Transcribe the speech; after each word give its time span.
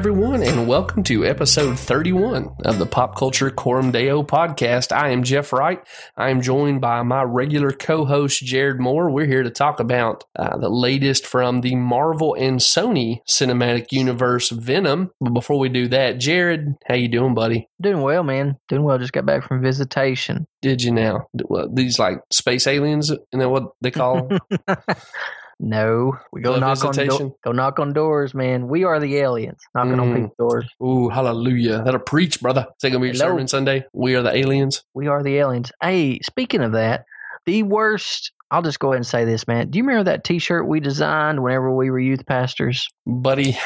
Everyone, 0.00 0.42
and 0.42 0.66
welcome 0.66 1.02
to 1.02 1.26
episode 1.26 1.78
31 1.78 2.48
of 2.64 2.78
the 2.78 2.86
Pop 2.86 3.16
Culture 3.16 3.50
Coram 3.50 3.92
Deo 3.92 4.22
podcast. 4.22 4.96
I 4.96 5.10
am 5.10 5.22
Jeff 5.22 5.52
Wright. 5.52 5.78
I 6.16 6.30
am 6.30 6.40
joined 6.40 6.80
by 6.80 7.02
my 7.02 7.22
regular 7.22 7.70
co 7.70 8.06
host, 8.06 8.42
Jared 8.42 8.80
Moore. 8.80 9.10
We're 9.10 9.26
here 9.26 9.42
to 9.42 9.50
talk 9.50 9.78
about 9.78 10.24
uh, 10.38 10.56
the 10.56 10.70
latest 10.70 11.26
from 11.26 11.60
the 11.60 11.74
Marvel 11.74 12.32
and 12.32 12.60
Sony 12.60 13.18
cinematic 13.28 13.88
universe, 13.92 14.48
Venom. 14.48 15.10
But 15.20 15.34
before 15.34 15.58
we 15.58 15.68
do 15.68 15.86
that, 15.88 16.18
Jared, 16.18 16.76
how 16.86 16.94
you 16.94 17.08
doing, 17.08 17.34
buddy? 17.34 17.68
Doing 17.78 18.00
well, 18.00 18.22
man. 18.22 18.56
Doing 18.70 18.84
well. 18.84 18.96
Just 18.96 19.12
got 19.12 19.26
back 19.26 19.46
from 19.46 19.60
visitation. 19.60 20.46
Did 20.62 20.82
you 20.82 20.92
now? 20.92 21.26
These 21.74 21.98
like 21.98 22.20
space 22.32 22.66
aliens? 22.66 23.10
You 23.10 23.38
know 23.38 23.50
what 23.50 23.64
they 23.82 23.90
call 23.90 24.28
them? 24.66 24.78
No, 25.62 26.16
we 26.32 26.40
go 26.40 26.58
knock 26.58 26.82
on 26.84 26.92
do- 26.94 27.34
go 27.44 27.52
knock 27.52 27.78
on 27.78 27.92
doors, 27.92 28.32
man. 28.34 28.66
We 28.66 28.84
are 28.84 28.98
the 28.98 29.16
aliens 29.18 29.60
knocking 29.74 30.00
on 30.00 30.08
Mm. 30.08 30.14
people's 30.14 30.36
doors. 30.38 30.68
Ooh, 30.82 31.08
hallelujah. 31.10 31.82
That'll 31.84 32.00
preach, 32.00 32.40
brother. 32.40 32.62
Is 32.62 32.74
that 32.82 32.90
to 32.92 32.98
be 32.98 33.06
your 33.08 33.14
Hello. 33.14 33.26
sermon 33.32 33.46
Sunday? 33.46 33.84
We 33.92 34.14
are 34.16 34.22
the 34.22 34.34
aliens. 34.34 34.82
We 34.94 35.06
are 35.06 35.22
the 35.22 35.36
aliens. 35.36 35.70
Hey, 35.82 36.18
speaking 36.22 36.62
of 36.62 36.72
that, 36.72 37.04
the 37.44 37.62
worst. 37.62 38.32
I'll 38.50 38.62
just 38.62 38.78
go 38.78 38.88
ahead 38.88 38.96
and 38.96 39.06
say 39.06 39.24
this, 39.24 39.46
man. 39.46 39.70
Do 39.70 39.78
you 39.78 39.84
remember 39.84 40.10
that 40.10 40.24
T-shirt 40.24 40.66
we 40.66 40.80
designed 40.80 41.42
whenever 41.42 41.74
we 41.74 41.90
were 41.90 42.00
youth 42.00 42.26
pastors? 42.26 42.88
Buddy, 43.06 43.56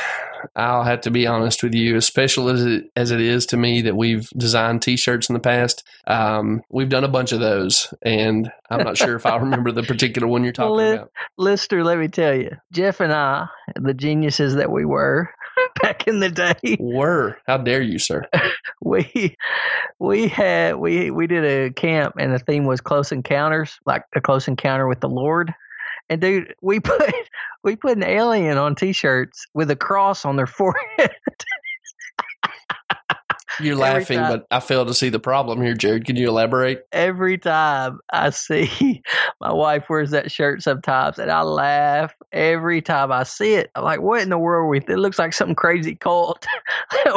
I'll 0.56 0.84
have 0.84 1.02
to 1.02 1.10
be 1.10 1.26
honest 1.26 1.62
with 1.62 1.74
you, 1.74 1.96
as 1.96 2.06
special 2.06 2.48
as 2.48 2.64
it, 2.64 2.84
as 2.96 3.10
it 3.10 3.20
is 3.20 3.46
to 3.46 3.56
me 3.56 3.82
that 3.82 3.96
we've 3.96 4.28
designed 4.36 4.82
t-shirts 4.82 5.28
in 5.28 5.34
the 5.34 5.40
past. 5.40 5.84
Um, 6.06 6.62
we've 6.70 6.88
done 6.88 7.04
a 7.04 7.08
bunch 7.08 7.32
of 7.32 7.40
those, 7.40 7.92
and 8.02 8.50
I'm 8.70 8.84
not 8.84 8.96
sure 8.96 9.16
if 9.16 9.26
I 9.26 9.36
remember 9.38 9.72
the 9.72 9.82
particular 9.82 10.28
one 10.28 10.44
you're 10.44 10.52
talking 10.52 10.76
Li- 10.76 10.92
about. 10.92 11.10
Lister, 11.38 11.82
let 11.82 11.98
me 11.98 12.08
tell 12.08 12.34
you, 12.34 12.50
Jeff 12.72 13.00
and 13.00 13.12
I, 13.12 13.48
the 13.76 13.94
geniuses 13.94 14.56
that 14.56 14.70
we 14.70 14.84
were 14.84 15.30
back 15.82 16.06
in 16.06 16.20
the 16.20 16.30
day, 16.30 16.76
Were. 16.78 17.38
How 17.46 17.58
dare 17.58 17.82
you, 17.82 17.98
sir? 17.98 18.24
we 18.82 19.36
we 19.98 20.28
had 20.28 20.76
we 20.76 21.10
we 21.10 21.26
did 21.26 21.44
a 21.44 21.72
camp 21.72 22.14
and 22.18 22.32
the 22.32 22.38
theme 22.38 22.64
was 22.64 22.80
close 22.80 23.12
encounters 23.12 23.78
like 23.86 24.04
a 24.14 24.20
close 24.20 24.48
encounter 24.48 24.88
with 24.88 25.00
the 25.00 25.08
lord. 25.08 25.52
And 26.08 26.20
dude 26.20 26.54
we 26.62 26.80
put 26.80 27.14
we 27.62 27.76
put 27.76 27.96
an 27.96 28.04
alien 28.04 28.58
on 28.58 28.74
t-shirts 28.74 29.46
with 29.54 29.70
a 29.70 29.76
cross 29.76 30.24
on 30.24 30.36
their 30.36 30.46
forehead 30.46 31.10
You're 33.60 33.76
laughing, 33.76 34.18
time. 34.18 34.30
but 34.32 34.46
I 34.50 34.60
fail 34.60 34.86
to 34.86 34.94
see 34.94 35.08
the 35.08 35.20
problem 35.20 35.62
here, 35.62 35.74
Jared. 35.74 36.04
Can 36.04 36.16
you 36.16 36.28
elaborate? 36.28 36.82
every 36.92 37.38
time 37.38 37.98
i 38.12 38.30
see 38.30 39.02
my 39.40 39.52
wife 39.52 39.84
wears 39.88 40.10
that 40.10 40.30
shirt 40.30 40.62
sometimes 40.62 41.18
and 41.18 41.30
i 41.30 41.42
laugh 41.42 42.14
every 42.32 42.80
time 42.80 43.10
i 43.12 43.22
see 43.22 43.54
it 43.54 43.70
i'm 43.74 43.84
like 43.84 44.00
what 44.00 44.22
in 44.22 44.28
the 44.28 44.38
world 44.38 44.64
are 44.64 44.68
we 44.68 44.78
it 44.78 44.98
looks 44.98 45.18
like 45.18 45.32
some 45.32 45.54
crazy 45.54 45.94
cult 45.94 46.46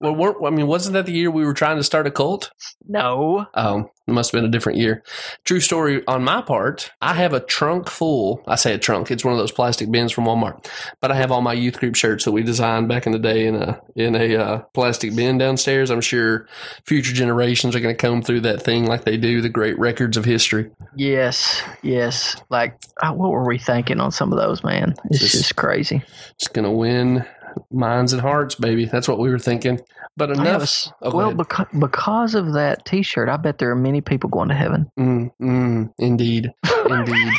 Well, 0.00 0.14
weren't, 0.14 0.38
I 0.42 0.48
mean, 0.48 0.66
wasn't 0.66 0.94
that 0.94 1.04
the 1.04 1.12
year 1.12 1.30
we 1.30 1.44
were 1.44 1.52
trying 1.52 1.76
to 1.76 1.84
start 1.84 2.06
a 2.06 2.10
cult? 2.10 2.50
no 2.88 3.46
Oh, 3.54 3.90
it 4.10 4.14
must 4.14 4.32
have 4.32 4.38
been 4.40 4.48
a 4.48 4.52
different 4.52 4.78
year. 4.78 5.02
True 5.44 5.60
story 5.60 6.02
on 6.06 6.24
my 6.24 6.42
part. 6.42 6.90
I 7.00 7.14
have 7.14 7.32
a 7.32 7.40
trunk 7.40 7.88
full. 7.88 8.42
I 8.46 8.56
say 8.56 8.74
a 8.74 8.78
trunk. 8.78 9.10
It's 9.10 9.24
one 9.24 9.32
of 9.32 9.38
those 9.38 9.52
plastic 9.52 9.90
bins 9.90 10.12
from 10.12 10.24
Walmart. 10.24 10.66
But 11.00 11.10
I 11.10 11.16
have 11.16 11.30
all 11.32 11.40
my 11.42 11.52
youth 11.52 11.78
group 11.78 11.94
shirts 11.94 12.24
that 12.24 12.32
we 12.32 12.42
designed 12.42 12.88
back 12.88 13.06
in 13.06 13.12
the 13.12 13.18
day 13.18 13.46
in 13.46 13.56
a 13.56 13.80
in 13.96 14.14
a 14.16 14.36
uh, 14.36 14.58
plastic 14.74 15.14
bin 15.14 15.38
downstairs. 15.38 15.90
I'm 15.90 16.00
sure 16.00 16.46
future 16.84 17.12
generations 17.14 17.74
are 17.76 17.80
going 17.80 17.94
to 17.96 18.00
comb 18.00 18.22
through 18.22 18.40
that 18.42 18.62
thing 18.62 18.86
like 18.86 19.04
they 19.04 19.16
do 19.16 19.40
the 19.40 19.48
great 19.48 19.78
records 19.78 20.16
of 20.16 20.24
history. 20.24 20.70
yes 20.96 21.62
yes 21.82 22.36
like 22.50 22.76
uh, 23.02 23.12
what 23.12 23.30
were 23.30 23.46
we 23.46 23.58
thinking 23.58 24.00
on 24.00 24.10
some 24.10 24.32
of 24.32 24.38
those 24.38 24.62
man 24.64 24.94
it's 25.04 25.20
Just- 25.20 25.34
just 25.36 25.56
crazy 25.56 26.02
It's 26.34 26.48
going 26.48 26.64
to 26.64 26.70
win 26.70 27.24
minds 27.70 28.12
and 28.12 28.22
hearts, 28.22 28.54
baby. 28.54 28.84
That's 28.86 29.08
what 29.08 29.18
we 29.18 29.28
were 29.28 29.38
thinking. 29.38 29.80
But 30.16 30.30
a 30.30 30.32
enough. 30.34 30.88
Oh, 31.02 31.16
well, 31.16 31.34
because, 31.34 31.66
because 31.78 32.34
of 32.34 32.52
that 32.54 32.84
T-shirt, 32.84 33.28
I 33.28 33.36
bet 33.36 33.58
there 33.58 33.70
are 33.70 33.76
many 33.76 34.00
people 34.00 34.28
going 34.28 34.48
to 34.48 34.54
heaven. 34.54 34.90
Mm, 34.98 35.30
mm, 35.40 35.92
indeed. 35.98 36.52
Indeed. 36.90 37.32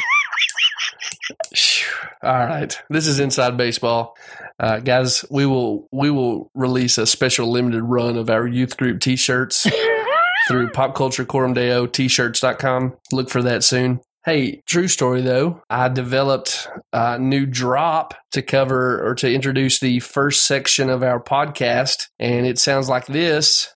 All 2.23 2.45
right, 2.45 2.79
this 2.89 3.07
is 3.07 3.19
inside 3.19 3.57
baseball, 3.57 4.15
uh, 4.59 4.79
guys. 4.79 5.25
We 5.31 5.45
will 5.47 5.87
we 5.91 6.11
will 6.11 6.51
release 6.53 6.97
a 6.99 7.07
special 7.07 7.49
limited 7.49 7.83
run 7.83 8.15
of 8.15 8.29
our 8.29 8.47
youth 8.47 8.77
group 8.77 9.01
T-shirts 9.01 9.65
through 10.47 10.69
Pop 10.69 10.93
Culture 10.93 11.25
Coram 11.25 11.53
Deo 11.53 11.87
T-shirts.com. 11.87 12.95
Look 13.11 13.29
for 13.29 13.41
that 13.41 13.63
soon. 13.63 14.01
Hey, 14.23 14.61
true 14.67 14.87
story 14.87 15.21
though. 15.21 15.63
I 15.67 15.89
developed 15.89 16.67
a 16.93 17.17
new 17.17 17.47
drop 17.47 18.13
to 18.33 18.43
cover 18.43 19.03
or 19.03 19.15
to 19.15 19.33
introduce 19.33 19.79
the 19.79 19.99
first 19.99 20.45
section 20.45 20.91
of 20.91 21.01
our 21.01 21.19
podcast, 21.19 22.09
and 22.19 22.45
it 22.45 22.59
sounds 22.59 22.87
like 22.87 23.07
this. 23.07 23.73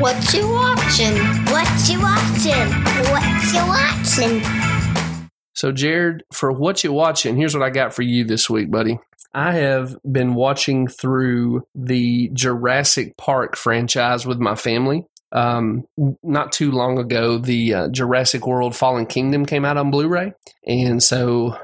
What 0.00 0.34
you 0.34 0.50
watching? 0.50 1.16
What 1.46 1.88
you 1.88 2.00
watching? 2.00 2.72
What 3.12 3.52
you 3.52 3.64
watching? 3.68 5.28
So, 5.54 5.70
Jared, 5.70 6.24
for 6.32 6.50
what 6.50 6.82
you 6.82 6.92
watching, 6.92 7.36
here's 7.36 7.54
what 7.54 7.62
I 7.62 7.70
got 7.70 7.94
for 7.94 8.02
you 8.02 8.24
this 8.24 8.50
week, 8.50 8.68
buddy. 8.68 8.98
I 9.32 9.52
have 9.52 9.96
been 10.10 10.34
watching 10.34 10.88
through 10.88 11.68
the 11.76 12.30
Jurassic 12.32 13.16
Park 13.16 13.54
franchise 13.54 14.26
with 14.26 14.40
my 14.40 14.56
family. 14.56 15.06
Um, 15.32 15.86
not 16.22 16.52
too 16.52 16.70
long 16.70 16.98
ago, 16.98 17.38
the 17.38 17.74
uh, 17.74 17.88
Jurassic 17.88 18.46
World 18.46 18.76
Fallen 18.76 19.06
Kingdom 19.06 19.46
came 19.46 19.64
out 19.64 19.78
on 19.78 19.90
Blu 19.90 20.08
ray. 20.08 20.34
And 20.66 21.02
so 21.02 21.56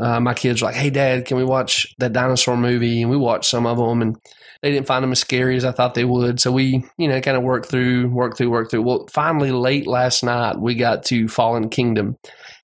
uh, 0.00 0.20
my 0.20 0.34
kids 0.34 0.60
were 0.60 0.66
like, 0.66 0.76
hey, 0.76 0.90
Dad, 0.90 1.24
can 1.24 1.36
we 1.36 1.44
watch 1.44 1.94
that 1.98 2.12
dinosaur 2.12 2.56
movie? 2.56 3.02
And 3.02 3.10
we 3.10 3.16
watched 3.16 3.50
some 3.50 3.66
of 3.66 3.78
them, 3.78 4.02
and 4.02 4.16
they 4.62 4.70
didn't 4.72 4.86
find 4.86 5.02
them 5.02 5.12
as 5.12 5.20
scary 5.20 5.56
as 5.56 5.64
I 5.64 5.72
thought 5.72 5.94
they 5.94 6.04
would. 6.04 6.40
So 6.40 6.52
we, 6.52 6.84
you 6.96 7.08
know, 7.08 7.20
kind 7.20 7.36
of 7.36 7.42
worked 7.42 7.66
through, 7.66 8.08
worked 8.08 8.38
through, 8.38 8.50
worked 8.50 8.70
through. 8.70 8.82
Well, 8.82 9.06
finally, 9.10 9.52
late 9.52 9.86
last 9.86 10.22
night, 10.22 10.58
we 10.58 10.74
got 10.74 11.04
to 11.04 11.28
Fallen 11.28 11.68
Kingdom. 11.68 12.16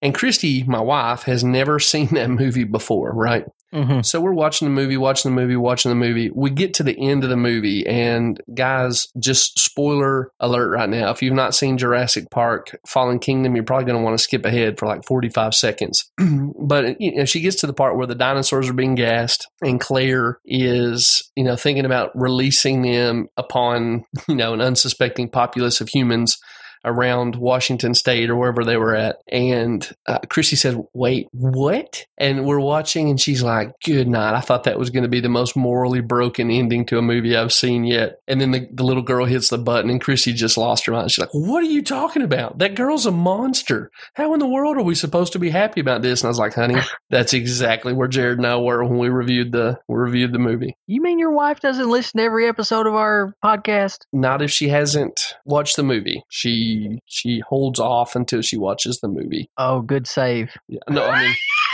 And 0.02 0.14
Christy, 0.14 0.64
my 0.64 0.80
wife, 0.80 1.22
has 1.22 1.44
never 1.44 1.78
seen 1.78 2.08
that 2.14 2.30
movie 2.30 2.64
before, 2.64 3.12
right? 3.12 3.44
Mm-hmm. 3.72 4.00
So 4.02 4.20
we're 4.20 4.32
watching 4.32 4.66
the 4.66 4.74
movie, 4.74 4.96
watching 4.96 5.30
the 5.30 5.40
movie, 5.40 5.56
watching 5.56 5.90
the 5.90 5.94
movie. 5.94 6.30
We 6.34 6.50
get 6.50 6.74
to 6.74 6.82
the 6.82 6.98
end 6.98 7.22
of 7.24 7.30
the 7.30 7.36
movie, 7.36 7.86
and 7.86 8.40
guys, 8.54 9.06
just 9.18 9.58
spoiler 9.58 10.30
alert 10.40 10.70
right 10.70 10.88
now. 10.88 11.10
If 11.10 11.22
you've 11.22 11.34
not 11.34 11.54
seen 11.54 11.76
Jurassic 11.76 12.30
Park 12.30 12.78
Fallen 12.86 13.18
Kingdom, 13.18 13.54
you're 13.54 13.64
probably 13.64 13.84
going 13.84 13.98
to 13.98 14.04
want 14.04 14.16
to 14.16 14.22
skip 14.22 14.46
ahead 14.46 14.78
for 14.78 14.86
like 14.86 15.04
45 15.04 15.54
seconds. 15.54 16.10
but 16.58 17.00
you 17.00 17.16
know, 17.16 17.24
she 17.24 17.40
gets 17.40 17.56
to 17.56 17.66
the 17.66 17.74
part 17.74 17.96
where 17.96 18.06
the 18.06 18.14
dinosaurs 18.14 18.68
are 18.68 18.74
being 18.74 18.94
gassed, 18.94 19.46
and 19.60 19.80
Claire 19.80 20.38
is, 20.46 21.30
you 21.36 21.44
know, 21.44 21.56
thinking 21.56 21.84
about 21.84 22.10
releasing 22.14 22.82
them 22.82 23.28
upon, 23.36 24.04
you 24.28 24.36
know, 24.36 24.54
an 24.54 24.60
unsuspecting 24.60 25.28
populace 25.28 25.80
of 25.80 25.88
humans 25.88 26.38
around 26.84 27.36
Washington 27.36 27.94
State 27.94 28.30
or 28.30 28.36
wherever 28.36 28.64
they 28.64 28.76
were 28.76 28.94
at. 28.94 29.18
And 29.28 29.88
uh, 30.06 30.18
Chrissy 30.28 30.56
says, 30.56 30.76
Wait, 30.94 31.28
what? 31.32 32.04
And 32.16 32.44
we're 32.44 32.60
watching, 32.60 33.10
and 33.10 33.20
she's 33.20 33.42
like, 33.42 33.72
Good 33.84 34.08
night. 34.08 34.34
I 34.34 34.40
thought 34.40 34.64
that 34.64 34.78
was 34.78 34.90
going 34.90 35.02
to 35.02 35.08
be 35.08 35.20
the 35.20 35.28
most 35.28 35.56
morally 35.56 36.00
broken 36.00 36.50
ending 36.50 36.84
to 36.86 36.98
a 36.98 37.02
movie 37.02 37.36
I've 37.36 37.52
seen 37.52 37.84
yet. 37.84 38.20
And 38.26 38.40
then 38.40 38.50
the, 38.50 38.68
the 38.72 38.84
little 38.84 39.02
girl 39.02 39.26
hits 39.26 39.48
the 39.48 39.58
button, 39.58 39.90
and 39.90 40.00
Chrissy 40.00 40.32
just 40.32 40.56
lost 40.56 40.86
her 40.86 40.92
mind. 40.92 41.10
She's 41.10 41.22
like, 41.22 41.30
What 41.32 41.62
are 41.62 41.66
you 41.66 41.82
talking 41.82 42.22
about? 42.22 42.58
That 42.58 42.74
girl's 42.74 43.06
a 43.06 43.10
monster. 43.10 43.90
How 44.14 44.32
in 44.34 44.40
the 44.40 44.48
world 44.48 44.76
are 44.76 44.82
we 44.82 44.94
supposed 44.94 45.32
to 45.34 45.38
be 45.38 45.50
happy 45.50 45.80
about 45.80 46.02
this? 46.02 46.22
And 46.22 46.28
I 46.28 46.30
was 46.30 46.38
like, 46.38 46.54
Honey, 46.54 46.80
that's 47.10 47.32
exactly 47.32 47.92
where 47.92 48.08
Jared 48.08 48.38
and 48.38 48.46
I 48.46 48.56
were 48.56 48.84
when 48.84 48.98
we 48.98 49.08
reviewed 49.08 49.52
the 49.52 49.78
we 49.88 49.96
reviewed 49.96 50.32
the 50.32 50.38
movie. 50.38 50.76
You 50.86 51.02
mean 51.02 51.18
your 51.18 51.32
wife 51.32 51.60
doesn't 51.60 51.88
listen 51.88 52.18
to 52.18 52.24
every 52.24 52.48
episode 52.48 52.86
of 52.86 52.94
our 52.94 53.34
podcast? 53.44 53.98
Not 54.12 54.42
if 54.42 54.50
she 54.50 54.68
hasn't 54.68 55.34
watched 55.44 55.76
the 55.76 55.82
movie. 55.82 56.22
She 56.28 56.67
she 57.06 57.40
holds 57.40 57.78
off 57.80 58.16
until 58.16 58.42
she 58.42 58.56
watches 58.56 59.00
the 59.00 59.08
movie. 59.08 59.50
Oh, 59.58 59.80
good 59.80 60.06
save. 60.06 60.50
Yeah. 60.68 60.80
No, 60.88 61.04
I 61.04 61.22
mean, 61.22 61.36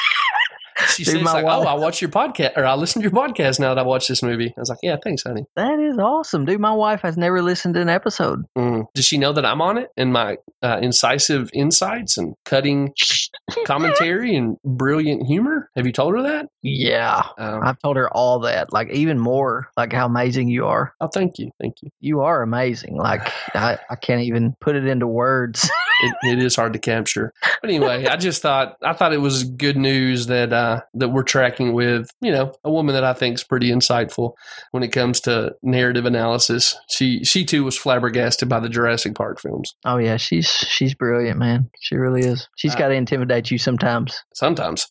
she 0.89 1.05
says 1.05 1.23
my 1.23 1.33
like, 1.33 1.45
wife- 1.45 1.65
"Oh, 1.65 1.69
I 1.69 1.75
watch 1.75 2.01
your 2.03 2.11
podcast, 2.11 2.57
or 2.57 2.65
I 2.65 2.75
listen 2.75 3.03
to 3.03 3.09
your 3.09 3.13
podcast 3.17 3.59
now 3.61 3.75
that 3.75 3.81
I 3.81 3.85
watch 3.85 4.09
this 4.09 4.23
movie." 4.23 4.53
I 4.57 4.61
was 4.61 4.69
like, 4.69 4.79
"Yeah, 4.83 4.97
thanks, 5.03 5.23
honey." 5.25 5.45
That 5.57 5.79
is 5.81 5.99
awesome, 5.99 6.45
dude. 6.45 6.61
My 6.61 6.73
wife 6.73 7.01
has 7.03 7.17
never 7.17 7.43
listened 7.43 7.75
to 7.75 7.81
an 7.81 7.89
episode. 7.89 8.45
Mm. 8.57 8.87
Does 8.95 9.05
she 9.05 9.19
know 9.19 9.33
that 9.33 9.45
I'm 9.45 9.61
on 9.61 9.79
it 9.79 9.91
and 9.97 10.13
my 10.13 10.37
uh, 10.63 10.79
incisive 10.83 11.51
insights 11.55 12.17
and 12.19 12.35
cutting 12.45 12.93
commentary 13.67 14.35
and 14.35 14.57
brilliant 14.65 15.27
humor? 15.27 15.71
Have 15.77 15.87
you 15.87 15.93
told 15.93 16.15
her 16.15 16.23
that? 16.23 16.47
Yeah, 16.63 17.23
Um, 17.39 17.61
I've 17.63 17.79
told 17.81 17.97
her 17.97 18.09
all 18.15 18.41
that. 18.41 18.73
Like 18.73 18.91
even 18.91 19.19
more, 19.19 19.69
like 19.77 19.93
how 19.93 20.07
amazing 20.07 20.49
you 20.49 20.67
are. 20.67 20.95
oh, 21.01 21.09
thank 21.09 21.39
you, 21.39 21.51
thank 21.61 21.75
you. 21.83 21.91
You 22.01 22.21
are 22.23 22.43
amazing. 22.43 22.97
Like 22.97 23.31
I, 23.55 23.79
I 23.91 23.97
can't 23.97 24.23
even 24.23 24.55
put 24.61 24.77
it 24.77 24.87
into 24.87 25.07
words. 25.07 25.69
It, 26.03 26.15
it 26.33 26.43
is 26.43 26.57
hard 26.57 26.73
to 26.73 26.79
capture, 26.79 27.33
but 27.61 27.71
anyway, 27.71 28.07
I 28.07 28.17
just 28.17 28.43
thought 28.43 28.77
I 28.83 28.93
thought 28.95 29.13
it 29.13 29.21
was 29.21 29.45
good 29.45 29.77
news 29.77 30.27
that 30.27 30.53
uh, 30.53 30.74
that 30.95 31.09
we're 31.09 31.23
tracking 31.23 31.73
with 31.73 32.11
you 32.21 32.33
know 32.33 32.53
a 32.65 32.71
woman 32.71 32.95
that 32.95 33.05
I 33.05 33.13
think 33.13 33.35
is 33.35 33.45
pretty 33.45 33.71
insightful 33.71 34.33
when 34.73 34.83
it 34.83 34.89
comes 34.89 35.21
to 35.23 35.55
narrative 35.63 36.05
analysis. 36.07 36.77
She 36.89 37.25
she 37.25 37.45
too 37.45 37.65
was 37.65 37.77
flabbergasted 37.77 38.49
by 38.49 38.61
the 38.61 38.69
Jurassic 38.69 39.15
Park 39.15 39.41
films. 39.41 39.75
Oh 39.85 39.99
yeah, 39.99 40.17
she's 40.17 40.49
she's 40.49 40.95
brilliant, 40.95 41.39
man. 41.39 41.71
She 41.81 41.97
really 41.97 42.23
is. 42.23 42.49
She's 42.57 42.75
Uh, 42.75 42.79
got 42.79 42.89
to 42.89 42.95
intimidate 42.95 43.51
you 43.51 43.59
sometimes. 43.59 44.23
Sometimes, 44.35 44.87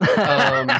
Um, 0.18 0.70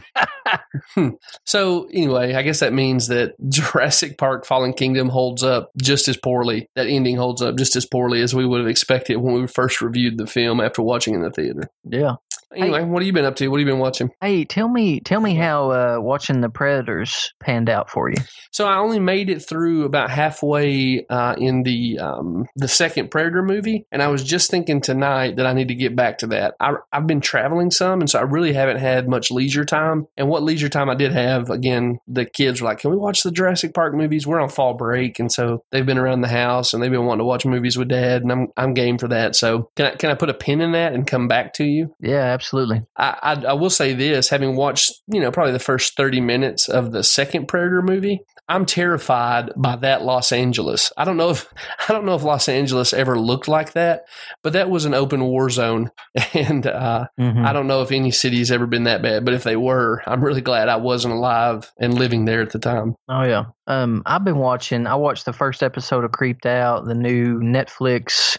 hmm. 0.95 1.09
so 1.45 1.89
anyway, 1.93 2.35
I 2.35 2.43
guess 2.43 2.61
that 2.61 2.73
means 2.73 3.09
that 3.09 3.35
Jurassic 3.49 4.19
Park: 4.19 4.47
Fallen 4.47 4.73
Kingdom 4.73 5.09
holds 5.09 5.43
up 5.43 5.71
just 5.81 6.09
as 6.09 6.17
poorly. 6.17 6.69
That 6.75 6.87
ending 6.87 7.17
holds 7.17 7.43
up 7.43 7.57
just 7.57 7.77
as 7.77 7.87
poorly 7.87 8.23
as 8.23 8.35
we 8.35 8.47
would 8.47 8.61
have 8.61 8.69
expected 8.69 9.17
when 9.17 9.35
we 9.35 9.47
first 9.47 9.81
reviewed 9.81 10.19
the 10.19 10.27
film 10.27 10.61
after 10.61 10.83
watching 10.83 11.15
it 11.15 11.19
in 11.19 11.23
the 11.23 11.31
theater. 11.31 11.71
yeah. 11.85 12.15
Anyway, 12.55 12.83
what 12.85 13.03
have 13.03 13.06
you 13.06 13.12
been 13.12 13.25
up 13.25 13.37
to? 13.37 13.49
What 13.49 13.61
have 13.61 13.67
you 13.67 13.73
been 13.73 13.81
watching? 13.81 14.11
Hey, 14.21 14.45
tell 14.45 14.69
me, 14.69 15.00
tell 15.00 15.21
me 15.21 15.35
how 15.35 15.71
uh, 15.71 15.99
watching 16.00 16.41
the 16.41 16.49
Predators 16.49 17.35
panned 17.41 17.69
out 17.69 17.91
for 17.91 18.09
you. 18.09 18.17
So 18.50 18.67
I 18.67 18.79
only 18.79 18.99
made 18.99 19.29
it 19.29 19.41
through 19.41 19.85
about 19.85 20.11
halfway 20.11 21.05
uh, 21.09 21.35
in 21.37 21.62
the 21.62 21.99
um, 21.99 22.47
the 22.56 22.69
second 22.69 23.11
Predator 23.11 23.43
movie, 23.43 23.87
and 23.93 24.03
I 24.03 24.09
was 24.09 24.25
just 24.25 24.50
thinking 24.50 24.81
tonight 24.81 25.37
that 25.37 25.47
I 25.47 25.53
need 25.53 25.69
to 25.69 25.75
get 25.75 25.95
back 25.95 26.19
to 26.19 26.29
that. 26.29 26.55
I, 26.59 26.75
I've 26.93 27.06
been 27.06 27.21
traveling 27.21 27.71
some, 27.71 28.00
and 28.00 28.09
so 28.09 28.19
I 28.19 28.23
really 28.23 28.55
haven't 28.55 28.79
had 28.79 29.09
much 29.09 29.31
leisure 29.31 29.65
time. 29.65 30.06
And 30.17 30.29
what 30.29 30.43
leisure 30.43 30.71
time 30.71 30.89
I 30.89 30.95
did 30.95 31.12
have, 31.12 31.50
again, 31.50 32.00
the 32.09 32.25
kids 32.25 32.62
were 32.62 32.69
like, 32.69 32.79
"Can 32.79 32.91
we 32.91 32.97
watch 32.97 33.23
the 33.23 33.31
Jurassic 33.31 33.75
Park 33.75 33.95
movies?" 33.95 34.27
We're 34.27 34.41
on 34.41 34.49
fall 34.49 34.75
break, 34.75 35.19
and 35.19 35.31
so 35.31 35.65
they've 35.71 35.87
been 35.87 35.99
around 35.99 36.23
the 36.23 36.29
house 36.29 36.73
and 36.73 36.83
they've 36.83 36.91
been 36.91 37.05
wanting 37.05 37.21
to 37.21 37.25
watch 37.27 37.45
movies 37.45 37.77
with 37.77 37.89
Dad, 37.89 38.23
and 38.23 38.33
I'm 38.33 38.49
I'm 38.56 38.75
game 38.75 38.97
for 38.97 39.09
that. 39.09 39.37
So 39.37 39.71
can 39.77 39.87
I 39.87 39.95
can 39.97 40.11
I 40.11 40.15
put 40.15 40.31
a 40.31 40.35
pin 40.35 40.62
in 40.62 40.73
that 40.73 40.95
and 40.95 41.06
come 41.06 41.29
back 41.29 41.53
to 41.55 41.65
you? 41.65 41.95
Yeah, 42.00 42.38
absolutely. 42.38 42.82
I, 42.96 43.19
I, 43.23 43.32
I 43.49 43.52
will 43.55 43.70
say 43.70 43.94
this: 43.94 44.29
having 44.29 44.56
watched, 44.56 44.93
you 45.08 45.20
know, 45.20 45.31
probably 45.31 45.52
the 45.52 45.58
first 45.58 45.96
thirty 45.96 46.20
minutes 46.20 46.69
of 46.69 46.93
the 46.93 47.02
second 47.02 47.46
Predator 47.49 47.82
movie, 47.82 48.20
I'm 48.49 48.64
terrified 48.64 49.50
by 49.56 49.76
that 49.76 50.02
Los 50.02 50.32
Angeles. 50.32 50.93
I 50.96 51.05
don't 51.05 51.17
know 51.17 51.31
if 51.31 51.52
I 51.88 51.93
don't 51.93 52.05
know 52.06 52.14
if 52.14 52.23
Los 52.23 52.49
Angeles 52.49 52.93
ever 52.93 53.19
looked 53.19 53.49
like 53.49 53.73
that, 53.73 54.05
but 54.43 54.52
that 54.52 54.70
was 54.70 54.85
an 54.85 54.94
open 54.94 55.23
war 55.25 55.50
zone, 55.50 55.90
and 56.35 56.67
uh, 56.67 57.06
Mhm. 57.19 57.44
I 57.44 57.52
don't 57.52 57.67
know 57.67 57.82
if 57.82 57.93
any 57.93 58.11
city's 58.11 58.50
ever 58.52 58.67
been 58.67 58.85
that 58.85 59.02
bad. 59.02 59.25
But 59.25 59.35
if 59.35 59.43
they 59.44 59.56
were, 59.56 60.02
I'm 60.06 60.23
really 60.25 60.40
glad 60.40 60.69
I 60.69 60.76
wasn't 60.76 61.14
alive 61.14 61.70
and 61.79 61.94
living 61.99 62.25
there 62.25 62.40
at 62.43 62.50
the 62.50 62.58
time. 62.58 62.94
Oh 63.08 63.23
yeah. 63.23 63.44
Um, 63.67 64.02
I've 64.06 64.25
been 64.25 64.38
watching. 64.38 64.87
I 64.87 64.94
watched 64.94 65.25
the 65.26 65.32
first 65.32 65.62
episode 65.62 66.05
of 66.05 66.12
Creeped 66.12 66.46
Out, 66.46 66.87
the 66.87 66.94
new 66.94 67.38
Netflix 67.40 68.38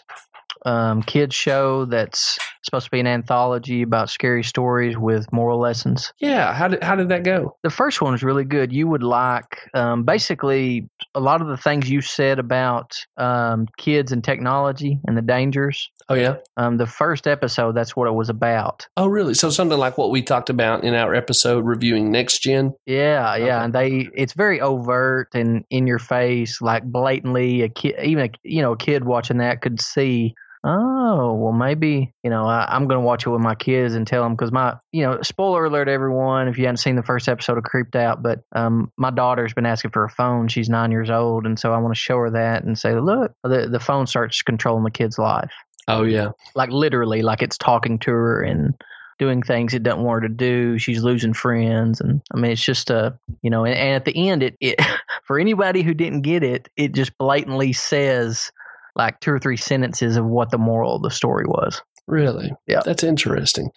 um, 0.66 1.02
kids 1.02 1.34
show 1.34 1.84
that's 1.86 2.38
supposed 2.62 2.84
to 2.86 2.90
be 2.90 3.00
an 3.00 3.06
anthology 3.06 3.82
about 3.82 4.10
scary 4.10 4.42
stories 4.44 4.96
with 4.98 5.30
moral 5.32 5.58
lessons. 5.58 6.12
Yeah, 6.18 6.52
how 6.52 6.68
did 6.68 6.82
how 6.82 6.94
did 6.96 7.08
that 7.08 7.22
go? 7.24 7.56
The 7.62 7.70
first 7.70 8.00
one 8.02 8.12
was 8.12 8.22
really 8.22 8.44
good. 8.44 8.72
You 8.72 8.86
would 8.88 9.02
like 9.02 9.68
um, 9.74 10.04
basically 10.04 10.88
a 11.14 11.20
lot 11.20 11.40
of 11.40 11.48
the 11.48 11.56
things 11.56 11.88
you 11.90 12.00
said 12.02 12.38
about 12.38 12.94
um, 13.16 13.66
kids 13.78 14.12
and 14.12 14.22
technology 14.22 14.98
and 15.06 15.16
the 15.16 15.22
dangers. 15.22 15.90
Oh 16.08 16.14
yeah. 16.14 16.36
Um, 16.56 16.76
the 16.76 16.86
first 16.86 17.26
episode, 17.26 17.76
that's 17.76 17.94
what 17.96 18.08
it 18.08 18.14
was 18.14 18.28
about. 18.28 18.86
Oh 18.96 19.06
really? 19.06 19.34
So 19.34 19.48
something 19.50 19.78
like 19.78 19.96
what 19.96 20.10
we 20.10 20.22
talked 20.22 20.50
about 20.50 20.84
in 20.84 20.94
our 20.94 21.14
episode 21.14 21.64
reviewing 21.64 22.10
Next 22.10 22.40
Gen. 22.40 22.74
Yeah, 22.86 23.36
yeah, 23.36 23.44
Okay. 23.44 23.50
and 23.64 23.72
they 23.72 24.08
it's 24.14 24.32
very 24.34 24.60
overt 24.60 25.28
and 25.34 25.64
in 25.70 25.86
your 25.86 25.98
face, 26.00 26.60
like 26.60 26.82
blatantly. 26.84 27.62
A 27.62 27.68
kid, 27.68 27.94
even 28.02 28.24
a, 28.24 28.30
you 28.42 28.60
know, 28.60 28.72
a 28.72 28.76
kid 28.76 29.04
watching 29.04 29.38
that 29.38 29.62
could 29.62 29.80
see. 29.80 30.34
Oh 30.62 31.32
well, 31.34 31.52
maybe 31.52 32.12
you 32.22 32.28
know 32.28 32.44
I, 32.46 32.66
I'm 32.68 32.86
going 32.86 33.00
to 33.00 33.04
watch 33.06 33.26
it 33.26 33.30
with 33.30 33.40
my 33.40 33.54
kids 33.54 33.94
and 33.94 34.06
tell 34.06 34.22
them 34.22 34.34
because 34.34 34.52
my 34.52 34.76
you 34.92 35.02
know 35.04 35.22
spoiler 35.22 35.64
alert 35.64 35.88
everyone 35.88 36.48
if 36.48 36.58
you 36.58 36.64
haven't 36.64 36.76
seen 36.78 36.96
the 36.96 37.02
first 37.02 37.28
episode 37.28 37.56
of 37.56 37.64
Creeped 37.64 37.96
Out, 37.96 38.22
but 38.22 38.40
um 38.54 38.92
my 38.98 39.10
daughter's 39.10 39.54
been 39.54 39.64
asking 39.64 39.92
for 39.92 40.04
a 40.04 40.10
phone. 40.10 40.48
She's 40.48 40.68
nine 40.68 40.90
years 40.90 41.08
old, 41.08 41.46
and 41.46 41.58
so 41.58 41.72
I 41.72 41.78
want 41.78 41.94
to 41.94 42.00
show 42.00 42.18
her 42.18 42.30
that 42.32 42.62
and 42.64 42.78
say, 42.78 42.94
look, 42.94 43.32
the 43.42 43.68
the 43.70 43.80
phone 43.80 44.06
starts 44.06 44.42
controlling 44.42 44.84
the 44.84 44.90
kid's 44.90 45.18
life, 45.18 45.52
Oh 45.88 46.02
yeah. 46.02 46.32
like 46.54 46.70
literally, 46.70 47.22
like 47.22 47.40
it's 47.40 47.56
talking 47.56 47.98
to 48.00 48.10
her 48.10 48.42
and 48.42 48.74
doing 49.18 49.42
things 49.42 49.74
it 49.74 49.82
doesn't 49.82 50.02
want 50.02 50.22
her 50.22 50.28
to 50.28 50.34
do. 50.34 50.78
She's 50.78 51.02
losing 51.02 51.32
friends, 51.32 52.02
and 52.02 52.20
I 52.34 52.38
mean, 52.38 52.50
it's 52.50 52.64
just 52.64 52.90
a 52.90 53.18
you 53.40 53.48
know. 53.48 53.64
And, 53.64 53.74
and 53.74 53.94
at 53.94 54.04
the 54.04 54.28
end, 54.28 54.42
it 54.42 54.56
it 54.60 54.78
for 55.24 55.38
anybody 55.38 55.82
who 55.82 55.94
didn't 55.94 56.20
get 56.20 56.42
it, 56.42 56.68
it 56.76 56.92
just 56.92 57.16
blatantly 57.16 57.72
says 57.72 58.52
like 58.96 59.20
two 59.20 59.32
or 59.32 59.38
three 59.38 59.56
sentences 59.56 60.16
of 60.16 60.24
what 60.24 60.50
the 60.50 60.58
moral 60.58 60.96
of 60.96 61.02
the 61.02 61.10
story 61.10 61.44
was. 61.46 61.82
Really? 62.10 62.52
Yeah. 62.66 62.80
That's 62.84 63.04
interesting. 63.04 63.70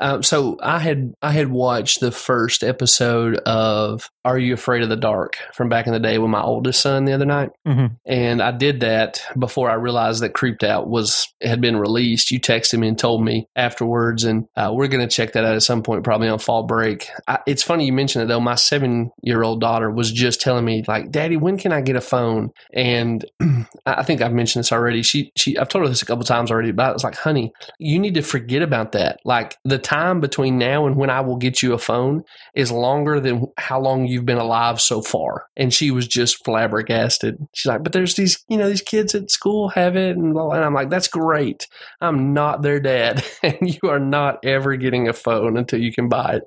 Um, 0.00 0.22
so 0.22 0.58
I 0.62 0.78
had 0.78 1.14
I 1.22 1.32
had 1.32 1.50
watched 1.50 2.00
the 2.00 2.10
first 2.12 2.62
episode 2.62 3.36
of 3.46 4.10
Are 4.24 4.38
You 4.38 4.54
Afraid 4.54 4.82
of 4.82 4.88
the 4.88 4.96
Dark 4.96 5.38
from 5.54 5.68
back 5.68 5.86
in 5.86 5.92
the 5.92 5.98
day 6.00 6.18
with 6.18 6.30
my 6.30 6.42
oldest 6.42 6.80
son 6.80 7.04
the 7.06 7.12
other 7.14 7.24
night, 7.24 7.50
Mhm. 7.66 7.96
and 8.06 8.42
I 8.42 8.50
did 8.52 8.80
that 8.80 9.22
before 9.38 9.70
I 9.70 9.74
realized 9.74 10.22
that 10.22 10.34
Creeped 10.34 10.62
Out 10.64 10.88
was 10.88 11.26
had 11.42 11.60
been 11.60 11.76
released. 11.76 12.30
You 12.30 12.40
texted 12.40 12.78
me 12.78 12.88
and 12.88 12.98
told 12.98 13.24
me 13.24 13.48
afterwards, 13.56 14.24
and 14.24 14.46
uh, 14.56 14.70
we're 14.74 14.88
going 14.88 15.06
to 15.06 15.14
check 15.14 15.32
that 15.32 15.44
out 15.44 15.54
at 15.54 15.62
some 15.62 15.82
point, 15.82 16.04
probably 16.04 16.28
on 16.28 16.38
fall 16.38 16.64
break. 16.64 17.08
I, 17.26 17.38
it's 17.46 17.62
funny 17.62 17.86
you 17.86 17.92
mentioned 17.92 18.24
it 18.24 18.26
though. 18.28 18.40
My 18.40 18.54
seven 18.56 19.10
year 19.22 19.42
old 19.42 19.60
daughter 19.60 19.90
was 19.90 20.12
just 20.12 20.40
telling 20.40 20.64
me 20.64 20.84
like, 20.86 21.10
"Daddy, 21.10 21.36
when 21.36 21.56
can 21.58 21.72
I 21.72 21.80
get 21.80 21.96
a 21.96 22.00
phone?" 22.00 22.50
And 22.74 23.24
I 23.40 23.64
I 23.98 24.02
think 24.02 24.20
I've 24.20 24.32
mentioned 24.32 24.60
this 24.62 24.72
already. 24.72 25.02
She 25.02 25.32
she 25.36 25.56
I've 25.56 25.68
told 25.68 25.84
her 25.84 25.88
this 25.88 26.02
a 26.02 26.06
couple 26.06 26.24
times 26.24 26.50
already, 26.50 26.72
but 26.72 26.86
I 26.86 26.92
was 26.92 27.04
like, 27.04 27.16
"Honey." 27.16 27.52
You 27.78 27.98
need 27.98 28.14
to 28.14 28.22
forget 28.22 28.62
about 28.62 28.92
that. 28.92 29.20
Like 29.24 29.56
the 29.64 29.78
time 29.78 30.20
between 30.20 30.58
now 30.58 30.86
and 30.86 30.96
when 30.96 31.10
I 31.10 31.20
will 31.20 31.36
get 31.36 31.62
you 31.62 31.72
a 31.72 31.78
phone 31.78 32.24
is 32.54 32.72
longer 32.72 33.20
than 33.20 33.46
how 33.56 33.80
long 33.80 34.06
you've 34.06 34.26
been 34.26 34.38
alive 34.38 34.80
so 34.80 35.00
far. 35.00 35.46
And 35.56 35.72
she 35.72 35.90
was 35.90 36.08
just 36.08 36.44
flabbergasted. 36.44 37.38
She's 37.54 37.68
like, 37.68 37.84
but 37.84 37.92
there's 37.92 38.14
these, 38.14 38.44
you 38.48 38.56
know, 38.56 38.68
these 38.68 38.82
kids 38.82 39.14
at 39.14 39.30
school 39.30 39.68
have 39.70 39.96
it. 39.96 40.16
And, 40.16 40.34
blah, 40.34 40.50
and 40.50 40.64
I'm 40.64 40.74
like, 40.74 40.90
that's 40.90 41.08
great. 41.08 41.68
I'm 42.00 42.32
not 42.32 42.62
their 42.62 42.80
dad. 42.80 43.24
and 43.42 43.56
you 43.60 43.88
are 43.88 44.00
not 44.00 44.44
ever 44.44 44.76
getting 44.76 45.08
a 45.08 45.12
phone 45.12 45.56
until 45.56 45.80
you 45.80 45.92
can 45.92 46.08
buy 46.08 46.36
it 46.36 46.42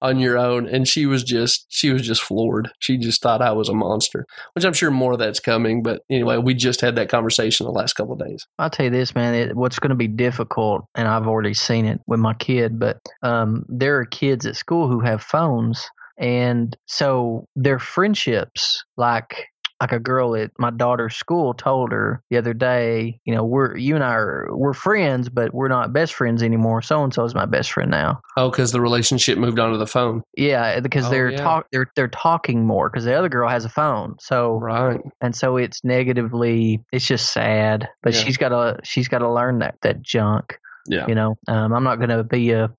on 0.00 0.18
your 0.18 0.38
own. 0.38 0.66
And 0.66 0.88
she 0.88 1.06
was 1.06 1.22
just, 1.22 1.66
she 1.68 1.92
was 1.92 2.02
just 2.02 2.22
floored. 2.22 2.70
She 2.80 2.98
just 2.98 3.22
thought 3.22 3.42
I 3.42 3.52
was 3.52 3.68
a 3.68 3.74
monster, 3.74 4.26
which 4.54 4.64
I'm 4.64 4.72
sure 4.72 4.90
more 4.90 5.12
of 5.12 5.18
that's 5.18 5.40
coming. 5.40 5.82
But 5.82 6.02
anyway, 6.10 6.38
we 6.38 6.54
just 6.54 6.80
had 6.80 6.96
that 6.96 7.08
conversation 7.08 7.66
the 7.66 7.72
last 7.72 7.92
couple 7.92 8.16
days. 8.16 8.46
I'll 8.58 8.70
tell 8.70 8.86
you 8.86 8.90
this, 8.90 9.14
man. 9.14 9.34
It, 9.34 9.56
what's 9.56 9.78
going 9.78 9.90
to 9.90 9.94
be 9.96 10.08
difficult, 10.08 10.71
and 10.94 11.08
I've 11.08 11.26
already 11.26 11.54
seen 11.54 11.84
it 11.86 12.00
with 12.06 12.20
my 12.20 12.34
kid, 12.34 12.78
but 12.78 12.98
um, 13.22 13.64
there 13.68 13.98
are 13.98 14.04
kids 14.06 14.46
at 14.46 14.56
school 14.56 14.88
who 14.88 15.00
have 15.00 15.22
phones, 15.22 15.84
and 16.18 16.76
so 16.86 17.46
their 17.56 17.78
friendships, 17.78 18.82
like 18.96 19.46
like 19.80 19.90
a 19.90 19.98
girl 19.98 20.36
at 20.36 20.52
my 20.60 20.70
daughter's 20.70 21.16
school 21.16 21.52
told 21.54 21.90
her 21.90 22.22
the 22.30 22.36
other 22.38 22.54
day, 22.54 23.18
you 23.24 23.34
know, 23.34 23.44
we're 23.44 23.76
you 23.76 23.96
and 23.96 24.04
I 24.04 24.14
are 24.14 24.48
we're 24.52 24.74
friends, 24.74 25.28
but 25.28 25.52
we're 25.52 25.66
not 25.66 25.92
best 25.92 26.14
friends 26.14 26.40
anymore. 26.40 26.82
So 26.82 27.02
and 27.02 27.12
so 27.12 27.24
is 27.24 27.34
my 27.34 27.46
best 27.46 27.72
friend 27.72 27.90
now. 27.90 28.20
Oh, 28.36 28.48
because 28.48 28.70
the 28.70 28.80
relationship 28.80 29.38
moved 29.38 29.58
onto 29.58 29.78
the 29.78 29.86
phone. 29.88 30.22
Yeah, 30.36 30.78
because 30.78 31.06
Oh, 31.06 31.10
they're 31.10 31.32
yeah. 31.32 31.42
talk 31.42 31.66
they're 31.72 31.90
they're 31.96 32.06
talking 32.06 32.64
more 32.64 32.90
because 32.90 33.04
the 33.04 33.18
other 33.18 33.28
girl 33.28 33.48
has 33.48 33.64
a 33.64 33.68
phone. 33.68 34.14
So 34.20 34.60
Right. 34.60 35.00
and 35.20 35.34
so 35.34 35.56
it's 35.56 35.82
negatively 35.82 36.84
it's 36.92 37.06
just 37.06 37.32
sad 37.32 37.88
but 38.04 38.12
Yeah. 38.14 38.20
she's 38.20 38.36
got 38.36 38.50
to 38.50 38.78
she's 38.84 39.08
got 39.08 39.18
to 39.18 39.28
learn 39.32 39.58
that 39.60 39.74
that 39.82 40.00
junk 40.02 40.58
Yeah. 40.86 41.06
you 41.06 41.14
know 41.14 41.38
um, 41.48 41.72
i'm 41.72 41.84
not 41.84 41.96
going 41.96 42.08
to 42.08 42.24
be 42.24 42.50
a 42.50 42.70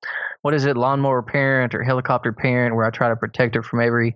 what 0.41 0.53
is 0.53 0.65
it 0.65 0.75
lawnmower 0.75 1.21
parent 1.21 1.73
or 1.73 1.83
helicopter 1.83 2.33
parent 2.33 2.75
where 2.75 2.85
i 2.85 2.89
try 2.89 3.09
to 3.09 3.15
protect 3.15 3.55
her 3.55 3.63
from 3.63 3.81
every 3.81 4.15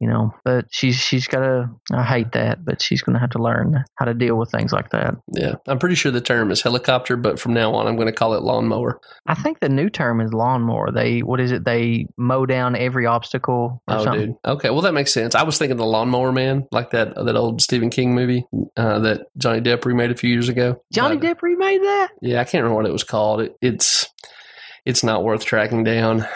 you 0.00 0.08
know 0.08 0.32
but 0.44 0.64
she's 0.70 0.96
she's 0.96 1.26
got 1.28 1.40
to 1.40 1.68
i 1.92 2.02
hate 2.02 2.32
that 2.32 2.64
but 2.64 2.80
she's 2.80 3.02
going 3.02 3.14
to 3.14 3.20
have 3.20 3.30
to 3.30 3.38
learn 3.42 3.84
how 3.96 4.04
to 4.06 4.14
deal 4.14 4.36
with 4.36 4.50
things 4.50 4.72
like 4.72 4.90
that 4.90 5.14
Yeah. 5.34 5.54
I'm 5.66 5.78
pretty 5.78 5.94
sure 5.94 6.10
the 6.10 6.20
term 6.20 6.50
is 6.50 6.62
helicopter, 6.62 7.16
but 7.16 7.38
from 7.38 7.52
now 7.54 7.74
on, 7.74 7.86
I'm 7.86 7.96
going 7.96 8.06
to 8.06 8.12
call 8.12 8.34
it 8.34 8.42
lawnmower. 8.42 9.00
i 9.26 9.34
think 9.34 9.60
the 9.60 9.68
new 9.68 9.90
term 9.90 10.20
is 10.20 10.32
lawnmower 10.32 10.90
they 10.90 11.20
what 11.20 11.38
is 11.40 11.52
it 11.52 11.64
they 11.64 12.06
mow 12.16 12.46
down 12.46 12.74
every 12.76 13.06
obstacle 13.06 13.82
or 13.88 13.96
Oh, 13.96 14.04
something 14.04 14.26
dude. 14.26 14.36
Okay. 14.44 14.70
Well, 14.70 14.80
that 14.82 14.94
makes 14.94 15.12
sense. 15.12 15.34
I 15.34 15.42
was 15.42 15.58
thinking 15.58 15.76
the 15.76 15.84
lawnmower 15.84 16.32
man, 16.32 16.66
like 16.72 16.90
that 16.90 17.14
that 17.14 17.36
old 17.36 17.60
Stephen 17.60 17.90
King 17.90 18.14
movie 18.14 18.46
uh, 18.76 18.98
that 19.00 19.26
Johnny 19.36 19.60
Depp 19.60 19.84
remade 19.84 20.10
a 20.10 20.16
few 20.16 20.30
years 20.30 20.48
ago. 20.48 20.82
johnny 20.92 21.16
But, 21.18 21.26
depp 21.38 21.42
remade 21.42 21.82
that 21.82 22.08
Yeah, 22.22 22.40
I 22.40 22.44
can't 22.44 22.62
remember 22.62 22.76
what 22.76 22.86
it 22.86 22.92
was 22.92 23.04
called. 23.04 23.42
It, 23.42 23.56
it's 23.60 24.08
it's 24.84 25.04
not 25.04 25.24
worth 25.24 25.44
tracking 25.44 25.84
down. 25.84 26.26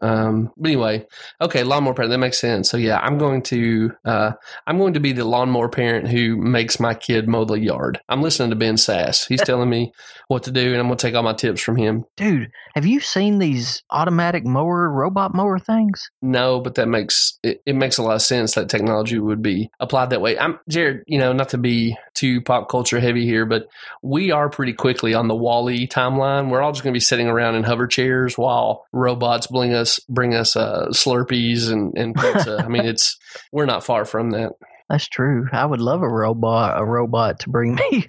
Um, 0.00 0.52
but 0.56 0.68
anyway, 0.68 1.06
okay, 1.40 1.62
lawnmower 1.62 1.94
parent. 1.94 2.10
That 2.10 2.18
makes 2.18 2.38
sense. 2.38 2.70
So 2.70 2.76
yeah, 2.76 2.98
I'm 2.98 3.18
going 3.18 3.42
to 3.42 3.92
uh, 4.04 4.32
I'm 4.66 4.78
going 4.78 4.94
to 4.94 5.00
be 5.00 5.12
the 5.12 5.24
lawnmower 5.24 5.68
parent 5.68 6.08
who 6.08 6.36
makes 6.36 6.80
my 6.80 6.94
kid 6.94 7.28
mow 7.28 7.44
the 7.44 7.58
yard. 7.58 8.00
I'm 8.08 8.22
listening 8.22 8.50
to 8.50 8.56
Ben 8.56 8.76
Sasse. 8.76 9.26
He's 9.26 9.42
telling 9.44 9.68
me 9.68 9.92
what 10.28 10.44
to 10.44 10.50
do, 10.50 10.72
and 10.72 10.76
I'm 10.76 10.86
going 10.86 10.96
to 10.96 11.06
take 11.06 11.14
all 11.14 11.22
my 11.22 11.34
tips 11.34 11.60
from 11.60 11.76
him. 11.76 12.04
dude 12.16 12.50
have 12.74 12.86
you 12.86 13.00
seen 13.00 13.38
these 13.38 13.82
automatic 13.90 14.44
mower 14.44 14.90
robot 14.90 15.34
mower 15.34 15.58
things 15.58 16.10
No, 16.22 16.60
but 16.60 16.76
that 16.76 16.88
makes 16.88 17.38
it, 17.42 17.62
it 17.66 17.74
makes 17.74 17.98
a 17.98 18.02
lot 18.02 18.16
of 18.16 18.22
sense 18.22 18.54
that 18.54 18.68
technology 18.68 19.18
would 19.18 19.42
be 19.42 19.70
applied 19.80 20.10
that 20.10 20.20
way. 20.20 20.38
I'm 20.38 20.58
Jared, 20.68 21.04
you 21.06 21.18
know, 21.18 21.32
not 21.32 21.50
to 21.50 21.58
be 21.58 21.96
too 22.14 22.40
pop 22.40 22.68
culture 22.68 23.00
heavy 23.00 23.24
here, 23.24 23.46
but 23.46 23.68
we 24.02 24.30
are 24.30 24.48
pretty 24.48 24.72
quickly 24.72 25.14
on 25.14 25.28
the 25.28 25.34
WALL-E 25.34 25.88
timeline. 25.88 26.50
We're 26.50 26.62
all 26.62 26.72
just 26.72 26.82
going 26.82 26.92
to 26.92 26.96
be 26.96 27.00
sitting 27.00 27.28
around 27.28 27.56
in 27.56 27.62
hover 27.62 27.86
chairs 27.94 28.36
while 28.36 28.86
robots 28.92 29.46
bring 29.46 29.74
us 29.74 30.00
bring 30.08 30.34
us 30.34 30.56
uh, 30.56 30.86
Slurpees 30.90 31.70
and, 31.70 31.96
and 31.96 32.14
pizza. 32.14 32.62
I 32.64 32.68
mean, 32.68 32.84
it's 32.86 33.16
we're 33.52 33.66
not 33.66 33.84
far 33.84 34.04
from 34.04 34.30
that. 34.30 34.52
That's 34.88 35.08
true. 35.08 35.48
I 35.52 35.64
would 35.64 35.80
love 35.80 36.02
a 36.02 36.08
robot, 36.08 36.80
a 36.80 36.84
robot 36.84 37.40
to 37.40 37.50
bring 37.50 37.74
me 37.90 38.08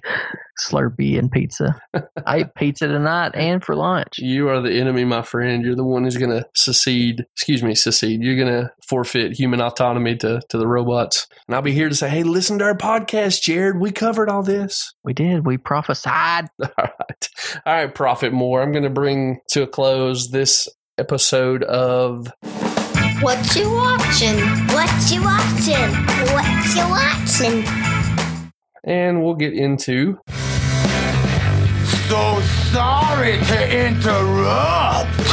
Slurpee 0.60 1.18
and 1.18 1.30
pizza. 1.30 1.78
I 2.26 2.38
ate 2.38 2.54
pizza 2.54 2.86
tonight 2.88 3.32
and 3.34 3.62
for 3.62 3.74
lunch. 3.74 4.18
You 4.18 4.48
are 4.48 4.60
the 4.60 4.72
enemy, 4.72 5.04
my 5.04 5.22
friend. 5.22 5.64
You're 5.64 5.76
the 5.76 5.84
one 5.84 6.04
who's 6.04 6.16
going 6.16 6.30
to 6.30 6.46
secede. 6.54 7.24
Excuse 7.34 7.62
me, 7.62 7.74
secede. 7.74 8.22
You're 8.22 8.36
going 8.36 8.62
to 8.62 8.72
forfeit 8.86 9.38
human 9.38 9.60
autonomy 9.60 10.16
to, 10.16 10.40
to 10.48 10.58
the 10.58 10.66
robots. 10.66 11.26
And 11.46 11.54
I'll 11.54 11.62
be 11.62 11.72
here 11.72 11.88
to 11.88 11.94
say, 11.94 12.08
hey, 12.08 12.22
listen 12.22 12.58
to 12.58 12.64
our 12.64 12.76
podcast, 12.76 13.42
Jared. 13.42 13.80
We 13.80 13.90
covered 13.90 14.28
all 14.28 14.42
this. 14.42 14.94
We 15.04 15.12
did. 15.12 15.46
We 15.46 15.58
prophesied. 15.58 16.48
All 16.60 16.68
right. 16.78 17.28
All 17.64 17.74
right, 17.74 17.94
Prophet 17.94 18.32
Moore. 18.32 18.62
I'm 18.62 18.72
going 18.72 18.84
to 18.84 18.90
bring 18.90 19.40
to 19.50 19.62
a 19.62 19.66
close 19.66 20.30
this 20.30 20.68
episode 20.98 21.62
of 21.64 22.28
What 23.20 23.56
you 23.56 23.70
watching? 23.72 24.38
What 24.68 24.90
you 25.10 25.22
watching? 25.22 25.90
What 26.34 26.76
you 26.76 26.88
watching? 26.88 27.64
and 28.84 29.20
we'll 29.22 29.34
get 29.34 29.52
into 29.52 30.16
So 32.08 32.40
sorry 32.70 33.36
to 33.38 33.86
interrupt. 33.86 35.25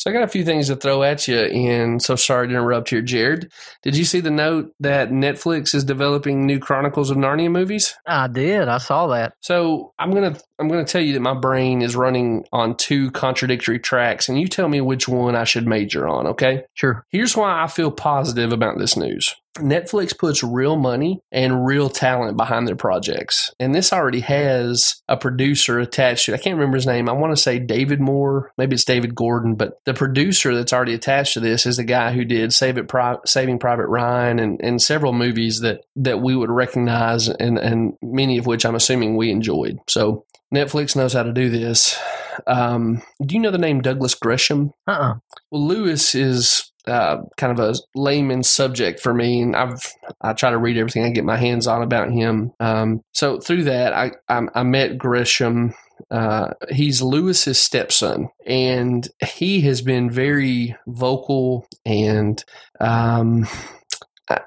So 0.00 0.08
I 0.08 0.14
got 0.14 0.22
a 0.22 0.28
few 0.28 0.46
things 0.46 0.68
to 0.68 0.76
throw 0.76 1.02
at 1.02 1.28
you, 1.28 1.36
and 1.36 2.00
so 2.00 2.16
sorry 2.16 2.48
to 2.48 2.54
interrupt 2.54 2.88
here, 2.88 3.02
Jared. 3.02 3.52
Did 3.82 3.98
you 3.98 4.06
see 4.06 4.20
the 4.20 4.30
note 4.30 4.72
that 4.80 5.10
Netflix 5.10 5.74
is 5.74 5.84
developing 5.84 6.46
new 6.46 6.58
Chronicles 6.58 7.10
of 7.10 7.18
Narnia 7.18 7.50
movies? 7.50 7.94
I 8.06 8.26
did. 8.26 8.66
I 8.66 8.78
saw 8.78 9.08
that. 9.08 9.34
So 9.42 9.92
I'm 9.98 10.14
gonna 10.14 10.38
I'm 10.58 10.68
gonna 10.68 10.86
tell 10.86 11.02
you 11.02 11.12
that 11.12 11.20
my 11.20 11.34
brain 11.34 11.82
is 11.82 11.96
running 11.96 12.46
on 12.50 12.78
two 12.78 13.10
contradictory 13.10 13.78
tracks, 13.78 14.26
and 14.26 14.40
you 14.40 14.48
tell 14.48 14.70
me 14.70 14.80
which 14.80 15.06
one 15.06 15.36
I 15.36 15.44
should 15.44 15.66
major 15.66 16.08
on. 16.08 16.28
Okay? 16.28 16.64
Sure. 16.72 17.04
Here's 17.10 17.36
why 17.36 17.62
I 17.62 17.66
feel 17.66 17.90
positive 17.90 18.54
about 18.54 18.78
this 18.78 18.96
news. 18.96 19.34
Netflix 19.58 20.16
puts 20.16 20.42
real 20.42 20.76
money 20.76 21.20
and 21.32 21.66
real 21.66 21.88
talent 21.88 22.36
behind 22.36 22.68
their 22.68 22.76
projects. 22.76 23.50
And 23.58 23.74
this 23.74 23.92
already 23.92 24.20
has 24.20 25.02
a 25.08 25.16
producer 25.16 25.78
attached 25.78 26.26
to 26.26 26.32
it. 26.32 26.36
I 26.36 26.42
can't 26.42 26.56
remember 26.56 26.76
his 26.76 26.86
name. 26.86 27.08
I 27.08 27.12
want 27.12 27.34
to 27.36 27.42
say 27.42 27.58
David 27.58 28.00
Moore. 28.00 28.52
Maybe 28.56 28.74
it's 28.74 28.84
David 28.84 29.14
Gordon, 29.14 29.56
but 29.56 29.78
the 29.84 29.94
producer 29.94 30.54
that's 30.54 30.72
already 30.72 30.94
attached 30.94 31.34
to 31.34 31.40
this 31.40 31.66
is 31.66 31.76
the 31.76 31.84
guy 31.84 32.12
who 32.12 32.24
did 32.24 32.52
Save 32.52 32.78
It 32.78 32.88
Pri- 32.88 33.18
Saving 33.26 33.58
Private 33.58 33.88
Ryan 33.88 34.38
and, 34.38 34.60
and 34.62 34.80
several 34.80 35.12
movies 35.12 35.60
that, 35.60 35.82
that 35.96 36.20
we 36.20 36.36
would 36.36 36.50
recognize 36.50 37.28
and, 37.28 37.58
and 37.58 37.94
many 38.02 38.38
of 38.38 38.46
which 38.46 38.64
I'm 38.64 38.74
assuming 38.76 39.16
we 39.16 39.30
enjoyed. 39.30 39.78
So 39.88 40.24
Netflix 40.54 40.96
knows 40.96 41.12
how 41.12 41.22
to 41.22 41.32
do 41.32 41.48
this. 41.48 41.98
Um, 42.46 43.02
do 43.24 43.34
you 43.34 43.40
know 43.40 43.50
the 43.50 43.58
name 43.58 43.80
Douglas 43.80 44.14
Gresham? 44.14 44.72
Uh 44.86 44.92
uh 44.92 45.14
Well, 45.50 45.66
Lewis 45.66 46.14
is 46.14 46.69
uh, 46.90 47.22
kind 47.36 47.58
of 47.58 47.60
a 47.60 47.74
layman 47.94 48.42
subject 48.42 49.00
for 49.00 49.14
me, 49.14 49.40
and 49.40 49.56
I've 49.56 49.82
I 50.20 50.32
try 50.32 50.50
to 50.50 50.58
read 50.58 50.76
everything 50.76 51.04
I 51.04 51.10
get 51.10 51.24
my 51.24 51.36
hands 51.36 51.66
on 51.66 51.82
about 51.82 52.10
him. 52.10 52.52
Um, 52.60 53.02
so 53.12 53.38
through 53.40 53.64
that, 53.64 53.92
I 53.92 54.12
I, 54.28 54.42
I 54.54 54.62
met 54.64 54.98
Gresham. 54.98 55.74
Uh, 56.10 56.54
he's 56.70 57.02
Lewis's 57.02 57.60
stepson, 57.60 58.28
and 58.46 59.08
he 59.24 59.60
has 59.62 59.82
been 59.82 60.10
very 60.10 60.76
vocal 60.86 61.66
and 61.86 62.42
um, 62.80 63.46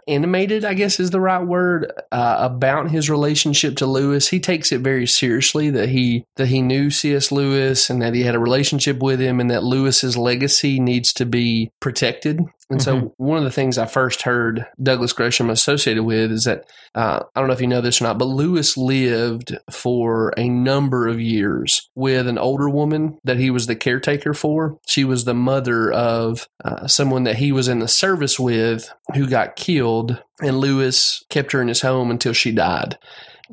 animated, 0.07 0.65
I 0.65 0.73
guess 0.73 0.99
is 0.99 1.11
the 1.11 1.19
right 1.19 1.43
word, 1.43 1.91
uh, 2.11 2.37
about 2.39 2.91
his 2.91 3.09
relationship 3.09 3.75
to 3.77 3.85
Lewis. 3.85 4.27
He 4.27 4.39
takes 4.39 4.71
it 4.71 4.81
very 4.81 5.07
seriously 5.07 5.69
that 5.71 5.89
he 5.89 6.25
that 6.35 6.47
he 6.47 6.61
knew 6.61 6.89
C.S. 6.89 7.31
Lewis 7.31 7.89
and 7.89 8.01
that 8.01 8.13
he 8.13 8.23
had 8.23 8.35
a 8.35 8.39
relationship 8.39 8.99
with 8.99 9.19
him, 9.19 9.39
and 9.39 9.49
that 9.51 9.63
Lewis's 9.63 10.17
legacy 10.17 10.79
needs 10.79 11.13
to 11.13 11.25
be 11.25 11.71
protected. 11.79 12.41
And 12.73 12.81
so, 12.81 13.13
one 13.17 13.37
of 13.37 13.43
the 13.43 13.51
things 13.51 13.77
I 13.77 13.85
first 13.85 14.23
heard 14.23 14.65
Douglas 14.81 15.13
Gresham 15.13 15.51
associated 15.51 16.03
with 16.03 16.31
is 16.31 16.45
that 16.45 16.65
uh, 16.95 17.19
I 17.35 17.39
don't 17.39 17.47
know 17.47 17.53
if 17.53 17.61
you 17.61 17.67
know 17.67 17.81
this 17.81 18.01
or 18.01 18.05
not, 18.05 18.17
but 18.17 18.25
Lewis 18.25 18.75
lived 18.75 19.55
for 19.69 20.33
a 20.37 20.49
number 20.49 21.07
of 21.07 21.21
years 21.21 21.89
with 21.93 22.27
an 22.27 22.39
older 22.39 22.67
woman 22.67 23.19
that 23.23 23.37
he 23.37 23.51
was 23.51 23.67
the 23.67 23.75
caretaker 23.75 24.33
for. 24.33 24.79
She 24.87 25.03
was 25.03 25.25
the 25.25 25.35
mother 25.35 25.91
of 25.91 26.47
uh, 26.65 26.87
someone 26.87 27.25
that 27.25 27.35
he 27.37 27.51
was 27.51 27.67
in 27.67 27.77
the 27.77 27.87
service 27.87 28.39
with 28.39 28.91
who 29.13 29.27
got 29.27 29.55
killed, 29.55 30.23
and 30.41 30.57
Lewis 30.57 31.23
kept 31.29 31.51
her 31.51 31.61
in 31.61 31.67
his 31.67 31.81
home 31.81 32.09
until 32.09 32.33
she 32.33 32.51
died. 32.51 32.97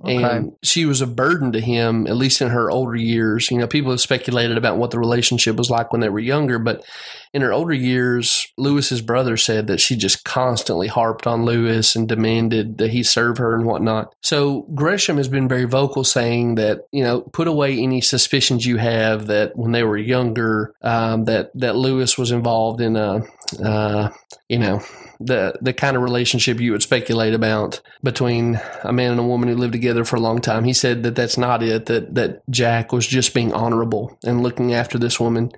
Okay. 0.03 0.23
And 0.23 0.53
she 0.63 0.87
was 0.87 1.01
a 1.01 1.07
burden 1.07 1.53
to 1.53 1.61
him, 1.61 2.07
at 2.07 2.17
least 2.17 2.41
in 2.41 2.49
her 2.49 2.71
older 2.71 2.97
years. 2.97 3.51
You 3.51 3.59
know, 3.59 3.67
people 3.67 3.91
have 3.91 4.01
speculated 4.01 4.57
about 4.57 4.79
what 4.79 4.93
the 4.93 4.99
relationship 4.99 5.57
was 5.57 5.69
like 5.69 5.93
when 5.93 6.01
they 6.01 6.09
were 6.09 6.21
younger, 6.21 6.59
but 6.59 6.85
in 7.33 7.43
her 7.43 7.53
older 7.53 7.75
years, 7.75 8.53
Lewis's 8.57 9.01
brother 9.01 9.37
said 9.37 9.67
that 9.69 9.81
she 9.81 9.97
just 9.97 10.25
constantly 10.25 10.89
harped 10.89 11.27
on 11.27 11.45
Lewis 11.45 11.95
and 11.95 12.09
demanded 12.09 12.79
that 12.79 12.91
he 12.91 13.03
serve 13.03 13.39
her 13.39 13.55
and 13.55 13.65
whatnot. 13.65 14.13
So 14.21 14.63
Gresham 14.75 15.17
has 15.17 15.29
been 15.29 15.49
very 15.49 15.65
vocal 15.65 16.03
saying 16.03 16.57
that, 16.57 16.87
you 16.91 17.05
know, 17.05 17.21
put 17.21 17.47
away 17.47 17.79
any 17.79 18.01
suspicions 18.01 18.67
you 18.67 18.79
have 18.79 19.29
that 19.29 19.57
when 19.57 19.73
they 19.73 19.85
were 19.85 19.97
younger, 19.97 20.75
um, 20.83 21.25
that, 21.25 21.51
that 21.55 21.77
Lewis 21.77 22.19
was 22.19 22.33
involved 22.33 22.81
in 22.81 22.97
a, 22.97 23.23
uh, 23.63 24.11
you 24.49 24.59
know, 24.59 24.81
the 25.23 25.53
the 25.61 25.75
kind 25.75 25.97
of 25.97 26.03
relationship 26.03 26.61
you 26.61 26.73
would 26.73 26.83
speculate 26.83 27.35
about 27.35 27.81
between 28.03 28.59
a 28.85 28.93
man 28.93 29.11
and 29.11 29.21
a 29.21 29.25
woman 29.25 29.51
who 29.51 29.55
lived 29.55 29.73
together 29.73 30.05
for 30.05 30.17
a 30.17 30.21
long 30.21 30.41
time. 30.41 30.65
He 30.65 30.73
said 30.73 31.03
that 31.03 31.15
that's 31.15 31.37
not 31.37 31.63
it. 31.63 31.87
That 31.87 32.15
that 32.15 32.43
Jack 32.49 32.91
was 32.91 33.07
just 33.07 33.35
being 33.35 33.53
honorable 33.53 34.19
and 34.25 34.43
looking 34.43 34.73
after 34.73 34.99
this 34.99 35.21
woman. 35.21 35.53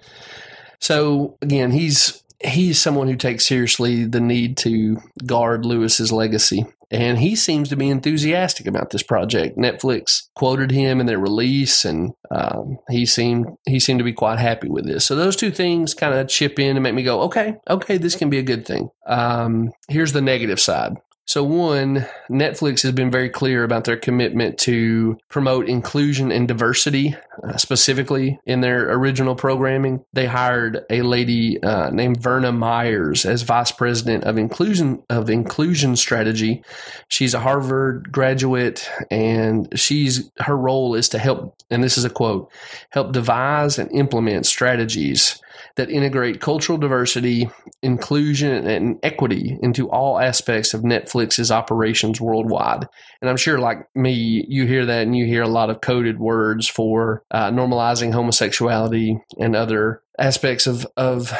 So 0.82 1.38
again, 1.40 1.70
he's 1.70 2.22
he's 2.40 2.80
someone 2.80 3.06
who 3.06 3.14
takes 3.14 3.46
seriously 3.46 4.04
the 4.04 4.20
need 4.20 4.56
to 4.58 5.00
guard 5.24 5.64
Lewis's 5.64 6.10
legacy. 6.10 6.66
And 6.90 7.18
he 7.18 7.36
seems 7.36 7.70
to 7.70 7.76
be 7.76 7.88
enthusiastic 7.88 8.66
about 8.66 8.90
this 8.90 9.02
project. 9.02 9.56
Netflix 9.56 10.28
quoted 10.34 10.70
him 10.70 11.00
in 11.00 11.06
their 11.06 11.18
release, 11.18 11.86
and 11.86 12.12
um, 12.30 12.78
he 12.90 13.06
seemed 13.06 13.46
he 13.64 13.80
seemed 13.80 14.00
to 14.00 14.04
be 14.04 14.12
quite 14.12 14.40
happy 14.40 14.68
with 14.68 14.84
this. 14.84 15.06
So 15.06 15.14
those 15.14 15.36
two 15.36 15.52
things 15.52 15.94
kind 15.94 16.14
of 16.14 16.28
chip 16.28 16.58
in 16.58 16.76
and 16.76 16.82
make 16.82 16.94
me 16.94 17.04
go, 17.04 17.22
okay, 17.22 17.56
okay, 17.70 17.96
this 17.96 18.16
can 18.16 18.28
be 18.28 18.38
a 18.38 18.42
good 18.42 18.66
thing. 18.66 18.90
Um, 19.06 19.72
here's 19.88 20.12
the 20.12 20.20
negative 20.20 20.60
side. 20.60 20.96
So, 21.24 21.44
one, 21.44 22.06
Netflix 22.28 22.82
has 22.82 22.92
been 22.92 23.10
very 23.10 23.30
clear 23.30 23.62
about 23.62 23.84
their 23.84 23.96
commitment 23.96 24.58
to 24.60 25.16
promote 25.28 25.68
inclusion 25.68 26.32
and 26.32 26.48
diversity, 26.48 27.14
uh, 27.44 27.56
specifically 27.56 28.40
in 28.44 28.60
their 28.60 28.92
original 28.92 29.36
programming. 29.36 30.04
They 30.12 30.26
hired 30.26 30.84
a 30.90 31.02
lady 31.02 31.62
uh, 31.62 31.90
named 31.90 32.20
Verna 32.20 32.50
Myers 32.50 33.24
as 33.24 33.42
vice 33.42 33.70
president 33.70 34.24
of 34.24 34.36
inclusion 34.36 35.04
of 35.08 35.30
inclusion 35.30 35.94
strategy. 35.94 36.64
She's 37.06 37.34
a 37.34 37.40
Harvard 37.40 38.10
graduate, 38.10 38.90
and 39.10 39.68
she's 39.78 40.30
her 40.40 40.56
role 40.56 40.96
is 40.96 41.08
to 41.10 41.18
help. 41.18 41.54
And 41.70 41.84
this 41.84 41.96
is 41.96 42.04
a 42.04 42.10
quote: 42.10 42.50
help 42.90 43.12
devise 43.12 43.78
and 43.78 43.90
implement 43.92 44.44
strategies 44.46 45.40
that 45.76 45.90
integrate 45.90 46.40
cultural 46.40 46.78
diversity, 46.78 47.48
inclusion, 47.82 48.66
and 48.66 48.98
equity 49.02 49.58
into 49.62 49.90
all 49.90 50.18
aspects 50.18 50.74
of 50.74 50.82
Netflix's 50.82 51.50
operations 51.50 52.20
worldwide. 52.20 52.88
And 53.20 53.30
I'm 53.30 53.36
sure, 53.36 53.58
like 53.58 53.88
me, 53.94 54.44
you 54.48 54.66
hear 54.66 54.86
that 54.86 55.02
and 55.02 55.16
you 55.16 55.26
hear 55.26 55.42
a 55.42 55.48
lot 55.48 55.70
of 55.70 55.80
coded 55.80 56.18
words 56.18 56.68
for 56.68 57.22
uh, 57.30 57.50
normalizing 57.50 58.12
homosexuality 58.12 59.18
and 59.38 59.56
other 59.56 60.02
aspects 60.18 60.66
of, 60.66 60.86
of 60.96 61.32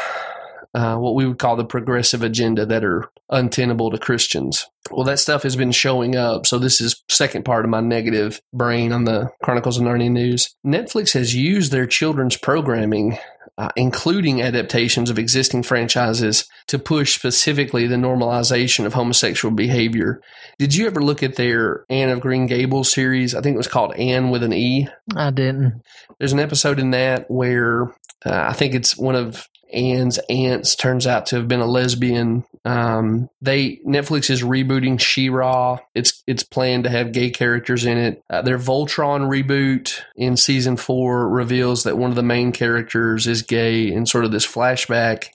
uh, 0.74 0.96
what 0.96 1.14
we 1.14 1.26
would 1.26 1.38
call 1.38 1.56
the 1.56 1.64
progressive 1.64 2.22
agenda 2.22 2.64
that 2.64 2.84
are 2.84 3.10
untenable 3.32 3.90
to 3.90 3.98
Christians. 3.98 4.66
Well, 4.90 5.04
that 5.06 5.18
stuff 5.18 5.42
has 5.42 5.56
been 5.56 5.72
showing 5.72 6.14
up. 6.14 6.46
So 6.46 6.58
this 6.58 6.80
is 6.80 7.02
second 7.08 7.44
part 7.44 7.64
of 7.64 7.70
my 7.70 7.80
negative 7.80 8.40
brain 8.52 8.92
on 8.92 9.04
the 9.04 9.30
Chronicles 9.42 9.78
of 9.78 9.84
Narnia 9.84 10.10
news. 10.10 10.54
Netflix 10.64 11.14
has 11.14 11.34
used 11.34 11.72
their 11.72 11.86
children's 11.86 12.36
programming 12.36 13.18
uh, 13.58 13.68
including 13.76 14.40
adaptations 14.40 15.10
of 15.10 15.18
existing 15.18 15.62
franchises 15.62 16.48
to 16.66 16.78
push 16.78 17.14
specifically 17.14 17.86
the 17.86 17.96
normalization 17.96 18.86
of 18.86 18.94
homosexual 18.94 19.54
behavior. 19.54 20.20
Did 20.58 20.74
you 20.74 20.86
ever 20.86 21.02
look 21.02 21.22
at 21.22 21.36
their 21.36 21.84
Anne 21.90 22.08
of 22.08 22.20
Green 22.20 22.46
Gables 22.46 22.90
series? 22.90 23.34
I 23.34 23.40
think 23.40 23.54
it 23.54 23.58
was 23.58 23.68
called 23.68 23.94
Anne 23.94 24.30
with 24.30 24.42
an 24.42 24.52
E. 24.52 24.88
I 25.14 25.30
didn't. 25.30 25.82
There's 26.18 26.32
an 26.32 26.40
episode 26.40 26.78
in 26.78 26.92
that 26.92 27.30
where 27.30 27.88
uh, 28.24 28.46
I 28.48 28.52
think 28.52 28.74
it's 28.74 28.96
one 28.96 29.16
of 29.16 29.46
Anne's 29.72 30.18
aunts 30.28 30.76
turns 30.76 31.06
out 31.06 31.26
to 31.26 31.36
have 31.36 31.48
been 31.48 31.60
a 31.60 31.66
lesbian. 31.66 32.44
Um, 32.64 33.28
they 33.40 33.76
Netflix 33.86 34.30
is 34.30 34.42
rebooting 34.42 35.00
She-Ra. 35.00 35.78
It's 35.94 36.22
it's 36.26 36.44
planned 36.44 36.84
to 36.84 36.90
have 36.90 37.12
gay 37.12 37.30
characters 37.30 37.84
in 37.84 37.98
it. 37.98 38.22
Uh, 38.30 38.42
their 38.42 38.58
Voltron 38.58 39.28
reboot 39.28 40.00
in 40.16 40.36
season 40.36 40.76
four 40.76 41.28
reveals 41.28 41.84
that 41.84 41.98
one 41.98 42.10
of 42.10 42.16
the 42.16 42.22
main 42.22 42.52
characters 42.52 43.26
is 43.26 43.42
gay 43.42 43.90
in 43.90 44.06
sort 44.06 44.24
of 44.24 44.32
this 44.32 44.46
flashback. 44.46 45.28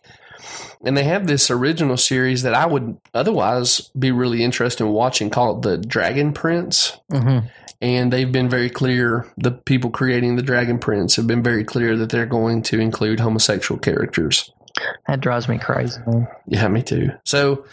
And 0.86 0.96
they 0.96 1.04
have 1.04 1.28
this 1.28 1.50
original 1.50 1.98
series 1.98 2.44
that 2.44 2.54
I 2.54 2.66
would 2.66 2.98
otherwise 3.14 3.90
be 3.98 4.12
really 4.12 4.44
interested 4.44 4.86
in 4.86 4.92
watching 4.92 5.30
called 5.30 5.64
The 5.64 5.78
Dragon 5.78 6.34
Prince 6.34 6.98
hmm 7.12 7.40
and 7.82 8.12
they've 8.12 8.32
been 8.32 8.50
very 8.50 8.70
clear 8.70 9.32
the 9.38 9.52
people 9.52 9.90
creating 9.90 10.36
the 10.36 10.42
dragon 10.42 10.80
prince 10.80 11.16
have 11.16 11.28
been 11.28 11.44
very 11.44 11.64
clear 11.64 11.96
that 11.98 12.10
they're 12.10 12.26
going 12.26 12.62
to 12.64 12.80
include 12.80 13.20
homosexual 13.20 13.80
characters 13.80 14.52
That 15.08 15.22
drives 15.22 15.48
me 15.50 15.58
crazy. 15.58 16.00
yeah 16.48 16.68
me 16.68 16.84
too 16.84 17.10
so 17.24 17.66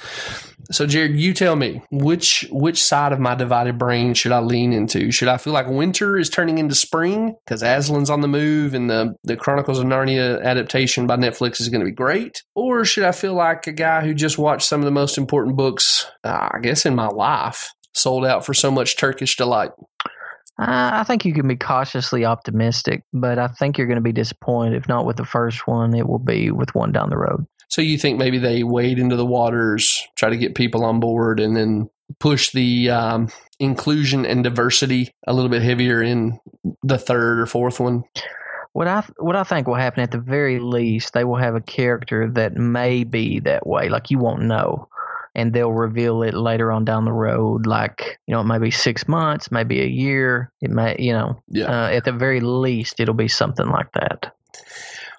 So, 0.70 0.86
Jared, 0.86 1.14
you 1.20 1.34
tell 1.34 1.56
me 1.56 1.82
which 1.90 2.46
which 2.50 2.82
side 2.82 3.12
of 3.12 3.20
my 3.20 3.34
divided 3.34 3.76
brain 3.76 4.14
should 4.14 4.32
I 4.32 4.38
lean 4.40 4.72
into? 4.72 5.12
Should 5.12 5.28
I 5.28 5.36
feel 5.36 5.52
like 5.52 5.66
winter 5.68 6.16
is 6.16 6.30
turning 6.30 6.56
into 6.56 6.74
spring 6.74 7.36
because 7.44 7.62
Aslan's 7.62 8.08
on 8.08 8.22
the 8.22 8.28
move 8.28 8.72
and 8.72 8.88
the 8.88 9.14
the 9.24 9.36
Chronicles 9.36 9.78
of 9.78 9.84
Narnia 9.84 10.42
adaptation 10.42 11.06
by 11.06 11.16
Netflix 11.18 11.60
is 11.60 11.68
going 11.68 11.80
to 11.82 11.84
be 11.84 11.92
great, 11.92 12.42
or 12.54 12.82
should 12.86 13.04
I 13.04 13.12
feel 13.12 13.34
like 13.34 13.66
a 13.66 13.72
guy 13.72 14.00
who 14.06 14.14
just 14.14 14.38
watched 14.38 14.66
some 14.66 14.80
of 14.80 14.86
the 14.86 14.90
most 15.02 15.18
important 15.18 15.54
books, 15.54 16.06
uh, 16.24 16.48
I 16.52 16.60
guess, 16.62 16.86
in 16.86 16.94
my 16.94 17.08
life, 17.08 17.74
sold 17.92 18.24
out 18.24 18.46
for 18.46 18.54
so 18.54 18.70
much 18.70 18.96
Turkish 18.96 19.36
delight? 19.36 19.72
Uh, 20.58 20.90
I 20.94 21.04
think 21.04 21.24
you 21.24 21.34
can 21.34 21.48
be 21.48 21.56
cautiously 21.56 22.24
optimistic, 22.24 23.02
but 23.12 23.38
I 23.38 23.48
think 23.48 23.76
you're 23.76 23.88
going 23.88 23.96
to 23.96 24.02
be 24.02 24.12
disappointed. 24.12 24.74
If 24.74 24.88
not 24.88 25.04
with 25.04 25.16
the 25.16 25.24
first 25.24 25.66
one, 25.66 25.94
it 25.94 26.08
will 26.08 26.20
be 26.20 26.50
with 26.50 26.74
one 26.74 26.92
down 26.92 27.10
the 27.10 27.18
road. 27.18 27.46
So 27.68 27.82
you 27.82 27.98
think 27.98 28.18
maybe 28.18 28.38
they 28.38 28.62
wade 28.62 29.00
into 29.00 29.16
the 29.16 29.26
waters, 29.26 30.06
try 30.16 30.30
to 30.30 30.36
get 30.36 30.54
people 30.54 30.84
on 30.84 31.00
board, 31.00 31.40
and 31.40 31.56
then 31.56 31.90
push 32.20 32.52
the 32.52 32.90
um, 32.90 33.28
inclusion 33.58 34.26
and 34.26 34.44
diversity 34.44 35.12
a 35.26 35.32
little 35.32 35.50
bit 35.50 35.62
heavier 35.62 36.02
in 36.02 36.38
the 36.82 36.98
third 36.98 37.40
or 37.40 37.46
fourth 37.46 37.80
one? 37.80 38.04
What 38.72 38.88
I 38.88 39.04
what 39.18 39.36
I 39.36 39.44
think 39.44 39.68
will 39.68 39.74
happen 39.74 40.02
at 40.02 40.10
the 40.10 40.18
very 40.18 40.58
least, 40.58 41.12
they 41.12 41.24
will 41.24 41.36
have 41.36 41.54
a 41.54 41.60
character 41.60 42.28
that 42.32 42.54
may 42.54 43.04
be 43.04 43.40
that 43.40 43.66
way, 43.66 43.88
like 43.88 44.10
you 44.10 44.18
won't 44.18 44.42
know, 44.42 44.88
and 45.34 45.52
they'll 45.52 45.72
reveal 45.72 46.22
it 46.22 46.34
later 46.34 46.70
on 46.70 46.84
down 46.84 47.04
the 47.04 47.12
road. 47.12 47.66
Like 47.66 48.18
you 48.26 48.34
know, 48.34 48.40
it 48.40 48.44
may 48.44 48.58
be 48.58 48.70
six 48.70 49.08
months, 49.08 49.50
maybe 49.50 49.80
a 49.82 49.86
year. 49.86 50.50
It 50.60 50.70
may, 50.70 50.96
you 50.98 51.12
know, 51.12 51.40
Yeah. 51.48 51.66
uh, 51.66 51.88
at 51.90 52.04
the 52.04 52.12
very 52.12 52.40
least, 52.40 53.00
it'll 53.00 53.14
be 53.14 53.28
something 53.28 53.68
like 53.68 53.90
that. 53.92 54.34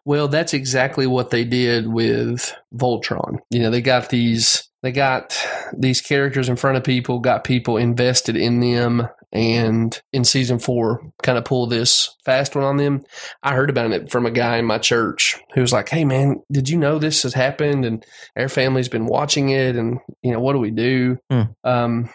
Well, 0.06 0.28
that's 0.28 0.54
exactly 0.54 1.08
what 1.08 1.32
they 1.32 1.44
did 1.44 1.88
with 1.88 2.54
Voltron. 2.74 3.38
You 3.50 3.62
know, 3.62 3.72
they 3.72 3.82
got 3.82 4.10
these 4.10 4.70
they 4.84 4.92
got 4.92 5.36
these 5.76 6.00
characters 6.00 6.48
in 6.48 6.56
front 6.58 6.78
of 6.78 6.84
people, 6.84 7.18
got 7.20 7.44
people 7.44 7.78
invested 7.78 8.36
in 8.38 8.60
them, 8.60 9.08
and 9.36 10.02
in 10.14 10.24
season 10.24 10.60
four, 10.60 11.12
kind 11.22 11.38
of 11.38 11.44
pull 11.44 11.68
this 11.68 12.16
fast 12.24 12.56
one 12.56 12.64
on 12.64 12.78
them. 12.78 13.04
I 13.44 13.54
heard 13.54 13.70
about 13.70 13.92
it 13.92 14.10
from 14.10 14.26
a 14.26 14.32
guy 14.32 14.58
in 14.58 14.66
my 14.66 14.78
church 14.78 15.36
who 15.54 15.62
was 15.62 15.74
like, 15.74 15.90
"Hey, 15.90 16.06
man, 16.06 16.42
did 16.50 16.70
you 16.70 16.78
know 16.78 16.98
this 16.98 17.24
has 17.24 17.34
happened? 17.34 17.84
And 17.84 18.06
our 18.38 18.48
family's 18.48 18.88
been 18.88 19.08
watching 19.08 19.50
it, 19.50 19.76
and 19.76 20.00
you 20.24 20.32
know, 20.32 20.40
what 20.40 20.54
do 20.54 20.60
we 20.60 20.72
do?" 20.72 21.18
Hmm. 21.30 21.42
Um, 21.66 22.10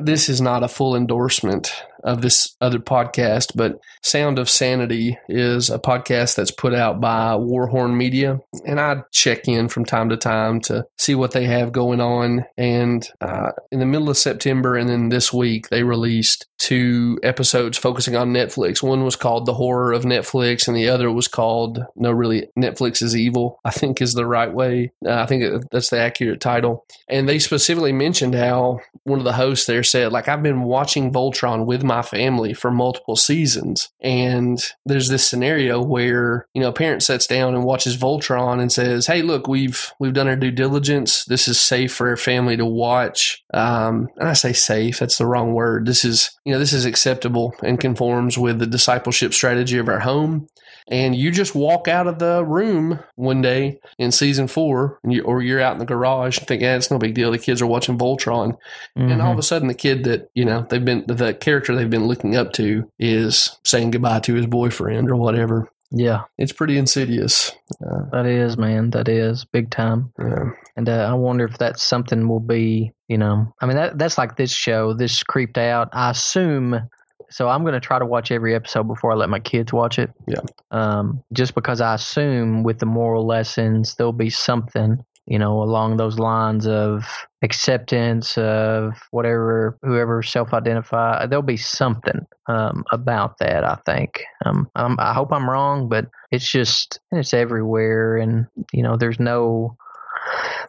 this 0.00 0.28
is 0.28 0.40
not 0.40 0.62
a 0.62 0.68
full 0.68 0.94
endorsement 0.94 1.72
of 2.04 2.20
this 2.20 2.56
other 2.60 2.78
podcast, 2.78 3.52
but 3.54 3.80
Sound 4.02 4.38
of 4.38 4.50
Sanity 4.50 5.16
is 5.28 5.70
a 5.70 5.78
podcast 5.78 6.34
that's 6.36 6.50
put 6.50 6.74
out 6.74 7.00
by 7.00 7.34
Warhorn 7.36 7.96
Media. 7.96 8.40
And 8.66 8.80
I 8.80 9.02
check 9.12 9.48
in 9.48 9.68
from 9.68 9.84
time 9.84 10.08
to 10.10 10.16
time 10.16 10.60
to 10.62 10.84
see 10.98 11.14
what 11.14 11.30
they 11.30 11.44
have 11.44 11.72
going 11.72 12.00
on. 12.00 12.44
And 12.58 13.06
uh, 13.20 13.52
in 13.70 13.78
the 13.78 13.86
middle 13.86 14.10
of 14.10 14.16
September 14.16 14.76
and 14.76 14.90
then 14.90 15.08
this 15.08 15.32
week, 15.32 15.68
they 15.68 15.84
released 15.84 16.46
two 16.62 17.18
episodes 17.24 17.76
focusing 17.76 18.14
on 18.14 18.32
Netflix. 18.32 18.84
One 18.84 19.04
was 19.04 19.16
called 19.16 19.46
The 19.46 19.54
Horror 19.54 19.92
of 19.92 20.04
Netflix, 20.04 20.68
and 20.68 20.76
the 20.76 20.88
other 20.88 21.10
was 21.10 21.26
called 21.26 21.84
No, 21.96 22.12
really, 22.12 22.48
Netflix 22.56 23.02
is 23.02 23.16
Evil, 23.16 23.58
I 23.64 23.70
think 23.70 24.00
is 24.00 24.14
the 24.14 24.26
right 24.26 24.52
way. 24.52 24.92
Uh, 25.04 25.14
I 25.14 25.26
think 25.26 25.64
that's 25.72 25.90
the 25.90 25.98
accurate 25.98 26.40
title. 26.40 26.86
And 27.08 27.28
they 27.28 27.40
specifically 27.40 27.92
mentioned 27.92 28.36
how 28.36 28.78
one 29.02 29.18
of 29.18 29.24
the 29.24 29.32
hosts 29.32 29.66
there 29.66 29.82
said, 29.82 30.12
like, 30.12 30.28
I've 30.28 30.42
been 30.42 30.62
watching 30.62 31.12
Voltron 31.12 31.66
with 31.66 31.82
my 31.82 32.00
family 32.00 32.54
for 32.54 32.70
multiple 32.70 33.16
seasons. 33.16 33.90
And 34.00 34.64
there's 34.86 35.08
this 35.08 35.28
scenario 35.28 35.82
where, 35.82 36.46
you 36.54 36.62
know, 36.62 36.68
a 36.68 36.72
parent 36.72 37.02
sits 37.02 37.26
down 37.26 37.56
and 37.56 37.64
watches 37.64 37.96
Voltron 37.96 38.60
and 38.60 38.70
says, 38.70 39.08
Hey, 39.08 39.22
look, 39.22 39.48
we've 39.48 39.92
we've 39.98 40.14
done 40.14 40.28
our 40.28 40.36
due 40.36 40.52
diligence. 40.52 41.24
This 41.24 41.48
is 41.48 41.60
safe 41.60 41.92
for 41.92 42.08
our 42.08 42.16
family 42.16 42.56
to 42.56 42.64
watch. 42.64 43.42
Um, 43.52 44.08
and 44.16 44.28
I 44.28 44.34
say 44.34 44.52
safe, 44.52 45.00
that's 45.00 45.18
the 45.18 45.26
wrong 45.26 45.54
word. 45.54 45.86
This 45.86 46.04
is, 46.04 46.38
you 46.44 46.51
know, 46.52 46.58
this 46.58 46.72
is 46.72 46.84
acceptable 46.84 47.54
and 47.62 47.80
conforms 47.80 48.38
with 48.38 48.58
the 48.58 48.66
discipleship 48.66 49.34
strategy 49.34 49.78
of 49.78 49.88
our 49.88 50.00
home 50.00 50.46
and 50.88 51.14
you 51.14 51.30
just 51.30 51.54
walk 51.54 51.86
out 51.88 52.06
of 52.06 52.18
the 52.18 52.44
room 52.44 52.98
one 53.14 53.40
day 53.40 53.78
in 53.98 54.10
season 54.10 54.48
four, 54.48 54.98
and 55.04 55.12
you, 55.12 55.22
or 55.22 55.40
you're 55.40 55.60
out 55.60 55.74
in 55.74 55.78
the 55.78 55.84
garage 55.84 56.38
and 56.38 56.46
think, 56.48 56.62
"Yeah, 56.62 56.76
it's 56.76 56.90
no 56.90 56.98
big 56.98 57.14
deal." 57.14 57.30
The 57.30 57.38
kids 57.38 57.62
are 57.62 57.66
watching 57.66 57.96
Voltron, 57.98 58.56
and 58.96 59.22
all 59.22 59.32
of 59.32 59.38
a 59.38 59.42
sudden, 59.42 59.68
the 59.68 59.74
kid 59.74 60.04
that 60.04 60.28
you 60.34 60.44
know 60.44 60.66
they've 60.68 60.84
been 60.84 61.04
the 61.06 61.34
character 61.34 61.74
they've 61.74 61.88
been 61.88 62.08
looking 62.08 62.36
up 62.36 62.52
to 62.54 62.90
is 62.98 63.58
saying 63.64 63.92
goodbye 63.92 64.20
to 64.20 64.34
his 64.34 64.46
boyfriend 64.46 65.08
or 65.08 65.16
whatever. 65.16 65.68
yeah, 65.92 66.22
It's 66.36 66.52
pretty 66.52 66.76
insidious. 66.78 67.52
Uh, 67.84 68.04
that 68.10 68.26
is, 68.26 68.56
man, 68.56 68.90
that 68.90 69.08
is 69.08 69.44
big 69.44 69.70
time. 69.70 70.12
yeah. 70.18 70.50
And 70.76 70.88
uh, 70.88 71.06
I 71.10 71.14
wonder 71.14 71.44
if 71.44 71.58
that's 71.58 71.82
something 71.82 72.28
will 72.28 72.40
be, 72.40 72.92
you 73.12 73.18
know, 73.18 73.52
I 73.60 73.66
mean, 73.66 73.76
that 73.76 73.98
that's 73.98 74.16
like 74.16 74.38
this 74.38 74.50
show, 74.50 74.94
this 74.94 75.22
creeped 75.22 75.58
out. 75.58 75.90
I 75.92 76.10
assume. 76.10 76.88
So 77.28 77.50
I'm 77.50 77.60
going 77.60 77.74
to 77.74 77.80
try 77.80 77.98
to 77.98 78.06
watch 78.06 78.30
every 78.30 78.54
episode 78.54 78.84
before 78.84 79.12
I 79.12 79.16
let 79.16 79.28
my 79.28 79.38
kids 79.38 79.70
watch 79.70 79.98
it. 79.98 80.10
Yeah. 80.26 80.40
Um, 80.70 81.22
just 81.34 81.54
because 81.54 81.82
I 81.82 81.94
assume 81.94 82.62
with 82.62 82.78
the 82.78 82.86
moral 82.86 83.26
lessons 83.26 83.96
there'll 83.96 84.14
be 84.14 84.30
something, 84.30 85.04
you 85.26 85.38
know, 85.38 85.62
along 85.62 85.98
those 85.98 86.18
lines 86.18 86.66
of 86.66 87.04
acceptance 87.42 88.38
of 88.38 88.94
whatever 89.10 89.78
whoever 89.82 90.22
self-identify. 90.22 91.26
There'll 91.26 91.42
be 91.42 91.58
something 91.58 92.26
um, 92.46 92.82
about 92.92 93.36
that. 93.40 93.62
I 93.62 93.76
think. 93.84 94.22
Um, 94.46 94.70
um, 94.74 94.96
I 94.98 95.12
hope 95.12 95.34
I'm 95.34 95.50
wrong, 95.50 95.90
but 95.90 96.06
it's 96.30 96.50
just 96.50 96.98
it's 97.10 97.34
everywhere, 97.34 98.16
and 98.16 98.46
you 98.72 98.82
know, 98.82 98.96
there's 98.96 99.20
no 99.20 99.76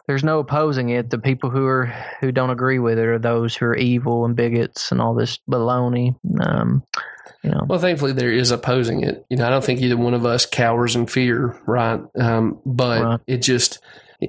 there's 0.06 0.24
no 0.24 0.38
opposing 0.40 0.90
it. 0.90 1.10
The 1.10 1.18
people 1.18 1.50
who 1.50 1.64
are 1.66 1.86
who 2.20 2.32
don't 2.32 2.50
agree 2.50 2.78
with 2.78 2.98
it 2.98 3.04
are 3.06 3.18
those 3.18 3.54
who 3.56 3.66
are 3.66 3.76
evil 3.76 4.24
and 4.24 4.36
bigots 4.36 4.92
and 4.92 5.00
all 5.00 5.14
this 5.14 5.38
baloney. 5.48 6.14
Um, 6.40 6.82
you 7.42 7.50
know, 7.50 7.64
Well, 7.66 7.78
thankfully, 7.78 8.12
there 8.12 8.32
is 8.32 8.50
opposing 8.50 9.02
it. 9.02 9.24
You 9.28 9.36
know, 9.36 9.46
I 9.46 9.50
don't 9.50 9.64
think 9.64 9.80
either 9.80 9.96
one 9.96 10.14
of 10.14 10.24
us 10.24 10.46
cowers 10.46 10.96
in 10.96 11.06
fear, 11.06 11.56
right? 11.66 12.00
Um, 12.18 12.60
but 12.64 13.02
Right. 13.02 13.20
it 13.26 13.38
just 13.38 13.80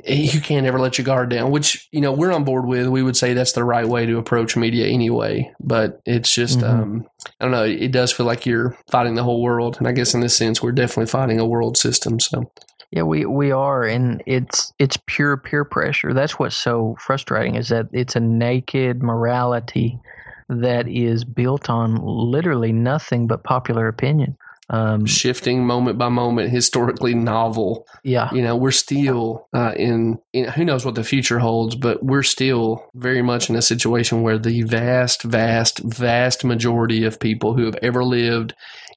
you 0.07 0.41
can't 0.41 0.65
ever 0.65 0.79
let 0.79 0.97
your 0.97 1.05
guard 1.05 1.29
down, 1.29 1.51
which 1.51 1.87
you 1.91 2.01
know 2.01 2.11
we're 2.11 2.31
on 2.31 2.43
board 2.43 2.65
with. 2.65 2.87
We 2.87 3.03
would 3.03 3.17
say 3.17 3.33
that's 3.33 3.53
the 3.53 3.63
right 3.63 3.87
way 3.87 4.05
to 4.05 4.17
approach 4.17 4.55
media 4.57 4.87
anyway. 4.87 5.51
But 5.59 6.01
it's 6.05 6.33
just, 6.33 6.59
Mhm. 6.59 6.69
um, 6.69 7.05
I 7.39 7.45
don't 7.45 7.51
know. 7.51 7.63
It 7.63 7.91
does 7.91 8.11
feel 8.11 8.25
like 8.25 8.45
you're 8.45 8.77
fighting 8.89 9.15
the 9.15 9.23
whole 9.23 9.41
world, 9.41 9.77
and 9.79 9.87
I 9.87 9.91
guess 9.91 10.13
in 10.13 10.21
this 10.21 10.35
sense, 10.35 10.61
we're 10.61 10.71
definitely 10.71 11.07
fighting 11.07 11.39
a 11.39 11.45
world 11.45 11.77
system. 11.77 12.19
So 12.19 12.51
yeah, 12.91 13.03
we 13.03 13.25
we 13.25 13.51
are, 13.51 13.83
and 13.83 14.23
it's 14.25 14.73
it's 14.79 14.97
pure 15.05 15.37
peer 15.37 15.65
pressure. 15.65 16.13
That's 16.13 16.37
what's 16.39 16.55
so 16.55 16.95
frustrating 16.99 17.55
is 17.55 17.69
that 17.69 17.87
it's 17.91 18.15
a 18.15 18.19
naked 18.19 19.01
morality 19.03 19.99
that 20.47 20.87
is 20.87 21.23
built 21.23 21.69
on 21.69 21.95
literally 22.03 22.71
nothing 22.71 23.25
but 23.27 23.43
popular 23.43 23.87
opinion. 23.87 24.37
Um, 24.67 25.05
shifting 25.05 25.63
moment 25.65 25.99
by 25.99 26.09
moment, 26.09 26.49
historically 26.49 27.13
novel. 27.13 27.85
yeah, 28.03 28.33
you 28.33 28.41
know 28.41 28.55
we're 28.55 28.71
still 28.71 29.47
uh, 29.53 29.73
in, 29.75 30.17
in 30.33 30.45
who 30.45 30.65
knows 30.65 30.83
what 30.83 30.95
the 30.95 31.03
future 31.03 31.39
holds 31.39 31.75
but 31.75 32.03
we're 32.03 32.23
still 32.23 32.89
very 32.95 33.21
much 33.21 33.49
in 33.49 33.55
a 33.55 33.61
situation 33.61 34.23
where 34.23 34.39
the 34.39 34.63
vast 34.63 35.21
vast 35.23 35.79
vast 35.79 36.43
majority 36.43 37.03
of 37.03 37.19
people 37.19 37.53
who 37.55 37.65
have 37.65 37.77
ever 37.81 38.03
lived 38.03 38.53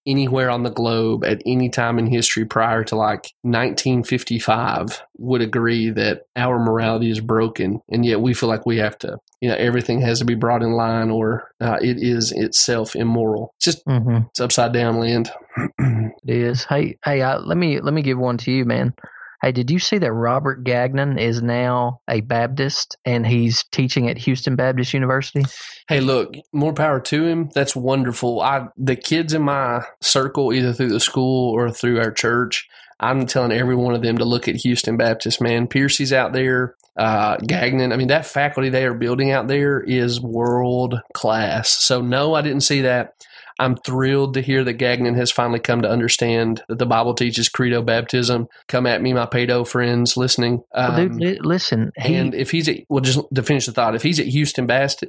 anywhere 0.06 0.48
on 0.48 0.62
the 0.62 0.70
globe 0.70 1.24
at 1.24 1.42
any 1.44 1.68
time 1.68 1.98
in 1.98 2.06
history 2.06 2.44
prior 2.44 2.82
to 2.84 2.96
like 2.96 3.32
1955 3.42 5.02
would 5.18 5.42
agree 5.42 5.90
that 5.90 6.22
our 6.34 6.58
morality 6.58 7.10
is 7.10 7.20
broken 7.20 7.80
and 7.90 8.04
yet 8.04 8.20
we 8.20 8.32
feel 8.32 8.48
like 8.48 8.64
we 8.64 8.78
have 8.78 8.96
to 8.96 9.18
you 9.40 9.48
know 9.48 9.56
everything 9.56 10.00
has 10.00 10.18
to 10.18 10.24
be 10.24 10.34
brought 10.34 10.62
in 10.62 10.72
line 10.72 11.10
or 11.10 11.50
uh, 11.60 11.78
it 11.80 11.96
is 11.98 12.32
itself 12.32 12.96
immoral 12.96 13.52
it's 13.56 13.64
just 13.64 13.82
hmm 13.86 14.18
it's 14.30 14.40
upside 14.40 14.72
down 14.72 14.98
land 14.98 15.30
it 15.78 16.12
is. 16.24 16.64
Hey, 16.64 16.98
hey, 17.04 17.22
uh, 17.22 17.40
let 17.40 17.56
me 17.56 17.80
let 17.80 17.94
me 17.94 18.02
give 18.02 18.18
one 18.18 18.38
to 18.38 18.52
you, 18.52 18.64
man. 18.64 18.94
Hey, 19.42 19.52
did 19.52 19.70
you 19.70 19.78
see 19.78 19.98
that 19.98 20.12
Robert 20.12 20.64
Gagnon 20.64 21.16
is 21.16 21.40
now 21.40 22.00
a 22.10 22.20
Baptist 22.20 22.96
and 23.04 23.24
he's 23.24 23.64
teaching 23.70 24.08
at 24.08 24.18
Houston 24.18 24.56
Baptist 24.56 24.92
University? 24.92 25.44
Hey, 25.88 26.00
look, 26.00 26.34
more 26.52 26.72
power 26.72 26.98
to 27.00 27.24
him. 27.24 27.48
That's 27.54 27.76
wonderful. 27.76 28.40
I 28.40 28.68
the 28.76 28.96
kids 28.96 29.34
in 29.34 29.42
my 29.42 29.84
circle, 30.00 30.52
either 30.52 30.72
through 30.72 30.90
the 30.90 31.00
school 31.00 31.52
or 31.52 31.70
through 31.70 32.00
our 32.00 32.10
church, 32.10 32.68
I'm 33.00 33.26
telling 33.26 33.52
every 33.52 33.76
one 33.76 33.94
of 33.94 34.02
them 34.02 34.18
to 34.18 34.24
look 34.24 34.48
at 34.48 34.56
Houston 34.56 34.96
Baptist. 34.96 35.40
Man, 35.40 35.68
Pearcey's 35.68 36.12
out 36.12 36.32
there, 36.32 36.74
uh, 36.96 37.36
Gagnon. 37.36 37.92
I 37.92 37.96
mean, 37.96 38.08
that 38.08 38.26
faculty 38.26 38.70
they 38.70 38.84
are 38.84 38.94
building 38.94 39.30
out 39.30 39.46
there 39.46 39.80
is 39.80 40.20
world 40.20 41.00
class. 41.14 41.70
So 41.70 42.00
no, 42.00 42.34
I 42.34 42.42
didn't 42.42 42.62
see 42.62 42.82
that. 42.82 43.14
I'm 43.58 43.76
thrilled 43.76 44.34
to 44.34 44.40
hear 44.40 44.64
that 44.64 44.74
Gagnon 44.74 45.14
has 45.14 45.30
finally 45.30 45.58
come 45.60 45.82
to 45.82 45.90
understand 45.90 46.62
that 46.68 46.78
the 46.78 46.86
Bible 46.86 47.14
teaches 47.14 47.48
credo 47.48 47.82
baptism. 47.82 48.48
Come 48.68 48.86
at 48.86 49.02
me, 49.02 49.12
my 49.12 49.26
pedo 49.26 49.66
friends 49.66 50.16
listening. 50.16 50.62
Well, 50.74 51.08
dude, 51.08 51.38
Um, 51.40 51.44
listen. 51.44 51.92
He, 51.96 52.14
and 52.14 52.34
if 52.34 52.50
he's 52.50 52.68
at, 52.68 52.76
well, 52.88 53.00
just 53.02 53.20
to 53.34 53.42
finish 53.42 53.66
the 53.66 53.72
thought, 53.72 53.94
if 53.94 54.02
he's 54.02 54.20
at 54.20 54.26
Houston 54.26 54.66
Bast, 54.66 55.04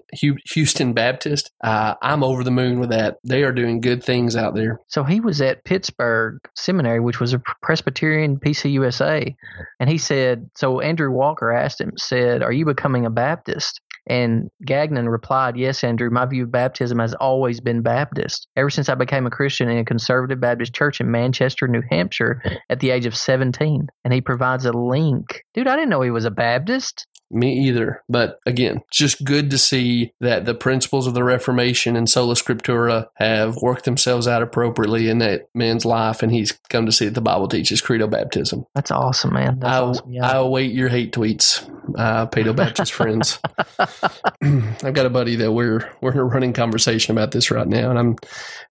Houston 0.53 0.93
Baptist, 0.93 1.51
uh, 1.63 1.95
I'm 2.01 2.23
over 2.23 2.43
the 2.43 2.51
moon 2.51 2.79
with 2.79 2.89
that. 2.89 3.17
They 3.23 3.43
are 3.43 3.51
doing 3.51 3.81
good 3.81 4.03
things 4.03 4.35
out 4.35 4.55
there. 4.55 4.79
so 4.87 5.03
he 5.03 5.19
was 5.19 5.41
at 5.41 5.63
Pittsburgh 5.63 6.39
Seminary, 6.55 6.99
which 6.99 7.19
was 7.19 7.33
a 7.33 7.41
Presbyterian 7.61 8.37
PCUSA, 8.39 9.35
and 9.79 9.89
he 9.89 9.97
said. 9.97 10.49
So 10.55 10.79
Andrew 10.81 11.11
Walker 11.11 11.51
asked 11.51 11.79
him, 11.81 11.93
said, 11.97 12.41
"Are 12.43 12.51
you 12.51 12.65
becoming 12.65 13.05
a 13.05 13.09
Baptist?" 13.09 13.81
And 14.09 14.49
Gagnon 14.65 15.07
replied, 15.07 15.55
Yes, 15.55 15.83
Andrew, 15.83 16.09
my 16.09 16.25
view 16.25 16.43
of 16.43 16.51
baptism 16.51 16.99
has 16.99 17.13
always 17.13 17.61
been 17.61 17.81
Baptist. 17.81 18.47
Ever 18.55 18.69
since 18.69 18.89
I 18.89 18.95
became 18.95 19.27
a 19.27 19.31
Christian 19.31 19.69
in 19.69 19.77
a 19.77 19.85
conservative 19.85 20.39
Baptist 20.39 20.73
church 20.73 20.99
in 20.99 21.11
Manchester, 21.11 21.67
New 21.67 21.83
Hampshire 21.89 22.41
at 22.69 22.79
the 22.79 22.89
age 22.89 23.05
of 23.05 23.15
17. 23.15 23.87
And 24.03 24.13
he 24.13 24.21
provides 24.21 24.65
a 24.65 24.73
link. 24.73 25.43
Dude, 25.53 25.67
I 25.67 25.75
didn't 25.75 25.89
know 25.89 26.01
he 26.01 26.09
was 26.09 26.25
a 26.25 26.31
Baptist. 26.31 27.05
Me 27.31 27.67
either. 27.67 28.03
But 28.09 28.39
again, 28.45 28.81
just 28.91 29.23
good 29.23 29.49
to 29.51 29.57
see 29.57 30.13
that 30.19 30.45
the 30.45 30.55
principles 30.55 31.07
of 31.07 31.13
the 31.13 31.23
Reformation 31.23 31.95
and 31.95 32.09
sola 32.09 32.33
scriptura 32.33 33.07
have 33.15 33.57
worked 33.57 33.85
themselves 33.85 34.27
out 34.27 34.41
appropriately 34.41 35.09
in 35.09 35.19
that 35.19 35.47
man's 35.53 35.85
life, 35.85 36.23
and 36.23 36.31
he's 36.31 36.51
come 36.69 36.85
to 36.85 36.91
see 36.91 37.05
that 37.05 37.15
the 37.15 37.21
Bible 37.21 37.47
teaches 37.47 37.81
credo 37.81 38.07
baptism. 38.07 38.65
That's 38.73 38.91
awesome, 38.91 39.33
man. 39.33 39.59
That's 39.59 39.73
I, 39.73 39.79
awesome. 39.79 40.11
Yeah. 40.11 40.27
I 40.27 40.37
await 40.37 40.71
your 40.71 40.89
hate 40.89 41.13
tweets, 41.13 41.67
uh, 41.97 42.27
Pedo 42.27 42.55
Baptist 42.55 42.93
friends. 42.93 43.39
I've 44.41 44.93
got 44.93 45.05
a 45.05 45.09
buddy 45.09 45.35
that 45.37 45.51
we're 45.51 45.89
we're 46.01 46.11
in 46.11 46.17
a 46.17 46.23
running 46.23 46.53
conversation 46.53 47.15
about 47.15 47.31
this 47.31 47.51
right 47.51 47.67
now, 47.67 47.89
and 47.89 47.99
I'm, 47.99 48.15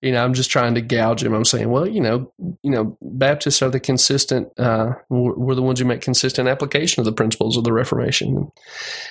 you 0.00 0.12
know, 0.12 0.24
I'm 0.24 0.34
just 0.34 0.50
trying 0.50 0.74
to 0.74 0.80
gouge 0.80 1.22
him. 1.22 1.34
I'm 1.34 1.44
saying, 1.44 1.70
well, 1.70 1.86
you 1.86 2.00
know, 2.00 2.32
you 2.62 2.70
know, 2.70 2.96
Baptists 3.00 3.62
are 3.62 3.70
the 3.70 3.80
consistent. 3.80 4.48
Uh, 4.58 4.94
we're, 5.08 5.34
we're 5.34 5.54
the 5.54 5.62
ones 5.62 5.80
who 5.80 5.84
make 5.84 6.00
consistent 6.00 6.48
application 6.48 7.00
of 7.00 7.04
the 7.04 7.12
principles 7.12 7.56
of 7.56 7.64
the 7.64 7.72
Reformation. 7.72 8.47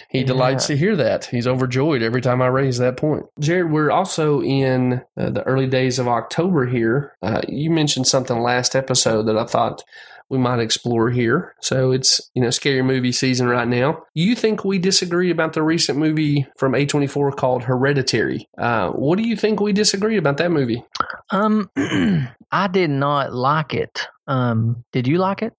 He 0.10 0.20
Yeah. 0.20 0.26
delights 0.26 0.68
to 0.68 0.78
hear 0.78 0.96
that. 0.96 1.26
He's 1.26 1.48
overjoyed 1.48 2.02
every 2.02 2.22
time 2.22 2.42
I 2.42 2.48
raise 2.48 2.78
that 2.78 2.98
point. 2.98 3.26
Jared, 3.40 3.72
we're 3.72 3.92
also 3.92 4.42
in 4.42 5.02
uh, 5.18 5.30
the 5.30 5.44
early 5.44 5.68
days 5.68 6.00
of 6.00 6.08
October 6.08 6.66
here. 6.66 7.14
Uh, 7.22 7.42
you 7.48 7.70
mentioned 7.72 8.08
something 8.08 8.40
last 8.40 8.76
episode 8.76 9.24
that 9.24 9.38
I 9.38 9.46
thought 9.46 9.84
we 10.30 10.38
might 10.38 10.60
explore 10.60 11.10
here. 11.10 11.56
So 11.62 11.92
it's, 11.92 12.20
you 12.34 12.42
know, 12.42 12.50
scary 12.50 12.82
movie 12.82 13.14
season 13.14 13.48
right 13.48 13.68
now. 13.68 14.04
You 14.14 14.36
think 14.36 14.66
we 14.66 14.78
disagree 14.78 15.32
about 15.32 15.54
the 15.54 15.64
recent 15.64 15.98
movie 15.98 16.46
from 16.58 16.74
A24 16.74 17.36
called 17.38 17.64
Hereditary. 17.64 18.50
Uh, 18.58 18.90
what 18.90 19.18
do 19.18 19.24
you 19.24 19.38
think 19.38 19.62
we 19.62 19.72
disagree 19.72 20.18
about 20.18 20.36
that 20.38 20.52
movie? 20.52 20.84
Um, 21.32 21.70
I 22.52 22.68
did 22.70 22.90
not 22.90 23.34
like 23.34 23.74
it. 23.74 24.08
Um, 24.28 24.84
did 24.92 25.08
you 25.08 25.18
like 25.18 25.42
it? 25.42 25.54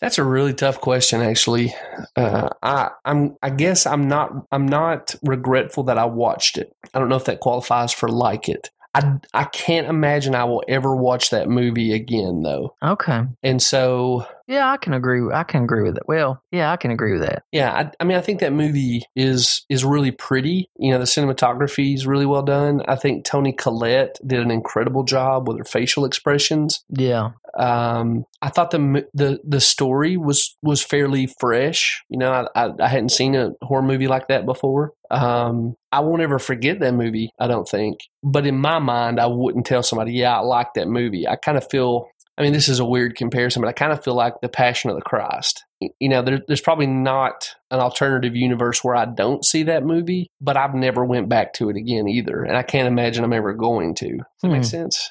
That's 0.00 0.18
a 0.18 0.24
really 0.24 0.54
tough 0.54 0.80
question, 0.80 1.20
actually. 1.20 1.74
Uh, 2.16 2.48
I, 2.62 2.90
I'm, 3.04 3.36
I 3.42 3.50
guess 3.50 3.86
I'm 3.86 4.08
not, 4.08 4.46
I'm 4.50 4.66
not 4.66 5.14
regretful 5.22 5.84
that 5.84 5.98
I 5.98 6.06
watched 6.06 6.56
it. 6.56 6.74
I 6.94 6.98
don't 6.98 7.10
know 7.10 7.16
if 7.16 7.26
that 7.26 7.40
qualifies 7.40 7.92
for 7.92 8.08
like 8.08 8.48
it. 8.48 8.70
I, 8.94 9.18
I 9.34 9.44
can't 9.44 9.86
imagine 9.86 10.34
I 10.34 10.44
will 10.44 10.64
ever 10.66 10.96
watch 10.96 11.30
that 11.30 11.48
movie 11.48 11.92
again, 11.92 12.42
though. 12.42 12.74
Okay. 12.82 13.22
And 13.42 13.62
so, 13.62 14.26
Yeah, 14.50 14.70
I 14.70 14.76
can 14.78 14.92
agree. 14.94 15.22
I 15.32 15.44
can 15.44 15.62
agree 15.62 15.82
with 15.82 15.96
it. 15.96 16.02
Well, 16.08 16.42
yeah, 16.50 16.72
I 16.72 16.76
can 16.76 16.90
agree 16.90 17.12
with 17.12 17.22
that. 17.22 17.44
yeah, 17.52 17.72
I, 17.72 17.90
I 18.00 18.04
mean, 18.04 18.16
I 18.16 18.20
think 18.20 18.40
that 18.40 18.52
movie 18.52 19.04
is 19.14 19.64
is 19.68 19.84
really 19.84 20.10
pretty. 20.10 20.68
You 20.76 20.90
know, 20.90 20.98
the 20.98 21.04
cinematography 21.04 21.94
is 21.94 22.06
really 22.06 22.26
well 22.26 22.42
done. 22.42 22.82
I 22.88 22.96
think 22.96 23.24
Toni 23.24 23.52
Collette 23.52 24.18
did 24.26 24.40
an 24.40 24.50
incredible 24.50 25.04
job 25.04 25.46
with 25.46 25.58
her 25.58 25.64
facial 25.64 26.04
expressions. 26.04 26.84
Yeah. 26.90 27.30
Um, 27.56 28.24
I 28.42 28.48
thought 28.48 28.70
the 28.72 29.06
the 29.14 29.38
the 29.44 29.60
story 29.60 30.16
was 30.16 30.56
was 30.62 30.82
fairly 30.82 31.28
fresh. 31.38 32.02
You 32.08 32.18
know, 32.18 32.32
I, 32.54 32.66
I, 32.66 32.70
I 32.80 32.88
hadn't 32.88 33.10
seen 33.10 33.34
a 33.36 33.52
horror 33.62 33.82
movie 33.82 34.08
like 34.08 34.28
that 34.28 34.46
before. 34.46 34.92
Um, 35.12 35.76
I 35.92 36.00
won't 36.00 36.22
ever 36.22 36.38
forget 36.38 36.80
that 36.80 36.94
movie. 36.94 37.32
I 37.38 37.46
don't 37.46 37.68
think, 37.68 38.00
but 38.22 38.46
in 38.46 38.58
my 38.58 38.78
mind, 38.80 39.20
I 39.20 39.26
wouldn't 39.26 39.66
tell 39.66 39.82
somebody, 39.82 40.12
"Yeah, 40.12 40.36
I 40.36 40.40
like 40.40 40.74
that 40.74 40.88
movie." 40.88 41.28
I 41.28 41.36
kind 41.36 41.56
of 41.58 41.68
feel. 41.70 42.08
I 42.40 42.42
mean, 42.42 42.52
this 42.54 42.68
is 42.68 42.78
a 42.80 42.84
weird 42.86 43.16
comparison, 43.16 43.60
but 43.60 43.68
I 43.68 43.72
kind 43.72 43.92
of 43.92 44.02
feel 44.02 44.14
like 44.14 44.40
the 44.40 44.48
Passion 44.48 44.88
of 44.90 44.96
the 44.96 45.02
Christ. 45.02 45.62
You 45.98 46.08
know, 46.08 46.22
there, 46.22 46.40
there's 46.46 46.60
probably 46.62 46.86
not 46.86 47.54
an 47.70 47.80
alternative 47.80 48.34
universe 48.34 48.82
where 48.82 48.96
I 48.96 49.04
don't 49.04 49.44
see 49.44 49.62
that 49.64 49.84
movie, 49.84 50.30
but 50.40 50.56
I've 50.56 50.74
never 50.74 51.04
went 51.04 51.28
back 51.28 51.52
to 51.54 51.68
it 51.70 51.76
again 51.76 52.08
either, 52.08 52.42
and 52.42 52.56
I 52.56 52.62
can't 52.62 52.88
imagine 52.88 53.24
I'm 53.24 53.32
ever 53.34 53.52
going 53.52 53.94
to. 53.96 54.08
Does 54.08 54.18
that 54.42 54.48
Hmm. 54.48 54.52
make 54.54 54.64
sense? 54.64 55.10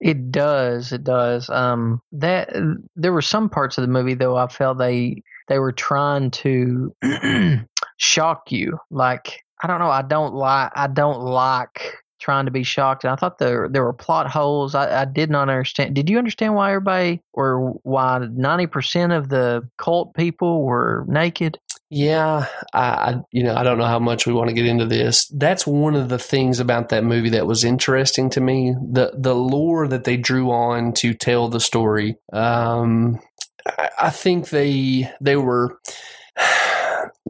It 0.00 0.30
does. 0.30 0.92
It 0.92 1.02
does. 1.02 1.50
Um, 1.50 2.00
that 2.12 2.50
there 2.94 3.12
were 3.12 3.22
some 3.22 3.48
parts 3.48 3.76
of 3.76 3.82
the 3.82 3.88
movie 3.88 4.14
though 4.14 4.36
I 4.36 4.46
felt 4.46 4.78
they 4.78 5.22
they 5.48 5.58
were 5.58 5.72
trying 5.72 6.30
to 6.32 6.94
shock 7.96 8.52
you. 8.52 8.78
Like 8.90 9.44
I 9.62 9.66
don't 9.66 9.80
know. 9.80 9.90
I 9.90 10.02
don't 10.02 10.34
like. 10.34 10.70
I 10.76 10.86
don't 10.86 11.20
like 11.20 11.96
trying 12.18 12.46
to 12.46 12.50
be 12.50 12.62
shocked. 12.62 13.04
And 13.04 13.12
I 13.12 13.16
thought 13.16 13.38
there 13.38 13.68
there 13.68 13.84
were 13.84 13.92
plot 13.92 14.28
holes. 14.28 14.74
I, 14.74 15.02
I 15.02 15.04
did 15.04 15.30
not 15.30 15.48
understand. 15.48 15.94
Did 15.94 16.08
you 16.08 16.18
understand 16.18 16.54
why 16.54 16.70
everybody 16.70 17.22
or 17.32 17.78
why 17.82 18.26
ninety 18.30 18.66
percent 18.66 19.12
of 19.12 19.28
the 19.28 19.68
cult 19.78 20.14
people 20.14 20.62
were 20.62 21.04
naked? 21.08 21.58
Yeah, 21.90 22.46
I, 22.74 23.20
you 23.32 23.42
know 23.42 23.54
I 23.54 23.62
don't 23.62 23.78
know 23.78 23.86
how 23.86 23.98
much 23.98 24.26
we 24.26 24.34
want 24.34 24.48
to 24.48 24.54
get 24.54 24.66
into 24.66 24.84
this. 24.84 25.26
That's 25.28 25.66
one 25.66 25.94
of 25.94 26.10
the 26.10 26.18
things 26.18 26.60
about 26.60 26.90
that 26.90 27.04
movie 27.04 27.30
that 27.30 27.46
was 27.46 27.64
interesting 27.64 28.28
to 28.30 28.40
me. 28.40 28.74
The 28.74 29.12
the 29.16 29.34
lore 29.34 29.88
that 29.88 30.04
they 30.04 30.16
drew 30.18 30.50
on 30.50 30.92
to 30.94 31.14
tell 31.14 31.48
the 31.48 31.60
story. 31.60 32.16
Um, 32.32 33.20
I, 33.66 33.88
I 33.98 34.10
think 34.10 34.50
they 34.50 35.10
they 35.20 35.36
were 35.36 35.80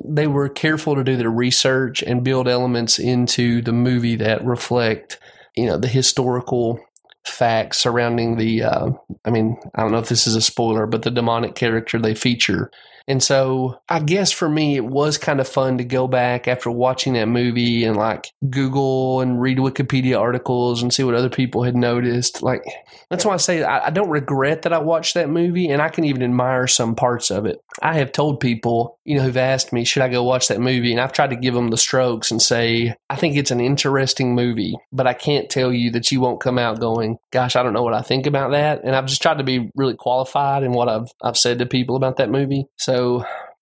they 0.05 0.27
were 0.27 0.49
careful 0.49 0.95
to 0.95 1.05
do 1.05 1.17
their 1.17 1.31
research 1.31 2.03
and 2.03 2.25
build 2.25 2.49
elements 2.49 2.99
into 2.99 3.63
the 3.63 3.73
movie 3.73 4.17
that 4.17 4.45
reflect 4.45 5.19
you 5.57 5.67
know 5.67 5.77
the 5.77 5.89
historical 5.89 6.79
facts 7.27 7.79
surrounding 7.79 8.37
the 8.37 8.63
uh, 8.63 8.91
i 9.25 9.31
mean 9.31 9.57
i 9.75 9.83
don't 9.83 9.93
know 9.93 9.99
if 9.99 10.09
this 10.09 10.27
is 10.27 10.35
a 10.35 10.41
spoiler 10.41 10.87
but 10.87 11.03
the 11.03 11.11
demonic 11.11 11.55
character 11.55 11.99
they 11.99 12.15
feature 12.15 12.71
and 13.09 13.23
so 13.23 13.81
I 13.89 14.01
guess 14.01 14.31
for 14.31 14.49
me, 14.51 14.77
it 14.77 14.85
was 14.85 15.17
kind 15.17 15.41
of 15.41 15.49
fun 15.49 15.79
to 15.79 15.85
go 15.85 16.07
back 16.07 16.47
after 16.47 16.71
watching 16.71 17.15
that 17.15 17.27
movie 17.27 17.85
and 17.85 17.97
like 17.97 18.31
Google 18.51 19.23
and 19.23 19.41
read 19.41 19.57
Wikipedia 19.57 20.21
articles 20.21 20.83
and 20.83 20.93
see 20.93 21.05
what 21.05 21.15
other 21.15 21.31
people 21.31 21.63
had 21.63 21.75
noticed. 21.75 22.43
Like, 22.43 22.63
that's 23.09 23.25
why 23.25 23.33
I 23.33 23.39
say 23.39 23.63
I, 23.63 23.87
I 23.87 23.91
don't 23.91 24.11
regret 24.11 24.63
that 24.63 24.75
I 24.75 24.79
watched 24.79 25.15
that 25.15 25.31
movie 25.31 25.71
and 25.71 25.81
I 25.81 25.89
can 25.89 26.05
even 26.05 26.23
admire 26.23 26.67
some 26.67 26.95
parts 26.95 27.31
of 27.31 27.47
it. 27.47 27.63
I 27.81 27.95
have 27.95 28.13
told 28.13 28.41
people, 28.41 28.99
you 29.05 29.17
know, 29.17 29.23
who've 29.23 29.37
asked 29.39 29.73
me, 29.73 29.85
should 29.85 30.03
I 30.03 30.09
go 30.09 30.23
watch 30.23 30.49
that 30.49 30.61
movie? 30.61 30.93
And 30.93 31.01
I've 31.01 31.13
tried 31.13 31.31
to 31.31 31.37
give 31.37 31.55
them 31.55 31.69
the 31.69 31.79
strokes 31.79 32.31
and 32.31 32.43
say, 32.43 32.95
I 33.09 33.17
think 33.17 33.37
it's 33.37 33.51
an 33.51 33.61
interesting 33.61 34.35
movie, 34.35 34.77
but 34.93 35.07
I 35.07 35.15
can't 35.15 35.49
tell 35.49 35.73
you 35.73 35.93
that 35.93 36.13
you 36.13 36.21
won't 36.21 36.43
come 36.43 36.59
out 36.59 36.81
going, 36.81 37.17
gosh, 37.31 37.57
I 37.57 37.63
don't 37.63 37.73
know 37.73 37.85
what 37.85 37.95
I 37.95 38.03
think 38.03 38.27
about 38.27 38.51
that. 38.51 38.85
And 38.85 38.95
I've 38.95 39.07
just 39.07 39.23
tried 39.23 39.39
to 39.39 39.45
be 39.45 39.71
really 39.75 39.95
qualified 39.95 40.63
in 40.63 40.73
what 40.73 40.91
I've, 40.91 41.09
I've 41.23 41.39
said 41.39 41.61
to 41.61 41.67
people 41.67 41.97
about 41.97 42.19
that 42.19 42.31
movie. 42.31 42.67
So 42.77 42.98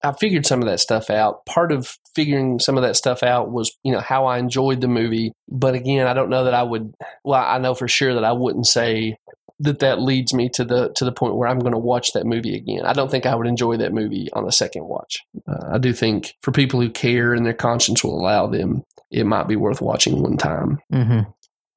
I 0.02 0.12
figured 0.12 0.46
some 0.46 0.60
of 0.60 0.68
that 0.68 0.80
stuff 0.80 1.10
out. 1.10 1.44
Part 1.46 1.72
of 1.72 1.96
figuring 2.14 2.58
some 2.58 2.76
of 2.76 2.82
that 2.82 2.96
stuff 2.96 3.22
out 3.22 3.50
was, 3.50 3.76
you 3.82 3.92
know, 3.92 4.00
how 4.00 4.26
I 4.26 4.38
enjoyed 4.38 4.80
the 4.80 4.88
movie. 4.88 5.32
But 5.48 5.74
again, 5.74 6.06
I 6.06 6.14
don't 6.14 6.30
know 6.30 6.44
that 6.44 6.54
I 6.54 6.62
would. 6.62 6.94
Well, 7.24 7.42
I 7.42 7.58
know 7.58 7.74
for 7.74 7.88
sure 7.88 8.14
that 8.14 8.24
I 8.24 8.32
wouldn't 8.32 8.66
say 8.66 9.16
that 9.60 9.78
that 9.78 10.00
leads 10.00 10.34
me 10.34 10.48
to 10.50 10.64
the 10.64 10.92
to 10.96 11.04
the 11.04 11.12
point 11.12 11.36
where 11.36 11.48
I'm 11.48 11.58
going 11.58 11.72
to 11.72 11.78
watch 11.78 12.12
that 12.12 12.26
movie 12.26 12.56
again. 12.56 12.84
I 12.84 12.92
don't 12.92 13.10
think 13.10 13.26
I 13.26 13.34
would 13.34 13.46
enjoy 13.46 13.78
that 13.78 13.92
movie 13.92 14.28
on 14.32 14.46
a 14.46 14.52
second 14.52 14.86
watch. 14.86 15.24
Uh, 15.48 15.72
I 15.72 15.78
do 15.78 15.92
think 15.92 16.34
for 16.42 16.52
people 16.52 16.80
who 16.80 16.90
care 16.90 17.32
and 17.32 17.44
their 17.44 17.54
conscience 17.54 18.04
will 18.04 18.18
allow 18.18 18.46
them, 18.46 18.84
it 19.10 19.24
might 19.24 19.48
be 19.48 19.56
worth 19.56 19.80
watching 19.80 20.22
one 20.22 20.36
time. 20.36 20.78
Mm-hmm. 20.92 21.30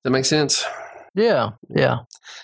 that 0.04 0.10
make 0.10 0.26
sense? 0.26 0.66
Yeah. 1.16 1.52
Yeah. 1.70 2.00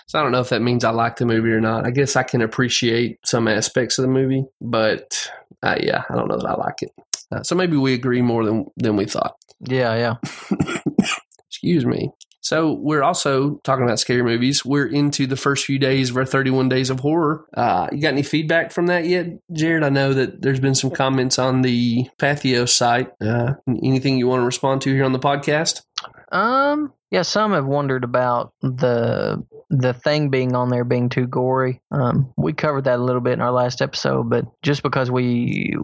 So 0.06 0.18
I 0.18 0.22
don't 0.22 0.32
know 0.32 0.40
if 0.40 0.50
that 0.50 0.62
means 0.62 0.84
I 0.84 0.90
like 0.90 1.16
the 1.16 1.26
movie 1.26 1.50
or 1.50 1.60
not. 1.60 1.86
I 1.86 1.90
guess 1.90 2.16
I 2.16 2.22
can 2.22 2.42
appreciate 2.42 3.18
some 3.24 3.48
aspects 3.48 3.98
of 3.98 4.02
the 4.02 4.10
movie, 4.10 4.44
but 4.60 5.30
uh, 5.62 5.76
yeah, 5.80 6.02
I 6.10 6.14
don't 6.14 6.28
know 6.28 6.38
that 6.38 6.48
I 6.48 6.54
like 6.54 6.82
it. 6.82 6.90
Uh, 7.32 7.42
so 7.42 7.54
maybe 7.54 7.76
we 7.76 7.94
agree 7.94 8.22
more 8.22 8.44
than 8.44 8.66
than 8.76 8.96
we 8.96 9.04
thought. 9.06 9.36
Yeah. 9.60 9.94
Yeah. 9.94 10.78
Excuse 11.48 11.86
me. 11.86 12.10
So 12.46 12.74
we're 12.74 13.02
also 13.02 13.56
talking 13.64 13.84
about 13.84 13.98
scary 13.98 14.22
movies. 14.22 14.64
We're 14.64 14.86
into 14.86 15.26
the 15.26 15.34
first 15.34 15.64
few 15.64 15.80
days 15.80 16.10
of 16.10 16.16
our 16.16 16.24
31 16.24 16.68
days 16.68 16.90
of 16.90 17.00
horror. 17.00 17.44
Uh, 17.52 17.88
you 17.90 18.00
got 18.00 18.12
any 18.12 18.22
feedback 18.22 18.70
from 18.70 18.86
that 18.86 19.04
yet, 19.04 19.26
Jared? 19.52 19.82
I 19.82 19.88
know 19.88 20.12
that 20.12 20.42
there's 20.42 20.60
been 20.60 20.76
some 20.76 20.92
comments 20.92 21.40
on 21.40 21.62
the 21.62 22.06
Patheos 22.20 22.68
site. 22.68 23.08
Uh, 23.20 23.54
anything 23.82 24.16
you 24.16 24.28
want 24.28 24.42
to 24.42 24.46
respond 24.46 24.80
to 24.82 24.94
here 24.94 25.04
on 25.04 25.12
the 25.12 25.18
podcast? 25.18 25.82
Um. 26.30 26.92
Yeah. 27.10 27.22
Some 27.22 27.52
have 27.52 27.66
wondered 27.66 28.04
about 28.04 28.52
the 28.62 29.44
the 29.68 29.94
thing 29.94 30.30
being 30.30 30.54
on 30.54 30.68
there 30.68 30.84
being 30.84 31.08
too 31.08 31.26
gory. 31.26 31.80
Um. 31.90 32.32
We 32.36 32.52
covered 32.52 32.84
that 32.84 32.98
a 32.98 33.02
little 33.02 33.20
bit 33.20 33.34
in 33.34 33.40
our 33.40 33.52
last 33.52 33.82
episode, 33.82 34.30
but 34.30 34.44
just 34.62 34.82
because 34.82 35.10
we 35.10 35.74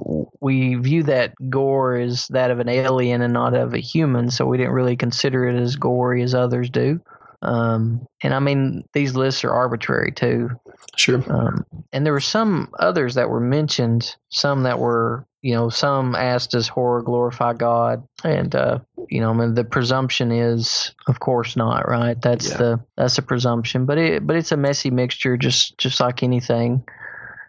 we 0.40 0.74
view 0.76 1.02
that 1.04 1.34
gore 1.48 1.96
as 1.96 2.26
that 2.28 2.50
of 2.50 2.60
an 2.60 2.68
alien 2.68 3.22
and 3.22 3.32
not 3.32 3.54
of 3.54 3.74
a 3.74 3.78
human, 3.78 4.30
so 4.30 4.46
we 4.46 4.58
didn't 4.58 4.72
really 4.72 4.96
consider 4.96 5.46
it 5.46 5.56
as 5.56 5.76
gory 5.76 6.22
as 6.22 6.34
others 6.34 6.70
do. 6.70 7.00
Um, 7.42 8.06
and 8.22 8.32
I 8.32 8.38
mean, 8.38 8.84
these 8.92 9.16
lists 9.16 9.42
are 9.42 9.50
arbitrary 9.50 10.12
too. 10.12 10.50
Sure. 10.96 11.22
Um, 11.28 11.66
and 11.92 12.06
there 12.06 12.12
were 12.12 12.20
some 12.20 12.72
others 12.78 13.14
that 13.14 13.28
were 13.28 13.40
mentioned, 13.40 14.14
some 14.30 14.62
that 14.62 14.78
were, 14.78 15.26
you 15.42 15.54
know, 15.54 15.68
some 15.68 16.14
asked, 16.14 16.52
does 16.52 16.68
horror 16.68 17.02
glorify 17.02 17.52
God? 17.54 18.06
And, 18.22 18.54
uh, 18.54 18.78
you 19.10 19.20
know, 19.20 19.30
I 19.30 19.34
mean, 19.34 19.54
the 19.54 19.64
presumption 19.64 20.30
is, 20.32 20.94
of 21.06 21.20
course 21.20 21.56
not, 21.56 21.88
right? 21.88 22.20
That's 22.20 22.50
Yeah. 22.50 22.56
the, 22.56 22.80
that's 22.96 23.18
a 23.18 23.22
presumption, 23.22 23.86
but 23.86 23.98
it, 23.98 24.26
but 24.26 24.36
it's 24.36 24.52
a 24.52 24.56
messy 24.56 24.90
mixture, 24.90 25.36
just, 25.36 25.78
just 25.78 26.00
like 26.00 26.22
anything. 26.22 26.84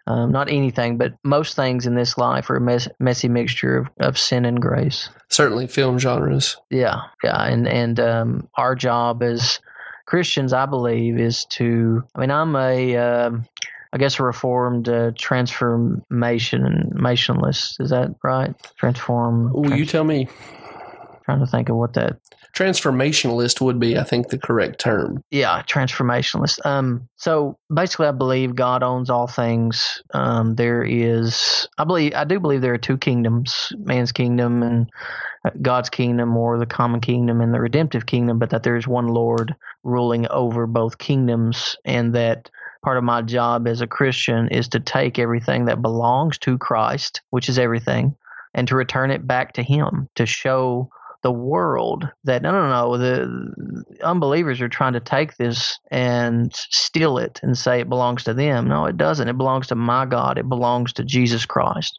Um, 0.06 0.32
not 0.32 0.50
anything, 0.50 0.98
but 0.98 1.14
most 1.24 1.56
things 1.56 1.86
in 1.86 1.94
this 1.94 2.18
life 2.18 2.50
are 2.50 2.56
a 2.56 2.60
mess, 2.60 2.88
messy 3.00 3.28
mixture 3.28 3.78
of, 3.78 3.88
of 4.00 4.18
sin 4.18 4.44
and 4.44 4.60
grace. 4.60 5.08
Certainly, 5.30 5.68
film 5.68 5.98
genres. 5.98 6.58
Yeah, 6.68 7.00
yeah, 7.22 7.42
and 7.42 7.66
and 7.66 7.98
um, 7.98 8.48
our 8.54 8.74
job 8.74 9.22
as 9.22 9.60
Christians, 10.04 10.52
I 10.52 10.66
believe, 10.66 11.18
is 11.18 11.46
to. 11.52 12.04
I 12.14 12.20
mean, 12.20 12.30
I'm 12.30 12.54
a, 12.54 12.96
um, 12.98 13.46
I 13.94 13.96
guess, 13.96 14.20
a 14.20 14.24
reformed 14.24 14.90
uh, 14.90 15.12
transformation 15.16 16.92
mationalist. 16.94 17.80
Is 17.80 17.88
that 17.88 18.14
right? 18.22 18.54
Transform. 18.76 19.56
Ooh, 19.56 19.74
you 19.74 19.86
tell 19.86 20.04
me. 20.04 20.28
Trying 21.24 21.40
to 21.40 21.46
think 21.46 21.68
of 21.68 21.76
what 21.76 21.94
that. 21.94 22.18
Transformationalist 22.54 23.60
would 23.60 23.80
be, 23.80 23.98
I 23.98 24.04
think, 24.04 24.28
the 24.28 24.38
correct 24.38 24.80
term. 24.80 25.22
Yeah, 25.30 25.62
transformationalist. 25.62 26.64
Um, 26.64 27.08
so 27.16 27.58
basically, 27.72 28.06
I 28.06 28.12
believe 28.12 28.54
God 28.54 28.82
owns 28.82 29.10
all 29.10 29.26
things. 29.26 30.02
Um, 30.12 30.54
there 30.54 30.84
is, 30.84 31.66
I 31.78 31.84
believe, 31.84 32.14
I 32.14 32.24
do 32.24 32.38
believe 32.38 32.60
there 32.60 32.74
are 32.74 32.78
two 32.78 32.98
kingdoms: 32.98 33.72
man's 33.78 34.12
kingdom 34.12 34.62
and 34.62 34.90
uh, 35.44 35.50
God's 35.62 35.90
kingdom, 35.90 36.36
or 36.36 36.58
the 36.58 36.66
common 36.66 37.00
kingdom 37.00 37.40
and 37.40 37.52
the 37.52 37.60
redemptive 37.60 38.06
kingdom. 38.06 38.38
But 38.38 38.50
that 38.50 38.62
there 38.62 38.76
is 38.76 38.86
one 38.86 39.08
Lord 39.08 39.54
ruling 39.82 40.26
over 40.28 40.66
both 40.66 40.98
kingdoms, 40.98 41.76
and 41.84 42.14
that 42.14 42.50
part 42.84 42.98
of 42.98 43.04
my 43.04 43.22
job 43.22 43.66
as 43.66 43.80
a 43.80 43.86
Christian 43.86 44.48
is 44.48 44.68
to 44.68 44.78
take 44.78 45.18
everything 45.18 45.64
that 45.64 45.80
belongs 45.80 46.36
to 46.38 46.58
Christ, 46.58 47.22
which 47.30 47.48
is 47.48 47.58
everything, 47.58 48.14
and 48.52 48.68
to 48.68 48.76
return 48.76 49.10
it 49.10 49.26
back 49.26 49.54
to 49.54 49.62
Him 49.62 50.08
to 50.16 50.26
show 50.26 50.90
the 51.24 51.32
world 51.32 52.06
that 52.24 52.42
no 52.42 52.52
no 52.52 52.68
no 52.68 52.98
the 52.98 53.82
unbelievers 54.02 54.60
are 54.60 54.68
trying 54.68 54.92
to 54.92 55.00
take 55.00 55.38
this 55.38 55.80
and 55.90 56.54
steal 56.54 57.16
it 57.16 57.40
and 57.42 57.56
say 57.56 57.80
it 57.80 57.88
belongs 57.88 58.22
to 58.24 58.34
them. 58.34 58.68
No 58.68 58.84
it 58.84 58.98
doesn't. 58.98 59.26
It 59.26 59.38
belongs 59.38 59.68
to 59.68 59.74
my 59.74 60.04
god. 60.04 60.36
It 60.36 60.48
belongs 60.48 60.92
to 60.92 61.02
jesus 61.02 61.46
christ. 61.46 61.98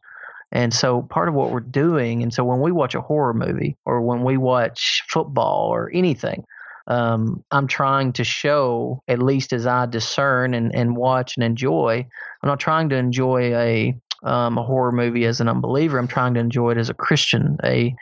And 0.51 0.71
so 0.71 1.01
part 1.01 1.27
of 1.27 1.33
what 1.33 1.49
we're 1.49 1.59
doing 1.59 2.21
and 2.21 2.31
so 2.31 2.45
when 2.45 2.61
we 2.61 2.71
watch 2.71 2.93
a 2.93 3.01
horror 3.01 3.33
movie 3.33 3.75
or 3.83 3.99
when 4.03 4.23
we 4.23 4.37
watch 4.37 5.01
football 5.09 5.69
or 5.69 5.91
anything 5.91 6.45
um, 6.87 7.43
i'm 7.49 7.65
trying 7.65 8.13
to 8.13 8.23
show 8.23 9.01
at 9.07 9.17
least 9.17 9.53
as 9.53 9.65
i 9.65 9.87
discern 9.87 10.53
and, 10.53 10.73
and 10.75 10.95
watch 10.95 11.35
and 11.35 11.43
enjoy 11.43 12.05
i'm 12.43 12.47
not 12.47 12.59
trying 12.59 12.89
to 12.89 12.95
enjoy 12.95 13.55
a 13.55 13.95
um, 14.25 14.57
a 14.57 14.63
horror 14.63 14.91
movie 14.91 15.25
as 15.25 15.39
an 15.39 15.47
unbeliever. 15.47 15.97
I'm 15.97 16.07
trying 16.07 16.33
to 16.33 16.39
enjoy 16.39 16.71
it 16.71 16.77
as 16.77 16.89
a 16.89 16.93
Christian, 16.93 17.57
a 17.63 17.95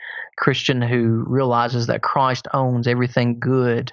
Christian 0.44 0.82
who 0.82 1.24
realizes 1.26 1.86
that 1.86 2.02
Christ 2.02 2.46
owns 2.52 2.86
everything 2.86 3.40
good 3.40 3.90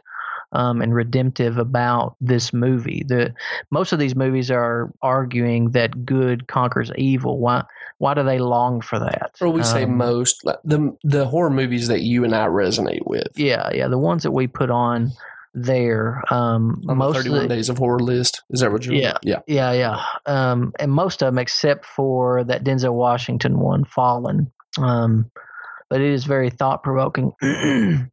um, 0.51 0.81
and 0.81 0.93
redemptive 0.93 1.57
about 1.57 2.17
this 2.19 2.51
movie. 2.51 3.05
The 3.07 3.33
most 3.69 3.93
of 3.93 3.99
these 3.99 4.17
movies 4.17 4.51
are 4.51 4.91
arguing 5.01 5.71
that 5.71 6.05
good 6.05 6.49
conquers 6.49 6.91
evil. 6.97 7.39
Why? 7.39 7.63
Why 7.99 8.15
do 8.15 8.23
they 8.23 8.39
long 8.39 8.81
for 8.81 8.99
that? 8.99 9.31
Or 9.39 9.47
we 9.47 9.63
say 9.63 9.83
Um, 9.83 9.95
most 9.95 10.41
the 10.65 10.93
the 11.05 11.25
horror 11.25 11.51
movies 11.51 11.87
that 11.87 12.01
you 12.01 12.25
and 12.25 12.35
I 12.35 12.47
resonate 12.47 13.05
with. 13.05 13.29
Yeah, 13.37 13.69
yeah, 13.73 13.87
the 13.87 13.97
ones 13.97 14.23
that 14.23 14.31
we 14.31 14.47
put 14.47 14.69
on 14.69 15.13
there. 15.53 16.21
Um, 16.33 16.83
On 16.89 16.97
most 16.97 17.13
the 17.13 17.19
of 17.19 17.25
31 17.27 17.47
the, 17.47 17.55
Days 17.55 17.69
of 17.69 17.77
Horror 17.77 17.99
list. 17.99 18.43
Is 18.49 18.59
that 18.59 18.73
what 18.73 18.85
you're 18.85 18.95
Yeah. 18.95 19.19
Yeah. 19.23 19.39
Yeah, 19.47 19.71
yeah. 19.71 20.03
Um, 20.25 20.73
and 20.79 20.91
most 20.91 21.21
of 21.21 21.27
them, 21.27 21.37
except 21.37 21.85
for 21.85 22.43
that 22.43 22.65
Denzel 22.65 22.93
Washington 22.93 23.59
one, 23.59 23.85
Fallen. 23.85 24.51
Um, 24.77 25.31
but 25.91 25.99
it 25.99 26.09
is 26.09 26.23
very 26.23 26.49
thought 26.49 26.83
provoking. 26.83 27.33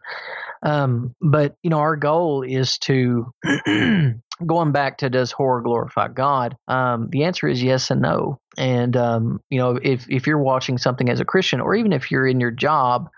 um, 0.64 1.14
but 1.22 1.54
you 1.62 1.70
know, 1.70 1.78
our 1.78 1.94
goal 1.94 2.42
is 2.42 2.76
to 2.78 3.32
going 4.46 4.72
back 4.72 4.98
to 4.98 5.08
does 5.08 5.30
horror 5.30 5.62
glorify 5.62 6.08
God? 6.08 6.56
Um, 6.66 7.08
the 7.10 7.22
answer 7.22 7.46
is 7.46 7.62
yes 7.62 7.92
and 7.92 8.02
no. 8.02 8.40
And 8.58 8.96
um, 8.96 9.40
you 9.48 9.60
know, 9.60 9.78
if 9.80 10.10
if 10.10 10.26
you're 10.26 10.42
watching 10.42 10.76
something 10.76 11.08
as 11.08 11.20
a 11.20 11.24
Christian, 11.24 11.60
or 11.60 11.76
even 11.76 11.92
if 11.92 12.10
you're 12.10 12.26
in 12.26 12.40
your 12.40 12.50
job 12.50 13.08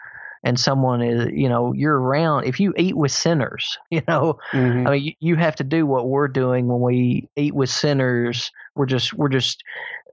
and 0.44 0.60
someone 0.60 1.00
is, 1.00 1.28
you 1.32 1.48
know, 1.48 1.72
you're 1.72 1.98
around, 1.98 2.44
if 2.44 2.60
you 2.60 2.74
eat 2.76 2.96
with 2.96 3.12
sinners, 3.12 3.78
you 3.90 4.02
know, 4.06 4.38
Mhm. 4.52 4.86
I 4.86 4.90
mean, 4.90 5.02
you, 5.04 5.12
you 5.20 5.36
have 5.36 5.56
to 5.56 5.64
do 5.64 5.86
what 5.86 6.06
we're 6.06 6.28
doing 6.28 6.68
when 6.68 6.82
we 6.82 7.30
eat 7.34 7.54
with 7.54 7.70
sinners. 7.70 8.52
We're 8.76 8.84
just 8.84 9.14
we're 9.14 9.30
just 9.30 9.64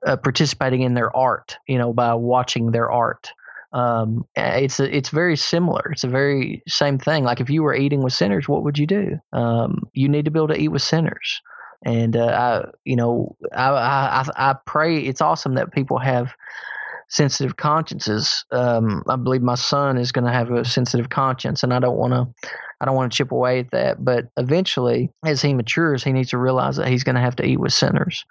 uh, 0.06 0.16
participating 0.16 0.84
in 0.84 0.94
their 0.94 1.14
art, 1.16 1.58
you 1.68 1.78
know, 1.78 1.92
by 1.92 2.14
watching 2.14 2.72
their 2.72 2.90
art. 2.90 3.34
Um, 3.74 4.26
it's 4.36 4.80
a, 4.80 4.96
it's 4.96 5.10
very 5.10 5.36
similar. 5.36 5.92
It's 5.92 6.04
a 6.04 6.10
very 6.10 6.64
same 6.68 6.98
thing. 6.98 7.24
Like 7.24 7.42
if 7.42 7.50
you 7.50 7.64
were 7.64 7.76
eating 7.76 8.04
with 8.04 8.14
sinners, 8.14 8.48
what 8.48 8.64
would 8.64 8.78
you 8.78 8.88
do? 8.88 9.18
Um, 9.34 9.84
you 9.94 10.08
need 10.08 10.26
to 10.26 10.32
be 10.32 10.40
able 10.40 10.48
to 10.50 10.60
eat 10.60 10.70
with 10.70 10.82
sinners. 10.82 11.42
And 11.84 12.16
uh, 12.16 12.26
I, 12.26 12.70
you 12.86 12.96
know, 12.96 13.36
I, 13.54 13.70
I 13.70 14.26
I 14.36 14.56
pray. 14.66 14.98
It's 14.98 15.22
awesome 15.22 15.56
that 15.56 15.72
people 15.74 16.00
have 16.00 16.34
sensitive 17.10 17.58
consciences. 17.58 18.46
Um, 18.52 19.04
I 19.08 19.16
believe 19.16 19.42
my 19.42 19.56
son 19.56 19.98
is 19.98 20.12
going 20.12 20.26
to 20.26 20.32
have 20.32 20.52
a 20.52 20.66
sensitive 20.66 21.10
conscience, 21.10 21.64
and 21.64 21.74
I 21.74 21.80
don't 21.80 21.98
want 21.98 22.14
to. 22.14 22.50
I 22.80 22.86
don't 22.86 22.96
want 22.96 23.12
to 23.12 23.18
chip 23.18 23.32
away 23.32 23.60
at 23.60 23.72
that, 23.72 24.06
but 24.06 24.28
eventually, 24.38 25.10
as 25.26 25.42
he 25.42 25.54
matures, 25.54 26.04
he 26.04 26.14
needs 26.14 26.30
to 26.30 26.38
realize 26.38 26.76
that 26.78 26.88
he's 26.88 27.04
going 27.04 27.16
to 27.16 27.22
have 27.22 27.36
to 27.38 27.46
eat 27.46 27.60
with 27.60 27.74
sinners, 27.74 28.26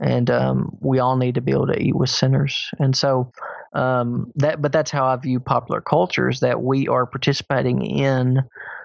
and 0.00 0.30
um, 0.30 0.76
we 0.80 0.98
all 0.98 1.16
need 1.16 1.34
to 1.36 1.40
be 1.40 1.52
able 1.52 1.68
to 1.68 1.80
eat 1.80 1.96
with 1.96 2.10
sinners. 2.10 2.70
And 2.78 2.96
so, 2.96 3.32
um, 3.72 4.32
that, 4.36 4.60
but 4.62 4.72
that's 4.72 4.90
how 4.90 5.06
I 5.06 5.16
view 5.16 5.40
popular 5.40 5.80
culture: 5.80 6.28
is 6.28 6.40
that 6.40 6.62
we 6.62 6.88
are 6.88 7.06
participating 7.06 7.84
in 7.84 8.42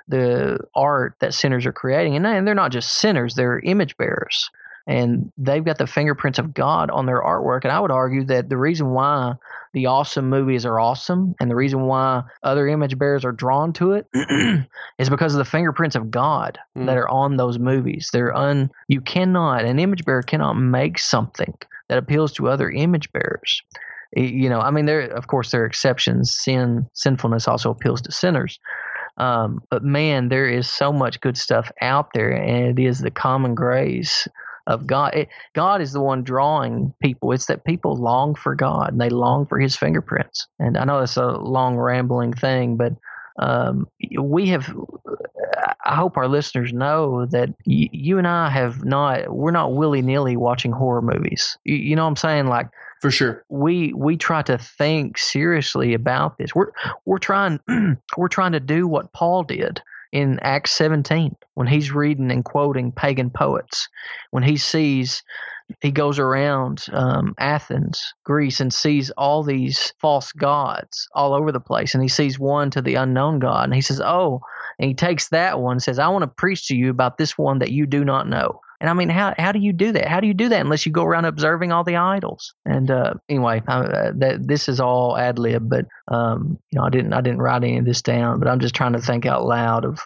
the 0.07 0.59
art 0.75 1.15
that 1.19 1.33
sinners 1.33 1.65
are 1.65 1.73
creating, 1.73 2.15
and 2.15 2.25
and 2.27 2.47
they're 2.47 2.55
not 2.55 2.71
just 2.71 2.93
sinners; 2.93 3.35
they're 3.35 3.59
image 3.59 3.95
bearers, 3.97 4.49
and 4.87 5.31
they've 5.37 5.63
got 5.63 5.77
the 5.77 5.87
fingerprints 5.87 6.39
of 6.39 6.53
God 6.53 6.89
on 6.91 7.05
their 7.05 7.21
artwork. 7.21 7.63
And 7.63 7.71
I 7.71 7.79
would 7.79 7.91
argue 7.91 8.25
that 8.25 8.49
the 8.49 8.57
reason 8.57 8.89
why 8.91 9.35
the 9.73 9.87
awesome 9.87 10.29
movies 10.29 10.65
are 10.67 10.79
awesome 10.79 11.33
and 11.39 11.49
the 11.49 11.55
reason 11.55 11.87
why 11.87 12.21
other 12.43 12.67
image 12.67 12.95
bearers 12.95 13.25
are 13.25 13.31
drawn 13.31 13.73
to 13.73 13.93
it 13.93 14.05
is 14.99 15.09
because 15.09 15.33
of 15.33 15.39
the 15.39 15.45
fingerprints 15.45 15.95
of 15.95 16.11
God 16.11 16.59
Mm. 16.77 16.85
that 16.87 16.97
are 16.97 17.09
on 17.09 17.37
those 17.37 17.57
movies. 17.57 18.09
They're 18.13 18.35
un 18.35 18.69
you 18.87 19.01
cannot 19.01 19.65
an 19.65 19.79
image 19.79 20.05
bearer 20.05 20.21
cannot 20.21 20.53
make 20.53 20.99
something 20.99 21.55
that 21.87 21.97
appeals 21.97 22.33
to 22.33 22.49
other 22.49 22.69
image 22.69 23.11
bearers. 23.13 23.61
You 24.15 24.49
know, 24.49 24.59
I 24.59 24.71
mean 24.71 24.85
there 24.85 25.01
of 25.01 25.27
course 25.27 25.51
there 25.51 25.63
are 25.63 25.65
exceptions. 25.65 26.33
Sin 26.35 26.87
sinfulness 26.93 27.47
also 27.47 27.71
appeals 27.71 28.01
to 28.03 28.11
sinners. 28.11 28.59
Um, 29.17 29.61
but 29.69 29.83
man, 29.83 30.29
there 30.29 30.47
is 30.47 30.67
so 30.67 30.91
much 30.91 31.21
good 31.21 31.37
stuff 31.37 31.71
out 31.81 32.09
there, 32.13 32.31
and 32.31 32.79
it 32.79 32.83
is 32.83 32.99
the 32.99 33.11
common 33.11 33.53
grace 33.55 34.27
of 34.67 34.87
God. 34.87 35.13
It, 35.13 35.29
God 35.53 35.81
is 35.81 35.91
the 35.91 36.01
one 36.01 36.23
drawing 36.23 36.93
people. 37.01 37.31
It's 37.31 37.45
that 37.47 37.65
people 37.65 37.95
long 37.95 38.35
for 38.35 38.55
God 38.55 38.91
and 38.91 39.01
they 39.01 39.09
long 39.09 39.45
for 39.45 39.59
His 39.59 39.75
fingerprints. 39.75 40.47
And 40.59 40.77
I 40.77 40.85
know 40.85 40.99
it's 40.99 41.17
a 41.17 41.27
long 41.27 41.77
rambling 41.77 42.33
thing, 42.33 42.77
but 42.77 42.93
um, 43.39 43.87
we 44.19 44.47
have. 44.49 44.73
I 45.85 45.95
hope 45.95 46.17
our 46.17 46.27
listeners 46.27 46.71
know 46.71 47.25
that 47.27 47.49
y- 47.65 47.89
you 47.91 48.17
and 48.17 48.27
I 48.27 48.49
have 48.49 48.85
not. 48.85 49.33
We're 49.33 49.51
not 49.51 49.73
willy 49.73 50.01
nilly 50.01 50.37
watching 50.37 50.71
horror 50.71 51.01
movies. 51.01 51.57
You, 51.63 51.75
you 51.75 51.95
know 51.95 52.03
what 52.03 52.09
I'm 52.09 52.15
saying? 52.15 52.47
Like 52.47 52.69
For 53.03 53.11
sure. 53.11 53.43
we 53.49 53.91
we 53.91 54.15
try 54.15 54.43
to 54.43 54.57
think 54.57 55.17
seriously 55.17 55.93
about 55.93 56.37
this. 56.37 56.55
We're 56.55 56.71
we're 57.03 57.17
trying 57.17 57.59
we're 58.17 58.29
trying 58.29 58.53
to 58.53 58.61
do 58.61 58.87
what 58.87 59.11
Paul 59.11 59.43
did 59.43 59.81
in 60.13 60.39
Acts 60.39 60.71
17 60.71 61.35
when 61.55 61.67
he's 61.67 61.91
reading 61.91 62.31
and 62.31 62.45
quoting 62.45 62.93
pagan 62.93 63.29
poets. 63.29 63.89
When 64.31 64.41
he 64.41 64.55
sees 64.55 65.21
he 65.81 65.91
goes 65.91 66.17
around 66.17 66.85
um, 66.93 67.35
Athens, 67.39 68.13
Greece, 68.23 68.61
and 68.61 68.73
sees 68.73 69.09
all 69.11 69.43
these 69.43 69.91
false 69.99 70.31
gods 70.31 71.09
all 71.13 71.33
over 71.33 71.51
the 71.51 71.59
place, 71.59 71.93
and 71.93 72.01
he 72.01 72.07
sees 72.07 72.39
one 72.39 72.71
to 72.71 72.81
the 72.81 72.95
unknown 72.95 73.39
God, 73.39 73.65
and 73.65 73.73
he 73.73 73.81
says, 73.81 73.99
"Oh," 73.99 74.39
and 74.79 74.87
he 74.87 74.93
takes 74.93 75.27
that 75.27 75.59
one, 75.59 75.73
and 75.73 75.83
says, 75.83 75.99
"I 75.99 76.07
want 76.07 76.23
to 76.23 76.27
preach 76.27 76.69
to 76.69 76.75
you 76.77 76.89
about 76.89 77.17
this 77.17 77.37
one 77.37 77.59
that 77.59 77.73
you 77.73 77.85
do 77.85 78.05
not 78.05 78.29
know." 78.29 78.61
And 78.83 78.89
I 78.89 78.93
mean, 78.95 79.07
how 79.07 79.33
how 79.37 79.53
do 79.53 79.59
you 79.59 79.71
do 79.71 79.93
that? 79.93 80.09
How 80.09 80.19
do 80.19 80.27
you 80.27 80.33
do 80.33 80.49
that 80.49 80.59
unless 80.59 80.85
you 80.85 80.91
go 80.91 81.05
around 81.05 81.23
observing 81.23 81.71
all 81.71 81.85
the 81.85 81.95
idols? 81.95 82.53
And 82.65 82.91
uh, 82.91 83.13
anyway, 83.29 83.63
I, 83.65 83.79
uh, 83.79 84.11
that 84.17 84.45
this 84.45 84.67
is 84.67 84.81
all 84.81 85.17
ad 85.17 85.39
lib, 85.39 85.69
but 85.69 85.85
um, 86.09 86.59
you 86.69 86.77
know, 86.77 86.85
I 86.85 86.89
didn't 86.89 87.13
I 87.13 87.21
didn't 87.21 87.41
write 87.41 87.63
any 87.63 87.77
of 87.77 87.85
this 87.85 88.01
down, 88.01 88.39
but 88.39 88.49
I'm 88.49 88.59
just 88.59 88.75
trying 88.75 88.91
to 88.91 88.99
think 88.99 89.25
out 89.25 89.45
loud 89.45 89.85
of 89.85 90.01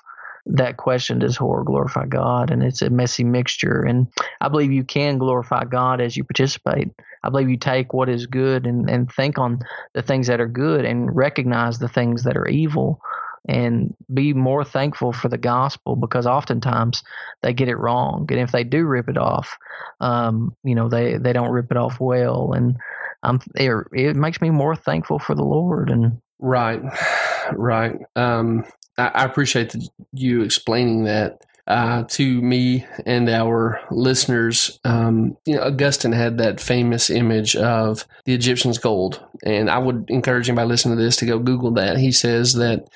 that 0.46 0.78
question: 0.78 1.18
Does 1.18 1.36
horror 1.36 1.64
glorify 1.64 2.06
God? 2.06 2.52
And 2.52 2.62
it's 2.62 2.84
a 2.84 2.92
messy 2.92 3.24
mixture. 3.24 3.82
And 3.82 4.10
I 4.42 4.48
believe 4.48 4.72
you 4.72 4.84
can 4.84 5.18
glorify 5.18 5.64
God 5.64 6.00
as 6.00 6.16
you 6.16 6.24
participate. 6.24 6.90
I 7.24 7.30
believe 7.30 7.50
you 7.50 7.58
take 7.58 7.94
what 7.94 8.10
is 8.10 8.28
good 8.28 8.68
and, 8.68 8.88
and 8.88 9.12
think 9.12 9.40
on 9.40 9.60
the 9.94 10.04
things 10.04 10.28
that 10.28 10.40
are 10.40 10.48
good 10.48 10.86
and 10.86 11.16
recognize 11.16 11.80
the 11.80 11.90
things 11.90 12.26
that 12.26 12.38
are 12.38 12.48
evil. 12.48 13.02
And 13.48 13.96
be 14.14 14.34
more 14.34 14.64
thankful 14.64 15.14
for 15.14 15.30
the 15.30 15.38
gospel 15.38 15.96
because 15.96 16.26
oftentimes 16.26 17.04
they 17.42 17.54
get 17.54 17.70
it 17.70 17.78
wrong. 17.78 18.28
And 18.30 18.40
if 18.40 18.52
they 18.52 18.64
do 18.64 18.86
rip 18.86 19.10
it 19.10 19.18
off, 19.18 19.58
um, 20.02 20.56
you 20.64 20.76
know, 20.76 20.90
they, 20.90 21.18
they 21.18 21.34
don't 21.34 21.52
rip 21.52 21.72
it 21.72 21.78
off 21.78 22.00
well. 22.00 22.54
And 22.54 22.78
I'm, 23.24 23.40
it, 23.56 23.72
it 23.94 24.16
makes 24.16 24.42
me 24.42 24.50
more 24.50 24.76
thankful 24.76 25.20
for 25.20 25.36
the 25.36 25.44
Lord. 25.44 25.90
And 25.90 26.22
Right, 26.40 26.82
right. 27.54 27.98
Um, 28.16 28.66
I, 28.98 29.08
I 29.08 29.24
appreciate 29.26 29.72
the, 29.72 29.88
you 30.14 30.42
explaining 30.42 31.06
that 31.06 31.42
uh, 31.68 32.04
to 32.04 32.42
me 32.42 32.86
and 33.06 33.30
our 33.30 33.82
listeners. 33.92 34.80
Um, 34.84 35.38
you 35.46 35.56
know, 35.56 35.64
Augustine 35.64 36.14
had 36.14 36.38
that 36.38 36.62
famous 36.62 37.10
image 37.10 37.56
of 37.56 38.06
the 38.26 38.34
Egyptians' 38.34 38.78
gold, 38.78 39.22
and 39.44 39.70
I 39.70 39.78
would 39.78 40.06
encourage 40.10 40.50
anybody 40.50 40.70
listening 40.70 40.98
to 40.98 41.04
this 41.04 41.18
to 41.18 41.26
go 41.26 41.40
Google 41.40 41.72
that. 41.72 41.98
He 41.98 42.12
says 42.12 42.54
that 42.54 42.88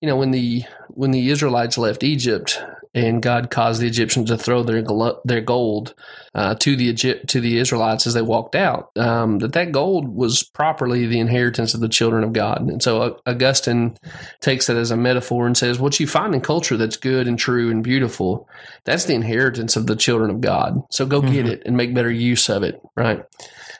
you 0.00 0.08
know 0.08 0.16
when 0.16 0.30
the 0.30 0.64
when 0.88 1.10
the 1.10 1.30
Israelites 1.30 1.78
left 1.78 2.02
Egypt, 2.02 2.60
and 2.94 3.22
God 3.22 3.50
caused 3.50 3.80
the 3.80 3.86
Egyptians 3.86 4.30
to 4.30 4.38
throw 4.38 4.62
their 4.62 4.82
their 5.24 5.40
gold 5.40 5.94
uh, 6.34 6.54
to 6.56 6.74
the 6.74 6.86
Egypt 6.86 7.28
to 7.28 7.40
the 7.40 7.58
Israelites 7.58 8.06
as 8.06 8.14
they 8.14 8.22
walked 8.22 8.54
out. 8.54 8.90
Um, 8.96 9.38
that 9.38 9.52
that 9.52 9.72
gold 9.72 10.08
was 10.08 10.42
properly 10.42 11.06
the 11.06 11.20
inheritance 11.20 11.74
of 11.74 11.80
the 11.80 11.88
children 11.88 12.24
of 12.24 12.32
God, 12.32 12.62
and 12.62 12.82
so 12.82 13.02
uh, 13.02 13.16
Augustine 13.26 13.96
takes 14.40 14.66
that 14.66 14.76
as 14.76 14.90
a 14.90 14.96
metaphor 14.96 15.46
and 15.46 15.56
says, 15.56 15.78
"What 15.78 16.00
you 16.00 16.06
find 16.06 16.34
in 16.34 16.40
culture 16.40 16.76
that's 16.76 16.96
good 16.96 17.28
and 17.28 17.38
true 17.38 17.70
and 17.70 17.84
beautiful, 17.84 18.48
that's 18.84 19.04
the 19.04 19.14
inheritance 19.14 19.76
of 19.76 19.86
the 19.86 19.96
children 19.96 20.30
of 20.30 20.40
God. 20.40 20.82
So 20.90 21.06
go 21.06 21.20
mm-hmm. 21.20 21.32
get 21.32 21.46
it 21.46 21.62
and 21.64 21.76
make 21.76 21.94
better 21.94 22.10
use 22.10 22.48
of 22.48 22.62
it." 22.62 22.80
Right. 22.96 23.24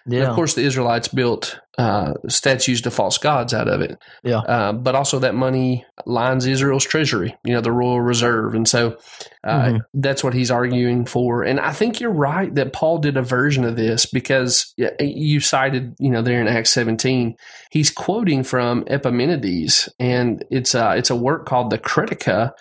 Yeah. 0.06 0.20
And 0.20 0.28
of 0.28 0.34
course, 0.34 0.54
the 0.54 0.62
Israelites 0.62 1.08
built 1.08 1.60
uh, 1.78 2.14
statues 2.28 2.82
to 2.82 2.90
false 2.90 3.16
gods 3.16 3.54
out 3.54 3.68
of 3.68 3.80
it. 3.80 3.98
Yeah. 4.22 4.38
Uh, 4.38 4.72
but 4.72 4.94
also 4.94 5.18
that 5.20 5.34
money 5.34 5.86
lines 6.04 6.46
Israel's 6.46 6.84
treasury, 6.84 7.36
you 7.44 7.54
know, 7.54 7.60
the 7.60 7.72
royal 7.72 8.00
reserve. 8.00 8.54
And 8.54 8.68
so 8.68 8.98
uh, 9.44 9.62
mm-hmm. 9.62 9.76
that's 9.94 10.22
what 10.22 10.34
he's 10.34 10.50
arguing 10.50 11.06
for. 11.06 11.42
And 11.42 11.58
I 11.58 11.72
think 11.72 12.00
you're 12.00 12.10
right 12.10 12.54
that 12.54 12.72
Paul 12.72 12.98
did 12.98 13.16
a 13.16 13.22
version 13.22 13.64
of 13.64 13.76
this 13.76 14.04
because 14.06 14.74
you 15.00 15.40
cited, 15.40 15.94
you 15.98 16.10
know, 16.10 16.22
there 16.22 16.40
in 16.40 16.48
Acts 16.48 16.70
17, 16.70 17.36
he's 17.70 17.90
quoting 17.90 18.42
from 18.42 18.84
Epimenides 18.86 19.88
and 19.98 20.44
it's, 20.50 20.74
uh, 20.74 20.94
it's 20.96 21.10
a 21.10 21.16
work 21.16 21.46
called 21.46 21.70
the 21.70 21.78
Cretica 21.78 22.52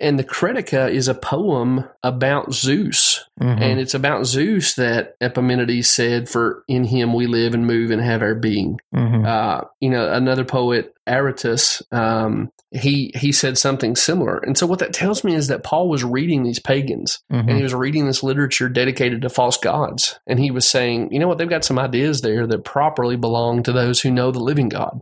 and 0.00 0.18
the 0.18 0.24
Cretica 0.24 0.90
is 0.90 1.08
a 1.08 1.14
poem 1.14 1.84
about 2.02 2.52
Zeus, 2.52 3.24
mm-hmm. 3.40 3.62
and 3.62 3.80
it's 3.80 3.94
about 3.94 4.26
Zeus 4.26 4.74
that 4.74 5.16
Epimenides 5.20 5.88
said, 5.88 6.28
"For 6.28 6.64
in 6.68 6.84
him 6.84 7.14
we 7.14 7.26
live 7.26 7.54
and 7.54 7.66
move 7.66 7.90
and 7.90 8.00
have 8.00 8.22
our 8.22 8.34
being." 8.34 8.80
Mm-hmm. 8.94 9.24
Uh, 9.24 9.62
you 9.80 9.90
know, 9.90 10.12
another 10.12 10.44
poet, 10.44 10.94
Aratus, 11.06 11.82
um, 11.92 12.50
he 12.70 13.12
he 13.14 13.32
said 13.32 13.58
something 13.58 13.96
similar. 13.96 14.38
And 14.38 14.58
so, 14.58 14.66
what 14.66 14.78
that 14.80 14.92
tells 14.92 15.24
me 15.24 15.34
is 15.34 15.48
that 15.48 15.62
Paul 15.62 15.88
was 15.88 16.04
reading 16.04 16.42
these 16.42 16.58
pagans, 16.60 17.20
mm-hmm. 17.32 17.48
and 17.48 17.56
he 17.56 17.62
was 17.62 17.74
reading 17.74 18.06
this 18.06 18.22
literature 18.22 18.68
dedicated 18.68 19.22
to 19.22 19.28
false 19.28 19.56
gods, 19.56 20.18
and 20.26 20.38
he 20.38 20.50
was 20.50 20.68
saying, 20.68 21.12
"You 21.12 21.18
know 21.18 21.28
what? 21.28 21.38
They've 21.38 21.48
got 21.48 21.64
some 21.64 21.78
ideas 21.78 22.20
there 22.20 22.46
that 22.46 22.64
properly 22.64 23.16
belong 23.16 23.62
to 23.64 23.72
those 23.72 24.00
who 24.00 24.10
know 24.10 24.30
the 24.30 24.40
living 24.40 24.68
God." 24.68 25.00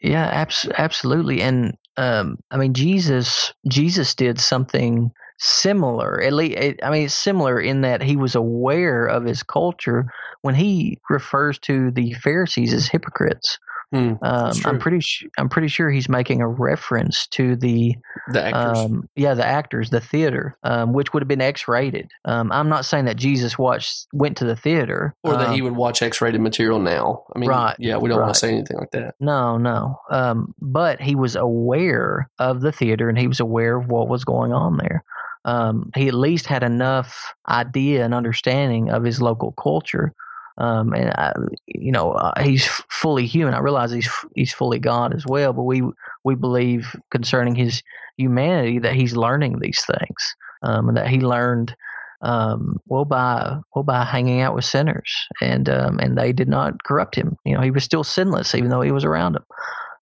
Yeah, 0.00 0.26
abs- 0.26 0.68
absolutely, 0.76 1.40
and 1.42 1.76
um, 1.96 2.38
I 2.50 2.56
mean, 2.56 2.74
Jesus 2.74 3.52
Jesus 3.68 4.14
did 4.14 4.40
something 4.40 5.12
similar. 5.40 6.22
At 6.22 6.32
least, 6.32 6.78
I 6.82 6.90
mean, 6.90 7.04
it's 7.04 7.14
similar 7.14 7.58
in 7.60 7.80
that 7.80 8.02
he 8.02 8.16
was 8.16 8.34
aware 8.34 9.06
of 9.06 9.24
his 9.24 9.42
culture 9.42 10.06
when 10.42 10.54
he 10.54 10.98
refers 11.08 11.58
to 11.60 11.90
the 11.90 12.12
Pharisees 12.14 12.72
as 12.72 12.86
hypocrites. 12.86 13.58
Hmm, 13.92 14.12
um, 14.22 14.52
I'm 14.64 14.78
pretty 14.78 15.00
sure. 15.00 15.28
I'm 15.36 15.48
pretty 15.48 15.66
sure 15.66 15.90
he's 15.90 16.08
making 16.08 16.42
a 16.42 16.46
reference 16.46 17.26
to 17.28 17.56
the 17.56 17.96
the 18.32 18.44
actors. 18.44 18.78
Um, 18.78 19.08
yeah, 19.16 19.34
the 19.34 19.44
actors, 19.44 19.90
the 19.90 20.00
theater, 20.00 20.56
um, 20.62 20.92
which 20.92 21.12
would 21.12 21.24
have 21.24 21.28
been 21.28 21.40
X-rated. 21.40 22.08
Um, 22.24 22.52
I'm 22.52 22.68
not 22.68 22.84
saying 22.84 23.06
that 23.06 23.16
Jesus 23.16 23.58
watched 23.58 24.06
went 24.12 24.36
to 24.36 24.44
the 24.44 24.54
theater, 24.54 25.16
or 25.24 25.32
that 25.32 25.52
he 25.52 25.60
um, 25.60 25.64
would 25.64 25.76
watch 25.76 26.02
X-rated 26.02 26.40
material 26.40 26.78
now. 26.78 27.24
I 27.34 27.40
mean, 27.40 27.50
right? 27.50 27.74
Yeah, 27.80 27.96
we 27.96 28.08
don't 28.08 28.18
right. 28.18 28.26
want 28.26 28.34
to 28.34 28.38
say 28.38 28.50
anything 28.50 28.76
like 28.76 28.92
that. 28.92 29.16
No, 29.18 29.56
no. 29.56 29.98
Um, 30.08 30.54
but 30.60 31.00
he 31.00 31.16
was 31.16 31.34
aware 31.34 32.30
of 32.38 32.60
the 32.60 32.70
theater, 32.70 33.08
and 33.08 33.18
he 33.18 33.26
was 33.26 33.40
aware 33.40 33.76
of 33.76 33.88
what 33.88 34.08
was 34.08 34.24
going 34.24 34.52
on 34.52 34.76
there. 34.76 35.02
Um, 35.44 35.90
he 35.94 36.08
at 36.08 36.14
least 36.14 36.46
had 36.46 36.62
enough 36.62 37.34
idea 37.48 38.04
and 38.04 38.14
understanding 38.14 38.90
of 38.90 39.04
his 39.04 39.22
local 39.22 39.52
culture 39.52 40.14
um, 40.60 40.92
and 40.92 41.10
I, 41.10 41.32
you 41.66 41.90
know 41.90 42.12
uh, 42.12 42.40
he's 42.42 42.66
fully 42.90 43.26
human. 43.26 43.54
I 43.54 43.60
realize 43.60 43.90
he's 43.90 44.10
he's 44.34 44.52
fully 44.52 44.78
God 44.78 45.14
as 45.14 45.24
well, 45.26 45.54
but 45.54 45.62
we 45.62 45.82
we 46.22 46.34
believe 46.34 46.94
concerning 47.10 47.54
his 47.54 47.82
humanity 48.18 48.78
that 48.80 48.94
he's 48.94 49.16
learning 49.16 49.58
these 49.58 49.82
things, 49.86 50.34
um, 50.62 50.88
and 50.88 50.96
that 50.98 51.08
he 51.08 51.20
learned 51.20 51.74
um, 52.20 52.78
well 52.86 53.06
by 53.06 53.56
well 53.74 53.84
by 53.84 54.04
hanging 54.04 54.42
out 54.42 54.54
with 54.54 54.66
sinners, 54.66 55.10
and 55.40 55.70
um, 55.70 55.98
and 55.98 56.18
they 56.18 56.32
did 56.32 56.48
not 56.48 56.84
corrupt 56.84 57.14
him. 57.14 57.38
You 57.46 57.54
know, 57.54 57.62
he 57.62 57.70
was 57.70 57.84
still 57.84 58.04
sinless 58.04 58.54
even 58.54 58.68
though 58.68 58.82
he 58.82 58.92
was 58.92 59.04
around 59.04 59.32
them. 59.34 59.44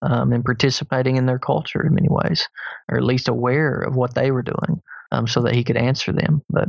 Um, 0.01 0.33
and 0.33 0.44
participating 0.44 1.16
in 1.16 1.27
their 1.27 1.40
culture 1.40 1.85
in 1.85 1.92
many 1.92 2.07
ways, 2.09 2.48
or 2.88 2.98
at 2.98 3.03
least 3.03 3.27
aware 3.27 3.81
of 3.81 3.96
what 3.96 4.14
they 4.14 4.31
were 4.31 4.44
doing, 4.44 4.81
um, 5.12 5.27
so 5.27 5.42
that 5.42 5.55
he 5.55 5.64
could 5.64 5.77
answer 5.77 6.12
them. 6.12 6.42
But 6.51 6.68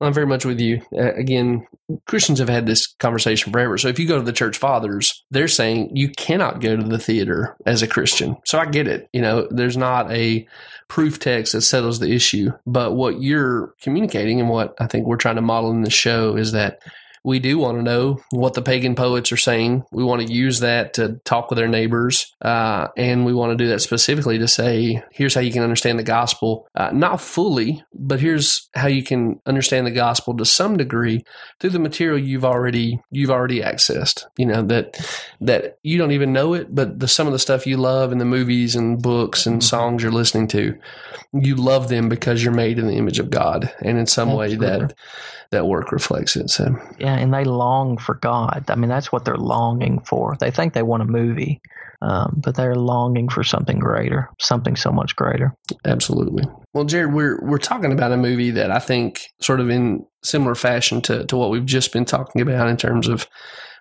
I'm 0.00 0.14
very 0.14 0.26
much 0.26 0.44
with 0.44 0.60
you. 0.60 0.80
Uh, 0.92 1.12
again, 1.14 1.66
Christians 2.06 2.38
have 2.38 2.48
had 2.48 2.66
this 2.66 2.86
conversation 2.86 3.52
forever. 3.52 3.76
So 3.78 3.88
if 3.88 3.98
you 3.98 4.06
go 4.06 4.18
to 4.18 4.24
the 4.24 4.32
church 4.32 4.56
fathers, 4.56 5.24
they're 5.30 5.48
saying 5.48 5.96
you 5.96 6.10
cannot 6.10 6.60
go 6.60 6.76
to 6.76 6.82
the 6.82 6.98
theater 6.98 7.56
as 7.66 7.82
a 7.82 7.88
Christian. 7.88 8.36
So 8.44 8.58
I 8.58 8.66
get 8.66 8.86
it. 8.86 9.08
You 9.12 9.22
know, 9.22 9.48
there's 9.50 9.76
not 9.76 10.10
a 10.12 10.46
proof 10.86 11.18
text 11.18 11.52
that 11.52 11.62
settles 11.62 11.98
the 11.98 12.12
issue. 12.12 12.52
But 12.66 12.94
what 12.94 13.20
you're 13.20 13.74
communicating 13.82 14.40
and 14.40 14.48
what 14.48 14.74
I 14.78 14.86
think 14.86 15.06
we're 15.06 15.16
trying 15.16 15.36
to 15.36 15.42
model 15.42 15.70
in 15.72 15.82
the 15.82 15.90
show 15.90 16.36
is 16.36 16.52
that 16.52 16.80
we 17.24 17.38
do 17.38 17.58
want 17.58 17.78
to 17.78 17.82
know 17.82 18.20
what 18.30 18.54
the 18.54 18.62
pagan 18.62 18.94
poets 18.94 19.32
are 19.32 19.36
saying. 19.36 19.84
We 19.90 20.04
want 20.04 20.26
to 20.26 20.32
use 20.32 20.60
that 20.60 20.94
to 20.94 21.20
talk 21.24 21.50
with 21.50 21.58
our 21.58 21.68
neighbors, 21.68 22.34
uh, 22.42 22.88
and 22.96 23.24
we 23.24 23.34
want 23.34 23.52
to 23.56 23.64
do 23.64 23.70
that 23.70 23.80
specifically 23.80 24.38
to 24.38 24.48
say, 24.48 25.02
here's 25.12 25.34
how 25.34 25.40
you 25.40 25.52
can 25.52 25.62
understand 25.62 25.98
the 25.98 26.04
gospel, 26.04 26.68
uh, 26.74 26.90
not 26.92 27.20
fully, 27.20 27.82
but 27.92 28.20
here's 28.20 28.68
how 28.74 28.88
you 28.88 29.02
can 29.02 29.40
understand 29.46 29.86
the 29.86 29.90
gospel 29.90 30.36
to 30.36 30.44
some 30.44 30.76
degree 30.76 31.24
through 31.60 31.70
the 31.70 31.78
material 31.78 32.18
you've 32.18 32.44
already 32.44 33.00
you've 33.10 33.30
already 33.30 33.60
accessed. 33.60 34.24
You 34.36 34.46
know 34.46 34.62
that 34.62 34.96
that 35.40 35.78
you 35.82 35.98
don't 35.98 36.12
even 36.12 36.32
know 36.32 36.54
it, 36.54 36.74
but 36.74 36.98
the 36.98 37.08
some 37.08 37.26
of 37.26 37.32
the 37.32 37.38
stuff 37.38 37.66
you 37.66 37.76
love 37.76 38.12
in 38.12 38.18
the 38.18 38.24
movies 38.24 38.76
and 38.76 39.02
books 39.02 39.46
and 39.46 39.56
mm-hmm. 39.56 39.66
songs 39.66 40.02
you're 40.02 40.12
listening 40.12 40.48
to, 40.48 40.78
you 41.32 41.56
love 41.56 41.88
them 41.88 42.08
because 42.08 42.42
you're 42.42 42.52
made 42.52 42.78
in 42.78 42.86
the 42.86 42.96
image 42.96 43.18
of 43.18 43.30
God, 43.30 43.72
and 43.82 43.98
in 43.98 44.06
some 44.06 44.28
Absolutely. 44.28 44.56
way 44.58 44.78
that 44.78 44.94
that 45.50 45.66
work 45.66 45.92
reflects 45.92 46.36
it. 46.36 46.50
So 46.50 46.76
yeah, 46.98 47.17
and 47.18 47.32
they 47.32 47.44
long 47.44 47.98
for 47.98 48.14
God. 48.14 48.64
I 48.68 48.74
mean, 48.74 48.88
that's 48.88 49.12
what 49.12 49.24
they're 49.24 49.36
longing 49.36 50.00
for. 50.00 50.36
They 50.38 50.50
think 50.50 50.72
they 50.72 50.82
want 50.82 51.02
a 51.02 51.06
movie, 51.06 51.60
um, 52.00 52.40
but 52.42 52.54
they're 52.54 52.74
longing 52.74 53.28
for 53.28 53.42
something 53.42 53.78
greater, 53.78 54.30
something 54.38 54.76
so 54.76 54.90
much 54.90 55.16
greater. 55.16 55.54
Absolutely. 55.84 56.44
Well, 56.72 56.84
Jared, 56.84 57.12
we're 57.12 57.40
we're 57.42 57.58
talking 57.58 57.92
about 57.92 58.12
a 58.12 58.16
movie 58.16 58.52
that 58.52 58.70
I 58.70 58.78
think, 58.78 59.28
sort 59.40 59.60
of 59.60 59.68
in 59.70 60.06
similar 60.22 60.54
fashion 60.54 61.00
to 61.02 61.24
to 61.26 61.36
what 61.36 61.50
we've 61.50 61.66
just 61.66 61.92
been 61.92 62.04
talking 62.04 62.40
about 62.40 62.68
in 62.68 62.76
terms 62.76 63.08
of 63.08 63.26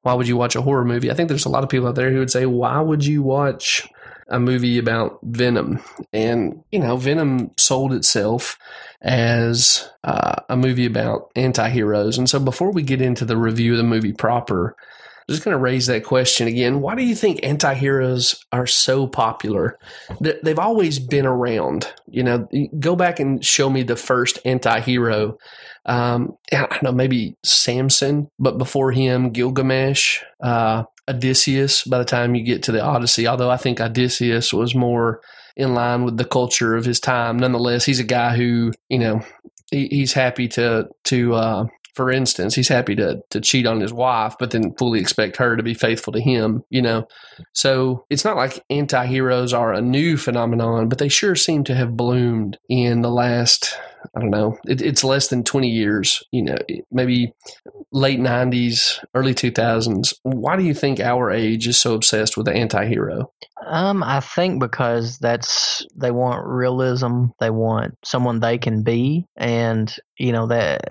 why 0.04 0.14
would 0.14 0.28
you 0.28 0.38
watch 0.38 0.56
a 0.56 0.62
horror 0.62 0.86
movie? 0.86 1.12
I 1.12 1.14
think 1.14 1.30
there's 1.30 1.46
a 1.46 1.50
lot 1.50 1.64
of 1.64 1.70
people 1.70 1.88
out 1.88 1.96
there 1.96 2.12
who 2.12 2.20
would 2.20 2.32
say, 2.32 2.46
why 2.46 2.80
would 2.80 3.06
you 3.06 3.22
watch 3.22 3.88
a 4.30 4.40
movie 4.40 4.78
about 4.78 5.20
Venom? 5.24 5.82
And 6.14 6.64
you 6.72 6.80
know, 6.80 6.98
Venom 6.98 7.52
sold 7.58 7.94
itself 7.94 8.58
as 9.02 9.90
uh, 10.04 10.42
a 10.50 10.58
movie 10.58 10.86
about 10.86 11.32
anti-heroes. 11.36 12.18
And 12.18 12.30
so 12.30 12.40
before 12.40 12.72
we 12.72 12.82
get 12.82 13.02
into 13.02 13.26
the 13.26 13.38
review 13.38 13.74
of 13.74 13.78
the 13.78 13.84
movie 13.84 14.14
proper, 14.14 14.76
I'm 15.30 15.34
just 15.34 15.44
going 15.44 15.56
to 15.56 15.62
raise 15.62 15.88
that 15.88 16.06
question 16.06 16.48
again. 16.48 16.80
Why 16.80 16.96
do 16.96 17.04
you 17.04 17.14
think 17.14 17.42
anti-heroes 17.44 18.46
are 18.54 18.66
so 18.66 19.08
popular? 19.08 19.78
They've 20.22 20.58
always 20.58 21.00
been 21.00 21.26
around. 21.26 21.94
You 22.08 22.24
know, 22.24 22.48
go 22.80 22.96
back 22.96 23.20
and 23.20 23.44
show 23.44 23.70
me 23.70 23.84
the 23.84 23.98
first 23.98 24.40
anti-hero. 24.46 25.38
Um, 25.86 26.38
I 26.52 26.66
don't 26.66 26.84
know, 26.84 26.92
maybe 26.94 27.36
Samson, 27.44 28.30
but 28.40 28.58
before 28.58 28.92
him, 28.94 29.32
Gilgamesh, 29.32 30.22
uh, 30.42 30.84
Odysseus. 31.10 31.84
By 31.84 32.00
the 32.00 32.06
time 32.06 32.34
you 32.34 32.44
get 32.44 32.64
to 32.64 32.72
the 32.72 32.84
Odyssey, 32.84 33.28
although 33.28 33.50
I 33.50 33.58
think 33.58 33.80
Odysseus 33.80 34.54
was 34.54 34.74
more 34.74 35.22
in 35.58 35.74
line 35.74 36.06
with 36.06 36.18
the 36.18 36.26
culture 36.26 36.76
of 36.76 36.86
his 36.86 37.00
time. 37.00 37.38
Nonetheless, 37.38 37.84
he's 37.84 38.00
a 38.00 38.06
guy 38.06 38.38
who, 38.38 38.72
you 38.90 39.00
know, 39.00 39.22
he, 39.72 39.88
he's 39.88 40.14
happy 40.14 40.48
to 40.50 40.88
to 41.06 41.34
uh, 41.34 41.66
for 41.98 42.12
instance, 42.12 42.54
he's 42.54 42.68
happy 42.68 42.96
to 42.96 43.20
to 43.32 43.42
cheat 43.42 43.66
on 43.66 43.82
his 43.82 43.92
wife, 43.92 44.36
but 44.40 44.52
then 44.52 44.76
fully 44.78 45.00
expect 45.00 45.38
her 45.38 45.58
to 45.58 45.64
be 45.64 45.74
faithful 45.74 46.14
to 46.14 46.22
him. 46.22 46.64
You 46.70 46.84
know, 46.84 47.08
so 47.54 48.06
it's 48.12 48.24
not 48.24 48.38
like 48.38 48.64
anti-heroes 48.70 49.52
are 49.52 49.74
a 49.74 49.82
new 49.82 50.16
phenomenon, 50.16 50.90
but 50.90 51.00
they 51.00 51.10
sure 51.10 51.36
seem 51.36 51.64
to 51.66 51.76
have 51.76 51.98
bloomed 51.98 52.60
in 52.70 53.02
the 53.02 53.10
last. 53.10 53.76
I 54.16 54.22
don't 54.22 54.30
know. 54.30 54.58
It, 54.68 54.82
it's 54.82 55.04
less 55.04 55.30
than 55.30 55.44
twenty 55.44 55.70
years. 55.70 56.24
You 56.32 56.44
know, 56.44 56.58
maybe 56.92 57.34
late 57.92 58.20
90s, 58.20 59.04
early 59.16 59.34
2000s. 59.34 60.14
Why 60.24 60.56
do 60.56 60.64
you 60.64 60.74
think 60.74 61.00
our 61.00 61.32
age 61.32 61.68
is 61.68 61.80
so 61.80 61.96
obsessed 61.96 62.38
with 62.38 62.46
the 62.46 62.54
anti 62.54 62.86
hero? 62.86 63.32
Um, 63.66 64.04
I 64.04 64.20
think 64.20 64.60
because 64.60 65.18
that's 65.18 65.86
they 65.96 66.12
want 66.12 66.46
realism. 66.46 67.26
They 67.40 67.50
want 67.50 67.96
someone 68.04 68.40
they 68.40 68.58
can 68.58 68.84
be, 68.84 69.26
and 69.36 69.94
you 70.18 70.32
know 70.32 70.48
that. 70.48 70.82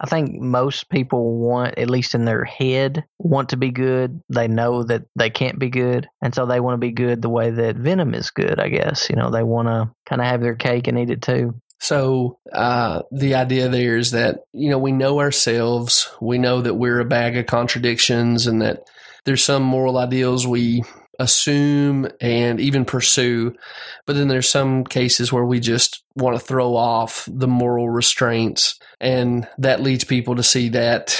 I 0.00 0.06
think 0.06 0.40
most 0.40 0.88
people 0.90 1.38
want, 1.38 1.76
at 1.78 1.90
least 1.90 2.14
in 2.14 2.24
their 2.24 2.44
head, 2.44 3.04
want 3.18 3.48
to 3.50 3.56
be 3.56 3.70
good. 3.70 4.22
They 4.28 4.46
know 4.46 4.84
that 4.84 5.02
they 5.16 5.30
can't 5.30 5.58
be 5.58 5.70
good, 5.70 6.08
and 6.22 6.34
so 6.34 6.46
they 6.46 6.60
want 6.60 6.74
to 6.74 6.86
be 6.86 6.92
good 6.92 7.20
the 7.20 7.28
way 7.28 7.50
that 7.50 7.76
Venom 7.76 8.14
is 8.14 8.30
good. 8.30 8.60
I 8.60 8.68
guess 8.68 9.10
you 9.10 9.16
know 9.16 9.30
they 9.30 9.42
want 9.42 9.68
to 9.68 9.90
kind 10.06 10.20
of 10.20 10.28
have 10.28 10.40
their 10.40 10.54
cake 10.54 10.86
and 10.86 10.98
eat 10.98 11.10
it 11.10 11.22
too. 11.22 11.54
So 11.80 12.38
uh, 12.52 13.02
the 13.12 13.34
idea 13.34 13.68
there 13.68 13.96
is 13.96 14.12
that 14.12 14.44
you 14.52 14.70
know 14.70 14.78
we 14.78 14.92
know 14.92 15.20
ourselves, 15.20 16.08
we 16.20 16.38
know 16.38 16.60
that 16.62 16.74
we're 16.74 17.00
a 17.00 17.04
bag 17.04 17.36
of 17.36 17.46
contradictions, 17.46 18.46
and 18.46 18.62
that 18.62 18.84
there's 19.24 19.44
some 19.44 19.62
moral 19.62 19.98
ideals 19.98 20.46
we 20.46 20.84
assume 21.18 22.08
and 22.20 22.60
even 22.60 22.84
pursue, 22.84 23.54
but 24.06 24.14
then 24.14 24.28
there's 24.28 24.48
some 24.48 24.84
cases 24.84 25.32
where 25.32 25.44
we 25.44 25.60
just 25.60 26.02
want 26.14 26.38
to 26.38 26.44
throw 26.44 26.76
off 26.76 27.28
the 27.30 27.48
moral 27.48 27.88
restraints, 27.88 28.78
and 29.00 29.48
that 29.58 29.82
leads 29.82 30.04
people 30.04 30.36
to 30.36 30.42
see 30.42 30.68
that 30.70 31.18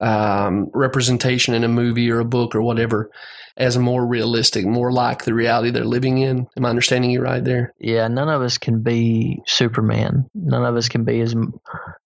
um, 0.00 0.70
representation 0.72 1.54
in 1.54 1.64
a 1.64 1.68
movie 1.68 2.10
or 2.10 2.20
a 2.20 2.24
book 2.24 2.54
or 2.54 2.62
whatever 2.62 3.10
as 3.56 3.76
more 3.76 4.06
realistic, 4.06 4.64
more 4.64 4.90
like 4.90 5.24
the 5.24 5.34
reality 5.34 5.70
they're 5.70 5.84
living 5.84 6.18
in. 6.18 6.46
Am 6.56 6.64
I 6.64 6.70
understanding 6.70 7.10
you 7.10 7.20
right 7.20 7.44
there? 7.44 7.74
Yeah, 7.78 8.08
none 8.08 8.28
of 8.28 8.40
us 8.40 8.56
can 8.56 8.82
be 8.82 9.42
Superman. 9.46 10.28
None 10.34 10.64
of 10.64 10.76
us 10.76 10.88
can 10.88 11.04
be 11.04 11.20
as 11.20 11.34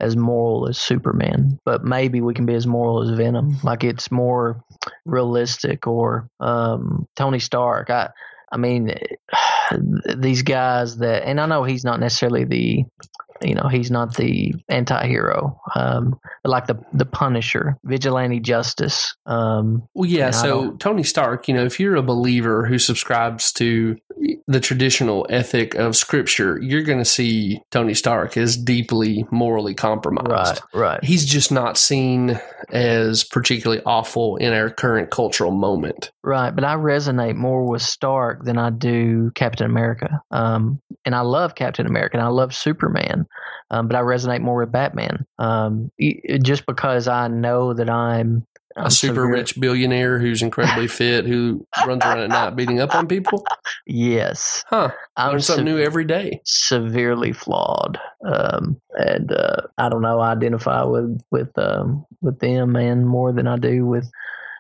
as 0.01 0.17
moral 0.17 0.69
as 0.69 0.79
Superman, 0.79 1.61
but 1.65 1.85
maybe 1.85 2.21
we 2.21 2.35
can 2.35 2.45
be 2.45 2.55
as 2.55 2.67
moral 2.67 3.03
as 3.03 3.17
Venom. 3.17 3.59
Like 3.63 3.85
it's 3.85 4.11
more 4.11 4.65
realistic 5.05 5.87
or 5.87 6.29
um, 6.41 7.07
Tony 7.15 7.39
Stark. 7.39 7.89
I 7.89 8.11
I 8.51 8.57
mean 8.57 8.93
these 10.17 10.43
guys 10.43 10.99
that 10.99 11.25
and 11.25 11.41
I 11.41 11.47
know 11.47 11.63
he's 11.63 11.85
not 11.85 12.01
necessarily 12.01 12.45
the 12.45 12.85
you 13.43 13.55
know 13.55 13.69
he's 13.69 13.91
not 13.91 14.17
the 14.17 14.55
anti-hero 14.69 15.59
um, 15.75 16.19
like 16.45 16.67
the 16.67 16.79
the 16.93 17.07
punisher 17.07 17.77
vigilante 17.85 18.41
justice 18.41 19.15
um, 19.27 19.83
well 19.95 20.09
yeah 20.09 20.31
so 20.31 20.73
tony 20.73 21.03
stark 21.03 21.49
you 21.49 21.55
know 21.55 21.65
if 21.65 21.81
you're 21.81 21.97
a 21.97 22.03
believer 22.03 22.67
who 22.67 22.79
subscribes 22.79 23.53
to 23.53 23.97
the 24.47 24.61
traditional 24.61 25.27
ethic 25.29 25.75
of 25.75 25.97
scripture 25.97 26.59
you're 26.63 26.83
going 26.83 26.99
to 26.99 27.05
see 27.05 27.61
tony 27.71 27.95
stark 27.95 28.37
as 28.37 28.57
deeply 28.57 29.27
morally 29.31 29.75
compromised. 29.75 30.61
Right 30.73 30.85
right. 30.85 31.05
He's 31.05 31.25
just 31.25 31.51
not 31.51 31.77
seen 31.79 32.41
as 32.71 33.25
particularly 33.25 33.83
awful 33.85 34.37
in 34.37 34.53
our 34.53 34.71
current 34.71 35.11
cultural 35.11 35.51
moment. 35.51 36.11
Right 36.23 36.55
but 36.55 36.65
i 36.65 36.75
resonate 36.75 37.37
more 37.37 37.65
with 37.65 37.83
stark 37.83 38.45
than 38.45 38.59
i 38.59 38.71
do 38.71 39.31
captain 39.35 39.67
america. 39.67 40.21
Um, 40.31 40.81
and 41.05 41.15
i 41.15 41.21
love 41.21 41.55
captain 41.55 41.87
america 41.87 42.17
and 42.17 42.25
i 42.25 42.29
love 42.29 42.55
superman 42.55 43.27
um, 43.71 43.89
but 43.89 43.97
I 43.97 44.01
resonate 44.01 44.41
more 44.41 44.61
with 44.61 44.73
Batman. 44.73 45.27
Um, 45.39 45.91
just 46.43 46.67
because 46.67 47.09
I 47.09 47.29
know 47.29 47.75
that 47.75 47.89
I'm 47.89 48.47
a 48.77 48.91
super 48.91 49.15
severe. 49.15 49.33
rich 49.33 49.61
billionaire 49.61 50.19
who's 50.19 50.43
incredibly 50.43 50.89
fit, 50.89 51.27
who 51.27 51.67
runs 51.87 52.05
around 52.05 52.21
at 52.21 52.29
night 52.29 52.57
beating 52.57 52.81
up 52.81 52.95
on 52.95 53.07
people. 53.07 53.45
Yes, 53.87 54.65
huh? 54.69 54.93
I'm 55.17 55.33
Learn 55.33 55.41
something 55.41 55.67
se- 55.67 55.73
new 55.73 55.79
every 55.79 56.07
day. 56.07 56.41
Severely 56.45 57.33
flawed, 57.33 57.99
um, 58.27 58.81
and 58.95 59.31
uh, 59.31 59.63
I 59.77 59.91
don't 59.91 60.01
know. 60.01 60.21
I 60.21 60.33
identify 60.33 60.83
with 60.85 61.21
with 61.31 61.51
um, 61.59 62.07
with 62.23 62.39
them, 62.39 62.73
man, 62.73 63.05
more 63.05 63.31
than 63.33 63.47
I 63.47 63.59
do 63.59 63.85
with 63.85 64.11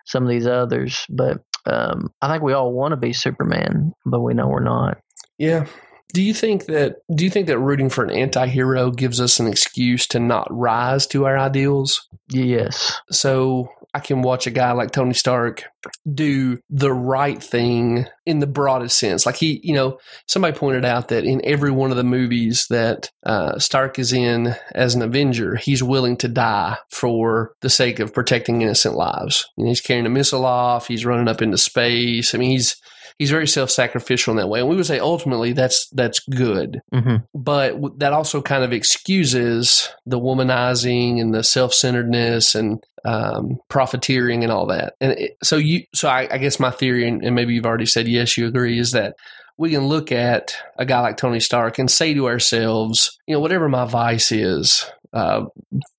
some 0.04 0.24
of 0.24 0.28
these 0.28 0.46
others. 0.46 1.06
But 1.08 1.42
um, 1.64 2.12
I 2.20 2.28
think 2.28 2.42
we 2.42 2.52
all 2.52 2.72
want 2.72 2.92
to 2.92 2.96
be 2.96 3.14
Superman, 3.14 3.94
but 4.04 4.20
we 4.20 4.34
know 4.34 4.46
we're 4.48 4.60
not. 4.60 4.98
Yeah, 5.38 5.66
do 6.12 6.22
you 6.22 6.34
think 6.34 6.66
that 6.66 6.96
do 7.14 7.24
you 7.24 7.30
think 7.30 7.46
that 7.48 7.58
rooting 7.58 7.90
for 7.90 8.04
an 8.04 8.10
anti-hero 8.10 8.90
gives 8.90 9.20
us 9.20 9.40
an 9.40 9.46
excuse 9.46 10.06
to 10.08 10.20
not 10.20 10.46
rise 10.50 11.06
to 11.08 11.26
our 11.26 11.38
ideals? 11.38 12.08
Yes. 12.28 13.00
So 13.10 13.68
I 13.94 14.00
can 14.00 14.22
watch 14.22 14.48
a 14.48 14.50
guy 14.50 14.72
like 14.72 14.90
Tony 14.90 15.14
Stark 15.14 15.64
do 16.12 16.58
the 16.68 16.92
right 16.92 17.40
thing 17.40 18.06
in 18.26 18.40
the 18.40 18.46
broadest 18.46 18.98
sense. 18.98 19.24
Like 19.24 19.36
he, 19.36 19.60
you 19.62 19.72
know, 19.72 19.98
somebody 20.26 20.56
pointed 20.56 20.84
out 20.84 21.08
that 21.08 21.24
in 21.24 21.40
every 21.44 21.70
one 21.70 21.92
of 21.92 21.96
the 21.96 22.02
movies 22.02 22.66
that 22.70 23.10
uh, 23.24 23.58
Stark 23.60 24.00
is 24.00 24.12
in 24.12 24.56
as 24.74 24.96
an 24.96 25.02
Avenger, 25.02 25.54
he's 25.54 25.82
willing 25.82 26.16
to 26.18 26.28
die 26.28 26.76
for 26.90 27.54
the 27.60 27.70
sake 27.70 28.00
of 28.00 28.12
protecting 28.12 28.62
innocent 28.62 28.96
lives. 28.96 29.48
Know, 29.56 29.66
he's 29.66 29.80
carrying 29.80 30.06
a 30.06 30.10
missile 30.10 30.44
off. 30.44 30.88
He's 30.88 31.06
running 31.06 31.28
up 31.28 31.40
into 31.40 31.58
space. 31.58 32.34
I 32.34 32.38
mean, 32.38 32.50
he's 32.50 32.76
he's 33.18 33.30
very 33.30 33.46
self-sacrificial 33.46 34.32
in 34.32 34.36
that 34.38 34.48
way. 34.48 34.60
And 34.60 34.68
we 34.68 34.76
would 34.76 34.86
say 34.86 34.98
ultimately 34.98 35.52
that's 35.52 35.88
that's 35.90 36.20
good. 36.20 36.80
Mm-hmm. 36.92 37.16
but 37.34 37.98
that 37.98 38.12
also 38.12 38.40
kind 38.40 38.64
of 38.64 38.72
excuses 38.72 39.88
the 40.06 40.18
womanizing 40.18 41.20
and 41.20 41.34
the 41.34 41.42
self-centeredness 41.42 42.54
and 42.54 42.84
um, 43.04 43.58
profiteering 43.68 44.42
and 44.42 44.52
all 44.52 44.66
that. 44.66 44.94
And 45.00 45.12
it, 45.12 45.36
so 45.42 45.56
you 45.56 45.84
so 45.94 46.08
I, 46.08 46.28
I 46.30 46.38
guess 46.38 46.60
my 46.60 46.70
theory 46.70 47.06
and, 47.08 47.22
and 47.22 47.34
maybe 47.34 47.54
you've 47.54 47.66
already 47.66 47.86
said 47.86 48.08
yes 48.08 48.36
you 48.36 48.46
agree 48.46 48.78
is 48.78 48.92
that 48.92 49.16
we 49.56 49.70
can 49.70 49.86
look 49.86 50.10
at 50.10 50.56
a 50.78 50.84
guy 50.84 51.00
like 51.00 51.16
Tony 51.16 51.40
Stark 51.40 51.78
and 51.78 51.90
say 51.90 52.12
to 52.14 52.26
ourselves, 52.26 53.18
you 53.26 53.34
know, 53.34 53.40
whatever 53.40 53.68
my 53.68 53.84
vice 53.84 54.32
is, 54.32 54.90
uh, 55.14 55.46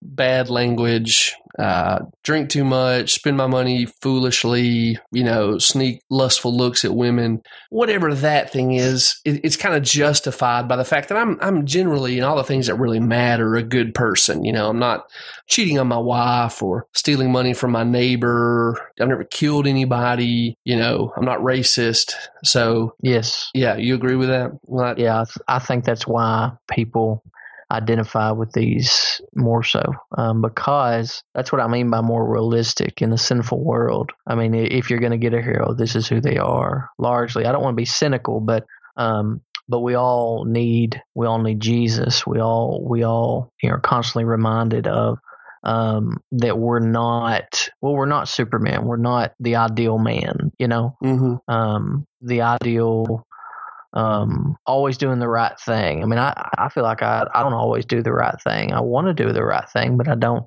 bad 0.02 0.50
language, 0.50 1.34
uh, 1.58 2.00
drink 2.24 2.50
too 2.50 2.66
much, 2.66 3.14
spend 3.14 3.38
my 3.38 3.48
money 3.48 3.86
foolishly, 3.86 5.00
you 5.14 5.24
know, 5.24 5.58
sneak 5.58 6.02
lustful 6.10 6.56
looks 6.56 6.84
at 6.84 6.94
women, 6.94 7.42
whatever 7.70 8.14
that 8.14 8.52
thing 8.52 8.74
is, 8.74 9.22
it, 9.24 9.40
it's 9.46 9.56
kind 9.56 9.74
of 9.74 9.82
justified 9.82 10.68
by 10.68 10.76
the 10.76 10.84
fact 10.84 11.08
that 11.08 11.18
I'm 11.18 11.38
I'm 11.40 11.66
generally 11.66 12.18
in 12.18 12.26
all 12.26 12.36
the 12.36 12.44
things 12.44 12.68
that 12.68 12.76
really 12.76 13.00
matter 13.00 13.56
a 13.56 13.64
good 13.64 13.94
person. 13.94 14.44
You 14.44 14.52
know, 14.52 14.70
I'm 14.70 14.80
not 14.80 15.06
cheating 15.48 15.80
on 15.80 15.88
my 15.88 15.98
wife 15.98 16.62
or 16.62 16.86
stealing 16.94 17.32
money 17.32 17.54
from 17.54 17.72
my 17.72 17.84
neighbor. 17.84 18.78
I've 19.00 19.08
never 19.08 19.24
killed 19.24 19.66
anybody. 19.66 20.58
You 20.66 20.76
know, 20.76 21.14
I'm 21.16 21.26
not 21.26 21.40
racist. 21.40 22.12
So 22.44 22.96
yes, 23.02 23.50
yeah, 23.54 23.78
you 23.78 23.96
agree 23.96 24.16
with 24.16 24.28
that? 24.28 24.52
Yeah, 24.98 25.22
I, 25.22 25.24
th- 25.24 25.38
I 25.48 25.60
think 25.60 25.86
that's 25.86 26.06
why 26.06 26.52
people 26.70 27.24
identify 27.72 28.32
with 28.32 28.52
these 28.52 29.22
more 29.36 29.64
so 29.64 29.82
um, 30.18 30.42
because 30.42 31.24
that's 31.34 31.52
what 31.52 31.62
I 31.62 31.68
mean 31.68 31.90
by 31.90 32.02
more 32.02 32.30
realistic 32.32 33.02
in 33.02 33.12
a 33.12 33.18
sinful 33.18 33.64
world. 33.64 34.12
I 34.28 34.36
mean, 34.36 34.54
if 34.54 34.90
you're 34.90 35.00
going 35.00 35.12
to 35.12 35.18
get 35.18 35.34
a 35.34 35.42
hero, 35.42 35.74
this 35.74 35.96
is 35.96 36.08
who 36.08 36.22
they 36.22 36.38
are 36.38 36.90
largely. 36.98 37.46
I 37.46 37.52
don't 37.52 37.64
want 37.64 37.74
to 37.74 37.82
be 37.82 37.86
cynical, 37.86 38.40
but 38.40 38.66
um, 38.98 39.42
but 39.68 39.80
we 39.80 39.96
all 39.96 40.46
need 40.46 41.02
we 41.16 41.26
all 41.26 41.42
need 41.42 41.60
Jesus. 41.60 42.26
We 42.26 42.40
all 42.40 42.86
we 42.88 43.04
all 43.04 43.52
you 43.62 43.70
know, 43.70 43.76
are 43.76 43.82
constantly 43.82 44.26
reminded 44.26 44.88
of 44.88 45.18
um, 45.64 46.18
that 46.34 46.60
we're 46.60 46.80
not 46.80 47.68
well 47.82 47.96
we're 47.96 48.06
not 48.06 48.30
Superman. 48.30 48.86
We're 48.86 48.98
not 48.98 49.34
the 49.40 49.56
ideal 49.56 49.98
man. 49.98 50.52
You 50.60 50.68
know, 50.68 50.98
mm-hmm. 51.04 51.52
um, 51.52 52.06
the 52.22 52.42
ideal 52.42 53.26
um, 53.96 54.58
always 54.66 54.98
doing 54.98 55.20
the 55.20 55.28
right 55.28 55.58
thing. 55.60 56.04
I 56.04 56.06
mean, 56.06 56.20
I, 56.20 56.50
I 56.58 56.70
feel 56.70 56.84
like 56.84 57.02
I, 57.02 57.26
I 57.34 57.42
don't 57.42 57.54
always 57.54 57.86
do 57.86 58.02
the 58.02 58.14
right 58.14 58.40
thing. 58.42 58.74
I 58.74 58.82
want 58.82 59.08
to 59.08 59.14
do 59.14 59.32
the 59.32 59.44
right 59.44 59.68
thing, 59.70 59.98
but 59.98 60.08
I 60.08 60.16
don't. 60.16 60.46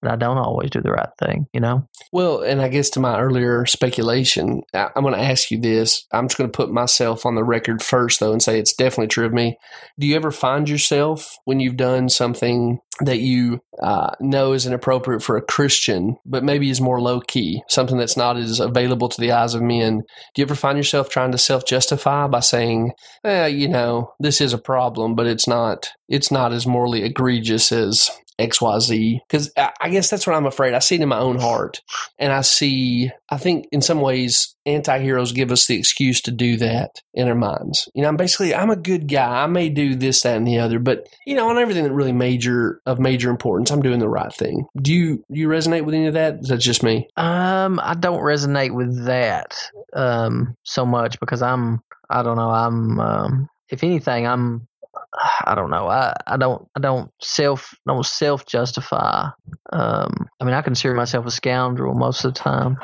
But 0.00 0.12
I 0.12 0.16
don't 0.16 0.38
always 0.38 0.70
do 0.70 0.80
the 0.80 0.92
right 0.92 1.08
thing, 1.18 1.46
you 1.52 1.60
know. 1.60 1.88
Well, 2.12 2.42
and 2.42 2.60
I 2.60 2.68
guess 2.68 2.90
to 2.90 3.00
my 3.00 3.18
earlier 3.20 3.66
speculation, 3.66 4.62
I, 4.72 4.88
I'm 4.94 5.02
going 5.02 5.14
to 5.14 5.20
ask 5.20 5.50
you 5.50 5.60
this. 5.60 6.06
I'm 6.12 6.28
just 6.28 6.38
going 6.38 6.50
to 6.50 6.56
put 6.56 6.70
myself 6.70 7.26
on 7.26 7.34
the 7.34 7.44
record 7.44 7.82
first, 7.82 8.20
though, 8.20 8.32
and 8.32 8.42
say 8.42 8.58
it's 8.58 8.74
definitely 8.74 9.08
true 9.08 9.26
of 9.26 9.32
me. 9.32 9.58
Do 9.98 10.06
you 10.06 10.16
ever 10.16 10.30
find 10.30 10.68
yourself 10.68 11.36
when 11.44 11.60
you've 11.60 11.76
done 11.76 12.08
something 12.08 12.78
that 13.00 13.18
you 13.18 13.60
uh, 13.82 14.10
know 14.20 14.52
is 14.52 14.66
inappropriate 14.66 15.22
for 15.22 15.36
a 15.36 15.42
Christian, 15.42 16.16
but 16.26 16.44
maybe 16.44 16.70
is 16.70 16.80
more 16.80 17.00
low 17.00 17.20
key, 17.20 17.62
something 17.68 17.96
that's 17.96 18.16
not 18.16 18.36
as 18.36 18.60
available 18.60 19.08
to 19.08 19.20
the 19.20 19.32
eyes 19.32 19.54
of 19.54 19.62
men. 19.62 20.02
Do 20.34 20.42
you 20.42 20.44
ever 20.44 20.54
find 20.54 20.76
yourself 20.76 21.08
trying 21.08 21.32
to 21.32 21.38
self 21.38 21.64
justify 21.64 22.26
by 22.26 22.40
saying, 22.40 22.92
eh, 23.24 23.46
you 23.46 23.68
know, 23.68 24.12
this 24.18 24.40
is 24.40 24.52
a 24.52 24.58
problem, 24.58 25.14
but 25.14 25.26
it's 25.26 25.46
not 25.46 25.90
it's 26.08 26.30
not 26.30 26.52
as 26.52 26.66
morally 26.66 27.02
egregious 27.02 27.70
as 27.70 28.10
XYZ. 28.38 29.20
Because 29.28 29.52
I 29.56 29.88
guess 29.90 30.10
that's 30.10 30.26
what 30.26 30.36
I'm 30.36 30.46
afraid. 30.46 30.74
I 30.74 30.78
see 30.78 30.94
it 30.94 31.00
in 31.00 31.08
my 31.08 31.18
own 31.18 31.38
heart. 31.38 31.80
And 32.18 32.32
I 32.32 32.42
see, 32.42 33.10
I 33.28 33.36
think 33.36 33.66
in 33.72 33.82
some 33.82 34.00
ways, 34.00 34.54
anti 34.66 34.98
heroes 35.00 35.32
give 35.32 35.50
us 35.50 35.66
the 35.66 35.78
excuse 35.78 36.20
to 36.22 36.30
do 36.30 36.56
that 36.58 37.00
in 37.14 37.28
our 37.28 37.34
minds. 37.34 37.88
You 37.94 38.02
know, 38.02 38.08
I'm 38.08 38.16
basically, 38.16 38.54
I'm 38.54 38.70
a 38.70 38.76
good 38.76 39.08
guy. 39.08 39.42
I 39.42 39.46
may 39.46 39.68
do 39.68 39.94
this, 39.94 40.22
that, 40.22 40.36
and 40.36 40.46
the 40.46 40.58
other, 40.58 40.78
but, 40.78 41.08
you 41.26 41.34
know, 41.34 41.48
on 41.48 41.58
everything 41.58 41.84
that 41.84 41.92
really 41.92 42.12
major, 42.12 42.80
of 42.86 42.98
major 42.98 43.30
importance, 43.30 43.70
I'm 43.70 43.82
doing 43.82 43.98
the 43.98 44.08
right 44.08 44.32
thing. 44.32 44.66
Do 44.80 44.92
you, 44.92 45.24
do 45.32 45.40
you 45.40 45.48
resonate 45.48 45.84
with 45.84 45.94
any 45.94 46.06
of 46.06 46.14
that? 46.14 46.40
Is 46.40 46.48
that 46.48 46.58
just 46.58 46.82
me? 46.82 47.08
Um, 47.16 47.80
I 47.82 47.94
don't 47.94 48.20
resonate 48.20 48.74
with 48.74 49.06
that 49.06 49.56
um, 49.94 50.56
so 50.64 50.84
much 50.86 51.18
because 51.20 51.42
I'm, 51.42 51.82
I 52.10 52.22
don't 52.22 52.36
know, 52.36 52.50
I'm, 52.50 53.00
um, 53.00 53.48
if 53.70 53.84
anything, 53.84 54.26
I'm 54.26 54.66
I 55.14 55.54
don't 55.54 55.70
know. 55.70 55.88
I, 55.88 56.14
I 56.26 56.36
don't 56.36 56.68
I 56.76 56.80
don't 56.80 57.10
self 57.20 57.74
don't 57.86 58.04
self 58.04 58.46
justify. 58.46 59.30
Um, 59.72 60.28
I 60.40 60.44
mean, 60.44 60.54
I 60.54 60.62
consider 60.62 60.94
myself 60.94 61.26
a 61.26 61.30
scoundrel 61.30 61.94
most 61.94 62.24
of 62.24 62.34
the 62.34 62.38
time, 62.38 62.76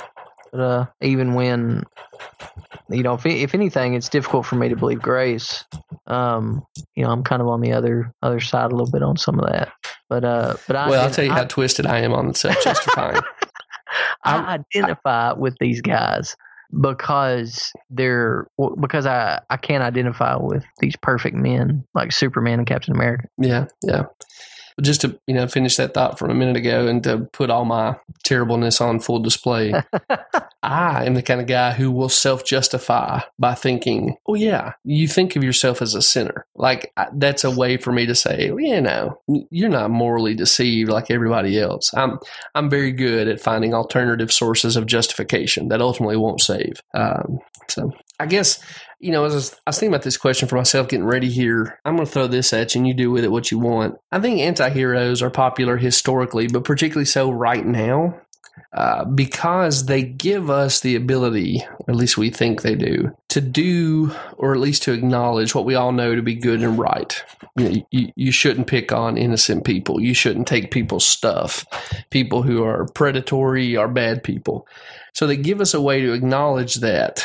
but 0.50 0.60
uh, 0.60 0.86
even 1.00 1.34
when 1.34 1.84
you 2.88 3.02
know, 3.02 3.14
if 3.14 3.26
if 3.26 3.54
anything, 3.54 3.94
it's 3.94 4.08
difficult 4.08 4.46
for 4.46 4.56
me 4.56 4.68
to 4.68 4.76
believe 4.76 5.00
grace. 5.00 5.64
Um, 6.06 6.64
you 6.94 7.04
know, 7.04 7.10
I'm 7.10 7.24
kind 7.24 7.42
of 7.42 7.48
on 7.48 7.60
the 7.60 7.72
other 7.72 8.12
other 8.22 8.40
side 8.40 8.72
a 8.72 8.74
little 8.74 8.90
bit 8.90 9.02
on 9.02 9.16
some 9.16 9.38
of 9.38 9.46
that. 9.46 9.72
But 10.08 10.24
uh, 10.24 10.56
but 10.66 10.76
I 10.76 10.88
Well, 10.88 11.02
I'll 11.02 11.10
tell 11.10 11.24
you 11.24 11.32
I, 11.32 11.36
how 11.36 11.44
twisted 11.44 11.86
I 11.86 12.00
am 12.00 12.12
on 12.12 12.28
the 12.28 12.34
self 12.34 12.62
justifying. 12.62 13.20
I 14.24 14.58
identify 14.74 15.32
with 15.32 15.56
these 15.60 15.80
guys 15.80 16.36
because 16.80 17.72
they're 17.90 18.46
because 18.80 19.06
I 19.06 19.40
I 19.50 19.56
can't 19.56 19.82
identify 19.82 20.36
with 20.36 20.64
these 20.80 20.96
perfect 20.96 21.36
men 21.36 21.84
like 21.94 22.12
Superman 22.12 22.60
and 22.60 22.68
Captain 22.68 22.94
America. 22.94 23.28
yeah, 23.38 23.66
yeah. 23.82 24.04
Just 24.82 25.02
to 25.02 25.18
you 25.26 25.34
know 25.34 25.46
finish 25.46 25.76
that 25.76 25.94
thought 25.94 26.18
from 26.18 26.30
a 26.30 26.34
minute 26.34 26.56
ago 26.56 26.88
and 26.88 27.02
to 27.04 27.18
put 27.32 27.50
all 27.50 27.64
my 27.64 27.96
terribleness 28.24 28.80
on 28.80 29.00
full 29.00 29.20
display, 29.20 29.72
I 30.62 31.04
am 31.04 31.14
the 31.14 31.22
kind 31.22 31.40
of 31.40 31.46
guy 31.46 31.72
who 31.72 31.92
will 31.92 32.08
self 32.08 32.44
justify 32.44 33.20
by 33.38 33.54
thinking, 33.54 34.16
"Oh 34.26 34.34
yeah, 34.34 34.72
you 34.84 35.06
think 35.06 35.36
of 35.36 35.44
yourself 35.44 35.80
as 35.80 35.94
a 35.94 36.02
sinner." 36.02 36.46
Like 36.56 36.92
that's 37.12 37.44
a 37.44 37.50
way 37.50 37.76
for 37.76 37.92
me 37.92 38.06
to 38.06 38.14
say, 38.14 38.50
well, 38.50 38.60
"You 38.60 38.80
know, 38.80 39.20
you're 39.50 39.68
not 39.68 39.90
morally 39.90 40.34
deceived 40.34 40.90
like 40.90 41.10
everybody 41.10 41.60
else." 41.60 41.92
I'm 41.94 42.18
I'm 42.54 42.68
very 42.68 42.92
good 42.92 43.28
at 43.28 43.40
finding 43.40 43.74
alternative 43.74 44.32
sources 44.32 44.76
of 44.76 44.86
justification 44.86 45.68
that 45.68 45.80
ultimately 45.80 46.16
won't 46.16 46.40
save. 46.40 46.80
Um, 46.94 47.38
so 47.68 47.92
I 48.24 48.26
guess 48.26 48.58
you 49.04 49.10
know, 49.10 49.26
as 49.26 49.32
I 49.34 49.36
was, 49.66 49.78
thinking 49.78 49.94
about 49.94 50.02
this 50.02 50.16
question 50.16 50.48
for 50.48 50.56
myself, 50.56 50.88
getting 50.88 51.04
ready 51.04 51.28
here, 51.28 51.78
I'm 51.84 51.94
going 51.94 52.06
to 52.06 52.10
throw 52.10 52.26
this 52.26 52.54
at 52.54 52.74
you, 52.74 52.78
and 52.78 52.88
you 52.88 52.94
do 52.94 53.10
with 53.10 53.22
it 53.22 53.30
what 53.30 53.50
you 53.50 53.58
want. 53.58 53.98
I 54.10 54.18
think 54.18 54.40
anti-heroes 54.40 55.20
are 55.20 55.28
popular 55.28 55.76
historically, 55.76 56.48
but 56.48 56.64
particularly 56.64 57.04
so 57.04 57.30
right 57.30 57.66
now. 57.66 58.18
Uh, 58.72 59.04
because 59.04 59.86
they 59.86 60.02
give 60.02 60.48
us 60.48 60.80
the 60.80 60.96
ability, 60.96 61.64
at 61.88 61.94
least 61.94 62.16
we 62.16 62.30
think 62.30 62.62
they 62.62 62.74
do, 62.74 63.14
to 63.28 63.40
do 63.40 64.12
or 64.36 64.52
at 64.52 64.60
least 64.60 64.84
to 64.84 64.92
acknowledge 64.92 65.54
what 65.54 65.64
we 65.64 65.74
all 65.74 65.92
know 65.92 66.14
to 66.14 66.22
be 66.22 66.34
good 66.34 66.62
and 66.62 66.78
right. 66.78 67.22
You, 67.56 67.68
know, 67.68 67.86
you, 67.90 68.12
you 68.16 68.32
shouldn't 68.32 68.68
pick 68.68 68.90
on 68.90 69.18
innocent 69.18 69.64
people. 69.64 70.00
You 70.00 70.14
shouldn't 70.14 70.48
take 70.48 70.70
people's 70.70 71.04
stuff. 71.04 71.66
People 72.10 72.42
who 72.42 72.64
are 72.64 72.86
predatory 72.94 73.76
are 73.76 73.88
bad 73.88 74.24
people. 74.24 74.66
So 75.14 75.26
they 75.26 75.36
give 75.36 75.60
us 75.60 75.74
a 75.74 75.80
way 75.80 76.00
to 76.00 76.12
acknowledge 76.12 76.76
that, 76.76 77.24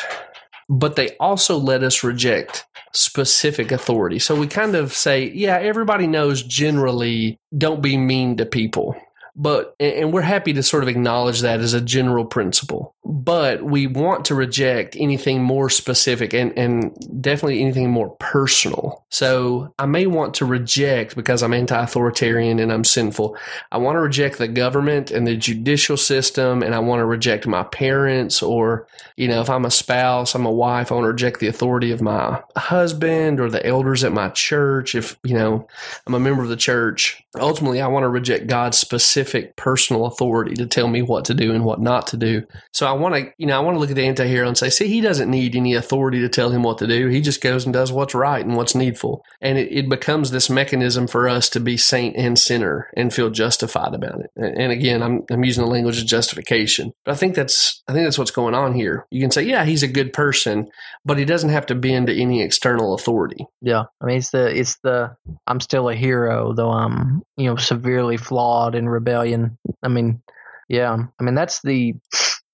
but 0.70 0.96
they 0.96 1.16
also 1.18 1.58
let 1.58 1.82
us 1.82 2.02
reject 2.02 2.64
specific 2.94 3.72
authority. 3.72 4.18
So 4.18 4.34
we 4.34 4.46
kind 4.46 4.74
of 4.74 4.94
say, 4.94 5.28
yeah, 5.30 5.58
everybody 5.58 6.06
knows 6.06 6.42
generally 6.42 7.38
don't 7.56 7.82
be 7.82 7.96
mean 7.96 8.38
to 8.38 8.46
people 8.46 8.96
but 9.36 9.74
and 9.78 10.12
we're 10.12 10.20
happy 10.20 10.52
to 10.52 10.62
sort 10.62 10.82
of 10.82 10.88
acknowledge 10.88 11.40
that 11.40 11.60
as 11.60 11.72
a 11.72 11.80
general 11.80 12.24
principle 12.24 12.94
but 13.10 13.62
we 13.62 13.86
want 13.86 14.24
to 14.24 14.34
reject 14.34 14.96
anything 14.98 15.42
more 15.42 15.68
specific 15.68 16.32
and, 16.32 16.56
and 16.56 17.22
definitely 17.22 17.60
anything 17.60 17.90
more 17.90 18.10
personal 18.16 19.04
so 19.10 19.72
i 19.78 19.86
may 19.86 20.06
want 20.06 20.34
to 20.34 20.44
reject 20.44 21.16
because 21.16 21.42
i'm 21.42 21.52
anti-authoritarian 21.52 22.58
and 22.58 22.72
i'm 22.72 22.84
sinful 22.84 23.36
i 23.72 23.78
want 23.78 23.96
to 23.96 24.00
reject 24.00 24.38
the 24.38 24.48
government 24.48 25.10
and 25.10 25.26
the 25.26 25.36
judicial 25.36 25.96
system 25.96 26.62
and 26.62 26.74
i 26.74 26.78
want 26.78 27.00
to 27.00 27.04
reject 27.04 27.46
my 27.46 27.62
parents 27.64 28.42
or 28.42 28.86
you 29.16 29.26
know 29.26 29.40
if 29.40 29.50
i'm 29.50 29.64
a 29.64 29.70
spouse 29.70 30.34
i'm 30.34 30.46
a 30.46 30.52
wife 30.52 30.92
i 30.92 30.94
want 30.94 31.04
to 31.04 31.08
reject 31.08 31.40
the 31.40 31.48
authority 31.48 31.90
of 31.90 32.00
my 32.00 32.40
husband 32.56 33.40
or 33.40 33.50
the 33.50 33.64
elders 33.66 34.04
at 34.04 34.12
my 34.12 34.28
church 34.30 34.94
if 34.94 35.18
you 35.24 35.34
know 35.34 35.66
i'm 36.06 36.14
a 36.14 36.20
member 36.20 36.42
of 36.42 36.48
the 36.48 36.56
church 36.56 37.22
ultimately 37.40 37.80
i 37.80 37.86
want 37.86 38.04
to 38.04 38.08
reject 38.08 38.46
god's 38.46 38.78
specific 38.78 39.56
personal 39.56 40.06
authority 40.06 40.54
to 40.54 40.66
tell 40.66 40.88
me 40.88 41.02
what 41.02 41.24
to 41.24 41.34
do 41.34 41.52
and 41.52 41.64
what 41.64 41.80
not 41.80 42.06
to 42.08 42.16
do. 42.16 42.46
So 42.72 42.86
I 42.86 42.92
want 43.00 43.14
to, 43.16 43.32
you 43.38 43.46
know, 43.46 43.56
I 43.56 43.60
want 43.60 43.74
to 43.74 43.80
look 43.80 43.90
at 43.90 43.96
the 43.96 44.06
anti-hero 44.06 44.46
and 44.46 44.56
say, 44.56 44.70
see, 44.70 44.88
he 44.88 45.00
doesn't 45.00 45.30
need 45.30 45.56
any 45.56 45.74
authority 45.74 46.20
to 46.20 46.28
tell 46.28 46.50
him 46.50 46.62
what 46.62 46.78
to 46.78 46.86
do. 46.86 47.08
He 47.08 47.20
just 47.20 47.40
goes 47.40 47.64
and 47.64 47.72
does 47.72 47.90
what's 47.90 48.14
right 48.14 48.44
and 48.44 48.56
what's 48.56 48.74
needful. 48.74 49.24
And 49.40 49.58
it, 49.58 49.72
it 49.72 49.88
becomes 49.88 50.30
this 50.30 50.48
mechanism 50.48 51.06
for 51.06 51.28
us 51.28 51.48
to 51.50 51.60
be 51.60 51.76
saint 51.76 52.16
and 52.16 52.38
sinner 52.38 52.88
and 52.96 53.12
feel 53.12 53.30
justified 53.30 53.94
about 53.94 54.20
it. 54.20 54.30
And 54.36 54.70
again, 54.70 55.02
I'm, 55.02 55.22
I'm 55.30 55.44
using 55.44 55.64
the 55.64 55.70
language 55.70 56.00
of 56.00 56.06
justification, 56.06 56.92
but 57.04 57.12
I 57.12 57.16
think 57.16 57.34
that's, 57.34 57.82
I 57.88 57.92
think 57.92 58.06
that's 58.06 58.18
what's 58.18 58.30
going 58.30 58.54
on 58.54 58.74
here. 58.74 59.06
You 59.10 59.20
can 59.20 59.30
say, 59.30 59.42
yeah, 59.42 59.64
he's 59.64 59.82
a 59.82 59.88
good 59.88 60.12
person, 60.12 60.68
but 61.04 61.18
he 61.18 61.24
doesn't 61.24 61.50
have 61.50 61.66
to 61.66 61.74
bend 61.74 62.06
to 62.08 62.20
any 62.20 62.42
external 62.42 62.94
authority. 62.94 63.46
Yeah, 63.60 63.84
I 64.00 64.04
mean 64.04 64.18
it's 64.18 64.30
the 64.30 64.58
it's 64.58 64.78
the 64.82 65.16
I'm 65.46 65.60
still 65.60 65.88
a 65.88 65.94
hero 65.94 66.52
though 66.52 66.70
I'm 66.70 67.22
you 67.36 67.46
know 67.46 67.56
severely 67.56 68.16
flawed 68.16 68.74
in 68.74 68.88
rebellion. 68.88 69.58
I 69.82 69.88
mean, 69.88 70.22
yeah, 70.68 70.96
I 71.18 71.22
mean 71.22 71.34
that's 71.34 71.62
the 71.62 71.94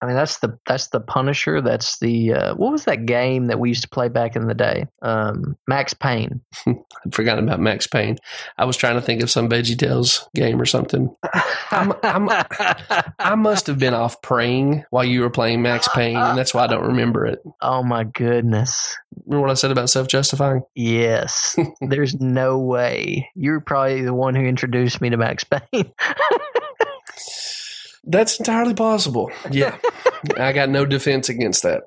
I 0.03 0.07
mean 0.07 0.16
that's 0.16 0.38
the 0.38 0.59
that's 0.66 0.88
the 0.88 1.01
Punisher. 1.01 1.61
That's 1.61 1.99
the 1.99 2.32
uh, 2.32 2.55
what 2.55 2.72
was 2.72 2.84
that 2.84 3.07
game 3.07 3.47
that 3.47 3.59
we 3.59 3.70
used 3.70 3.82
to 3.82 3.88
play 3.88 4.09
back 4.09 4.36
in 4.36 4.47
the 4.47 4.55
day? 4.55 4.86
Um, 5.03 5.57
Max 5.66 5.94
Payne. 5.94 6.42
I'd 6.66 7.14
forgotten 7.14 7.44
about 7.44 7.61
Max 7.61 7.86
Payne. 7.86 8.18
I 8.59 8.66
was 8.66 8.76
trying 8.76 8.97
to 8.97 9.01
think 9.01 9.22
of 9.22 9.30
some 9.30 9.49
Veggie 9.49 9.78
Tales 9.78 10.28
game 10.34 10.61
or 10.61 10.66
something. 10.66 11.14
I'm, 11.70 11.92
I'm, 12.03 12.28
I 13.18 13.34
must 13.34 13.66
have 13.66 13.78
been 13.78 13.94
off 13.94 14.20
praying 14.22 14.84
while 14.90 15.05
you 15.05 15.20
were 15.20 15.30
playing 15.30 15.62
Max 15.62 15.88
Payne, 15.88 16.16
and 16.16 16.38
that's 16.38 16.53
why 16.53 16.64
I 16.64 16.66
don't 16.66 16.86
remember 16.86 17.26
it. 17.26 17.42
oh 17.62 17.82
my 17.82 18.05
goodness. 18.05 18.97
Remember 19.24 19.47
what 19.47 19.51
I 19.51 19.55
said 19.55 19.70
about 19.70 19.90
self 19.90 20.09
justifying? 20.09 20.62
Yes, 20.74 21.57
there's 21.80 22.14
no 22.20 22.59
way. 22.59 23.30
You're 23.34 23.61
probably 23.61 24.03
the 24.03 24.14
one 24.14 24.34
who 24.34 24.44
introduced 24.44 25.01
me 25.01 25.11
to 25.11 25.16
Max 25.16 25.44
Payne. 25.44 25.92
That's 28.07 28.39
entirely 28.39 28.75
possible. 28.75 29.31
Yeah. 29.51 29.77
I 30.37 30.53
got 30.53 30.69
no 30.69 30.87
defense 30.87 31.29
against 31.29 31.63
that. 31.65 31.83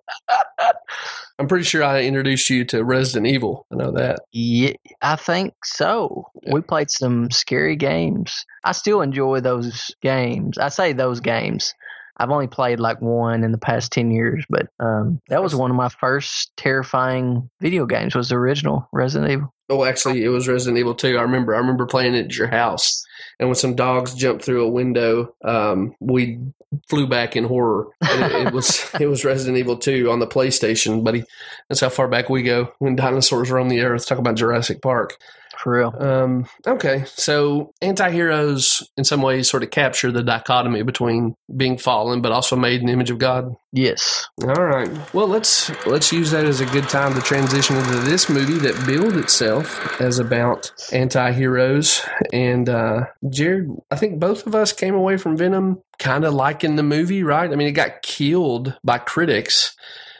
I'm 1.39 1.47
pretty 1.47 1.63
sure 1.63 1.83
I 1.83 2.01
introduced 2.01 2.49
you 2.49 2.65
to 2.65 2.83
Resident 2.83 3.25
Evil. 3.25 3.65
I 3.71 3.75
know 3.77 3.91
that. 3.91 4.19
Yeah, 4.33 4.73
I 5.01 5.15
think 5.15 5.53
so. 5.63 6.25
We 6.51 6.59
played 6.59 6.91
some 6.91 7.31
scary 7.31 7.77
games. 7.77 8.45
I 8.65 8.73
still 8.73 9.01
enjoy 9.01 9.39
those 9.39 9.95
games. 10.01 10.57
I 10.57 10.67
say 10.67 10.91
those 10.91 11.21
games. 11.21 11.73
I've 12.17 12.31
only 12.31 12.47
played 12.47 12.81
like 12.81 13.01
one 13.01 13.45
in 13.45 13.53
the 13.53 13.57
past 13.57 13.93
ten 13.93 14.11
years, 14.11 14.43
but 14.49 14.67
um, 14.81 15.21
that 15.29 15.41
was 15.41 15.55
one 15.55 15.71
of 15.71 15.77
my 15.77 15.87
first 15.87 16.51
terrifying 16.57 17.49
video 17.61 17.85
games. 17.85 18.15
Was 18.15 18.27
the 18.27 18.35
original 18.35 18.89
Resident 18.91 19.31
Evil? 19.31 19.53
Oh, 19.69 19.85
actually, 19.85 20.25
it 20.25 20.29
was 20.29 20.49
Resident 20.49 20.77
Evil 20.77 20.95
2. 20.95 21.17
I 21.17 21.21
remember. 21.21 21.55
I 21.55 21.59
remember 21.59 21.85
playing 21.85 22.15
it 22.15 22.25
at 22.25 22.35
your 22.35 22.49
house. 22.49 23.05
And 23.39 23.47
when 23.47 23.55
some 23.55 23.75
dogs 23.75 24.13
jumped 24.13 24.43
through 24.43 24.65
a 24.65 24.69
window, 24.69 25.33
um, 25.43 25.95
we 25.99 26.39
flew 26.87 27.07
back 27.07 27.35
in 27.35 27.45
horror. 27.45 27.87
And 28.01 28.23
it, 28.23 28.47
it 28.47 28.53
was 28.53 28.89
it 28.99 29.07
was 29.07 29.25
Resident 29.25 29.57
Evil 29.57 29.77
2 29.77 30.11
on 30.11 30.19
the 30.19 30.27
PlayStation, 30.27 31.03
buddy. 31.03 31.23
That's 31.67 31.81
how 31.81 31.89
far 31.89 32.07
back 32.07 32.29
we 32.29 32.43
go. 32.43 32.73
When 32.79 32.95
dinosaurs 32.95 33.49
roam 33.49 33.69
the 33.69 33.81
earth, 33.81 34.05
talk 34.05 34.17
about 34.17 34.35
Jurassic 34.35 34.81
Park. 34.81 35.17
For 35.59 35.73
real. 35.73 35.93
Um, 35.99 36.45
okay, 36.65 37.03
so 37.05 37.73
anti-heroes 37.81 38.89
in 38.95 39.03
some 39.03 39.21
ways 39.21 39.49
sort 39.49 39.61
of 39.61 39.71
capture 39.71 40.09
the 40.09 40.23
dichotomy 40.23 40.83
between 40.83 41.35
being 41.53 41.77
fallen 41.77 42.21
but 42.21 42.31
also 42.31 42.55
made 42.55 42.79
in 42.79 42.87
the 42.87 42.93
image 42.93 43.11
of 43.11 43.17
God. 43.17 43.53
Yes. 43.73 44.25
All 44.41 44.63
right. 44.63 44.89
Well, 45.13 45.27
let's 45.27 45.69
let's 45.85 46.13
use 46.13 46.31
that 46.31 46.45
as 46.45 46.61
a 46.61 46.65
good 46.67 46.87
time 46.87 47.13
to 47.13 47.21
transition 47.21 47.75
into 47.75 47.99
this 47.99 48.29
movie 48.29 48.57
that 48.59 48.85
billed 48.87 49.17
itself 49.17 49.99
as 49.99 50.17
about 50.17 50.71
anti-heroes. 50.93 52.01
And 52.31 52.69
uh, 52.69 53.07
Jared, 53.29 53.69
I 53.91 53.97
think 53.97 54.17
both 54.17 54.47
of 54.47 54.55
us 54.55 54.71
came 54.71 54.95
away 54.95 55.17
from 55.17 55.35
Venom 55.35 55.83
kind 55.99 56.23
of 56.23 56.33
liking 56.33 56.77
the 56.77 56.83
movie, 56.83 57.21
right? 57.21 57.51
I 57.51 57.55
mean, 57.55 57.67
it 57.67 57.73
got 57.73 58.01
killed 58.01 58.77
by 58.83 58.97
critics, 58.97 59.75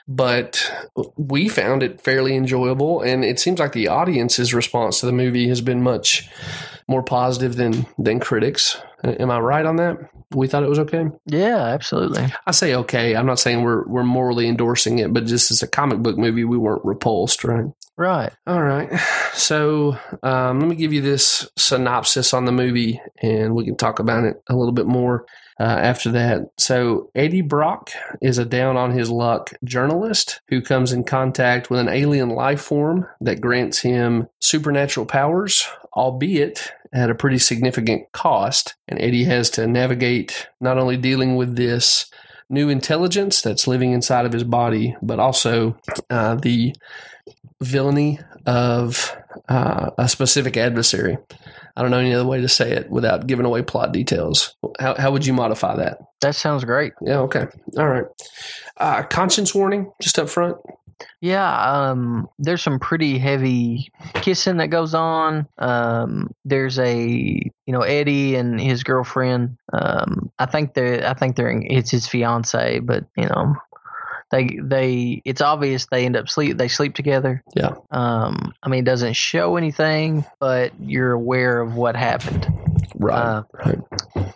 but 0.10 0.72
we 1.18 1.48
found 1.48 1.84
it 1.84 2.02
fairly 2.02 2.36
enjoyable, 2.36 3.02
and 3.02 3.24
it 3.24 3.40
seems 3.40 3.60
like 3.60 3.74
the 3.74 3.88
audience's 3.88 4.56
response 4.56 5.00
to 5.00 5.06
the 5.06 5.12
movie 5.12 5.48
has 5.48 5.62
been 5.62 5.84
much 5.84 6.28
more 6.88 7.04
positive 7.04 7.56
than 7.56 7.86
than 8.00 8.20
critics. 8.20 8.82
Am 9.04 9.30
I 9.30 9.40
right 9.40 9.66
on 9.66 9.76
that? 9.76 9.98
We 10.32 10.48
thought 10.48 10.64
it 10.64 10.70
was 10.70 10.80
okay. 10.80 11.06
Yeah, 11.28 11.64
absolutely. 11.64 12.26
I 12.48 12.52
say 12.52 12.74
okay. 12.74 13.16
I'm 13.16 13.28
not 13.28 13.40
saying 13.40 13.62
we're 13.62 13.88
we're 13.88 14.04
morally 14.04 14.48
endorsing 14.48 14.98
it, 14.98 15.14
but 15.14 15.28
just 15.28 15.52
as 15.52 15.62
a 15.62 15.68
comic 15.68 16.00
book 16.00 16.18
movie, 16.18 16.44
we 16.44 16.58
weren't 16.58 16.84
repulsed, 16.84 17.44
right? 17.44 17.66
Right. 17.96 18.32
All 18.48 18.64
right. 18.64 18.90
So 19.34 19.96
um, 20.24 20.60
let 20.60 20.70
me 20.70 20.76
give 20.76 20.92
you 20.92 21.02
this 21.02 21.48
synopsis 21.56 22.34
on 22.34 22.46
the 22.46 22.52
movie, 22.52 23.00
and 23.22 23.54
we 23.54 23.64
can 23.64 23.78
talk 23.78 24.00
about 24.00 24.24
it 24.24 24.42
a 24.50 24.56
little 24.56 24.74
bit 24.74 24.88
more 24.88 25.28
uh, 25.60 25.64
after 25.64 26.12
that. 26.12 26.50
So 26.58 27.12
Eddie 27.14 27.42
Brock 27.42 27.92
is 28.22 28.38
a 28.38 28.46
down 28.46 28.78
on 28.78 28.92
his 28.92 29.10
luck 29.10 29.52
journalist 29.64 30.42
who 30.48 30.62
comes 30.62 30.94
in 30.94 31.04
contact 31.04 31.70
with 31.70 31.80
an 31.80 31.90
alien 31.90 32.30
life 32.30 32.62
form 32.62 33.06
that 33.22 33.42
grants 33.42 33.80
him 33.80 34.28
supernatural 34.40 35.06
powers, 35.06 35.68
albeit 35.94 36.72
at 36.94 37.10
a 37.10 37.16
pretty 37.16 37.38
significant 37.38 38.12
cost. 38.14 38.76
And 38.88 39.02
Eddie 39.02 39.26
has 39.26 39.50
to 39.52 39.68
navigate 39.68 40.48
not 40.62 40.78
only 40.78 40.98
dealing 40.98 41.36
with 41.36 41.56
this 41.56 42.10
new 42.50 42.70
intelligence 42.70 43.42
that's 43.42 43.68
living 43.68 43.92
inside 43.92 44.26
of 44.26 44.34
his 44.34 44.44
body, 44.44 44.96
but 45.02 45.20
also 45.20 45.78
uh, 46.10 46.36
the 46.36 46.76
villainy 47.62 48.20
of 48.46 49.16
uh, 49.50 49.92
a 49.98 50.08
specific 50.08 50.58
adversary. 50.58 51.18
I 51.80 51.82
don't 51.82 51.92
know 51.92 52.00
any 52.00 52.14
other 52.14 52.26
way 52.26 52.42
to 52.42 52.50
say 52.50 52.74
it 52.74 52.90
without 52.90 53.26
giving 53.26 53.46
away 53.46 53.62
plot 53.62 53.94
details. 53.94 54.54
How, 54.82 54.96
how 54.96 55.12
would 55.12 55.26
you 55.26 55.32
modify 55.32 55.78
that? 55.78 56.00
That 56.20 56.36
sounds 56.36 56.66
great. 56.66 56.92
Yeah, 57.02 57.20
okay. 57.20 57.48
All 57.78 57.88
right. 57.88 58.04
Uh, 58.76 59.04
conscience 59.04 59.56
warning, 59.56 59.90
just 60.02 60.20
up 60.20 60.28
front. 60.28 60.58
Yeah, 61.22 61.50
um, 61.50 62.28
there's 62.38 62.62
some 62.62 62.80
pretty 62.80 63.18
heavy 63.18 63.94
kissing 64.16 64.58
that 64.58 64.68
goes 64.68 64.94
on. 64.94 65.48
Um, 65.58 66.32
there's 66.44 66.78
a 66.80 67.00
you 67.00 67.74
know 67.74 67.84
Eddie 67.84 68.36
and 68.36 68.60
his 68.60 68.84
girlfriend. 68.84 69.58
Um, 69.72 70.34
I 70.38 70.48
think 70.48 70.74
they're 70.74 71.08
I 71.08 71.14
think 71.14 71.38
they're 71.38 71.50
in, 71.50 71.66
it's 71.72 71.92
his 71.92 72.08
fiance, 72.08 72.80
but 72.80 73.06
you 73.16 73.28
know 73.28 73.56
they 74.32 74.60
they 74.62 75.22
it's 75.26 75.42
obvious 75.42 75.88
they 75.88 76.06
end 76.06 76.16
up 76.16 76.30
sleep 76.30 76.58
they 76.58 76.68
sleep 76.68 76.96
together. 76.96 77.44
Yeah. 77.56 77.76
Um, 77.92 78.54
I 78.62 78.70
mean 78.70 78.82
it 78.82 78.86
doesn't 78.86 79.14
show 79.14 79.56
anything, 79.56 80.26
but 80.40 80.74
you're 80.80 81.12
aware 81.12 81.62
of 81.62 81.76
what 81.76 81.96
happened. 81.96 82.48
Right. 82.96 83.18
Uh, 83.18 83.44
right. 83.66 83.80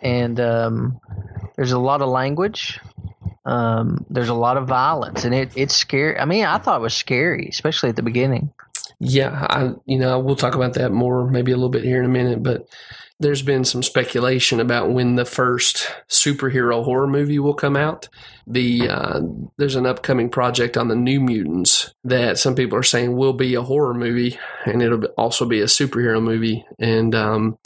and 0.02 0.40
um, 0.40 1.00
there's 1.56 1.72
a 1.72 1.78
lot 1.78 2.02
of 2.02 2.08
language. 2.08 2.80
Um, 3.44 4.06
there's 4.08 4.30
a 4.30 4.34
lot 4.34 4.56
of 4.56 4.66
violence, 4.66 5.24
and 5.24 5.34
it, 5.34 5.52
it's 5.54 5.74
scary. 5.76 6.18
I 6.18 6.24
mean, 6.24 6.46
I 6.46 6.56
thought 6.56 6.80
it 6.80 6.82
was 6.82 6.94
scary, 6.94 7.46
especially 7.50 7.90
at 7.90 7.96
the 7.96 8.02
beginning. 8.02 8.50
Yeah, 9.00 9.46
I 9.50 9.74
you 9.84 9.98
know 9.98 10.18
we'll 10.18 10.36
talk 10.36 10.54
about 10.54 10.74
that 10.74 10.92
more 10.92 11.28
maybe 11.28 11.52
a 11.52 11.56
little 11.56 11.68
bit 11.68 11.84
here 11.84 11.98
in 11.98 12.06
a 12.06 12.12
minute, 12.12 12.42
but 12.42 12.66
there's 13.20 13.42
been 13.42 13.64
some 13.64 13.82
speculation 13.82 14.60
about 14.60 14.90
when 14.90 15.14
the 15.14 15.24
first 15.24 15.90
superhero 16.08 16.84
horror 16.84 17.06
movie 17.06 17.38
will 17.38 17.54
come 17.54 17.76
out. 17.76 18.08
The 18.46 18.88
uh, 18.90 19.20
there's 19.56 19.76
an 19.76 19.86
upcoming 19.86 20.28
project 20.28 20.76
on 20.76 20.88
the 20.88 20.96
New 20.96 21.20
Mutants 21.20 21.94
that 22.02 22.38
some 22.38 22.54
people 22.54 22.76
are 22.76 22.82
saying 22.82 23.16
will 23.16 23.32
be 23.32 23.54
a 23.54 23.62
horror 23.62 23.94
movie, 23.94 24.38
and 24.66 24.82
it'll 24.82 25.04
also 25.16 25.46
be 25.46 25.60
a 25.60 25.66
superhero 25.66 26.22
movie. 26.22 26.64
And 26.78 27.14
um, 27.14 27.58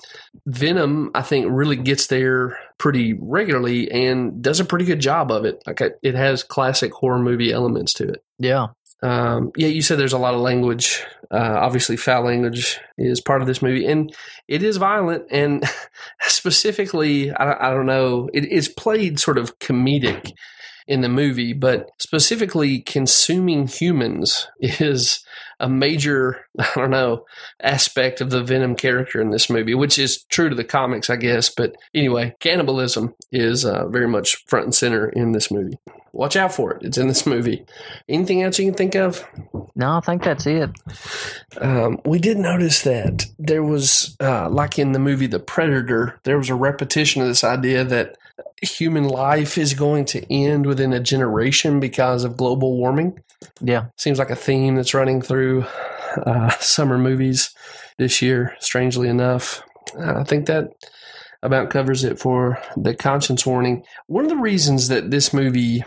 Venom, 0.46 1.10
I 1.14 1.22
think, 1.22 1.46
really 1.50 1.76
gets 1.76 2.06
there 2.06 2.58
pretty 2.78 3.14
regularly 3.20 3.90
and 3.90 4.40
does 4.42 4.60
a 4.60 4.64
pretty 4.64 4.84
good 4.84 5.00
job 5.00 5.32
of 5.32 5.44
it. 5.44 5.62
Like 5.66 5.80
it 6.02 6.14
has 6.14 6.44
classic 6.44 6.92
horror 6.92 7.18
movie 7.18 7.52
elements 7.52 7.92
to 7.94 8.08
it. 8.08 8.22
Yeah, 8.38 8.68
Um, 9.02 9.52
yeah, 9.56 9.68
you 9.68 9.82
said 9.82 9.98
there's 9.98 10.12
a 10.12 10.18
lot 10.18 10.34
of 10.34 10.40
language. 10.40 11.04
Uh, 11.30 11.58
obviously, 11.60 11.96
foul 11.96 12.24
language 12.24 12.80
is 12.96 13.20
part 13.20 13.40
of 13.40 13.46
this 13.46 13.62
movie, 13.62 13.86
and 13.86 14.14
it 14.48 14.62
is 14.62 14.76
violent. 14.76 15.24
And 15.30 15.64
specifically, 16.22 17.30
I, 17.30 17.70
I 17.70 17.74
don't 17.74 17.86
know, 17.86 18.28
it 18.32 18.44
is 18.44 18.68
played 18.68 19.20
sort 19.20 19.38
of 19.38 19.58
comedic 19.58 20.32
in 20.88 21.02
the 21.02 21.08
movie, 21.08 21.52
but 21.52 21.90
specifically, 21.98 22.80
consuming 22.80 23.68
humans 23.68 24.48
is 24.60 25.20
a 25.60 25.68
major, 25.68 26.46
I 26.58 26.70
don't 26.74 26.90
know, 26.90 27.26
aspect 27.62 28.20
of 28.20 28.30
the 28.30 28.42
Venom 28.42 28.74
character 28.74 29.20
in 29.20 29.30
this 29.30 29.50
movie, 29.50 29.74
which 29.74 29.98
is 29.98 30.24
true 30.24 30.48
to 30.48 30.54
the 30.54 30.64
comics, 30.64 31.10
I 31.10 31.16
guess. 31.16 31.50
But 31.50 31.76
anyway, 31.94 32.34
cannibalism 32.40 33.14
is 33.30 33.64
uh, 33.64 33.86
very 33.88 34.08
much 34.08 34.44
front 34.46 34.64
and 34.64 34.74
center 34.74 35.08
in 35.08 35.32
this 35.32 35.50
movie. 35.50 35.78
Watch 36.12 36.36
out 36.36 36.52
for 36.52 36.72
it. 36.72 36.82
It's 36.82 36.98
in 36.98 37.08
this 37.08 37.26
movie. 37.26 37.64
Anything 38.08 38.42
else 38.42 38.58
you 38.58 38.66
can 38.66 38.74
think 38.74 38.94
of? 38.94 39.24
no, 39.74 39.96
I 39.96 40.00
think 40.00 40.24
that's 40.24 40.46
it. 40.46 40.70
Um, 41.60 42.00
we 42.04 42.18
did 42.18 42.38
notice 42.38 42.82
that 42.82 43.26
there 43.38 43.62
was, 43.62 44.16
uh, 44.20 44.48
like 44.48 44.78
in 44.78 44.92
the 44.92 44.98
movie 44.98 45.26
The 45.26 45.38
Predator, 45.38 46.18
there 46.24 46.38
was 46.38 46.50
a 46.50 46.54
repetition 46.54 47.22
of 47.22 47.28
this 47.28 47.44
idea 47.44 47.84
that 47.84 48.16
human 48.62 49.04
life 49.04 49.56
is 49.56 49.74
going 49.74 50.04
to 50.06 50.32
end 50.32 50.66
within 50.66 50.92
a 50.92 51.00
generation 51.00 51.78
because 51.80 52.24
of 52.24 52.36
global 52.36 52.76
warming. 52.76 53.22
Yeah, 53.60 53.86
Seems 53.96 54.18
like 54.18 54.30
a 54.30 54.36
theme 54.36 54.74
that's 54.74 54.94
running 54.94 55.22
through 55.22 55.64
uh, 56.26 56.50
summer 56.58 56.98
movies 56.98 57.54
this 57.98 58.20
year, 58.20 58.56
strangely 58.58 59.08
enough. 59.08 59.62
I 60.00 60.24
think 60.24 60.46
that 60.46 60.72
about 61.42 61.70
covers 61.70 62.04
it 62.04 62.18
for 62.18 62.60
the 62.76 62.94
conscience 62.94 63.46
warning. 63.46 63.84
One 64.06 64.24
of 64.24 64.30
the 64.30 64.36
reasons 64.36 64.88
that 64.88 65.10
this 65.10 65.32
movie, 65.32 65.84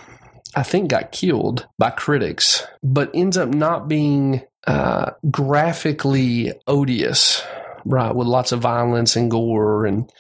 I 0.56 0.64
think, 0.64 0.90
got 0.90 1.12
killed 1.12 1.68
by 1.78 1.92
critics, 1.92 2.66
but 2.84 3.12
ends 3.14 3.38
up 3.38 3.50
not 3.50 3.88
being 3.88 4.44
uh, 4.68 5.12
graphically 5.30 6.54
odious, 6.68 7.44
right, 7.86 8.16
with 8.16 8.28
lots 8.28 8.52
of 8.52 8.62
violence 8.62 9.16
and 9.16 9.30
gore 9.30 9.86
and 9.86 10.12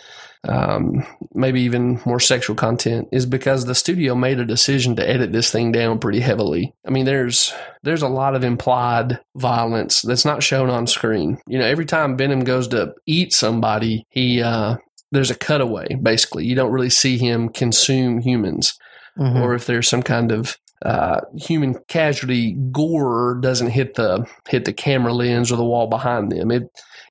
um, 0.47 1.05
maybe 1.33 1.61
even 1.61 2.01
more 2.05 2.19
sexual 2.19 2.55
content 2.55 3.09
is 3.11 3.25
because 3.25 3.65
the 3.65 3.75
studio 3.75 4.15
made 4.15 4.39
a 4.39 4.45
decision 4.45 4.95
to 4.95 5.07
edit 5.07 5.31
this 5.31 5.51
thing 5.51 5.71
down 5.71 5.99
pretty 5.99 6.19
heavily. 6.19 6.73
I 6.85 6.89
mean, 6.89 7.05
there's 7.05 7.53
there's 7.83 8.01
a 8.01 8.07
lot 8.07 8.35
of 8.35 8.43
implied 8.43 9.19
violence 9.35 10.01
that's 10.01 10.25
not 10.25 10.41
shown 10.41 10.69
on 10.69 10.87
screen. 10.87 11.39
You 11.47 11.59
know, 11.59 11.65
every 11.65 11.85
time 11.85 12.17
Venom 12.17 12.43
goes 12.43 12.67
to 12.69 12.95
eat 13.05 13.33
somebody, 13.33 14.07
he 14.09 14.41
uh, 14.41 14.77
there's 15.11 15.31
a 15.31 15.35
cutaway. 15.35 15.95
Basically, 15.95 16.45
you 16.45 16.55
don't 16.55 16.71
really 16.71 16.89
see 16.89 17.17
him 17.17 17.49
consume 17.49 18.19
humans, 18.21 18.73
Mhm. 19.19 19.41
or 19.41 19.53
if 19.53 19.65
there's 19.65 19.89
some 19.89 20.03
kind 20.03 20.31
of 20.31 20.57
uh, 20.83 21.21
human 21.35 21.75
casualty, 21.87 22.53
gore 22.71 23.37
doesn't 23.39 23.69
hit 23.69 23.93
the 23.95 24.25
hit 24.49 24.65
the 24.65 24.73
camera 24.73 25.13
lens 25.13 25.51
or 25.51 25.55
the 25.55 25.63
wall 25.63 25.85
behind 25.87 26.31
them. 26.31 26.49
It 26.49 26.63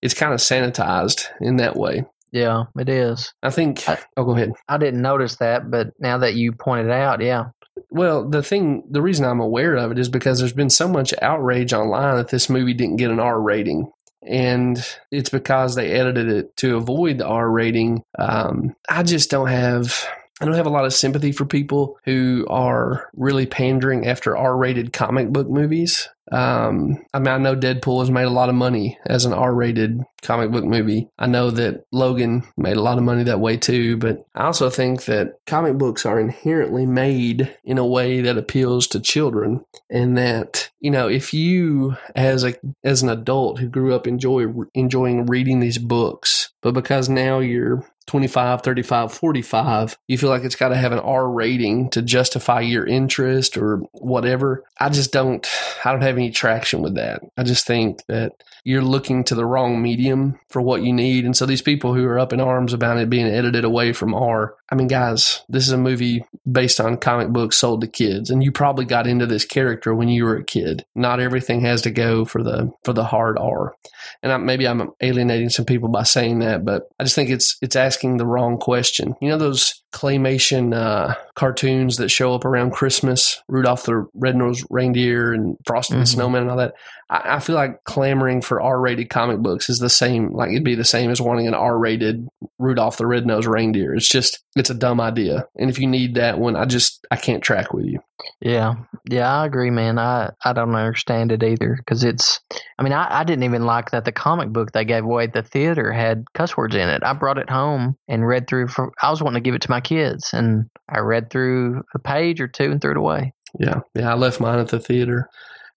it's 0.02 0.14
kind 0.14 0.32
of 0.34 0.40
sanitized 0.40 1.26
in 1.40 1.56
that 1.56 1.76
way. 1.76 2.04
yeah, 2.32 2.64
it 2.78 2.88
is. 2.88 3.32
I 3.42 3.50
think. 3.50 3.88
I- 3.88 3.98
oh, 4.16 4.24
go 4.24 4.32
ahead. 4.34 4.52
I 4.68 4.76
didn't 4.78 5.02
notice 5.02 5.36
that, 5.36 5.70
but 5.70 5.88
now 6.00 6.18
that 6.18 6.34
you 6.34 6.52
pointed 6.52 6.86
it 6.86 6.92
out, 6.92 7.20
yeah, 7.20 7.46
Well, 7.92 8.28
the 8.28 8.42
thing, 8.42 8.84
the 8.90 9.02
reason 9.02 9.24
I'm 9.24 9.40
aware 9.40 9.74
of 9.76 9.90
it 9.92 9.98
is 9.98 10.08
because 10.08 10.38
there's 10.38 10.52
been 10.52 10.70
so 10.70 10.86
much 10.88 11.12
outrage 11.22 11.72
online 11.72 12.16
that 12.16 12.28
this 12.28 12.48
movie 12.50 12.74
didn't 12.74 12.96
get 12.96 13.10
an 13.10 13.18
R 13.20 13.40
rating. 13.40 13.90
And 14.22 14.78
it's 15.10 15.30
because 15.30 15.74
they 15.74 15.92
edited 15.92 16.28
it 16.28 16.56
to 16.58 16.76
avoid 16.76 17.18
the 17.18 17.26
R 17.26 17.50
rating. 17.50 18.02
Um, 18.18 18.74
I 18.88 19.02
just 19.02 19.30
don't 19.30 19.48
have, 19.48 20.06
I 20.40 20.46
don't 20.46 20.54
have 20.54 20.66
a 20.66 20.70
lot 20.70 20.86
of 20.86 20.94
sympathy 20.94 21.32
for 21.32 21.44
people 21.44 21.98
who 22.04 22.46
are 22.48 23.10
really 23.14 23.46
pandering 23.46 24.06
after 24.06 24.36
R 24.36 24.56
rated 24.56 24.92
comic 24.92 25.28
book 25.28 25.48
movies. 25.48 26.08
Um, 26.32 27.04
I 27.12 27.18
mean, 27.18 27.28
I 27.28 27.38
know 27.38 27.56
Deadpool 27.56 28.00
has 28.00 28.10
made 28.10 28.24
a 28.24 28.30
lot 28.30 28.48
of 28.48 28.54
money 28.54 28.98
as 29.04 29.24
an 29.24 29.32
R 29.32 29.52
rated 29.52 30.00
comic 30.22 30.50
book 30.50 30.64
movie. 30.64 31.08
I 31.18 31.26
know 31.26 31.50
that 31.50 31.84
Logan 31.92 32.44
made 32.56 32.76
a 32.76 32.82
lot 32.82 32.98
of 32.98 33.04
money 33.04 33.24
that 33.24 33.40
way 33.40 33.56
too, 33.56 33.96
but 33.96 34.24
I 34.34 34.44
also 34.44 34.70
think 34.70 35.04
that 35.06 35.38
comic 35.46 35.76
books 35.76 36.06
are 36.06 36.20
inherently 36.20 36.86
made 36.86 37.54
in 37.64 37.78
a 37.78 37.86
way 37.86 38.20
that 38.20 38.38
appeals 38.38 38.86
to 38.88 39.00
children 39.00 39.64
and 39.90 40.16
that, 40.16 40.70
you 40.78 40.90
know, 40.90 41.08
if 41.08 41.34
you 41.34 41.96
as 42.14 42.44
a 42.44 42.54
as 42.84 43.02
an 43.02 43.08
adult 43.08 43.58
who 43.58 43.68
grew 43.68 43.94
up 43.94 44.06
enjoy 44.06 44.46
enjoying 44.74 45.26
reading 45.26 45.60
these 45.60 45.78
books, 45.78 46.52
but 46.62 46.72
because 46.72 47.08
now 47.08 47.40
you're 47.40 47.84
25, 48.06 48.62
35, 48.62 49.12
45, 49.12 49.98
you 50.08 50.18
feel 50.18 50.30
like 50.30 50.42
it's 50.42 50.56
got 50.56 50.70
to 50.70 50.76
have 50.76 50.92
an 50.92 50.98
R 50.98 51.28
rating 51.28 51.90
to 51.90 52.02
justify 52.02 52.60
your 52.60 52.86
interest 52.86 53.56
or 53.56 53.78
whatever. 53.92 54.64
I 54.78 54.88
just 54.88 55.12
don't 55.12 55.46
I 55.84 55.92
don't 55.92 56.02
have 56.02 56.16
any 56.16 56.30
traction 56.30 56.82
with 56.82 56.96
that. 56.96 57.22
I 57.36 57.42
just 57.42 57.66
think 57.66 58.04
that 58.06 58.32
you're 58.64 58.82
looking 58.82 59.24
to 59.24 59.34
the 59.34 59.46
wrong 59.46 59.80
medium 59.80 60.38
for 60.48 60.60
what 60.60 60.82
you 60.82 60.92
need. 60.92 61.24
And 61.24 61.36
so 61.36 61.46
these 61.46 61.62
people 61.62 61.94
who 61.94 62.04
are 62.06 62.18
up 62.18 62.32
in 62.32 62.40
arms 62.40 62.72
about 62.72 62.98
it 62.98 63.10
being 63.10 63.26
edited 63.26 63.64
away 63.64 63.92
from 63.92 64.14
R, 64.14 64.54
I 64.70 64.76
mean, 64.76 64.86
guys, 64.86 65.42
this 65.48 65.66
is 65.66 65.72
a 65.72 65.78
movie 65.78 66.24
based 66.50 66.80
on 66.80 66.96
comic 66.96 67.30
books 67.30 67.56
sold 67.56 67.80
to 67.80 67.88
kids, 67.88 68.30
and 68.30 68.42
you 68.42 68.52
probably 68.52 68.84
got 68.84 69.06
into 69.06 69.26
this 69.26 69.44
character 69.44 69.94
when 69.94 70.08
you 70.08 70.24
were 70.24 70.36
a 70.36 70.44
kid. 70.44 70.84
Not 70.94 71.18
everything 71.18 71.62
has 71.62 71.82
to 71.82 71.90
go 71.90 72.24
for 72.24 72.42
the 72.42 72.72
for 72.84 72.92
the 72.92 73.04
hard 73.04 73.36
R. 73.38 73.74
And 74.22 74.32
I, 74.32 74.36
maybe 74.36 74.68
I'm 74.68 74.90
alienating 75.00 75.48
some 75.48 75.64
people 75.64 75.88
by 75.88 76.04
saying 76.04 76.38
that, 76.40 76.64
but 76.64 76.88
I 77.00 77.04
just 77.04 77.16
think 77.16 77.30
it's 77.30 77.56
it's 77.60 77.74
asking 77.74 78.16
the 78.16 78.26
wrong 78.26 78.58
question. 78.58 79.14
You 79.20 79.30
know 79.30 79.38
those 79.38 79.79
claymation 79.92 80.74
uh, 80.74 81.14
cartoons 81.34 81.96
that 81.96 82.08
show 82.10 82.34
up 82.34 82.44
around 82.44 82.72
Christmas, 82.72 83.42
Rudolph 83.48 83.84
the 83.84 84.06
Red-Nosed 84.14 84.64
Reindeer 84.70 85.32
and 85.32 85.56
Frosty 85.66 85.94
the 85.94 86.00
Mhm. 86.02 86.08
Snowman 86.08 86.42
and 86.42 86.50
all 86.50 86.56
that. 86.58 86.74
I, 87.08 87.36
I 87.36 87.40
feel 87.40 87.56
like 87.56 87.82
clamoring 87.84 88.40
for 88.42 88.60
R-rated 88.60 89.10
comic 89.10 89.38
books 89.38 89.68
is 89.68 89.78
the 89.78 89.90
same. 89.90 90.32
Like 90.32 90.50
it'd 90.50 90.64
be 90.64 90.74
the 90.74 90.84
same 90.84 91.10
as 91.10 91.20
wanting 91.20 91.46
an 91.48 91.54
R-rated 91.54 92.28
Rudolph 92.58 92.96
the 92.98 93.06
Red-Nosed 93.06 93.46
Reindeer. 93.46 93.94
It's 93.94 94.08
just 94.08 94.40
it's 94.56 94.70
a 94.70 94.74
dumb 94.74 95.00
idea. 95.00 95.46
And 95.56 95.70
if 95.70 95.78
you 95.78 95.86
need 95.86 96.14
that 96.14 96.38
one, 96.38 96.56
I 96.56 96.64
just 96.66 97.04
I 97.10 97.16
can't 97.16 97.42
track 97.42 97.72
with 97.72 97.86
you. 97.86 98.00
Yeah, 98.40 98.74
yeah. 99.08 99.40
I 99.40 99.46
agree, 99.46 99.70
man. 99.70 99.98
I 99.98 100.30
I 100.44 100.52
don't 100.52 100.74
understand 100.74 101.32
it 101.32 101.42
either 101.42 101.76
because 101.76 102.04
it's. 102.04 102.40
I 102.78 102.82
mean, 102.82 102.92
I, 102.92 103.20
I 103.20 103.24
didn't 103.24 103.44
even 103.44 103.64
like 103.64 103.90
that 103.90 104.04
the 104.04 104.12
comic 104.12 104.50
book 104.50 104.72
they 104.72 104.84
gave 104.84 105.04
away 105.04 105.24
at 105.24 105.32
the 105.32 105.42
theater 105.42 105.92
had 105.92 106.24
cuss 106.34 106.56
words 106.56 106.74
in 106.74 106.88
it. 106.88 107.02
I 107.02 107.12
brought 107.12 107.38
it 107.38 107.50
home 107.50 107.96
and 108.08 108.26
read 108.26 108.46
through. 108.46 108.68
For 108.68 108.92
I 109.02 109.10
was 109.10 109.22
wanting 109.22 109.42
to 109.42 109.46
give 109.46 109.54
it 109.54 109.62
to 109.62 109.70
my 109.70 109.80
kids, 109.80 110.32
and 110.32 110.68
I 110.88 110.98
read 111.00 111.30
through 111.30 111.82
a 111.94 111.98
page 111.98 112.40
or 112.40 112.48
two 112.48 112.70
and 112.70 112.80
threw 112.80 112.92
it 112.92 112.96
away. 112.96 113.32
Yeah, 113.58 113.80
yeah. 113.94 114.10
I 114.10 114.14
left 114.14 114.40
mine 114.40 114.58
at 114.58 114.68
the 114.68 114.80
theater. 114.80 115.28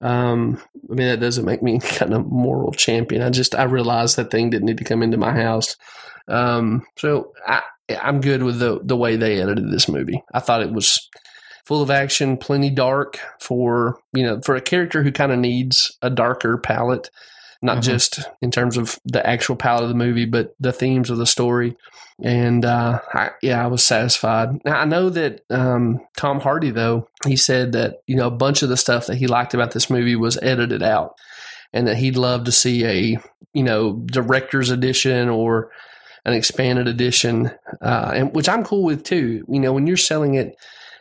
Um, 0.02 0.62
I 0.92 0.94
mean, 0.96 1.08
that 1.08 1.20
doesn't 1.20 1.46
make 1.46 1.64
me 1.64 1.80
kind 1.84 2.14
of 2.14 2.26
moral 2.28 2.72
champion. 2.72 3.22
I 3.22 3.30
just 3.30 3.56
I 3.56 3.64
realized 3.64 4.18
that 4.18 4.32
thing 4.32 4.50
didn't 4.50 4.68
need 4.68 4.78
to 4.78 4.84
come 4.84 5.04
into 5.04 5.18
my 5.18 5.32
house. 5.32 5.76
Um, 6.28 6.86
so 6.98 7.34
I 7.46 7.62
I'm 8.02 8.22
good 8.22 8.44
with 8.44 8.60
the 8.60 8.80
the 8.84 8.98
way 8.98 9.16
they 9.16 9.42
edited 9.42 9.72
this 9.72 9.90
movie. 9.90 10.24
I 10.34 10.40
thought 10.40 10.62
it 10.62 10.72
was 10.72 11.10
full 11.66 11.82
of 11.82 11.90
action, 11.92 12.38
plenty 12.38 12.70
dark 12.70 13.20
for 13.40 13.98
you 14.14 14.24
know 14.24 14.42
for 14.42 14.56
a 14.56 14.62
character 14.62 15.04
who 15.04 15.12
kind 15.12 15.32
of 15.32 15.40
needs 15.40 15.98
a 16.02 16.10
darker 16.10 16.58
palette. 16.58 17.10
not 17.66 17.78
Mhm. 17.78 17.84
just 17.84 18.20
in 18.42 18.52
terms 18.52 18.76
of 18.76 19.00
the 19.06 19.26
actual 19.26 19.56
palette 19.56 19.84
of 19.84 19.88
the 19.88 19.96
movie, 19.96 20.26
but 20.26 20.54
the 20.60 20.74
themes 20.74 21.10
of 21.10 21.18
the 21.18 21.26
story. 21.26 21.78
And 22.22 22.66
uh, 22.66 23.00
I, 23.14 23.30
yeah, 23.42 23.64
I 23.64 23.68
was 23.68 23.82
satisfied. 23.86 24.60
Now 24.66 24.80
I 24.82 24.84
know 24.84 25.10
that 25.10 25.46
um, 25.50 26.02
Tom 26.18 26.42
Hardy, 26.42 26.72
though, 26.72 27.08
he 27.26 27.38
said 27.38 27.72
that 27.72 28.02
you 28.06 28.18
know 28.18 28.28
a 28.28 28.32
bunch 28.32 28.64
of 28.64 28.70
the 28.70 28.76
stuff 28.76 29.06
that 29.08 29.16
he 29.16 29.28
liked 29.28 29.54
about 29.54 29.72
this 29.72 29.90
movie 29.90 30.18
was 30.18 30.38
edited 30.42 30.84
out, 30.84 31.16
and 31.72 31.88
that 31.88 31.96
he'd 31.96 32.18
love 32.18 32.44
to 32.44 32.52
see 32.52 32.84
a 32.86 33.18
you 33.54 33.64
know 33.64 33.94
director's 34.08 34.70
edition 34.70 35.30
or 35.30 35.72
an 36.26 36.34
expanded 36.34 36.90
edition, 36.90 37.50
uh, 37.82 38.12
and 38.14 38.36
which 38.36 38.50
I'm 38.50 38.66
cool 38.66 38.84
with 38.84 39.04
too. 39.06 39.46
You 39.48 39.60
know, 39.62 39.72
when 39.72 39.88
you're 39.88 39.96
selling 39.96 40.34
it 40.36 40.58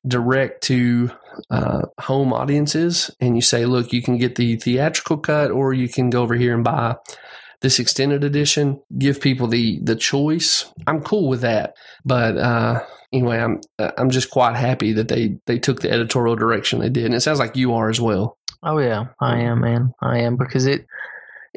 direct 0.06 0.62
to 0.64 1.10
uh, 1.50 1.82
home 2.00 2.32
audiences, 2.32 3.10
and 3.20 3.36
you 3.36 3.42
say, 3.42 3.66
"Look, 3.66 3.92
you 3.92 4.02
can 4.02 4.18
get 4.18 4.36
the 4.36 4.56
theatrical 4.56 5.18
cut, 5.18 5.50
or 5.50 5.72
you 5.72 5.88
can 5.88 6.10
go 6.10 6.22
over 6.22 6.34
here 6.34 6.54
and 6.54 6.64
buy 6.64 6.96
this 7.60 7.78
extended 7.78 8.24
edition." 8.24 8.80
Give 8.98 9.20
people 9.20 9.46
the 9.46 9.80
the 9.82 9.96
choice. 9.96 10.72
I'm 10.86 11.02
cool 11.02 11.28
with 11.28 11.40
that, 11.42 11.74
but 12.04 12.36
uh, 12.36 12.82
anyway, 13.12 13.38
I'm 13.38 13.60
I'm 13.78 14.10
just 14.10 14.30
quite 14.30 14.56
happy 14.56 14.92
that 14.92 15.08
they 15.08 15.36
they 15.46 15.58
took 15.58 15.80
the 15.80 15.90
editorial 15.90 16.36
direction 16.36 16.80
they 16.80 16.90
did, 16.90 17.06
and 17.06 17.14
it 17.14 17.20
sounds 17.20 17.38
like 17.38 17.56
you 17.56 17.74
are 17.74 17.88
as 17.88 18.00
well. 18.00 18.38
Oh 18.62 18.78
yeah, 18.78 19.06
I 19.20 19.40
am, 19.40 19.60
man. 19.60 19.92
I 20.00 20.18
am 20.20 20.36
because 20.36 20.66
it, 20.66 20.86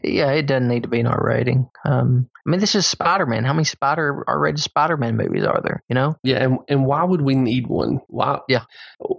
yeah, 0.03 0.31
it 0.31 0.45
doesn't 0.47 0.67
need 0.67 0.83
to 0.83 0.89
be 0.89 0.99
an 0.99 1.07
R 1.07 1.21
rating. 1.23 1.69
Um, 1.85 2.29
I 2.45 2.51
mean, 2.51 2.59
this 2.59 2.75
is 2.75 2.85
Spider 2.85 3.25
Man. 3.25 3.43
How 3.43 3.53
many 3.53 3.63
Spider 3.63 4.23
R 4.27 4.39
rated 4.39 4.59
Spider 4.59 4.97
Man 4.97 5.17
movies 5.17 5.43
are 5.43 5.61
there? 5.63 5.83
You 5.89 5.95
know? 5.95 6.15
Yeah, 6.23 6.43
and 6.43 6.59
and 6.67 6.85
why 6.85 7.03
would 7.03 7.21
we 7.21 7.35
need 7.35 7.67
one? 7.67 8.01
Why? 8.07 8.39
Yeah. 8.47 8.65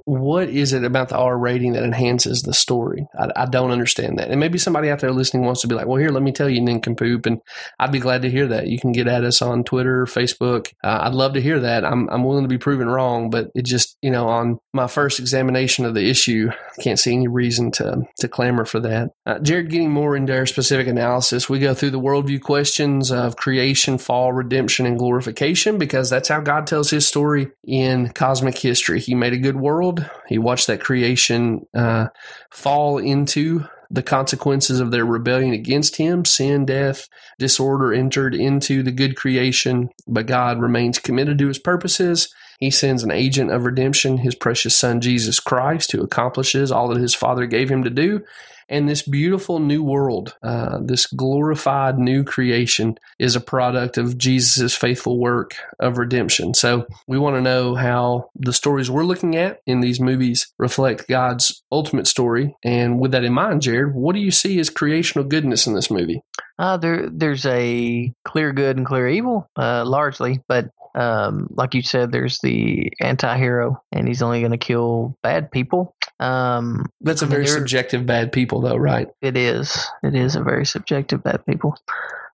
What 0.04 0.48
is 0.48 0.72
it 0.72 0.84
about 0.84 1.08
the 1.08 1.18
R 1.18 1.36
rating 1.36 1.72
that 1.72 1.82
enhances 1.82 2.42
the 2.42 2.54
story? 2.54 3.06
I, 3.18 3.30
I 3.34 3.46
don't 3.46 3.72
understand 3.72 4.18
that. 4.18 4.30
And 4.30 4.38
maybe 4.38 4.58
somebody 4.58 4.90
out 4.90 5.00
there 5.00 5.10
listening 5.10 5.44
wants 5.44 5.62
to 5.62 5.66
be 5.66 5.74
like, 5.74 5.86
well, 5.86 5.98
here, 5.98 6.10
let 6.10 6.22
me 6.22 6.32
tell 6.32 6.48
you, 6.48 6.60
nincompoop. 6.60 7.26
And 7.26 7.40
I'd 7.80 7.90
be 7.90 7.98
glad 7.98 8.22
to 8.22 8.30
hear 8.30 8.46
that. 8.48 8.68
You 8.68 8.78
can 8.78 8.92
get 8.92 9.08
at 9.08 9.24
us 9.24 9.42
on 9.42 9.64
Twitter, 9.64 10.04
Facebook. 10.04 10.72
Uh, 10.84 11.00
I'd 11.02 11.14
love 11.14 11.32
to 11.34 11.42
hear 11.42 11.58
that. 11.60 11.84
I'm, 11.84 12.08
I'm 12.10 12.22
willing 12.22 12.44
to 12.44 12.48
be 12.48 12.58
proven 12.58 12.88
wrong, 12.88 13.30
but 13.30 13.50
it 13.54 13.64
just, 13.64 13.96
you 14.02 14.10
know, 14.10 14.28
on 14.28 14.58
my 14.72 14.86
first 14.86 15.18
examination 15.18 15.84
of 15.84 15.94
the 15.94 16.08
issue, 16.08 16.50
I 16.50 16.82
can't 16.82 16.98
see 16.98 17.14
any 17.14 17.28
reason 17.28 17.70
to, 17.72 18.02
to 18.20 18.28
clamor 18.28 18.64
for 18.64 18.80
that. 18.80 19.10
Uh, 19.24 19.38
Jared, 19.40 19.70
getting 19.70 19.90
more 19.90 20.16
into 20.16 20.36
our 20.36 20.46
specific 20.46 20.66
analysis, 20.84 21.48
we 21.48 21.58
go 21.58 21.74
through 21.74 21.90
the 21.90 22.00
worldview 22.00 22.40
questions 22.42 23.10
of 23.10 23.36
creation, 23.36 23.98
fall, 23.98 24.32
redemption, 24.32 24.84
and 24.84 24.98
glorification 24.98 25.78
because 25.78 26.10
that's 26.10 26.28
how 26.28 26.40
God 26.40 26.66
tells 26.66 26.90
his 26.90 27.06
story 27.06 27.48
in 27.64 28.10
cosmic 28.10 28.58
history. 28.58 29.00
He 29.00 29.14
made 29.14 29.32
a 29.32 29.38
good 29.38 29.56
world. 29.56 30.08
He 30.28 30.38
watched 30.38 30.66
that 30.66 30.80
creation 30.80 31.66
uh, 31.74 32.08
fall 32.50 32.98
into 32.98 33.66
the 33.90 34.02
consequences 34.02 34.80
of 34.80 34.90
their 34.90 35.04
rebellion 35.04 35.52
against 35.52 35.96
him. 35.96 36.24
Sin, 36.24 36.66
death, 36.66 37.08
disorder 37.38 37.92
entered 37.92 38.34
into 38.34 38.82
the 38.82 38.92
good 38.92 39.16
creation, 39.16 39.90
but 40.06 40.26
God 40.26 40.60
remains 40.60 40.98
committed 40.98 41.38
to 41.38 41.48
his 41.48 41.58
purposes. 41.58 42.32
He 42.58 42.70
sends 42.70 43.02
an 43.02 43.10
agent 43.10 43.50
of 43.50 43.64
redemption, 43.64 44.18
his 44.18 44.34
precious 44.34 44.76
son 44.76 45.00
Jesus 45.00 45.40
Christ, 45.40 45.92
who 45.92 46.02
accomplishes 46.02 46.72
all 46.72 46.88
that 46.88 47.00
his 47.00 47.14
Father 47.14 47.46
gave 47.46 47.70
him 47.70 47.84
to 47.84 47.90
do. 47.90 48.22
And 48.68 48.88
this 48.88 49.02
beautiful 49.02 49.58
new 49.58 49.82
world, 49.82 50.36
uh, 50.42 50.78
this 50.82 51.06
glorified 51.06 51.98
new 51.98 52.24
creation, 52.24 52.98
is 53.18 53.36
a 53.36 53.40
product 53.40 53.96
of 53.96 54.18
Jesus' 54.18 54.74
faithful 54.74 55.18
work 55.18 55.54
of 55.78 55.98
redemption. 55.98 56.54
So 56.54 56.86
we 57.06 57.18
want 57.18 57.36
to 57.36 57.40
know 57.42 57.74
how 57.74 58.30
the 58.34 58.52
stories 58.52 58.90
we're 58.90 59.04
looking 59.04 59.36
at 59.36 59.60
in 59.66 59.80
these 59.80 60.00
movies 60.00 60.52
reflect 60.58 61.08
God's 61.08 61.62
ultimate 61.70 62.06
story. 62.06 62.56
And 62.64 62.98
with 62.98 63.12
that 63.12 63.24
in 63.24 63.32
mind, 63.32 63.62
Jared, 63.62 63.94
what 63.94 64.14
do 64.14 64.20
you 64.20 64.30
see 64.30 64.58
as 64.58 64.70
creational 64.70 65.24
goodness 65.24 65.66
in 65.66 65.74
this 65.74 65.90
movie? 65.90 66.22
Uh, 66.58 66.76
there, 66.78 67.08
there's 67.10 67.44
a 67.46 68.12
clear 68.24 68.52
good 68.52 68.78
and 68.78 68.86
clear 68.86 69.06
evil, 69.08 69.48
uh, 69.56 69.84
largely, 69.84 70.40
but 70.48 70.70
um, 70.96 71.48
like 71.50 71.74
you 71.74 71.82
said, 71.82 72.10
there's 72.10 72.38
the 72.40 72.92
anti-hero, 73.00 73.82
and 73.92 74.08
he's 74.08 74.22
only 74.22 74.40
going 74.40 74.52
to 74.52 74.58
kill 74.58 75.16
bad 75.22 75.50
people. 75.50 75.94
Um, 76.18 76.86
That's 77.02 77.22
a 77.22 77.26
very 77.26 77.46
subjective 77.46 78.06
bad 78.06 78.32
people, 78.32 78.60
though, 78.62 78.76
right? 78.76 79.08
it 79.20 79.36
is, 79.36 79.86
it 80.02 80.14
is 80.14 80.34
a 80.36 80.42
very 80.42 80.64
subjective 80.66 81.22
bad 81.22 81.44
people. 81.46 81.76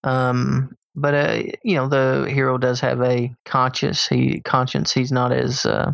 Um, 0.04 0.76
but 0.94 1.14
uh, 1.14 1.42
you 1.64 1.74
know, 1.74 1.88
the 1.88 2.28
hero 2.30 2.58
does 2.58 2.80
have 2.80 3.00
a 3.02 3.34
conscience. 3.44 4.06
He 4.06 4.40
conscience. 4.44 4.92
He's 4.92 5.10
not 5.10 5.32
as 5.32 5.64
uh, 5.64 5.92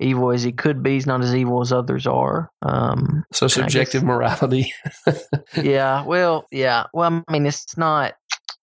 evil 0.00 0.30
as 0.30 0.42
he 0.44 0.52
could 0.52 0.82
be. 0.82 0.92
He's 0.92 1.06
not 1.06 1.22
as 1.22 1.34
evil 1.34 1.60
as 1.60 1.72
others 1.72 2.06
are. 2.06 2.48
Um, 2.62 3.24
So 3.32 3.46
guess- 3.46 3.54
subjective 3.54 4.04
morality. 4.04 4.72
yeah. 5.62 6.04
Well, 6.04 6.46
yeah. 6.52 6.84
Well, 6.94 7.24
I 7.26 7.32
mean, 7.32 7.46
it's 7.46 7.76
not. 7.76 8.14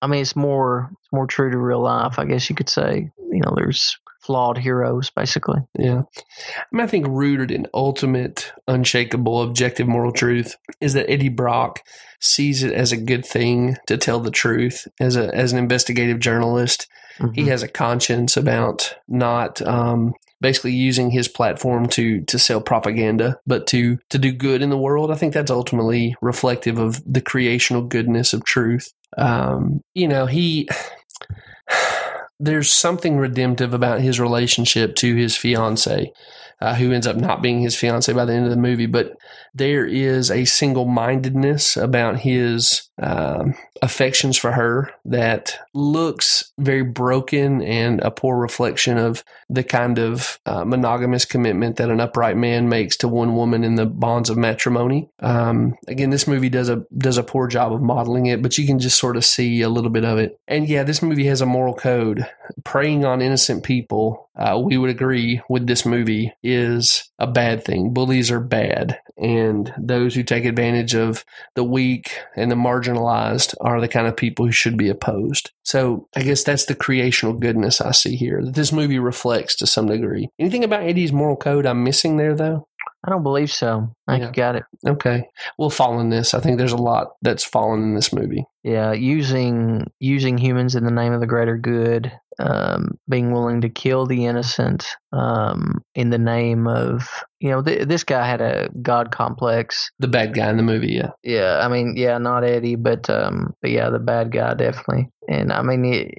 I 0.01 0.07
mean, 0.07 0.21
it's 0.21 0.35
more 0.35 0.89
it's 0.99 1.11
more 1.11 1.27
true 1.27 1.51
to 1.51 1.57
real 1.57 1.81
life, 1.81 2.19
I 2.19 2.25
guess 2.25 2.49
you 2.49 2.55
could 2.55 2.69
say. 2.69 3.09
You 3.31 3.41
know, 3.41 3.53
there's 3.55 3.97
flawed 4.21 4.57
heroes, 4.57 5.11
basically. 5.11 5.59
Yeah. 5.77 6.01
I 6.57 6.63
mean, 6.71 6.81
I 6.83 6.87
think 6.87 7.05
rooted 7.07 7.51
in 7.51 7.67
ultimate, 7.73 8.51
unshakable, 8.67 9.41
objective 9.43 9.87
moral 9.87 10.11
truth 10.11 10.55
is 10.81 10.93
that 10.93 11.09
Eddie 11.09 11.29
Brock 11.29 11.81
sees 12.19 12.63
it 12.63 12.73
as 12.73 12.91
a 12.91 12.97
good 12.97 13.25
thing 13.25 13.77
to 13.87 13.97
tell 13.97 14.19
the 14.19 14.31
truth 14.31 14.87
as 14.99 15.15
a 15.15 15.33
as 15.35 15.53
an 15.53 15.59
investigative 15.59 16.19
journalist. 16.19 16.87
He 17.33 17.43
Mhm. 17.43 17.47
has 17.47 17.63
a 17.63 17.69
conscience 17.69 18.35
about 18.35 18.93
not 19.07 19.61
um, 19.61 20.13
basically 20.41 20.73
using 20.73 21.11
his 21.11 21.27
platform 21.29 21.87
to 21.89 22.21
to 22.25 22.37
sell 22.37 22.59
propaganda, 22.61 23.37
but 23.47 23.67
to 23.67 23.99
to 24.09 24.17
do 24.17 24.31
good 24.33 24.61
in 24.61 24.69
the 24.69 24.77
world. 24.77 25.11
I 25.11 25.15
think 25.15 25.33
that's 25.33 25.51
ultimately 25.51 26.15
reflective 26.21 26.77
of 26.77 27.01
the 27.05 27.21
creational 27.21 27.83
goodness 27.83 28.33
of 28.33 28.43
truth. 28.43 28.91
Um, 29.17 29.81
you 29.93 30.07
know, 30.07 30.25
he 30.25 30.67
there's 32.39 32.71
something 32.71 33.17
redemptive 33.17 33.73
about 33.73 34.01
his 34.01 34.19
relationship 34.19 34.95
to 34.95 35.15
his 35.15 35.35
fiance, 35.35 36.11
uh, 36.61 36.75
who 36.75 36.91
ends 36.91 37.07
up 37.07 37.15
not 37.15 37.41
being 37.41 37.59
his 37.59 37.75
fiance 37.75 38.11
by 38.13 38.25
the 38.25 38.33
end 38.33 38.45
of 38.45 38.51
the 38.51 38.57
movie. 38.57 38.85
But 38.85 39.17
there 39.53 39.85
is 39.85 40.31
a 40.31 40.45
single 40.45 40.85
mindedness 40.85 41.77
about 41.77 42.19
his 42.19 42.89
um, 43.01 43.55
affections 43.81 44.37
for 44.37 44.51
her 44.51 44.91
that 45.05 45.59
looks 45.73 46.51
very 46.57 46.83
broken 46.83 47.61
and 47.61 47.99
a 48.01 48.11
poor 48.11 48.37
reflection 48.37 48.97
of 48.97 49.23
the 49.49 49.63
kind 49.63 49.99
of 49.99 50.39
uh, 50.45 50.63
monogamous 50.63 51.25
commitment 51.25 51.75
that 51.75 51.89
an 51.89 51.99
upright 51.99 52.37
man 52.37 52.69
makes 52.69 52.97
to 52.97 53.07
one 53.07 53.35
woman 53.35 53.63
in 53.63 53.75
the 53.75 53.85
bonds 53.85 54.29
of 54.29 54.37
matrimony. 54.37 55.09
Um, 55.19 55.77
again, 55.87 56.09
this 56.09 56.27
movie 56.27 56.49
does 56.49 56.69
a 56.69 56.85
does 56.97 57.17
a 57.17 57.23
poor 57.23 57.47
job 57.47 57.73
of 57.73 57.81
modeling 57.81 58.27
it, 58.27 58.41
but 58.41 58.57
you 58.57 58.65
can 58.65 58.79
just 58.79 58.97
sort 58.97 59.17
of 59.17 59.25
see 59.25 59.61
a 59.61 59.69
little 59.69 59.89
bit 59.89 60.05
of 60.05 60.17
it. 60.17 60.39
And 60.47 60.67
yeah, 60.67 60.83
this 60.83 61.01
movie 61.01 61.25
has 61.25 61.41
a 61.41 61.45
moral 61.45 61.73
code. 61.73 62.27
Preying 62.63 63.05
on 63.05 63.21
innocent 63.21 63.63
people, 63.63 64.29
uh, 64.35 64.59
we 64.61 64.77
would 64.77 64.89
agree 64.89 65.41
with 65.49 65.67
this 65.67 65.85
movie 65.85 66.33
is 66.45 67.09
a 67.19 67.27
bad 67.27 67.63
thing. 67.63 67.93
Bullies 67.93 68.29
are 68.31 68.39
bad, 68.39 68.99
and 69.17 69.73
those 69.77 70.13
who 70.15 70.23
take 70.23 70.45
advantage 70.45 70.93
of 70.93 71.25
the 71.55 71.63
weak 71.63 72.19
and 72.35 72.51
the 72.51 72.55
marginalized 72.55 73.55
are 73.61 73.81
the 73.81 73.87
kind 73.87 74.07
of 74.07 74.15
people 74.15 74.45
who 74.45 74.51
should 74.51 74.77
be 74.77 74.89
opposed. 74.89 75.51
So 75.63 76.07
I 76.15 76.21
guess 76.21 76.43
that's 76.43 76.65
the 76.65 76.75
creational 76.75 77.33
goodness 77.33 77.81
I 77.81 77.91
see 77.91 78.15
here 78.15 78.41
that 78.43 78.53
this 78.53 78.71
movie 78.71 78.99
reflects 78.99 79.55
to 79.57 79.67
some 79.67 79.87
degree. 79.87 80.29
Anything 80.39 80.63
about 80.63 80.83
Eddie's 80.83 81.11
moral 81.11 81.35
code 81.35 81.65
I'm 81.65 81.83
missing 81.83 82.17
there, 82.17 82.35
though? 82.35 82.67
I 83.05 83.11
don't 83.11 83.23
believe 83.23 83.51
so. 83.51 83.89
I 84.07 84.13
think 84.19 84.23
Yeah. 84.23 84.31
got 84.31 84.55
it. 84.55 84.63
Okay, 84.87 85.23
we'll 85.59 85.69
fall 85.69 85.99
in 85.99 86.09
this. 86.09 86.33
I 86.33 86.39
think 86.39 86.57
there's 86.57 86.71
a 86.71 86.77
lot 86.77 87.13
that's 87.21 87.43
fallen 87.43 87.83
in 87.83 87.93
this 87.93 88.11
movie. 88.11 88.45
Yeah, 88.63 88.93
using 88.93 89.85
using 89.99 90.37
humans 90.39 90.73
in 90.75 90.85
the 90.85 90.91
name 90.91 91.13
of 91.13 91.19
the 91.19 91.27
greater 91.27 91.55
good, 91.55 92.11
um, 92.39 92.97
being 93.07 93.31
willing 93.31 93.61
to 93.61 93.69
kill 93.69 94.07
the 94.07 94.25
innocent 94.25 94.87
um, 95.13 95.83
in 95.93 96.09
the 96.09 96.17
name 96.17 96.67
of 96.67 97.07
you 97.39 97.49
know 97.49 97.61
th- 97.61 97.87
this 97.87 98.03
guy 98.03 98.25
had 98.27 98.41
a 98.41 98.69
god 98.81 99.11
complex. 99.11 99.91
The 99.99 100.07
bad 100.07 100.33
guy 100.33 100.49
in 100.49 100.57
the 100.57 100.63
movie, 100.63 100.93
yeah. 100.93 101.11
Yeah, 101.23 101.59
I 101.63 101.67
mean, 101.67 101.93
yeah, 101.97 102.17
not 102.17 102.43
Eddie, 102.43 102.75
but 102.75 103.07
um, 103.09 103.53
but 103.61 103.69
yeah, 103.69 103.89
the 103.91 103.99
bad 103.99 104.31
guy 104.31 104.55
definitely. 104.55 105.09
And 105.27 105.51
I 105.51 105.61
mean, 105.61 105.85
it, 105.85 106.11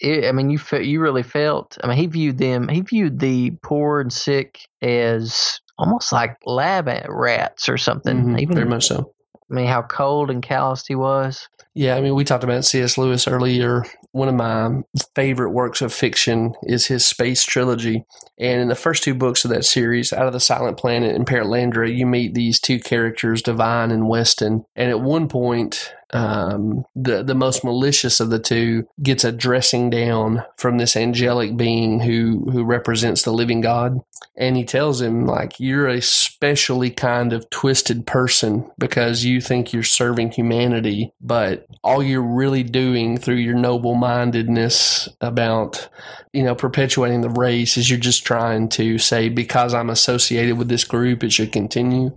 it, 0.00 0.28
I 0.28 0.32
mean, 0.32 0.50
you 0.50 0.58
fe- 0.58 0.84
you 0.84 1.00
really 1.00 1.22
felt. 1.22 1.78
I 1.82 1.86
mean, 1.88 1.96
he 1.96 2.06
viewed 2.06 2.38
them. 2.38 2.68
He 2.68 2.80
viewed 2.80 3.18
the 3.18 3.50
poor 3.62 4.00
and 4.00 4.12
sick 4.12 4.60
as 4.82 5.60
almost 5.78 6.12
like 6.12 6.36
lab 6.44 6.88
rats 7.08 7.68
or 7.68 7.78
something. 7.78 8.24
Mhm, 8.24 8.40
Even 8.40 8.54
very 8.56 8.68
much 8.68 8.86
so. 8.86 9.12
I 9.50 9.54
mean, 9.54 9.66
how 9.66 9.82
cold 9.82 10.30
and 10.30 10.42
calloused 10.42 10.86
he 10.88 10.94
was. 10.96 11.48
Yeah, 11.74 11.94
I 11.94 12.00
mean, 12.00 12.14
we 12.14 12.24
talked 12.24 12.42
about 12.42 12.64
C.S. 12.64 12.96
Lewis 12.96 13.28
earlier. 13.28 13.84
One 14.12 14.28
of 14.28 14.34
my 14.34 14.80
favorite 15.14 15.50
works 15.50 15.82
of 15.82 15.92
fiction 15.92 16.54
is 16.62 16.86
his 16.86 17.04
Space 17.04 17.44
Trilogy. 17.44 18.02
And 18.38 18.62
in 18.62 18.68
the 18.68 18.74
first 18.74 19.02
two 19.02 19.14
books 19.14 19.44
of 19.44 19.50
that 19.50 19.66
series, 19.66 20.10
Out 20.12 20.26
of 20.26 20.32
the 20.32 20.40
Silent 20.40 20.78
Planet 20.78 21.14
and 21.14 21.26
Perelandra, 21.26 21.94
you 21.94 22.06
meet 22.06 22.32
these 22.32 22.58
two 22.58 22.80
characters, 22.80 23.42
Devine 23.42 23.90
and 23.90 24.08
Weston. 24.08 24.64
And 24.74 24.90
at 24.90 25.02
one 25.02 25.28
point, 25.28 25.92
um, 26.12 26.84
the 26.94 27.24
the 27.24 27.34
most 27.34 27.64
malicious 27.64 28.20
of 28.20 28.30
the 28.30 28.38
two 28.38 28.86
gets 29.02 29.24
a 29.24 29.32
dressing 29.32 29.90
down 29.90 30.44
from 30.56 30.78
this 30.78 30.96
angelic 30.96 31.56
being 31.56 32.00
who 32.00 32.48
who 32.52 32.64
represents 32.64 33.22
the 33.22 33.32
living 33.32 33.60
God, 33.60 34.00
and 34.36 34.56
he 34.56 34.64
tells 34.64 35.02
him 35.02 35.26
like 35.26 35.58
you're 35.58 35.88
a 35.88 36.00
specially 36.00 36.90
kind 36.90 37.32
of 37.32 37.50
twisted 37.50 38.06
person 38.06 38.70
because 38.78 39.24
you 39.24 39.40
think 39.40 39.72
you're 39.72 39.82
serving 39.82 40.30
humanity, 40.30 41.12
but 41.20 41.66
all 41.82 42.02
you're 42.02 42.22
really 42.22 42.62
doing 42.62 43.18
through 43.18 43.34
your 43.34 43.56
noble 43.56 43.94
mindedness 43.94 45.08
about 45.20 45.88
you 46.32 46.44
know 46.44 46.54
perpetuating 46.54 47.22
the 47.22 47.30
race 47.30 47.76
is 47.76 47.90
you're 47.90 47.98
just 47.98 48.24
trying 48.24 48.68
to 48.68 48.96
say 48.98 49.28
because 49.28 49.74
I'm 49.74 49.90
associated 49.90 50.56
with 50.56 50.68
this 50.68 50.84
group 50.84 51.24
it 51.24 51.32
should 51.32 51.50
continue, 51.50 52.16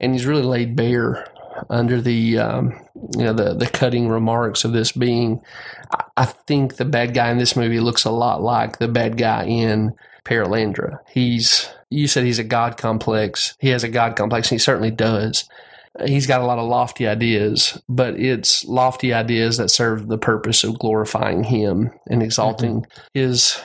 and 0.00 0.14
he's 0.14 0.24
really 0.24 0.42
laid 0.42 0.76
bare 0.76 1.26
under 1.70 2.00
the 2.00 2.38
um, 2.38 2.72
you 3.16 3.24
know 3.24 3.32
the 3.32 3.54
the 3.54 3.66
cutting 3.66 4.08
remarks 4.08 4.64
of 4.64 4.72
this 4.72 4.92
being. 4.92 5.42
I, 6.16 6.24
think 6.24 6.76
the 6.76 6.84
bad 6.84 7.14
guy 7.14 7.30
in 7.30 7.38
this 7.38 7.56
movie 7.56 7.80
looks 7.80 8.04
a 8.04 8.10
lot 8.10 8.42
like 8.42 8.78
the 8.78 8.88
bad 8.88 9.16
guy 9.16 9.44
in 9.44 9.94
Perelandra. 10.24 10.98
He's 11.10 11.68
you 11.90 12.06
said 12.06 12.24
he's 12.24 12.38
a 12.38 12.44
god 12.44 12.76
complex. 12.76 13.56
He 13.60 13.68
has 13.68 13.84
a 13.84 13.88
god 13.88 14.16
complex, 14.16 14.50
and 14.50 14.56
he 14.56 14.62
certainly 14.62 14.90
does. 14.90 15.48
He's 16.06 16.26
got 16.26 16.40
a 16.40 16.46
lot 16.46 16.58
of 16.58 16.68
lofty 16.68 17.06
ideas, 17.06 17.80
but 17.88 18.18
it's 18.18 18.64
lofty 18.64 19.12
ideas 19.12 19.58
that 19.58 19.68
serve 19.68 20.08
the 20.08 20.16
purpose 20.16 20.64
of 20.64 20.78
glorifying 20.78 21.44
him 21.44 21.90
and 22.08 22.22
exalting 22.22 22.86
his 23.12 23.60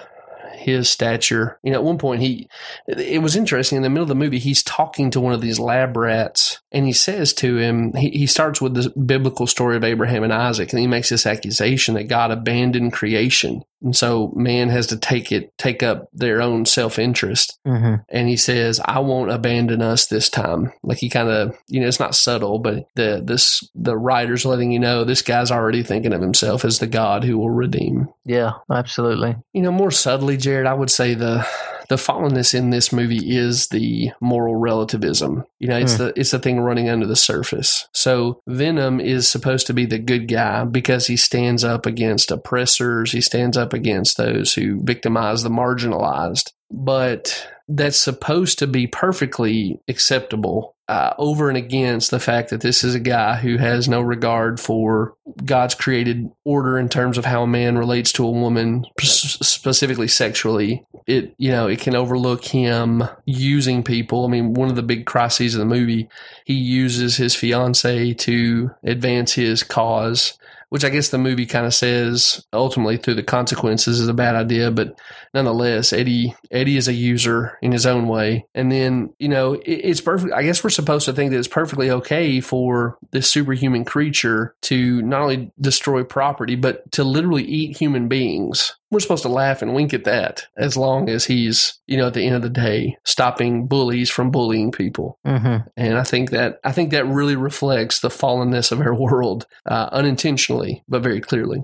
his 0.67 0.91
stature. 0.91 1.59
You 1.63 1.71
know, 1.71 1.77
at 1.77 1.83
one 1.83 1.97
point 1.97 2.21
he, 2.21 2.49
it 2.87 3.21
was 3.21 3.37
interesting 3.37 3.77
in 3.77 3.83
the 3.83 3.89
middle 3.89 4.03
of 4.03 4.09
the 4.09 4.15
movie, 4.15 4.37
he's 4.37 4.61
talking 4.61 5.09
to 5.11 5.21
one 5.21 5.31
of 5.31 5.39
these 5.39 5.59
lab 5.59 5.95
rats 5.95 6.59
and 6.73 6.85
he 6.85 6.91
says 6.91 7.33
to 7.35 7.55
him, 7.57 7.93
he, 7.93 8.09
he 8.09 8.27
starts 8.27 8.61
with 8.61 8.73
the 8.73 8.89
biblical 8.99 9.47
story 9.47 9.77
of 9.77 9.85
Abraham 9.85 10.23
and 10.23 10.33
Isaac 10.33 10.73
and 10.73 10.79
he 10.79 10.87
makes 10.87 11.09
this 11.09 11.25
accusation 11.25 11.95
that 11.95 12.09
God 12.09 12.31
abandoned 12.31 12.91
creation. 12.91 13.63
And 13.81 13.95
so 13.95 14.31
man 14.35 14.69
has 14.69 14.87
to 14.87 14.97
take 14.97 15.31
it, 15.31 15.55
take 15.57 15.83
up 15.83 16.09
their 16.13 16.41
own 16.41 16.65
self 16.65 16.97
interest. 16.97 17.59
Mm-hmm. 17.65 17.95
And 18.09 18.27
he 18.27 18.37
says, 18.37 18.81
I 18.83 18.99
won't 18.99 19.31
abandon 19.31 19.81
us 19.81 20.07
this 20.07 20.29
time. 20.29 20.73
Like 20.83 20.97
he 20.97 21.09
kind 21.09 21.29
of, 21.29 21.57
you 21.67 21.79
know, 21.79 21.87
it's 21.87 21.99
not 21.99 22.15
subtle, 22.15 22.59
but 22.59 22.87
the, 22.95 23.21
this, 23.23 23.67
the 23.75 23.97
writer's 23.97 24.45
letting 24.45 24.71
you 24.71 24.79
know 24.79 25.03
this 25.03 25.21
guy's 25.21 25.51
already 25.51 25.83
thinking 25.83 26.13
of 26.13 26.21
himself 26.21 26.65
as 26.65 26.79
the 26.79 26.87
God 26.87 27.23
who 27.23 27.37
will 27.37 27.49
redeem. 27.49 28.07
Yeah, 28.25 28.53
absolutely. 28.71 29.35
You 29.53 29.61
know, 29.61 29.71
more 29.71 29.91
subtly, 29.91 30.37
Jared, 30.37 30.67
I 30.67 30.73
would 30.73 30.91
say 30.91 31.13
the 31.13 31.47
the 31.89 31.95
fallenness 31.95 32.53
in 32.53 32.69
this 32.69 32.91
movie 32.91 33.35
is 33.37 33.67
the 33.69 34.11
moral 34.21 34.55
relativism. 34.55 35.43
You 35.59 35.67
know, 35.69 35.77
it's 35.77 35.97
Hmm. 35.97 36.05
the 36.05 36.13
it's 36.19 36.31
the 36.31 36.39
thing 36.39 36.59
running 36.59 36.89
under 36.89 37.05
the 37.05 37.15
surface. 37.15 37.87
So 37.93 38.41
Venom 38.47 38.99
is 38.99 39.27
supposed 39.27 39.67
to 39.67 39.73
be 39.73 39.85
the 39.85 39.99
good 39.99 40.27
guy 40.27 40.65
because 40.65 41.07
he 41.07 41.17
stands 41.17 41.63
up 41.63 41.85
against 41.85 42.31
oppressors. 42.31 43.11
He 43.11 43.21
stands 43.21 43.57
up 43.57 43.73
against 43.73 44.17
those 44.17 44.53
who 44.53 44.81
victimize 44.83 45.43
the 45.43 45.49
marginalized. 45.49 46.51
But 46.71 47.47
that's 47.69 47.99
supposed 47.99 48.59
to 48.59 48.67
be 48.67 48.87
perfectly 48.87 49.79
acceptable 49.87 50.75
uh, 50.87 51.13
over 51.17 51.49
and 51.49 51.57
against 51.57 52.11
the 52.11 52.19
fact 52.19 52.49
that 52.49 52.61
this 52.61 52.83
is 52.83 52.95
a 52.95 52.99
guy 52.99 53.35
who 53.35 53.57
has 53.57 53.89
no 53.89 53.99
regard 53.99 54.59
for 54.59 55.15
God's 55.43 55.75
created 55.75 56.31
order 56.45 56.77
in 56.79 56.87
terms 56.87 57.17
of 57.17 57.25
how 57.25 57.43
a 57.43 57.47
man 57.47 57.77
relates 57.77 58.13
to 58.13 58.25
a 58.25 58.31
woman, 58.31 58.85
specifically 59.01 60.07
sexually. 60.07 60.85
It 61.05 61.35
you 61.37 61.51
know 61.51 61.67
it 61.67 61.79
can 61.79 61.95
overlook 61.95 62.45
him 62.45 63.03
using 63.25 63.83
people. 63.83 64.25
I 64.25 64.29
mean, 64.29 64.53
one 64.53 64.69
of 64.69 64.75
the 64.75 64.83
big 64.83 65.05
crises 65.05 65.55
of 65.55 65.59
the 65.59 65.65
movie, 65.65 66.09
he 66.45 66.53
uses 66.53 67.17
his 67.17 67.35
fiance 67.35 68.13
to 68.13 68.71
advance 68.83 69.33
his 69.33 69.63
cause. 69.63 70.37
Which 70.69 70.83
I 70.83 70.89
guess 70.89 71.09
the 71.09 71.17
movie 71.17 71.45
kind 71.45 71.65
of 71.65 71.73
says 71.73 72.45
ultimately 72.51 72.97
through 72.97 73.15
the 73.15 73.23
consequences 73.23 73.99
is 74.01 74.07
a 74.09 74.13
bad 74.13 74.35
idea, 74.35 74.69
but 74.69 74.99
nonetheless, 75.33 75.93
Eddie 75.93 76.35
Eddie 76.51 76.77
is 76.77 76.87
a 76.87 76.93
user 76.93 77.57
in 77.61 77.71
his 77.71 77.85
own 77.85 78.07
way. 78.07 78.45
And 78.53 78.71
then 78.71 79.13
you 79.17 79.29
know 79.29 79.53
it, 79.53 79.63
it's 79.65 80.01
perfect. 80.01 80.33
I 80.33 80.43
guess 80.43 80.63
we're 80.63 80.69
supposed 80.69 81.05
to 81.05 81.13
think 81.13 81.31
that 81.31 81.37
it's 81.37 81.47
perfectly 81.47 81.89
okay 81.91 82.41
for 82.41 82.97
this 83.11 83.29
superhuman 83.29 83.85
creature 83.85 84.55
to 84.63 85.01
not 85.03 85.21
only 85.21 85.51
destroy 85.59 86.03
property 86.03 86.55
but 86.55 86.91
to 86.93 87.03
literally 87.03 87.43
eat 87.43 87.77
human 87.77 88.07
beings. 88.07 88.73
We're 88.89 88.99
supposed 88.99 89.23
to 89.23 89.29
laugh 89.29 89.61
and 89.61 89.73
wink 89.73 89.93
at 89.93 90.05
that 90.05 90.47
as 90.57 90.77
long 90.77 91.09
as 91.09 91.25
he's 91.25 91.79
you 91.87 91.97
know 91.97 92.07
at 92.07 92.13
the 92.13 92.25
end 92.25 92.35
of 92.35 92.41
the 92.41 92.49
day 92.49 92.97
stopping 93.03 93.67
bullies 93.67 94.09
from 94.09 94.31
bullying 94.31 94.71
people. 94.71 95.19
Mm-hmm. 95.25 95.67
And 95.75 95.97
I 95.97 96.03
think 96.03 96.31
that 96.31 96.59
I 96.63 96.71
think 96.71 96.91
that 96.91 97.05
really 97.05 97.35
reflects 97.35 97.99
the 97.99 98.09
fallenness 98.09 98.71
of 98.71 98.81
our 98.81 98.95
world, 98.99 99.45
uh, 99.65 99.89
unintentionally 99.91 100.83
but 100.87 101.03
very 101.03 101.21
clearly. 101.21 101.63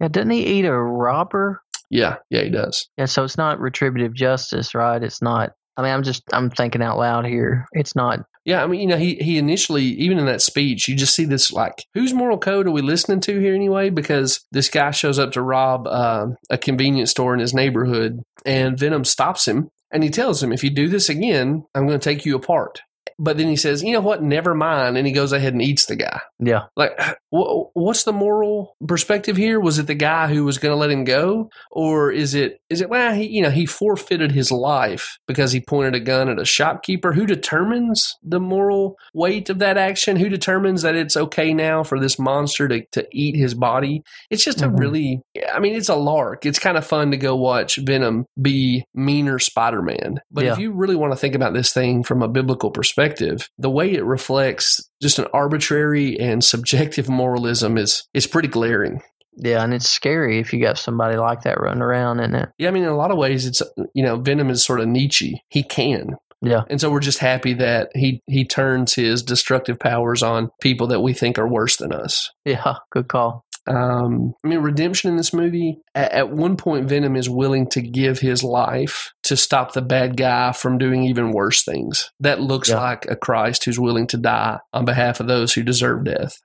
Yeah, 0.00 0.08
didn't 0.08 0.30
he 0.30 0.46
eat 0.46 0.64
a 0.64 0.76
robber? 0.76 1.62
Yeah, 1.90 2.16
yeah, 2.30 2.42
he 2.42 2.48
does. 2.48 2.88
Yeah, 2.96 3.04
so 3.04 3.22
it's 3.22 3.36
not 3.36 3.60
retributive 3.60 4.14
justice, 4.14 4.74
right? 4.74 5.02
It's 5.02 5.20
not. 5.20 5.52
I 5.76 5.82
mean, 5.82 5.92
I'm 5.92 6.02
just 6.02 6.22
I'm 6.32 6.50
thinking 6.50 6.82
out 6.82 6.98
loud 6.98 7.26
here. 7.26 7.66
It's 7.72 7.96
not. 7.96 8.20
Yeah, 8.44 8.62
I 8.62 8.66
mean, 8.66 8.80
you 8.80 8.86
know, 8.88 8.96
he 8.96 9.14
he 9.16 9.38
initially, 9.38 9.84
even 9.84 10.18
in 10.18 10.26
that 10.26 10.42
speech, 10.42 10.88
you 10.88 10.96
just 10.96 11.14
see 11.14 11.24
this 11.24 11.52
like, 11.52 11.86
whose 11.94 12.12
moral 12.12 12.38
code 12.38 12.66
are 12.66 12.72
we 12.72 12.82
listening 12.82 13.20
to 13.22 13.38
here 13.38 13.54
anyway? 13.54 13.90
Because 13.90 14.40
this 14.50 14.68
guy 14.68 14.90
shows 14.90 15.18
up 15.18 15.32
to 15.32 15.42
rob 15.42 15.86
uh, 15.86 16.26
a 16.50 16.58
convenience 16.58 17.10
store 17.12 17.34
in 17.34 17.40
his 17.40 17.54
neighborhood, 17.54 18.20
and 18.44 18.78
Venom 18.78 19.04
stops 19.04 19.46
him 19.46 19.70
and 19.92 20.02
he 20.02 20.10
tells 20.10 20.42
him, 20.42 20.52
"If 20.52 20.64
you 20.64 20.70
do 20.70 20.88
this 20.88 21.08
again, 21.08 21.64
I'm 21.74 21.86
going 21.86 21.98
to 21.98 22.04
take 22.04 22.24
you 22.26 22.34
apart." 22.34 22.80
But 23.24 23.36
then 23.36 23.46
he 23.46 23.54
says, 23.56 23.84
"You 23.84 23.92
know 23.92 24.00
what? 24.00 24.20
Never 24.22 24.52
mind," 24.52 24.96
and 24.98 25.06
he 25.06 25.12
goes 25.12 25.32
ahead 25.32 25.52
and 25.52 25.62
eats 25.62 25.86
the 25.86 25.94
guy. 25.94 26.20
Yeah, 26.40 26.62
Like, 26.76 26.98
wh- 27.30 27.70
what's 27.74 28.02
the 28.02 28.12
moral 28.12 28.74
perspective 28.88 29.36
here? 29.36 29.60
Was 29.60 29.78
it 29.78 29.86
the 29.86 29.94
guy 29.94 30.26
who 30.26 30.44
was 30.44 30.58
going 30.58 30.72
to 30.72 30.76
let 30.76 30.90
him 30.90 31.04
go, 31.04 31.48
or 31.70 32.10
is 32.10 32.34
it 32.34 32.58
is 32.68 32.80
it 32.80 32.90
well, 32.90 33.14
he, 33.14 33.28
you 33.28 33.40
know, 33.42 33.50
he 33.50 33.64
forfeited 33.64 34.32
his 34.32 34.50
life 34.50 35.16
because 35.28 35.52
he 35.52 35.60
pointed 35.60 35.94
a 35.94 36.00
gun 36.00 36.28
at 36.28 36.40
a 36.40 36.44
shopkeeper? 36.44 37.12
Who 37.12 37.24
determines 37.26 38.16
the 38.24 38.40
moral 38.40 38.96
weight 39.14 39.48
of 39.50 39.60
that 39.60 39.78
action? 39.78 40.16
Who 40.16 40.28
determines 40.28 40.82
that 40.82 40.96
it's 40.96 41.16
okay 41.16 41.54
now 41.54 41.84
for 41.84 42.00
this 42.00 42.18
monster 42.18 42.66
to 42.68 42.82
to 42.92 43.06
eat 43.12 43.36
his 43.36 43.54
body? 43.54 44.02
It's 44.30 44.44
just 44.44 44.62
a 44.62 44.68
Mhm. 44.68 44.78
really, 44.80 45.20
I 45.54 45.60
mean, 45.60 45.74
it's 45.76 45.88
a 45.88 45.94
lark. 45.94 46.44
It's 46.44 46.58
kind 46.58 46.76
of 46.76 46.84
fun 46.84 47.12
to 47.12 47.16
go 47.16 47.36
watch 47.36 47.76
Venom 47.76 48.24
be 48.40 48.84
meaner 48.94 49.38
Spider 49.38 49.82
Man, 49.82 50.20
but 50.32 50.44
if 50.54 50.58
you 50.58 50.72
really 50.72 50.96
want 50.96 51.12
to 51.12 51.16
think 51.16 51.36
about 51.36 51.54
this 51.54 51.72
thing 51.72 52.02
from 52.02 52.20
a 52.22 52.28
biblical 52.28 52.70
perspective, 52.72 53.11
the 53.58 53.70
way 53.70 53.92
it 53.92 54.04
reflects 54.04 54.88
just 55.02 55.18
an 55.18 55.26
arbitrary 55.34 56.18
and 56.18 56.42
subjective 56.44 57.08
moralism 57.08 57.76
is 57.76 58.04
is 58.14 58.26
pretty 58.26 58.48
glaring. 58.48 59.02
yeah, 59.36 59.62
and 59.62 59.72
it's 59.74 59.88
scary 59.88 60.38
if 60.38 60.52
you 60.52 60.60
got 60.60 60.78
somebody 60.78 61.16
like 61.16 61.42
that 61.42 61.60
running 61.60 61.82
around 61.82 62.20
in 62.20 62.34
it. 62.34 62.48
Yeah, 62.58 62.68
I 62.68 62.70
mean, 62.70 62.82
in 62.84 62.88
a 62.90 62.96
lot 62.96 63.10
of 63.10 63.18
ways, 63.18 63.46
it's 63.46 63.62
you 63.94 64.02
know, 64.02 64.16
Venom 64.16 64.50
is 64.50 64.64
sort 64.64 64.80
of 64.80 64.88
Nietzsche. 64.88 65.42
He 65.48 65.62
can, 65.62 66.16
Yeah, 66.42 66.62
and 66.68 66.80
so 66.80 66.90
we're 66.90 67.00
just 67.00 67.18
happy 67.18 67.54
that 67.54 67.90
he 67.94 68.20
he 68.26 68.44
turns 68.44 68.94
his 68.94 69.22
destructive 69.22 69.78
powers 69.78 70.22
on 70.22 70.50
people 70.60 70.86
that 70.88 71.00
we 71.00 71.12
think 71.12 71.38
are 71.38 71.48
worse 71.48 71.76
than 71.76 71.92
us. 71.92 72.30
yeah, 72.44 72.76
good 72.90 73.08
call. 73.08 73.44
Um, 73.66 74.34
I 74.44 74.48
mean, 74.48 74.58
redemption 74.60 75.10
in 75.10 75.16
this 75.16 75.32
movie. 75.32 75.78
At, 75.94 76.12
at 76.12 76.30
one 76.30 76.56
point, 76.56 76.88
Venom 76.88 77.16
is 77.16 77.30
willing 77.30 77.68
to 77.70 77.82
give 77.82 78.18
his 78.18 78.42
life 78.42 79.12
to 79.24 79.36
stop 79.36 79.72
the 79.72 79.82
bad 79.82 80.16
guy 80.16 80.52
from 80.52 80.78
doing 80.78 81.04
even 81.04 81.32
worse 81.32 81.62
things. 81.62 82.10
That 82.20 82.40
looks 82.40 82.68
Yeah. 82.70 82.80
like 82.80 83.06
a 83.08 83.16
Christ 83.16 83.64
who's 83.64 83.78
willing 83.78 84.06
to 84.08 84.16
die 84.16 84.58
on 84.72 84.84
behalf 84.84 85.20
of 85.20 85.26
those 85.28 85.52
who 85.52 85.62
deserve 85.62 86.04
death. 86.04 86.40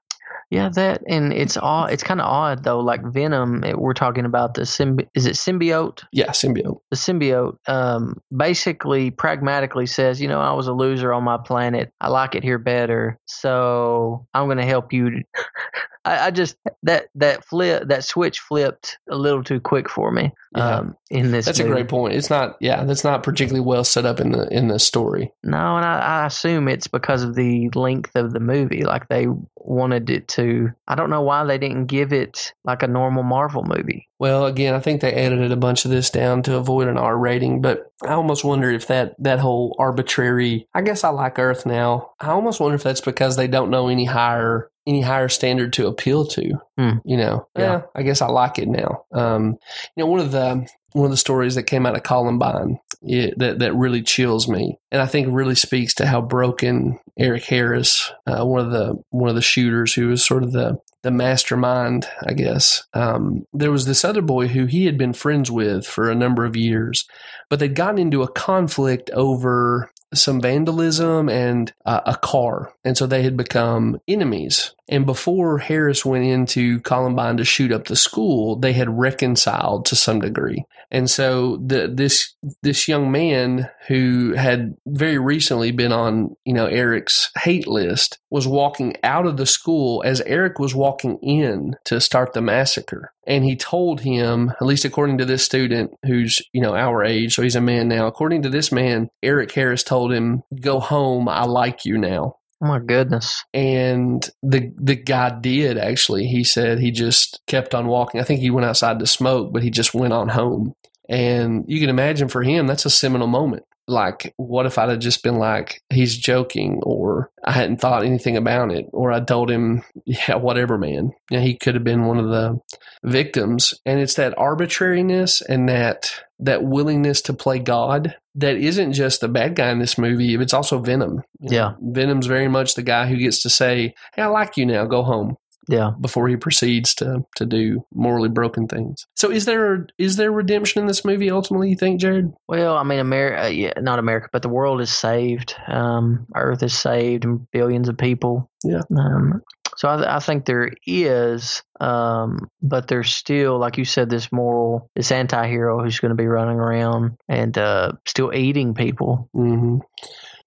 Yeah, 0.49 0.69
that 0.75 1.03
and 1.09 1.33
it's 1.33 1.57
odd. 1.57 1.91
It's 1.91 2.03
kind 2.03 2.21
of 2.21 2.25
odd 2.27 2.63
though. 2.63 2.79
Like 2.79 3.01
Venom, 3.03 3.63
it, 3.65 3.77
we're 3.77 3.93
talking 3.93 4.23
about 4.25 4.53
the 4.53 4.61
symbi- 4.61 5.07
Is 5.13 5.25
it 5.25 5.33
symbiote? 5.35 6.03
Yeah, 6.13 6.29
symbiote. 6.29 6.79
the 6.89 6.95
symbiote 6.95 7.57
um, 7.67 8.21
basically 8.35 9.11
pragmatically 9.11 9.85
says, 9.87 10.21
you 10.21 10.27
know, 10.29 10.39
I 10.39 10.53
was 10.53 10.67
a 10.67 10.73
loser 10.73 11.11
on 11.13 11.23
my 11.23 11.37
planet. 11.37 11.91
I 11.99 12.07
like 12.09 12.33
it 12.35 12.43
here 12.43 12.59
better, 12.59 13.19
so 13.25 14.25
I'm 14.33 14.45
going 14.45 14.57
to 14.57 14.65
help 14.65 14.93
you. 14.93 15.23
I, 16.05 16.27
I 16.27 16.31
just 16.31 16.55
that 16.83 17.07
that 17.15 17.43
flip 17.43 17.89
that 17.89 18.05
switch 18.05 18.39
flipped 18.39 18.97
a 19.09 19.15
little 19.17 19.43
too 19.43 19.59
quick 19.59 19.89
for 19.89 20.09
me 20.09 20.31
Yeah. 20.55 20.77
um, 20.77 20.95
in 21.11 21.31
this. 21.31 21.45
That's 21.45 21.59
a 21.59 21.65
great 21.65 21.89
point. 21.89 22.13
It's 22.13 22.29
not, 22.29 22.55
yeah, 22.61 22.85
that's 22.85 23.03
not 23.03 23.23
particularly 23.23 23.59
well 23.65 23.83
set 23.83 24.05
up 24.05 24.21
in 24.21 24.31
the 24.31 24.47
in 24.47 24.69
the 24.69 24.79
story. 24.79 25.33
No, 25.43 25.75
and 25.75 25.83
I, 25.85 26.21
I 26.21 26.25
assume 26.25 26.69
it's 26.69 26.87
because 26.87 27.23
of 27.23 27.35
the 27.35 27.69
length 27.75 28.15
of 28.15 28.31
the 28.31 28.39
movie. 28.39 28.85
Like 28.85 29.09
they 29.09 29.27
wanted 29.57 30.09
it 30.09 30.29
to. 30.29 30.36
I 30.39 30.95
don't 30.95 31.09
know 31.09 31.21
why 31.21 31.43
they 31.45 31.57
didn't 31.57 31.85
give 31.87 32.13
it 32.13 32.53
like 32.63 32.83
a 32.83 32.87
normal 32.87 33.23
Marvel 33.23 33.63
movie. 33.63 34.07
Well, 34.19 34.45
again, 34.45 34.73
I 34.73 34.79
think 34.79 35.01
they 35.01 35.11
edited 35.13 35.51
a 35.51 35.55
bunch 35.57 35.85
of 35.85 35.91
this 35.91 36.09
down 36.09 36.43
to 36.43 36.55
avoid 36.55 36.87
an 36.87 36.97
R 36.97 37.17
rating, 37.17 37.61
but 37.61 37.91
I 38.03 38.13
almost 38.13 38.43
wonder 38.43 38.69
if 38.71 38.87
that 38.87 39.15
that 39.19 39.39
whole 39.39 39.75
arbitrary. 39.79 40.67
I 40.73 40.81
guess 40.81 41.03
I 41.03 41.09
like 41.09 41.39
Earth 41.39 41.65
now. 41.65 42.11
I 42.19 42.29
almost 42.29 42.59
wonder 42.59 42.75
if 42.75 42.83
that's 42.83 43.01
because 43.01 43.35
they 43.35 43.47
don't 43.47 43.69
know 43.71 43.87
any 43.87 44.05
higher 44.05 44.69
any 44.85 45.01
higher 45.01 45.27
standard 45.29 45.73
to 45.73 45.87
appeal 45.87 46.25
to. 46.25 46.53
Hmm. 46.77 46.97
You 47.03 47.17
know, 47.17 47.47
Yeah. 47.57 47.63
yeah, 47.63 47.81
I 47.95 48.03
guess 48.03 48.21
I 48.21 48.27
like 48.27 48.57
it 48.57 48.67
now. 48.69 49.03
Um, 49.11 49.57
you 49.95 50.03
know, 50.03 50.07
one 50.07 50.19
of 50.21 50.31
the 50.31 50.67
one 50.93 51.05
of 51.05 51.11
the 51.11 51.17
stories 51.17 51.55
that 51.55 51.63
came 51.63 51.85
out 51.85 51.95
of 51.95 52.03
Columbine 52.03 52.79
it, 53.01 53.37
that 53.39 53.59
that 53.59 53.75
really 53.75 54.01
chills 54.01 54.47
me, 54.47 54.77
and 54.91 55.01
I 55.01 55.05
think 55.05 55.27
really 55.29 55.55
speaks 55.55 55.93
to 55.95 56.05
how 56.07 56.21
broken 56.21 56.99
Eric 57.17 57.45
Harris, 57.45 58.11
uh, 58.25 58.45
one 58.45 58.65
of 58.65 58.71
the 58.71 58.95
one 59.09 59.29
of 59.29 59.35
the 59.35 59.41
shooters 59.41 59.93
who 59.93 60.07
was 60.09 60.25
sort 60.25 60.43
of 60.43 60.51
the 60.51 60.79
the 61.03 61.11
mastermind, 61.11 62.07
I 62.25 62.33
guess. 62.33 62.83
Um, 62.93 63.45
there 63.53 63.71
was 63.71 63.85
this 63.85 64.03
other 64.03 64.21
boy 64.21 64.47
who 64.47 64.65
he 64.65 64.85
had 64.85 64.97
been 64.97 65.13
friends 65.13 65.49
with 65.49 65.85
for 65.85 66.09
a 66.09 66.15
number 66.15 66.43
of 66.43 66.55
years, 66.55 67.07
but 67.49 67.59
they'd 67.59 67.75
gotten 67.75 67.99
into 67.99 68.23
a 68.23 68.31
conflict 68.31 69.09
over 69.11 69.91
some 70.13 70.41
vandalism 70.41 71.29
and 71.29 71.73
uh, 71.85 72.01
a 72.05 72.15
car. 72.15 72.73
And 72.83 72.97
so 72.97 73.05
they 73.05 73.23
had 73.23 73.37
become 73.37 73.99
enemies. 74.07 74.73
And 74.89 75.05
before 75.05 75.57
Harris 75.57 76.05
went 76.05 76.25
into 76.25 76.79
Columbine 76.81 77.37
to 77.37 77.43
shoot 77.43 77.71
up 77.71 77.85
the 77.85 77.95
school, 77.95 78.57
they 78.57 78.73
had 78.73 78.97
reconciled 78.97 79.85
to 79.85 79.95
some 79.95 80.21
degree. 80.21 80.63
And 80.89 81.09
so 81.09 81.57
the, 81.57 81.91
this 81.93 82.33
this 82.63 82.87
young 82.87 83.11
man 83.11 83.69
who 83.87 84.33
had 84.33 84.75
very 84.85 85.17
recently 85.17 85.71
been 85.71 85.91
on 85.91 86.35
you 86.45 86.53
know 86.53 86.67
Eric's 86.67 87.29
hate 87.37 87.67
list 87.67 88.19
was 88.29 88.47
walking 88.47 88.95
out 89.03 89.25
of 89.25 89.35
the 89.35 89.45
school 89.45 90.01
as 90.05 90.21
Eric 90.21 90.59
was 90.59 90.73
walking 90.73 91.17
in 91.21 91.75
to 91.85 91.99
start 91.99 92.33
the 92.33 92.41
massacre. 92.41 93.11
And 93.25 93.43
he 93.43 93.57
told 93.57 94.01
him, 94.01 94.51
at 94.61 94.65
least 94.65 94.85
according 94.85 95.17
to 95.17 95.25
this 95.25 95.43
student 95.43 95.91
who's 96.05 96.41
you 96.53 96.61
know 96.61 96.75
our 96.75 97.03
age, 97.03 97.35
so 97.35 97.41
he's 97.41 97.57
a 97.57 97.61
man 97.61 97.89
now. 97.89 98.07
According 98.07 98.43
to 98.43 98.49
this 98.49 98.71
man, 98.71 99.09
Eric 99.21 99.51
Harris 99.51 99.83
told 99.83 100.13
him, 100.13 100.43
"Go 100.61 100.79
home. 100.79 101.27
I 101.27 101.43
like 101.43 101.83
you 101.83 101.97
now." 101.97 102.37
Oh 102.61 102.67
my 102.67 102.79
goodness. 102.79 103.43
and 103.53 104.27
the 104.41 104.71
the 104.77 104.95
guy 104.95 105.37
did 105.39 105.77
actually. 105.77 106.25
He 106.27 106.43
said 106.43 106.79
he 106.79 106.91
just 106.91 107.39
kept 107.47 107.75
on 107.75 107.87
walking. 107.87 108.19
I 108.19 108.23
think 108.23 108.39
he 108.39 108.49
went 108.49 108.65
outside 108.65 108.99
to 108.99 109.07
smoke 109.07 109.53
but 109.53 109.63
he 109.63 109.69
just 109.69 109.93
went 109.93 110.13
on 110.13 110.29
home. 110.29 110.73
And 111.09 111.63
you 111.67 111.79
can 111.79 111.89
imagine 111.89 112.27
for 112.27 112.43
him 112.43 112.67
that's 112.67 112.85
a 112.85 112.89
seminal 112.89 113.27
moment. 113.27 113.63
Like 113.89 114.33
what 114.35 114.65
if 114.65 114.77
i'd 114.77 114.89
have 114.89 114.99
just 114.99 115.23
been 115.23 115.37
like 115.37 115.79
he's 115.89 116.17
joking 116.17 116.81
or 116.83 117.31
i 117.45 117.53
hadn't 117.53 117.77
thought 117.79 118.03
anything 118.03 118.35
about 118.35 118.69
it 118.69 118.85
or 118.91 119.13
i 119.13 119.21
told 119.21 119.49
him 119.49 119.81
yeah 120.05 120.35
whatever 120.35 120.77
man. 120.77 121.11
Yeah 121.31 121.39
he 121.39 121.55
could 121.55 121.75
have 121.75 121.85
been 121.85 122.03
one 122.05 122.17
of 122.17 122.27
the 122.27 122.59
victims. 123.05 123.73
And 123.85 123.99
it's 124.01 124.15
that 124.15 124.37
arbitrariness 124.37 125.41
and 125.41 125.69
that 125.69 126.11
that 126.39 126.63
willingness 126.63 127.21
to 127.23 127.33
play 127.33 127.59
god 127.59 128.15
that 128.37 128.55
isn't 128.57 128.93
just 128.93 129.19
the 129.21 129.27
bad 129.27 129.55
guy 129.55 129.69
in 129.71 129.79
this 129.79 129.97
movie 129.97 130.35
it's 130.35 130.53
also 130.53 130.79
venom 130.79 131.21
You 131.39 131.49
know, 131.49 131.55
Yeah. 131.55 131.73
venom's 131.81 132.27
very 132.27 132.47
much 132.47 132.75
the 132.75 132.83
guy 132.83 133.07
who 133.07 133.17
gets 133.17 133.41
to 133.43 133.49
say 133.49 133.93
hey 134.15 134.21
i 134.21 134.27
like 134.27 134.57
you 134.57 134.65
now 134.65 134.85
go 134.85 135.03
home 135.03 135.35
Yeah. 135.69 135.91
before 135.99 136.27
he 136.29 136.37
proceeds 136.37 136.93
to 136.95 137.25
to 137.35 137.45
do 137.45 137.83
morally 137.93 138.29
broken 138.29 138.67
things 138.67 139.05
so 139.15 139.29
is 139.31 139.45
there 139.45 139.87
is 139.97 140.15
there 140.17 140.31
redemption 140.31 140.81
in 140.81 140.87
this 140.87 141.03
movie 141.03 141.29
ultimately 141.31 141.69
you 141.69 141.75
think 141.75 141.99
jared 141.99 142.31
Well, 142.47 142.77
I 142.77 142.83
mean, 142.83 142.99
America, 142.99 143.43
uh, 143.43 143.47
yeah, 143.47 143.73
not 143.81 143.99
America, 143.99 144.29
but 144.31 144.41
the 144.41 144.49
world 144.49 144.79
is 144.81 144.89
saved. 144.91 145.53
Um, 145.67 146.25
Earth 146.35 146.63
is 146.63 146.73
saved, 146.77 147.25
and 147.25 147.45
billions 147.51 147.89
of 147.89 147.97
people. 147.97 148.49
Yeah. 148.63 148.83
Um, 148.97 149.41
so 149.77 149.87
I, 149.87 150.17
I 150.17 150.19
think 150.19 150.45
there 150.45 150.71
is, 150.85 151.61
um, 151.79 152.49
but 152.61 152.87
there's 152.87 153.13
still, 153.13 153.59
like 153.59 153.77
you 153.77 153.85
said, 153.85 154.09
this 154.09 154.31
moral, 154.31 154.89
this 154.95 155.11
anti-hero 155.11 155.83
who's 155.83 155.99
going 155.99 156.09
to 156.09 156.15
be 156.15 156.27
running 156.27 156.57
around 156.57 157.17
and 157.29 157.55
uh, 157.57 157.91
still 158.05 158.33
eating 158.33 158.73
people. 158.73 159.29
hmm 159.33 159.77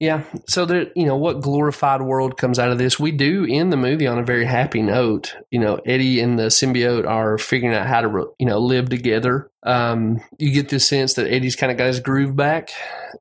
Yeah. 0.01 0.25
So 0.49 0.65
there, 0.65 0.87
you 0.97 1.05
know, 1.05 1.17
what 1.17 1.43
glorified 1.43 2.01
world 2.01 2.39
comes 2.39 2.59
out 2.59 2.73
of 2.73 2.79
this? 2.79 2.99
We 2.99 3.13
do 3.13 3.47
end 3.47 3.71
the 3.71 3.77
movie 3.77 4.07
on 4.07 4.19
a 4.19 4.25
very 4.25 4.47
happy 4.47 4.81
note. 4.81 5.37
You 5.51 5.59
know, 5.61 5.79
Eddie 5.85 6.21
and 6.21 6.39
the 6.39 6.45
symbiote 6.45 7.07
are 7.07 7.37
figuring 7.37 7.77
out 7.77 7.87
how 7.87 8.01
to, 8.01 8.35
you 8.39 8.47
know, 8.47 8.59
live 8.61 8.89
together. 8.89 9.51
Um, 9.63 10.23
you 10.39 10.53
get 10.53 10.71
this 10.71 10.89
sense 10.89 11.15
that 11.15 11.31
Eddie's 11.31 11.55
kind 11.55 11.71
of 11.71 11.77
got 11.77 11.89
his 11.89 12.01
groove 12.01 12.35
back, 12.35 12.71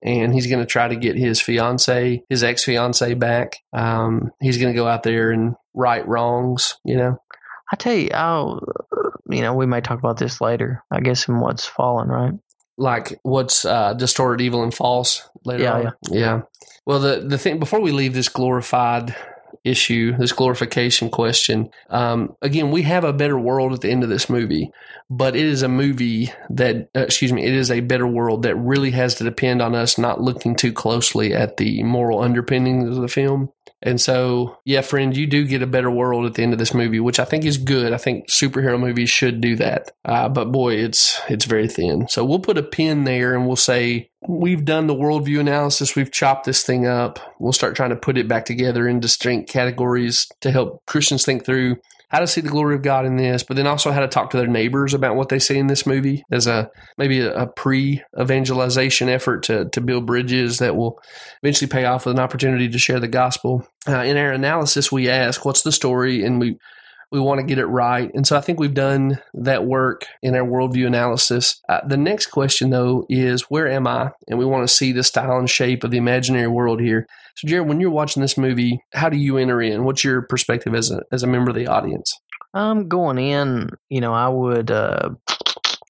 and 0.01 0.34
he's 0.34 0.47
going 0.47 0.61
to 0.61 0.65
try 0.65 0.88
to 0.88 0.95
get 0.95 1.17
his 1.17 1.41
fiance, 1.41 2.23
his 2.30 2.45
ex 2.45 2.63
fiance, 2.63 3.13
back. 3.13 3.57
Um, 3.73 4.32
he's 4.39 4.57
going 4.57 4.73
to 4.73 4.77
go 4.77 4.88
out 4.88 5.03
there 5.03 5.32
and 5.32 5.55
right 5.73 6.07
wrongs. 6.07 6.77
You 6.86 6.95
know. 6.95 7.21
I 7.71 7.75
tell 7.75 7.93
you, 7.93 8.09
I'll, 8.13 8.61
you 9.30 9.41
know, 9.41 9.53
we 9.53 9.65
may 9.65 9.82
talk 9.82 9.99
about 9.99 10.17
this 10.17 10.41
later. 10.41 10.84
I 10.89 11.01
guess 11.01 11.27
in 11.27 11.39
what's 11.39 11.65
fallen, 11.65 12.07
right? 12.07 12.34
Like 12.80 13.19
what's 13.23 13.65
uh, 13.65 13.93
distorted 13.93 14.41
evil 14.43 14.63
and 14.63 14.73
false 14.73 15.27
later 15.45 15.63
Yeah, 15.63 15.73
on. 15.73 15.84
yeah. 15.84 15.91
yeah. 16.11 16.41
Well, 16.86 16.99
the 16.99 17.19
the 17.27 17.38
thing 17.38 17.59
before 17.59 17.82
we 17.82 17.91
leave 17.91 18.13
this 18.13 18.30
glorified 18.30 19.15
issue, 19.65 20.15
this 20.17 20.32
glorification 20.32 21.09
question, 21.09 21.69
um, 21.89 22.36
again, 22.41 22.71
we 22.71 22.82
have 22.84 23.03
a 23.03 23.13
better 23.13 23.38
world 23.38 23.73
at 23.73 23.82
the 23.82 23.91
end 23.91 24.03
of 24.03 24.09
this 24.09 24.30
movie, 24.30 24.71
but 25.09 25.36
it 25.36 25.45
is 25.45 25.61
a 25.61 25.67
movie 25.67 26.32
that, 26.49 26.89
uh, 26.95 27.01
excuse 27.01 27.34
me, 27.34 27.43
it 27.45 27.53
is 27.53 27.69
a 27.69 27.82
better 27.82 28.07
world 28.07 28.43
that 28.43 28.55
really 28.55 28.91
has 28.91 29.15
to 29.15 29.23
depend 29.25 29.61
on 29.61 29.75
us 29.75 29.97
not 29.97 30.21
looking 30.21 30.55
too 30.55 30.71
closely 30.71 31.34
at 31.34 31.57
the 31.57 31.84
moral 31.84 32.21
underpinnings 32.21 32.88
of 32.89 33.01
the 33.01 33.07
film. 33.09 33.51
And 33.82 33.99
so, 33.99 34.57
yeah, 34.65 34.82
friend, 34.82 35.15
you 35.15 35.25
do 35.25 35.45
get 35.45 35.61
a 35.61 35.67
better 35.67 35.89
world 35.89 36.25
at 36.25 36.34
the 36.34 36.43
end 36.43 36.51
of 36.51 36.59
this 36.59 36.73
movie, 36.73 36.99
which 36.99 37.19
I 37.19 37.25
think 37.25 37.45
is 37.45 37.57
good. 37.57 37.93
I 37.93 37.97
think 37.97 38.27
superhero 38.27 38.80
movies 38.80 39.09
should 39.09 39.39
do 39.39 39.55
that. 39.55 39.91
Uh, 40.03 40.27
but 40.27 40.51
boy, 40.51 40.73
it's 40.73 41.19
it's 41.30 41.45
very 41.45 41.67
thin. 41.67 42.07
So 42.09 42.25
we'll 42.25 42.39
put 42.39 42.57
a 42.57 42.63
pin 42.63 43.05
there, 43.05 43.34
and 43.34 43.47
we'll 43.47 43.55
say 43.55 44.09
we've 44.27 44.65
done 44.65 44.88
the 44.88 44.95
worldview 44.95 45.39
analysis. 45.39 45.95
We've 45.95 46.11
chopped 46.11 46.45
this 46.45 46.63
thing 46.63 46.88
up. 46.88 47.19
We'll 47.39 47.53
start 47.53 47.75
trying 47.75 47.91
to 47.91 47.95
put 47.95 48.17
it 48.17 48.27
back 48.27 48.45
together 48.45 48.88
in 48.88 48.99
distinct 48.99 49.49
categories 49.49 50.27
to 50.41 50.51
help 50.51 50.86
Christians 50.86 51.23
think 51.23 51.45
through 51.45 51.77
how 52.10 52.20
to 52.20 52.28
see 52.28 52.41
the 52.41 52.49
glory 52.49 52.76
of 52.76 52.82
God 52.82 53.05
in 53.05 53.18
this, 53.18 53.43
but 53.43 53.55
then 53.55 53.68
also 53.68 53.91
how 53.91 54.01
to 54.01 54.07
talk 54.07 54.32
to 54.32 54.38
their 54.38 54.47
neighbors 54.47 54.93
about 54.93 55.16
what 55.16 55.30
they 55.30 55.39
see 55.39 55.57
in 55.57 55.68
this 55.68 55.86
movie 55.86 56.24
as 56.32 56.47
a 56.47 56.70
maybe 56.97 57.22
a, 57.22 57.43
a 57.43 57.47
pre 57.47 58.03
evangelization 58.20 59.10
effort 59.10 59.43
to, 59.43 59.70
to 59.70 59.82
build 59.82 60.05
bridges 60.05 60.57
that 60.57 60.76
will 60.76 60.99
eventually 61.43 61.70
pay 61.70 61.86
off 61.86 62.05
with 62.05 62.16
an 62.16 62.22
opportunity 62.22 62.68
to 62.68 62.80
share 62.80 62.99
the 62.99 63.07
gospel. 63.07 63.68
Uh, 63.88 64.01
in 64.01 64.18
our 64.18 64.32
analysis, 64.32 64.91
we 64.91 65.07
ask, 65.07 65.45
what's 65.45 65.62
the 65.62 65.72
story? 65.72 66.24
And 66.26 66.39
we, 66.39 66.57
we 67.12 67.20
want 67.20 67.39
to 67.39 67.45
get 67.45 67.57
it 67.57 67.66
right. 67.66 68.12
And 68.14 68.26
so 68.26 68.36
I 68.36 68.41
think 68.41 68.60
we've 68.60 68.74
done 68.74 69.20
that 69.36 69.66
work 69.66 70.05
in 70.22 70.36
our 70.36 70.45
worldview 70.45 70.88
analysis. 70.88 71.62
Uh, 71.68 71.82
the 71.88 71.97
next 71.97 72.28
question, 72.28 72.70
though, 72.70 73.05
is 73.10 73.43
where 73.43 73.68
am 73.68 73.88
I? 73.88 74.12
And 74.28 74.38
we 74.38 74.45
want 74.45 74.68
to 74.68 74.74
see 74.74 74.91
the 74.91 75.03
style 75.03 75.38
and 75.38 75.49
shape 75.49 75.84
of 75.84 75.91
the 75.91 75.97
imaginary 75.97 76.47
world 76.47 76.80
here. 76.80 77.07
So, 77.39 77.47
Jared, 77.47 77.69
when 77.69 77.79
you're 77.79 77.89
watching 77.89 78.21
this 78.21 78.37
movie, 78.37 78.83
how 78.91 79.07
do 79.07 79.15
you 79.15 79.37
enter 79.37 79.61
in? 79.61 79.85
What's 79.85 80.03
your 80.03 80.23
perspective 80.23 80.75
as 80.75 80.91
a, 80.91 81.03
as 81.13 81.23
a 81.23 81.27
member 81.27 81.51
of 81.51 81.55
the 81.55 81.67
audience? 81.67 82.13
Um, 82.53 82.89
going 82.89 83.17
in, 83.17 83.69
you 83.87 84.01
know, 84.01 84.13
I 84.13 84.27
would, 84.27 84.69
uh, 84.69 85.11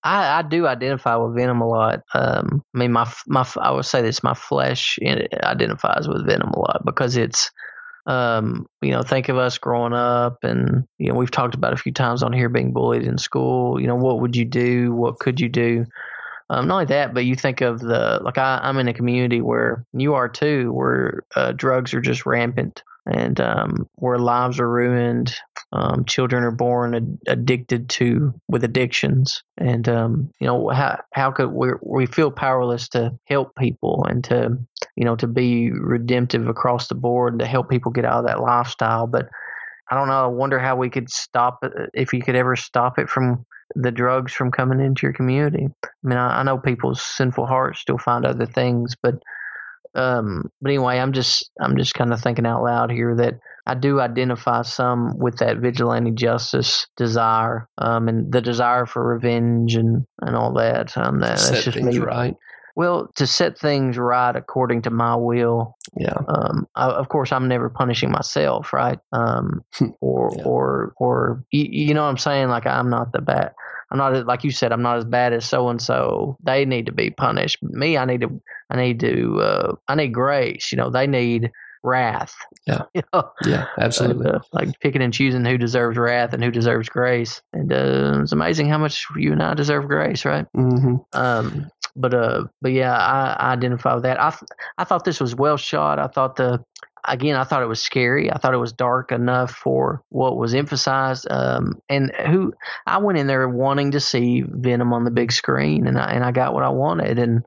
I, 0.03 0.37
I 0.37 0.41
do 0.43 0.67
identify 0.67 1.15
with 1.15 1.35
Venom 1.35 1.61
a 1.61 1.67
lot. 1.67 2.01
Um, 2.13 2.63
I 2.75 2.77
mean, 2.77 2.91
my, 2.91 3.11
my, 3.25 3.49
I 3.57 3.71
would 3.71 3.85
say 3.85 4.03
this, 4.03 4.21
my 4.21 4.35
flesh 4.35 4.99
identifies 5.01 6.07
with 6.07 6.27
Venom 6.27 6.51
a 6.51 6.59
lot 6.59 6.83
because 6.85 7.17
it's, 7.17 7.49
um, 8.05 8.67
you 8.83 8.91
know, 8.91 9.01
think 9.01 9.27
of 9.29 9.39
us 9.39 9.57
growing 9.57 9.93
up 9.93 10.43
and, 10.43 10.83
you 10.99 11.11
know, 11.11 11.17
we've 11.17 11.31
talked 11.31 11.55
about 11.55 11.73
a 11.73 11.77
few 11.77 11.91
times 11.91 12.21
on 12.21 12.31
here 12.31 12.49
being 12.49 12.73
bullied 12.73 13.07
in 13.07 13.17
school. 13.17 13.81
You 13.81 13.87
know, 13.87 13.95
what 13.95 14.19
would 14.19 14.35
you 14.35 14.45
do? 14.45 14.93
What 14.93 15.17
could 15.17 15.39
you 15.39 15.49
do? 15.49 15.87
Um, 16.49 16.67
not 16.67 16.73
only 16.75 16.85
that, 16.85 17.13
but 17.13 17.25
you 17.25 17.35
think 17.35 17.61
of 17.61 17.79
the, 17.79 18.19
like, 18.23 18.37
I, 18.37 18.59
I'm 18.63 18.77
in 18.79 18.87
a 18.87 18.93
community 18.93 19.41
where 19.41 19.85
you 19.93 20.15
are 20.15 20.27
too, 20.27 20.73
where 20.73 21.23
uh, 21.35 21.51
drugs 21.51 21.93
are 21.93 22.01
just 22.01 22.25
rampant 22.25 22.83
and 23.05 23.39
um, 23.39 23.87
where 23.95 24.19
lives 24.19 24.59
are 24.59 24.69
ruined. 24.69 25.35
Um, 25.71 26.05
children 26.05 26.43
are 26.43 26.51
born 26.51 26.95
ad- 26.95 27.17
addicted 27.27 27.89
to 27.89 28.33
with 28.47 28.63
addictions, 28.63 29.43
and 29.57 29.87
um, 29.87 30.31
you 30.39 30.47
know 30.47 30.69
how 30.69 30.99
how 31.13 31.31
could 31.31 31.49
we 31.51 31.69
we 31.81 32.05
feel 32.05 32.31
powerless 32.31 32.89
to 32.89 33.11
help 33.25 33.55
people 33.55 34.05
and 34.09 34.23
to 34.25 34.57
you 34.95 35.05
know 35.05 35.15
to 35.17 35.27
be 35.27 35.71
redemptive 35.71 36.47
across 36.47 36.87
the 36.87 36.95
board 36.95 37.33
and 37.33 37.39
to 37.39 37.45
help 37.45 37.69
people 37.69 37.91
get 37.91 38.05
out 38.05 38.19
of 38.19 38.27
that 38.27 38.41
lifestyle. 38.41 39.05
But 39.05 39.29
I 39.91 39.95
don't 39.95 40.07
know. 40.07 40.23
I 40.23 40.27
wonder 40.27 40.59
how 40.59 40.75
we 40.75 40.89
could 40.89 41.09
stop 41.09 41.59
it 41.63 41.71
if 41.93 42.13
you 42.13 42.21
could 42.21 42.35
ever 42.35 42.55
stop 42.55 42.99
it 42.99 43.09
from 43.09 43.45
the 43.75 43.91
drugs 43.91 44.33
from 44.33 44.51
coming 44.51 44.79
into 44.79 45.03
your 45.03 45.13
community. 45.13 45.67
I 45.83 45.87
mean, 46.03 46.17
I, 46.17 46.39
I 46.39 46.43
know 46.43 46.57
people's 46.57 47.01
sinful 47.01 47.45
hearts 47.45 47.79
still 47.79 47.97
find 47.97 48.25
other 48.25 48.45
things, 48.45 48.95
but 49.01 49.15
um, 49.95 50.51
but 50.61 50.69
anyway, 50.69 50.99
I'm 50.99 51.13
just 51.13 51.49
I'm 51.59 51.75
just 51.75 51.93
kind 51.93 52.13
of 52.13 52.21
thinking 52.21 52.45
out 52.45 52.63
loud 52.63 52.91
here 52.91 53.15
that 53.15 53.39
I 53.65 53.73
do 53.75 53.99
identify 53.99 54.61
some 54.61 55.17
with 55.17 55.37
that 55.37 55.57
vigilante 55.57 56.11
justice 56.11 56.87
desire, 56.95 57.67
um, 57.77 58.07
and 58.07 58.31
the 58.31 58.41
desire 58.41 58.85
for 58.85 59.03
revenge 59.03 59.75
and 59.75 60.05
and 60.21 60.35
all 60.35 60.53
that. 60.53 60.95
Um, 60.97 61.19
that, 61.19 61.39
that's 61.39 61.63
just 61.63 61.77
me. 61.77 61.97
right. 61.97 62.35
Well, 62.79 63.11
to 63.17 63.27
set 63.27 63.59
things 63.59 63.97
right 63.97 64.33
according 64.33 64.83
to 64.83 64.89
my 64.89 65.13
will. 65.13 65.75
Yeah. 65.97 66.15
Um, 66.29 66.65
I, 66.75 66.87
of 66.87 67.09
course, 67.09 67.33
I'm 67.33 67.49
never 67.49 67.69
punishing 67.69 68.09
myself, 68.09 68.71
right? 68.71 68.97
Um, 69.11 69.65
or 69.99 70.31
Yeah. 70.37 70.43
or 70.45 70.93
or 70.95 71.43
you, 71.51 71.65
you 71.87 71.93
know 71.93 72.03
what 72.03 72.09
I'm 72.09 72.17
saying? 72.17 72.47
Like 72.47 72.65
I'm 72.65 72.89
not 72.89 73.11
the 73.11 73.19
bad. 73.19 73.51
I'm 73.91 73.97
not 73.97 74.25
like 74.25 74.45
you 74.45 74.51
said. 74.51 74.71
I'm 74.71 74.81
not 74.81 74.95
as 74.95 75.03
bad 75.03 75.33
as 75.33 75.43
so 75.45 75.67
and 75.67 75.81
so. 75.81 76.37
They 76.41 76.63
need 76.63 76.85
to 76.85 76.93
be 76.93 77.09
punished. 77.09 77.61
Me, 77.61 77.97
I 77.97 78.05
need 78.05 78.21
to. 78.21 78.41
I 78.69 78.77
need 78.77 79.01
to. 79.01 79.41
Uh, 79.41 79.75
I 79.89 79.95
need 79.95 80.13
grace. 80.13 80.71
You 80.71 80.77
know, 80.77 80.89
they 80.89 81.05
need 81.05 81.51
wrath. 81.83 82.33
Yeah. 82.65 82.83
You 82.93 83.01
know? 83.13 83.29
Yeah, 83.45 83.65
absolutely. 83.77 84.27
And, 84.27 84.35
uh, 84.37 84.39
like 84.53 84.79
picking 84.79 85.01
and 85.01 85.13
choosing 85.13 85.43
who 85.43 85.57
deserves 85.57 85.97
wrath 85.97 86.33
and 86.33 86.43
who 86.43 86.51
deserves 86.51 86.87
grace. 86.87 87.41
And 87.51 87.73
uh, 87.73 88.19
it's 88.21 88.31
amazing 88.31 88.69
how 88.69 88.77
much 88.77 89.05
you 89.17 89.31
and 89.33 89.41
I 89.43 89.53
deserve 89.53 89.87
grace, 89.87 90.23
right? 90.23 90.45
hmm 90.53 90.95
Um, 91.13 91.69
but 91.95 92.13
uh, 92.13 92.45
but 92.61 92.71
yeah, 92.71 92.95
I, 92.95 93.35
I 93.39 93.53
identify 93.53 93.93
with 93.93 94.03
that. 94.03 94.21
I 94.21 94.35
I 94.77 94.83
thought 94.83 95.05
this 95.05 95.19
was 95.19 95.35
well 95.35 95.57
shot. 95.57 95.99
I 95.99 96.07
thought 96.07 96.35
the 96.35 96.63
again, 97.07 97.35
I 97.35 97.43
thought 97.43 97.63
it 97.63 97.67
was 97.67 97.81
scary. 97.81 98.31
I 98.31 98.37
thought 98.37 98.53
it 98.53 98.57
was 98.57 98.73
dark 98.73 99.11
enough 99.11 99.51
for 99.51 100.03
what 100.09 100.37
was 100.37 100.53
emphasized. 100.53 101.27
Um, 101.29 101.81
and 101.89 102.11
who 102.27 102.53
I 102.85 102.97
went 102.97 103.17
in 103.17 103.27
there 103.27 103.47
wanting 103.47 103.91
to 103.91 103.99
see 103.99 104.43
Venom 104.47 104.93
on 104.93 105.03
the 105.05 105.11
big 105.11 105.31
screen, 105.31 105.87
and 105.87 105.97
I 105.97 106.11
and 106.11 106.23
I 106.23 106.31
got 106.31 106.53
what 106.53 106.63
I 106.63 106.69
wanted. 106.69 107.19
And 107.19 107.43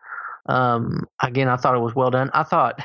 um, 0.47 1.07
again, 1.23 1.49
I 1.49 1.57
thought 1.57 1.77
it 1.77 1.81
was 1.81 1.95
well 1.95 2.11
done. 2.11 2.31
I 2.33 2.43
thought. 2.43 2.81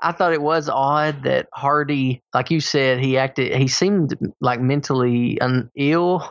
I 0.00 0.12
thought 0.12 0.32
it 0.32 0.40
was 0.42 0.68
odd 0.68 1.24
that 1.24 1.48
Hardy, 1.52 2.22
like 2.32 2.50
you 2.52 2.60
said, 2.60 3.00
he 3.00 3.18
acted. 3.18 3.52
He 3.54 3.66
seemed 3.66 4.16
like 4.40 4.60
mentally 4.60 5.40
un- 5.40 5.70
ill. 5.76 6.28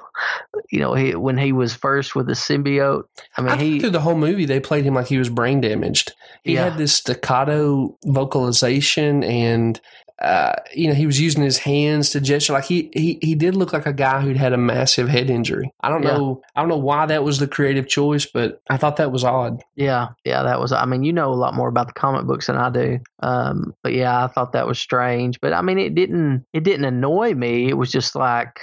You 0.72 0.80
know, 0.80 0.94
he, 0.94 1.16
when 1.16 1.38
he 1.38 1.52
was 1.52 1.74
first 1.76 2.16
with 2.16 2.28
the 2.28 2.34
symbiote. 2.34 3.04
I 3.38 3.42
mean, 3.42 3.52
I 3.52 3.56
he 3.58 3.80
through 3.80 3.92
the 3.92 4.00
whole 4.02 4.16
movie 4.16 4.46
they 4.46 4.60
played 4.60 4.86
him 4.86 4.94
like 4.96 5.08
he 5.08 5.18
was 5.18 5.30
brain 5.30 5.62
damaged. 5.62 6.14
He 6.44 6.54
Yeah. 6.54 6.66
had 6.70 6.78
this 6.78 6.94
staccato 6.96 7.98
vocalization 8.06 9.24
and 9.24 9.80
uh, 10.22 10.54
you 10.74 10.88
know, 10.88 10.96
he 10.96 11.06
was 11.06 11.20
using 11.22 11.44
his 11.44 11.60
hands 11.60 12.10
to 12.10 12.20
gesture 12.20 12.54
like 12.54 12.66
he, 12.66 12.90
he 12.94 13.20
he 13.22 13.36
did 13.36 13.56
look 13.56 13.72
like 13.72 13.86
a 13.86 13.94
guy 13.94 14.20
who'd 14.20 14.36
had 14.38 14.52
a 14.52 14.58
massive 14.58 15.08
head 15.08 15.30
injury. 15.30 15.72
I 15.82 15.90
don't 15.90 16.02
Yeah. 16.02 16.18
know 16.18 16.42
I 16.56 16.62
don't 16.62 16.70
know 16.70 16.78
why 16.78 17.06
that 17.06 17.24
was 17.24 17.38
the 17.38 17.48
creative 17.48 17.88
choice, 17.88 18.26
but 18.26 18.60
I 18.70 18.78
thought 18.78 18.98
that 18.98 19.12
was 19.12 19.24
odd. 19.24 19.62
Yeah, 19.76 20.10
yeah, 20.26 20.42
that 20.44 20.60
was. 20.60 20.72
I 20.72 20.86
mean, 20.86 21.04
you 21.04 21.14
know 21.14 21.32
a 21.32 21.36
lot 21.36 21.54
more 21.54 21.68
about 21.70 21.88
the 21.88 21.94
comic 21.94 22.26
books 22.26 22.48
than 22.48 22.58
I 22.58 22.70
do. 22.72 23.00
Um, 23.22 23.76
but 23.84 23.94
yeah, 23.94 24.24
I 24.24 24.28
thought 24.28 24.54
that 24.54 24.68
was 24.68 24.80
strange. 24.80 25.40
But 25.40 25.54
I 25.54 25.62
mean, 25.62 25.78
it 25.78 25.94
didn't. 25.94 26.46
It 26.54 26.64
didn't 26.64 26.86
annoy 26.86 27.34
me. 27.36 27.70
It 27.70 27.78
was 27.78 27.92
just 27.92 28.16
like 28.16 28.60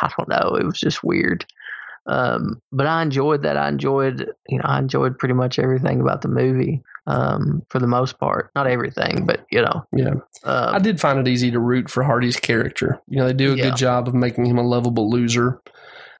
I 0.00 0.10
don't 0.16 0.28
know. 0.28 0.54
It 0.56 0.64
was 0.64 0.78
just 0.78 1.02
weird. 1.02 1.44
Um, 2.06 2.60
but 2.70 2.86
I 2.86 3.02
enjoyed 3.02 3.42
that. 3.42 3.56
I 3.56 3.66
enjoyed, 3.68 4.30
you 4.48 4.58
know, 4.58 4.64
I 4.66 4.78
enjoyed 4.78 5.18
pretty 5.18 5.34
much 5.34 5.58
everything 5.58 6.00
about 6.02 6.20
the 6.22 6.28
movie. 6.28 6.82
Um, 7.06 7.62
for 7.68 7.78
the 7.80 7.86
most 7.86 8.18
part, 8.18 8.50
not 8.54 8.66
everything, 8.66 9.26
but 9.26 9.44
you 9.50 9.60
know, 9.60 9.84
Yeah. 9.94 10.14
I 10.44 10.48
uh, 10.48 10.78
did 10.78 11.00
find 11.00 11.18
it 11.18 11.28
easy 11.28 11.50
to 11.50 11.58
root 11.60 11.90
for 11.90 12.02
Hardy's 12.02 12.40
character. 12.40 12.98
You 13.08 13.18
know, 13.18 13.26
they 13.26 13.34
do 13.34 13.52
a 13.52 13.56
Yeah. 13.56 13.64
good 13.64 13.76
job 13.76 14.08
of 14.08 14.14
making 14.14 14.46
him 14.46 14.56
a 14.56 14.62
lovable 14.62 15.10
loser. 15.10 15.60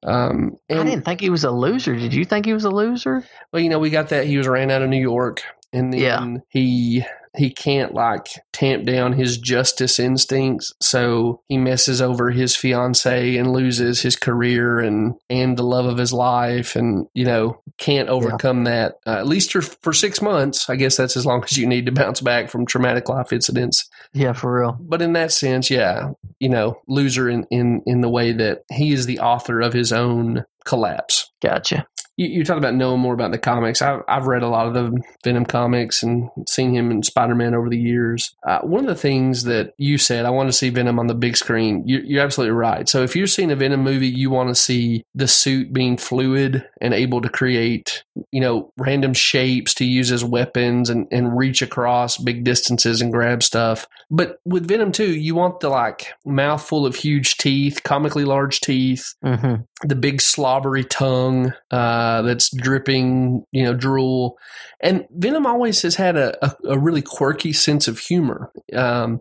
Um, 0.07 0.59
I 0.71 0.85
didn't 0.85 1.07
think 1.07 1.21
he 1.21 1.31
was 1.31 1.45
a 1.45 1.51
loser. 1.51 1.97
Did 1.97 2.13
you 2.13 2.27
think 2.27 2.45
he 2.45 2.53
was 2.53 2.65
a 2.65 2.71
loser? 2.71 3.25
Well, 3.53 3.63
you 3.63 3.71
know, 3.71 3.79
we 3.79 3.89
got 3.89 4.11
that 4.11 4.27
he 4.27 4.37
was 4.37 4.47
ran 4.47 4.71
out 4.71 4.83
of 4.83 4.91
New 4.91 5.01
York, 5.01 5.43
and 5.75 5.93
then 5.93 6.01
Yeah. 6.01 6.37
he 6.49 7.05
he 7.37 7.51
can't 7.51 7.95
like 7.95 8.29
tamp 8.53 8.85
down 8.85 9.13
his 9.13 9.39
justice 9.39 9.99
instincts, 9.99 10.73
so 10.81 11.43
he 11.49 11.59
messes 11.59 12.01
over 12.01 12.31
his 12.31 12.55
fiance 12.55 13.37
and 13.37 13.53
loses 13.53 14.01
his 14.03 14.15
career 14.15 14.79
and 14.79 15.15
and 15.29 15.57
the 15.57 15.65
love 15.65 15.87
of 15.87 15.99
his 15.99 16.13
life, 16.13 16.77
and 16.77 17.07
you 17.13 17.25
know 17.25 17.61
can't 17.77 18.09
overcome 18.09 18.65
that 18.65 18.95
uh, 19.05 19.17
at 19.19 19.27
least 19.27 19.51
for, 19.53 19.63
for 19.63 19.93
six 19.93 20.23
months. 20.23 20.71
I 20.71 20.77
guess 20.77 20.97
that's 20.97 21.17
as 21.17 21.27
long 21.27 21.43
as 21.43 21.59
you 21.59 21.67
need 21.67 21.87
to 21.87 21.93
bounce 21.93 22.21
back 22.21 22.49
from 22.49 22.67
traumatic 22.67 23.09
life 23.09 23.33
incidents. 23.33 23.89
Yeah, 24.13 24.33
for 24.33 24.61
real. 24.61 24.77
But 24.81 25.03
in 25.03 25.13
that 25.15 25.33
sense, 25.33 25.71
yeah, 25.71 26.11
you 26.39 26.49
know, 26.49 26.81
loser 26.87 27.29
in 27.29 27.47
in 27.51 27.83
in 27.85 28.01
the 28.01 28.09
way 28.09 28.31
that 28.33 28.63
he 28.73 28.93
is 28.93 29.07
the 29.07 29.19
author 29.19 29.61
of 29.61 29.73
his 29.73 29.93
own 29.93 30.45
collapse 30.65 31.31
Gotcha. 31.43 31.87
You, 32.17 32.29
you 32.29 32.45
talked 32.45 32.59
about 32.59 32.75
knowing 32.75 33.01
more 33.01 33.15
about 33.15 33.33
the 33.33 33.39
comics. 33.39 33.83
I've, 33.83 34.03
I've 34.09 34.27
read 34.27 34.43
a 34.43 34.49
lot 34.49 34.67
of 34.67 34.75
the 34.75 35.03
Venom 35.25 35.45
comics 35.45 36.03
and 36.03 36.31
seen 36.49 36.75
him 36.75 36.91
in 36.91 37.03
Spider 37.03 37.35
Man 37.35 37.55
over 37.55 37.69
the 37.69 37.79
years. 37.79 38.35
Uh, 38.47 38.61
one 38.61 38.85
of 38.85 38.89
the 38.89 39.01
things 39.01 39.45
that 39.45 39.75
you 39.79 39.99
said, 39.99 40.25
I 40.25 40.31
want 40.31 40.49
to 40.49 40.53
see 40.53 40.71
Venom 40.71 40.99
on 40.99 41.09
the 41.09 41.15
big 41.15 41.37
screen. 41.37 41.83
You, 41.87 42.01
you're 42.05 42.25
absolutely 42.25 42.55
right. 42.55 42.89
So 42.89 43.03
if 43.03 43.17
you're 43.17 43.27
seeing 43.27 43.51
a 43.51 43.57
Venom 43.57 43.83
movie, 43.83 44.09
you 44.09 44.31
want 44.31 44.49
to 44.51 44.55
see 44.55 45.05
the 45.15 45.29
suit 45.29 45.73
being 45.73 45.97
fluid 45.97 46.65
and 46.81 46.95
able 46.95 47.21
to 47.21 47.29
create, 47.29 48.04
you 48.35 48.41
know, 48.41 48.73
random 48.77 49.15
shapes 49.15 49.75
to 49.75 49.85
use 49.85 50.11
as 50.11 50.25
weapons 50.25 50.91
and, 50.91 51.07
and 51.13 51.39
reach 51.39 51.63
across 51.63 52.19
big 52.19 52.43
distances 52.43 53.01
and 53.01 53.13
grab 53.13 53.45
stuff. 53.45 53.87
But 54.11 54.39
with 54.45 54.67
Venom 54.67 54.91
2, 54.91 55.15
you 55.15 55.37
want 55.37 55.61
the 55.61 55.69
like 55.69 56.09
mouthful 56.25 56.85
of 56.85 56.97
huge 56.97 57.37
teeth, 57.37 57.85
comically 57.85 58.25
large 58.25 58.59
teeth, 58.59 59.15
hmm 59.23 59.55
the 59.85 59.95
big 59.95 60.21
slobbery 60.21 60.85
tongue 60.85 61.53
uh, 61.71 62.23
that's 62.23 62.51
dripping, 62.55 63.45
you 63.53 63.65
know, 63.65 63.75
drool. 63.75 64.39
And 64.81 65.07
Venom 65.11 65.47
always 65.47 65.83
has 65.83 65.97
had 65.97 66.17
a, 66.17 66.45
a, 66.45 66.57
a 66.71 66.79
really 66.79 67.03
quirky 67.03 67.53
sense 67.53 67.87
of 67.87 67.99
humor. 67.99 68.51
Um, 68.75 69.21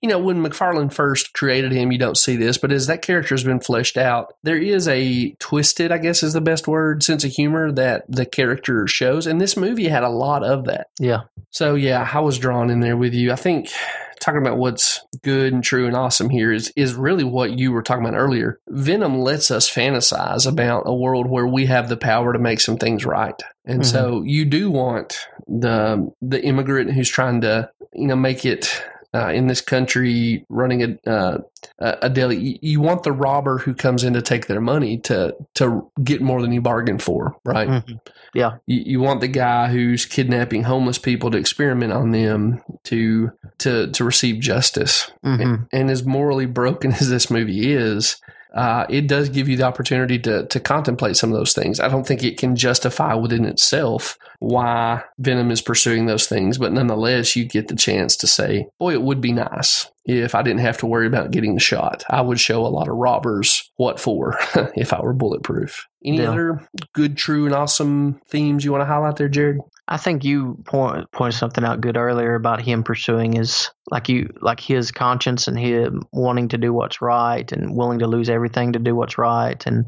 you 0.00 0.08
know, 0.08 0.18
when 0.18 0.42
McFarlane 0.42 0.92
first 0.92 1.32
created 1.32 1.72
him, 1.72 1.92
you 1.92 1.98
don't 1.98 2.16
see 2.16 2.36
this, 2.36 2.58
but 2.58 2.72
as 2.72 2.86
that 2.86 3.02
character 3.02 3.34
has 3.34 3.44
been 3.44 3.60
fleshed 3.60 3.96
out, 3.96 4.34
there 4.42 4.56
is 4.56 4.86
a 4.86 5.32
twisted, 5.38 5.92
I 5.92 5.98
guess 5.98 6.22
is 6.22 6.34
the 6.34 6.40
best 6.40 6.68
word, 6.68 7.02
sense 7.02 7.24
of 7.24 7.32
humor 7.32 7.72
that 7.72 8.04
the 8.08 8.26
character 8.26 8.51
shows. 8.86 9.26
And 9.26 9.40
this 9.40 9.56
movie 9.56 9.88
had 9.88 10.02
a 10.02 10.08
lot 10.08 10.42
of 10.44 10.64
that. 10.66 10.88
Yeah. 10.98 11.20
So 11.50 11.74
yeah, 11.74 12.08
I 12.12 12.20
was 12.20 12.38
drawn 12.38 12.70
in 12.70 12.80
there 12.80 12.96
with 12.96 13.14
you. 13.14 13.32
I 13.32 13.36
think 13.36 13.70
talking 14.20 14.40
about 14.40 14.56
what's 14.56 15.00
good 15.22 15.52
and 15.52 15.64
true 15.64 15.86
and 15.86 15.96
awesome 15.96 16.30
here 16.30 16.52
is 16.52 16.72
is 16.76 16.94
really 16.94 17.24
what 17.24 17.58
you 17.58 17.72
were 17.72 17.82
talking 17.82 18.04
about 18.06 18.16
earlier. 18.16 18.58
Venom 18.68 19.18
lets 19.18 19.50
us 19.50 19.68
fantasize 19.68 20.46
about 20.46 20.84
a 20.86 20.94
world 20.94 21.26
where 21.28 21.46
we 21.46 21.66
have 21.66 21.88
the 21.88 21.96
power 21.96 22.32
to 22.32 22.38
make 22.38 22.60
some 22.60 22.76
things 22.76 23.04
right. 23.04 23.34
And 23.66 23.80
Mhm. 23.82 23.84
so 23.86 24.22
you 24.24 24.44
do 24.44 24.70
want 24.70 25.26
the 25.48 26.10
the 26.22 26.42
immigrant 26.42 26.92
who's 26.92 27.08
trying 27.10 27.40
to, 27.42 27.68
you 27.92 28.06
know, 28.06 28.16
make 28.16 28.44
it 28.44 28.82
uh, 29.14 29.28
in 29.28 29.46
this 29.46 29.60
country 29.60 30.44
running 30.48 30.82
a 30.82 31.10
uh, 31.10 31.38
a 31.78 32.08
deli. 32.10 32.36
You- 32.38 32.58
You 32.62 32.80
want 32.80 33.02
the 33.02 33.12
robber 33.12 33.58
who 33.58 33.74
comes 33.74 34.04
in 34.04 34.12
to 34.14 34.22
take 34.22 34.46
their 34.46 34.60
money 34.60 34.98
to 34.98 35.34
to 35.54 35.90
get 36.02 36.20
more 36.22 36.40
than 36.42 36.52
he 36.52 36.58
bargained 36.58 37.02
for, 37.02 37.36
right? 37.44 37.68
Mhm. 37.68 38.00
Yeah. 38.34 38.52
you, 38.66 38.82
you 38.86 39.00
want 39.00 39.20
the 39.20 39.28
guy 39.28 39.68
who's 39.68 40.06
kidnapping 40.06 40.62
homeless 40.64 40.96
people 40.98 41.30
to 41.30 41.36
experiment 41.38 41.92
on 41.92 42.12
them 42.12 42.62
to 42.84 43.30
to 43.58 43.90
to 43.90 44.04
receive 44.04 44.40
justice. 44.40 45.10
hmm 45.22 45.56
And 45.72 45.90
as 45.90 46.04
morally 46.04 46.46
broken 46.46 46.92
as 47.00 47.08
this 47.10 47.30
movie 47.30 47.72
is, 47.72 48.16
uh, 48.54 48.86
it 48.88 49.06
does 49.06 49.28
give 49.28 49.48
you 49.48 49.56
the 49.56 49.62
opportunity 49.64 50.18
to 50.20 50.46
to 50.46 50.60
contemplate 50.60 51.16
some 51.16 51.30
of 51.32 51.38
those 51.38 51.52
things. 51.54 51.80
I 51.80 51.88
don't 51.88 52.06
think 52.06 52.22
it 52.22 52.38
can 52.38 52.54
justify 52.56 53.14
within 53.14 53.44
itself 53.44 54.18
why 54.40 55.02
Venom 55.18 55.50
is 55.50 55.62
pursuing 55.62 56.06
those 56.06 56.26
things, 56.26 56.58
but 56.58 56.72
nonetheless, 56.72 57.36
you 57.36 57.44
get 57.44 57.68
the 57.68 57.76
chance 57.76 58.16
to 58.16 58.26
say, 58.26 58.66
"Boy, 58.78 58.92
it 58.92 59.02
would 59.02 59.20
be 59.20 59.32
nice." 59.32 59.88
If 60.04 60.34
I 60.34 60.42
didn't 60.42 60.60
have 60.62 60.78
to 60.78 60.86
worry 60.86 61.06
about 61.06 61.30
getting 61.30 61.56
shot, 61.58 62.02
I 62.10 62.20
would 62.22 62.40
show 62.40 62.66
a 62.66 62.68
lot 62.68 62.88
of 62.88 62.96
robbers 62.96 63.70
what 63.76 64.00
for 64.00 64.36
if 64.76 64.92
I 64.92 65.00
were 65.00 65.12
bulletproof. 65.12 65.86
Any 66.04 66.18
Yeah. 66.18 66.30
other 66.32 66.68
good, 66.92 67.16
true, 67.16 67.46
and 67.46 67.54
awesome 67.54 68.20
themes 68.28 68.64
you 68.64 68.72
want 68.72 68.82
to 68.82 68.86
highlight 68.86 69.14
there, 69.16 69.28
Jared? 69.28 69.58
I 69.88 69.96
think 69.96 70.24
you 70.24 70.62
point 70.64 71.10
pointed 71.12 71.36
something 71.36 71.64
out 71.64 71.80
good 71.80 71.96
earlier 71.96 72.34
about 72.34 72.62
him 72.62 72.82
pursuing 72.84 73.32
his 73.32 73.70
like 73.90 74.08
you 74.08 74.32
like 74.40 74.60
his 74.60 74.92
conscience 74.92 75.48
and 75.48 75.58
him 75.58 76.02
wanting 76.12 76.48
to 76.48 76.58
do 76.58 76.72
what's 76.72 77.02
right 77.02 77.50
and 77.52 77.76
willing 77.76 77.98
to 77.98 78.06
lose 78.06 78.30
everything 78.30 78.72
to 78.74 78.78
do 78.78 78.94
what's 78.94 79.18
right 79.18 79.66
and 79.66 79.86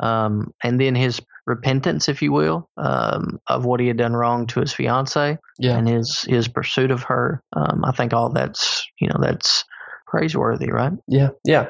um 0.00 0.52
and 0.62 0.80
then 0.80 0.94
his 0.94 1.20
repentance, 1.46 2.08
if 2.08 2.22
you 2.22 2.32
will, 2.32 2.70
um, 2.78 3.38
of 3.48 3.66
what 3.66 3.78
he 3.78 3.86
had 3.86 3.98
done 3.98 4.14
wrong 4.14 4.46
to 4.46 4.60
his 4.60 4.72
fiance 4.72 5.36
Yeah. 5.58 5.76
and 5.76 5.86
his 5.86 6.22
his 6.22 6.48
pursuit 6.48 6.90
of 6.90 7.02
her. 7.04 7.42
Um, 7.52 7.84
I 7.84 7.92
think 7.92 8.12
all 8.14 8.30
that's 8.30 8.86
you 8.98 9.08
know 9.08 9.18
that's 9.20 9.64
praiseworthy, 10.06 10.70
right? 10.70 10.92
Yeah, 11.06 11.30
yeah, 11.44 11.68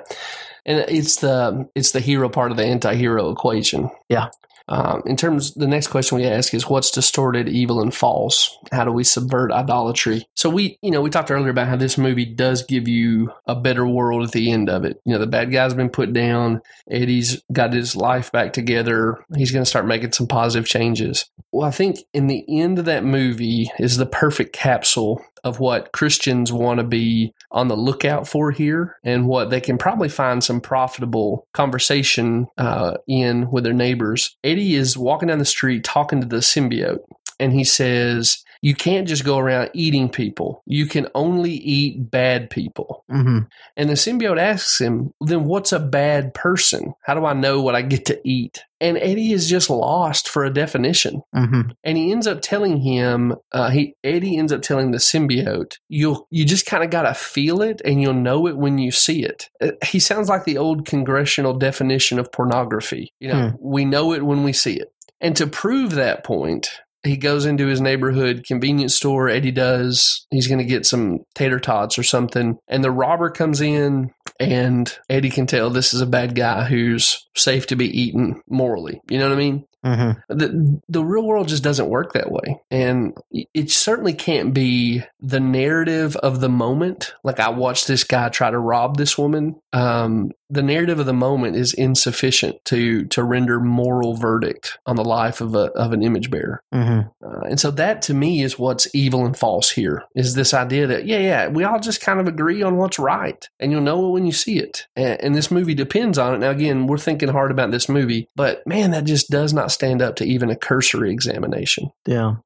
and 0.65 0.85
it's 0.89 1.17
the 1.17 1.69
it's 1.75 1.91
the 1.91 2.01
hero 2.01 2.29
part 2.29 2.51
of 2.53 2.57
the 2.57 2.65
anti-hero 2.65 3.31
equation. 3.31 3.91
Yeah. 4.09 4.29
Um, 4.69 5.03
in 5.07 5.17
terms, 5.17 5.55
the 5.55 5.67
next 5.67 5.89
question 5.89 6.17
we 6.17 6.25
ask 6.25 6.55
is 6.55 6.69
what's 6.69 6.91
distorted, 6.91 7.49
evil, 7.49 7.81
and 7.81 7.95
false? 7.95 8.57
How 8.73 8.85
do 8.85 8.93
we 8.93 9.05
subvert 9.05 9.53
idolatry? 9.53 10.27
So 10.35 10.49
we, 10.49 10.79
you 10.83 10.91
know, 10.91 11.03
we 11.03 11.11
talked 11.11 11.31
earlier 11.31 11.51
about 11.51 11.69
how 11.69 11.77
this 11.77 11.99
movie 11.99 12.25
does 12.25 12.63
give 12.63 12.89
you 12.89 13.33
a 13.47 13.55
better 13.55 13.87
world 13.87 14.25
at 14.25 14.33
the 14.33 14.51
end 14.51 14.71
of 14.71 14.85
it. 14.85 15.01
You 15.05 15.15
know, 15.15 15.19
the 15.19 15.27
bad 15.27 15.53
guy's 15.53 15.75
been 15.75 15.91
put 15.91 16.13
down. 16.13 16.63
Eddie's 16.91 17.43
got 17.53 17.73
his 17.73 17.95
life 17.95 18.33
back 18.33 18.53
together. 18.53 19.25
He's 19.37 19.53
going 19.53 19.65
to 19.65 19.71
start 19.71 19.87
making 19.87 20.13
some 20.13 20.27
positive 20.27 20.67
changes. 20.67 21.27
Well, 21.53 21.67
I 21.67 21.71
think 21.71 21.99
in 22.13 22.27
the 22.27 22.45
end 22.49 22.79
of 22.79 22.87
that 22.87 23.05
movie 23.05 23.71
is 23.79 23.97
the 23.97 24.07
perfect 24.07 24.53
capsule 24.53 25.25
of 25.45 25.61
what 25.61 25.93
Christians 25.93 26.53
want 26.53 26.79
to 26.79 26.85
be 26.85 27.33
on 27.51 27.69
the 27.69 27.77
lookout 27.77 28.27
for 28.27 28.51
here 28.51 28.97
and 29.05 29.29
what 29.29 29.51
they 29.51 29.61
can 29.61 29.79
probably 29.79 30.09
find 30.09 30.43
some 30.43 30.61
profitable 30.61 31.47
conversation 31.53 32.49
uh, 32.59 32.97
in 33.07 33.51
with 33.51 33.63
their 33.63 33.75
neighbors. 33.75 34.37
Eddie 34.43 34.75
is 34.75 34.97
walking 34.97 35.29
down 35.29 35.39
the 35.39 35.45
street 35.45 35.85
talking 35.85 36.21
to 36.21 36.27
the 36.27 36.39
symbiote, 36.39 37.01
and 37.39 37.53
he 37.53 37.63
says, 37.63 38.43
you 38.65 38.75
can't 38.75 39.07
just 39.07 39.27
go 39.27 39.37
around 39.37 39.69
eating 39.75 40.09
people. 40.09 40.63
You 40.65 40.87
can 40.87 41.07
only 41.15 41.53
eat 41.53 42.11
bad 42.11 42.49
people. 42.49 43.05
hmm 43.11 43.41
And 43.77 43.91
the 43.91 43.93
symbiote 43.93 44.39
asks 44.39 44.81
him, 44.81 45.13
then 45.21 45.45
what's 45.45 45.71
a 45.71 45.79
bad 45.79 46.33
person? 46.33 46.95
How 47.03 47.13
do 47.13 47.27
I 47.27 47.35
know 47.35 47.61
what 47.61 47.75
I 47.75 47.83
get 47.83 48.07
to 48.07 48.19
eat? 48.27 48.65
And 48.81 48.97
Eddie 48.97 49.33
is 49.33 49.51
just 49.51 49.69
lost 49.69 50.31
for 50.31 50.45
a 50.47 50.53
definition. 50.53 51.21
hmm 51.35 51.73
And 51.85 51.99
he 51.99 52.11
ends 52.11 52.27
up 52.27 52.41
telling 52.41 52.81
him, 52.81 53.35
uh, 53.53 53.69
he 53.69 53.97
Eddie 54.03 54.39
ends 54.39 54.51
up 54.51 54.63
telling 54.63 54.93
the 54.93 54.99
symbiote, 54.99 55.75
you'll 55.91 56.27
you 56.31 56.47
just 56.47 56.65
kind 56.65 56.83
of 56.83 56.89
gotta 56.89 57.13
feel 57.13 57.61
it, 57.61 57.83
and 57.85 58.01
you'll 58.01 58.15
know 58.15 58.47
it 58.47 58.57
when 58.57 58.79
you 58.79 58.91
see 58.91 59.25
it. 59.25 59.51
Uh, 59.61 59.73
He 59.85 59.99
sounds 59.99 60.31
like 60.31 60.45
the 60.47 60.57
old 60.57 60.87
congressional 60.87 61.53
definition 61.53 62.19
of 62.19 62.33
pornography. 62.33 63.13
You 63.21 63.29
know, 63.29 63.53
we 63.61 63.85
know 63.85 64.15
it 64.15 64.23
when 64.25 64.43
we 64.43 64.55
see 64.55 64.77
it. 64.81 64.89
And 65.21 65.37
to 65.37 65.47
prove 65.47 65.93
that 65.93 66.25
point, 66.25 66.69
he 67.05 67.17
goes 67.17 67.45
into 67.45 67.67
his 67.67 67.81
neighborhood 67.81 68.45
convenience 68.47 68.95
store. 68.95 69.29
Eddie 69.29 69.53
does. 69.53 70.27
He's 70.31 70.49
going 70.49 70.59
to 70.59 70.65
get 70.65 70.87
some 70.87 71.21
tater 71.35 71.61
tots 71.61 71.99
or 71.99 72.03
something. 72.03 72.59
And 72.67 72.83
the 72.83 72.91
robber 72.91 73.31
comes 73.31 73.61
in, 73.61 74.11
and 74.41 74.93
Eddie 75.09 75.31
can 75.31 75.47
tell 75.47 75.71
this 75.71 75.95
is 75.95 76.01
a 76.01 76.07
bad 76.07 76.35
guy 76.35 76.65
who's 76.65 77.29
safe 77.37 77.67
to 77.69 77.77
be 77.77 77.87
eaten 77.87 78.43
morally. 78.49 79.01
You 79.09 79.19
know 79.19 79.29
what 79.29 79.35
I 79.35 79.39
mean? 79.39 79.67
hmm 79.85 80.13
the 80.31 80.81
the 80.89 81.05
real 81.05 81.27
world 81.27 81.47
just 81.47 81.63
doesn't 81.63 81.91
work 81.91 82.15
that 82.15 82.31
way 82.31 82.59
and 82.71 83.15
it 83.53 83.71
certainly 83.71 84.15
can't 84.15 84.55
be 84.55 85.03
the 85.21 85.41
narrative 85.41 86.17
of 86.17 86.41
the 86.41 86.49
moment 86.49 87.15
like 87.23 87.39
i 87.39 87.51
watched 87.51 87.87
this 87.87 88.03
guy 88.03 88.31
try 88.31 88.51
to 88.51 88.59
rob 88.59 88.97
this 88.97 89.19
woman 89.19 89.57
um, 89.75 90.31
the 90.51 90.63
narrative 90.63 90.99
of 90.99 91.07
the 91.07 91.13
moment 91.13 91.57
is 91.57 91.73
insufficient 91.73 92.65
to 92.67 93.05
to 93.07 93.23
render 93.23 93.61
moral 93.61 94.15
verdict 94.17 94.79
on 94.87 94.97
the 94.97 95.05
life 95.05 95.41
of 95.41 95.55
a 95.55 95.71
of 95.73 95.93
an 95.93 96.03
image 96.03 96.31
bearer. 96.31 96.63
Hmm 96.73 97.01
uh, 97.25 97.41
and 97.49 97.61
so 97.61 97.71
that 97.71 98.03
to 98.03 98.15
me 98.15 98.43
is 98.43 98.59
what's 98.59 98.93
evil 98.95 99.25
and 99.25 99.37
false 99.37 99.71
here 99.71 100.05
is 100.15 100.35
this 100.35 100.55
idea 100.55 100.87
that 100.87 101.07
yeah 101.07 101.19
yeah 101.19 101.49
we 101.49 101.65
all 101.65 101.81
just 101.81 102.01
kind 102.01 102.21
of 102.21 102.29
agree 102.29 102.63
on 102.63 102.77
what's 102.77 102.99
right 102.99 103.49
and 103.59 103.73
you'll 103.73 103.81
know 103.81 104.07
it 104.07 104.11
when 104.11 104.27
you 104.27 104.33
see 104.33 104.59
it. 104.59 104.87
And, 104.97 105.21
and 105.21 105.35
this 105.35 105.51
movie 105.51 105.75
depends 105.75 106.19
on 106.19 106.35
it. 106.35 106.39
Now 106.39 106.51
again 106.51 106.87
we're 106.87 106.99
thinking 106.99 107.29
hard 107.29 107.51
about 107.51 107.71
this 107.71 107.89
movie 107.89 108.29
but 108.37 108.67
man 108.67 108.91
that 108.91 109.05
just 109.05 109.31
does 109.31 109.53
not 109.53 109.73
stand 109.73 110.03
up 110.03 110.17
to 110.17 110.25
even 110.25 110.51
a 110.51 110.57
cursory 110.57 111.13
examination. 111.13 111.91
Yeah, 112.07 112.37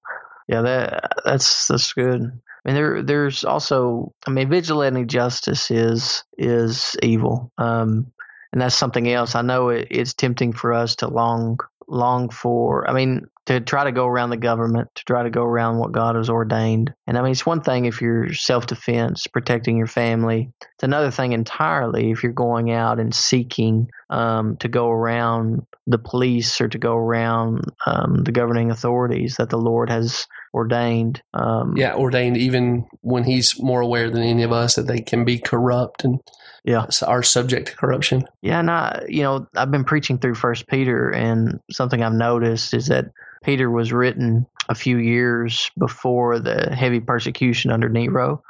yeah. 0.47 0.63
That 0.63 1.13
that's 1.25 1.69
that's 1.69 1.93
good. 1.93 2.41
Mean, 2.69 2.75
there 2.75 3.03
there's 3.03 3.45
also. 3.45 4.13
I 4.27 4.31
mean, 4.31 4.51
vigilante 4.51 5.07
justice 5.07 5.71
is 5.71 6.23
is 6.37 6.97
evil, 7.03 7.51
um, 7.57 8.13
and 8.53 8.61
that's 8.61 8.75
something 8.75 9.09
else. 9.11 9.35
I 9.35 9.41
know 9.41 9.71
it, 9.71 9.89
it's 9.91 10.13
tempting 10.13 10.53
for 10.53 10.75
us 10.75 10.97
to 10.97 11.09
long 11.09 11.59
long 11.87 12.29
for. 12.29 12.87
I 12.89 12.93
mean, 12.93 13.27
to 13.47 13.61
try 13.61 13.85
to 13.85 13.93
go 13.93 14.07
around 14.07 14.29
the 14.29 14.37
government, 14.37 14.95
to 14.97 15.05
try 15.07 15.23
to 15.23 15.31
go 15.31 15.41
around 15.41 15.79
what 15.79 15.93
God 15.93 16.17
has 16.17 16.29
ordained. 16.29 16.93
And 17.07 17.17
I 17.17 17.23
mean, 17.23 17.33
it's 17.33 17.47
one 17.47 17.63
thing 17.63 17.87
if 17.87 18.03
you're 18.03 18.35
self 18.35 18.67
defense, 18.67 19.27
protecting 19.27 19.79
your 19.79 19.87
family. 19.87 20.53
It's 20.61 20.85
another 20.85 21.11
thing 21.11 21.33
entirely 21.33 22.11
if 22.11 22.23
you're 22.23 22.33
going 22.33 22.71
out 22.71 23.01
and 23.01 23.15
seeking 23.15 23.91
um, 24.11 24.59
to 24.59 24.69
go 24.69 24.91
around 24.91 25.67
the 25.87 25.99
police 25.99 26.61
or 26.61 26.69
to 26.69 26.77
go 26.77 26.95
around 26.95 27.65
um, 27.87 28.25
the 28.25 28.33
governing 28.33 28.71
authorities 28.71 29.37
that 29.37 29.49
the 29.49 29.57
Lord 29.57 29.89
has 29.89 30.27
ordained. 30.55 31.23
Um, 31.35 31.77
yeah 31.77 31.95
ordained 31.95 32.37
even 32.37 32.87
when 33.03 33.25
he's 33.25 33.61
more 33.61 33.81
aware 33.81 34.11
than 34.11 34.23
any 34.23 34.43
of 34.43 34.53
us 34.53 34.75
that 34.77 34.87
they 34.87 35.01
can 35.01 35.25
be 35.25 35.39
corrupt 35.39 36.05
and 36.05 36.21
Yeah. 36.65 36.87
are 37.07 37.23
subject 37.23 37.69
to 37.69 37.77
corruption 37.77 38.25
Yeah, 38.43 38.61
and 38.61 38.71
I, 38.71 39.05
you 39.09 39.23
know, 39.23 39.47
I've 39.57 39.71
been 39.71 39.85
preaching 39.85 40.19
through 40.19 40.35
First 40.35 40.67
Peter, 40.67 41.11
and 41.11 41.61
something 41.71 42.03
I've 42.03 42.13
noticed 42.13 42.75
is 42.75 42.87
that 42.89 43.07
Peter 43.45 43.71
was 43.71 43.93
written 43.93 44.47
a 44.69 44.75
few 44.75 44.99
years 44.99 45.71
before 45.79 46.39
the 46.39 46.75
heavy 46.75 47.01
persecution 47.01 47.71
under 47.71 47.89
Nero, 47.89 48.43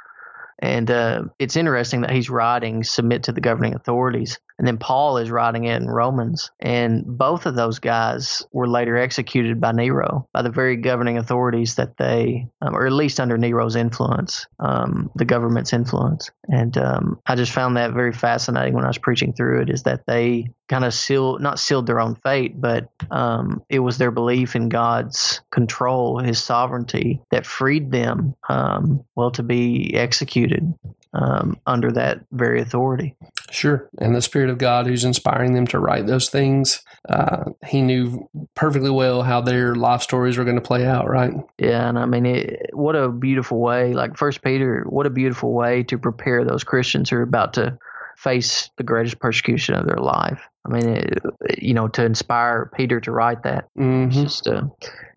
and 0.61 0.89
uh, 0.91 1.23
it's 1.37 1.55
interesting 1.55 2.01
that 2.01 2.11
he's 2.11 2.29
writing 2.29 2.83
"submit 2.83 3.23
to 3.23 3.31
the 3.31 3.39
governing 3.41 3.75
authorities," 3.75 4.39
and 4.59 4.67
then 4.67 4.77
Paul 4.77 5.17
is 5.17 5.31
writing 5.31 5.63
it 5.63 5.81
in 5.81 5.87
Romans, 5.87 6.51
and 6.59 7.03
both 7.05 7.45
of 7.45 7.55
those 7.55 7.79
guys 7.79 8.43
were 8.51 8.67
later 8.67 8.97
executed 8.97 9.61
by 9.61 9.71
Nero, 9.71 10.27
by 10.33 10.41
the 10.41 10.49
very 10.49 10.75
governing 10.75 11.17
authorities 11.17 11.75
that 11.75 11.95
they, 11.97 12.49
um, 12.61 12.75
or 12.75 12.85
at 12.85 12.91
least 12.91 13.21
under 13.21 13.37
Nero's 13.37 13.77
influence, 13.77 14.47
um, 14.59 15.09
the 15.15 15.23
government's 15.23 15.71
influence, 15.71 16.29
and 16.51 16.77
um, 16.77 17.21
I 17.25 17.35
just 17.35 17.53
found 17.53 17.77
that 17.77 17.93
very 17.93 18.11
fascinating 18.11 18.73
when 18.73 18.83
I 18.83 18.89
was 18.89 18.97
preaching 18.97 19.31
through 19.31 19.61
it. 19.61 19.69
Is 19.69 19.83
that 19.83 20.05
they 20.05 20.51
kind 20.67 20.83
of 20.83 20.93
sealed, 20.93 21.41
not 21.41 21.57
sealed 21.57 21.87
their 21.87 22.01
own 22.01 22.15
fate, 22.15 22.59
but 22.59 22.89
um, 23.11 23.63
it 23.69 23.79
was 23.79 23.97
their 23.97 24.11
belief 24.11 24.57
in 24.57 24.67
God's 24.67 25.39
control, 25.51 26.19
His 26.19 26.43
sovereignty, 26.43 27.21
that 27.31 27.45
freed 27.45 27.91
them, 27.91 28.35
um, 28.49 29.05
well, 29.15 29.31
to 29.31 29.43
be 29.43 29.95
executed 29.95 30.73
um, 31.13 31.59
under 31.65 31.91
that 31.93 32.25
very 32.31 32.61
authority. 32.61 33.15
Sure. 33.51 33.89
And 33.99 34.15
the 34.15 34.21
Spirit 34.21 34.49
of 34.49 34.57
God 34.57 34.85
who's 34.85 35.03
inspiring 35.03 35.53
them 35.53 35.67
to 35.67 35.79
write 35.79 36.05
those 36.05 36.29
things, 36.29 36.81
uh, 37.07 37.45
he 37.65 37.81
knew 37.81 38.29
perfectly 38.55 38.89
well 38.89 39.23
how 39.23 39.41
their 39.41 39.75
life 39.75 40.01
stories 40.01 40.37
were 40.37 40.43
going 40.43 40.55
to 40.55 40.61
play 40.61 40.85
out, 40.85 41.09
right? 41.09 41.33
Yeah, 41.57 41.89
and 41.89 41.97
I 41.97 42.05
mean, 42.05 42.25
it, 42.25 42.69
what 42.73 42.95
a 42.95 43.09
beautiful 43.09 43.59
way, 43.59 43.93
like 43.93 44.17
First 44.17 44.43
Peter, 44.43 44.85
what 44.87 45.05
a 45.05 45.09
beautiful 45.09 45.53
way 45.53 45.83
to 45.83 45.97
prepare 45.97 46.45
those 46.45 46.63
Christians 46.63 47.09
who 47.09 47.17
are 47.17 47.23
about 47.23 47.53
to 47.53 47.77
face 48.19 48.69
the 48.75 48.83
greatest 48.83 49.19
persecution 49.19 49.75
of 49.75 49.85
their 49.85 49.97
life. 49.97 50.41
I 50.65 50.69
mean, 50.73 50.87
it, 50.89 51.19
you 51.57 51.73
know, 51.73 51.87
to 51.87 52.03
inspire 52.03 52.69
Peter 52.75 52.99
to 52.99 53.11
write 53.11 53.43
that, 53.43 53.69
it's 53.75 53.75
hmm 53.75 54.09
just, 54.09 54.45
uh, 54.45 54.63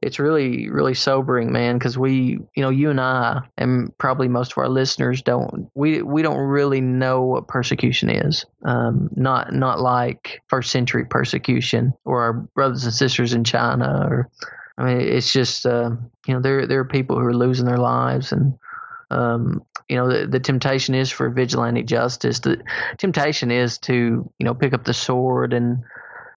it's 0.00 0.20
really, 0.20 0.70
really 0.70 0.94
sobering, 0.94 1.50
man. 1.50 1.78
Because 1.78 1.98
we, 1.98 2.38
you 2.54 2.62
know, 2.62 2.70
you 2.70 2.90
and 2.90 3.00
I, 3.00 3.42
and 3.58 3.96
probably 3.98 4.28
most 4.28 4.52
of 4.52 4.58
our 4.58 4.68
listeners 4.68 5.20
don't, 5.20 5.68
we, 5.74 6.00
we 6.02 6.22
don't 6.22 6.38
really 6.38 6.80
know 6.80 7.22
what 7.22 7.48
persecution 7.48 8.08
is. 8.08 8.46
Um, 8.64 9.10
not, 9.16 9.52
not 9.52 9.80
like 9.80 10.40
first 10.46 10.70
century 10.70 11.04
persecution 11.04 11.92
or 12.04 12.22
our 12.22 12.32
brothers 12.32 12.84
and 12.84 12.94
sisters 12.94 13.34
in 13.34 13.42
China 13.42 14.06
or 14.08 14.30
I 14.78 14.84
mean, 14.84 15.00
it's 15.00 15.32
just 15.32 15.66
uh, 15.66 15.90
you 16.26 16.34
know 16.34 16.40
there 16.40 16.66
there 16.66 16.80
are 16.80 16.84
people 16.84 17.18
who 17.18 17.26
are 17.26 17.34
losing 17.34 17.66
their 17.66 17.76
lives, 17.76 18.32
and 18.32 18.58
um, 19.12 19.62
you 19.88 19.96
know 19.96 20.08
the, 20.08 20.26
the 20.26 20.40
temptation 20.40 20.94
is 20.94 21.10
for 21.10 21.30
vigilante 21.30 21.82
justice. 21.82 22.40
The 22.40 22.62
temptation 22.98 23.50
is 23.50 23.78
to 23.78 24.30
you 24.38 24.44
know 24.44 24.54
pick 24.54 24.72
up 24.72 24.84
the 24.84 24.94
sword 24.94 25.52
and 25.52 25.82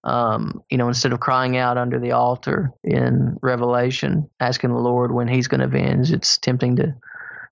um, 0.04 0.62
you 0.70 0.78
know 0.78 0.88
instead 0.88 1.12
of 1.12 1.20
crying 1.20 1.56
out 1.56 1.78
under 1.78 1.98
the 1.98 2.12
altar 2.12 2.72
in 2.84 3.38
Revelation, 3.42 4.30
asking 4.40 4.70
the 4.70 4.80
Lord 4.80 5.12
when 5.12 5.28
He's 5.28 5.48
going 5.48 5.60
to 5.60 5.66
avenge. 5.66 6.12
It's 6.12 6.38
tempting 6.38 6.76
to 6.76 6.94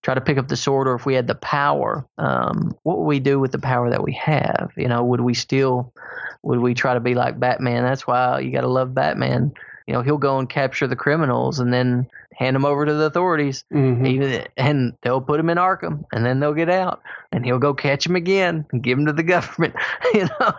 try 0.03 0.15
to 0.15 0.21
pick 0.21 0.37
up 0.37 0.49
the 0.49 0.57
sword, 0.57 0.87
or 0.87 0.95
if 0.95 1.07
we 1.07 1.15
had 1.15 1.27
the 1.27 1.35
power, 1.35 2.07
um, 2.19 2.77
what 2.83 2.99
would 2.99 3.07
we 3.07 3.21
do 3.21 3.41
with 3.41 3.53
the 3.53 3.59
power 3.59 3.91
that 3.91 4.03
we 4.03 4.13
have? 4.13 4.73
You 4.77 4.89
know, 4.89 5.03
would 5.05 5.23
we 5.23 5.35
still 5.35 5.93
would 6.43 6.61
we 6.61 6.75
try 6.75 6.95
to 6.95 7.01
be 7.01 7.15
like 7.15 7.41
Batman? 7.41 7.85
That's 7.85 8.07
why 8.07 8.41
you 8.41 8.53
got 8.53 8.61
to 8.61 8.69
love 8.69 8.95
Batman 8.95 9.55
you 9.87 9.93
know 9.93 10.03
he'll 10.03 10.19
go 10.19 10.39
and 10.39 10.49
capture 10.49 10.87
the 10.87 10.97
criminals 10.97 11.59
and 11.59 11.73
then 11.73 12.07
hand 12.37 12.57
them 12.57 12.65
over 12.65 12.85
to 12.85 12.95
the 12.95 13.05
authorities 13.05 13.65
hmm 13.71 14.05
even 14.07 14.45
and 14.57 14.93
they'll 15.03 15.21
put 15.21 15.39
him 15.39 15.49
in 15.51 15.59
arkham 15.59 16.05
and 16.13 16.27
then 16.27 16.41
they'll 16.41 16.53
get 16.55 16.69
out 16.69 17.01
and 17.31 17.45
he'll 17.45 17.59
go 17.59 17.73
catch 17.73 18.05
him 18.07 18.17
again 18.17 18.67
and 18.73 18.83
give 18.83 18.99
him 18.99 19.07
to 19.07 19.13
the 19.13 19.23
government 19.35 19.75
you 20.15 20.27
know 20.41 20.55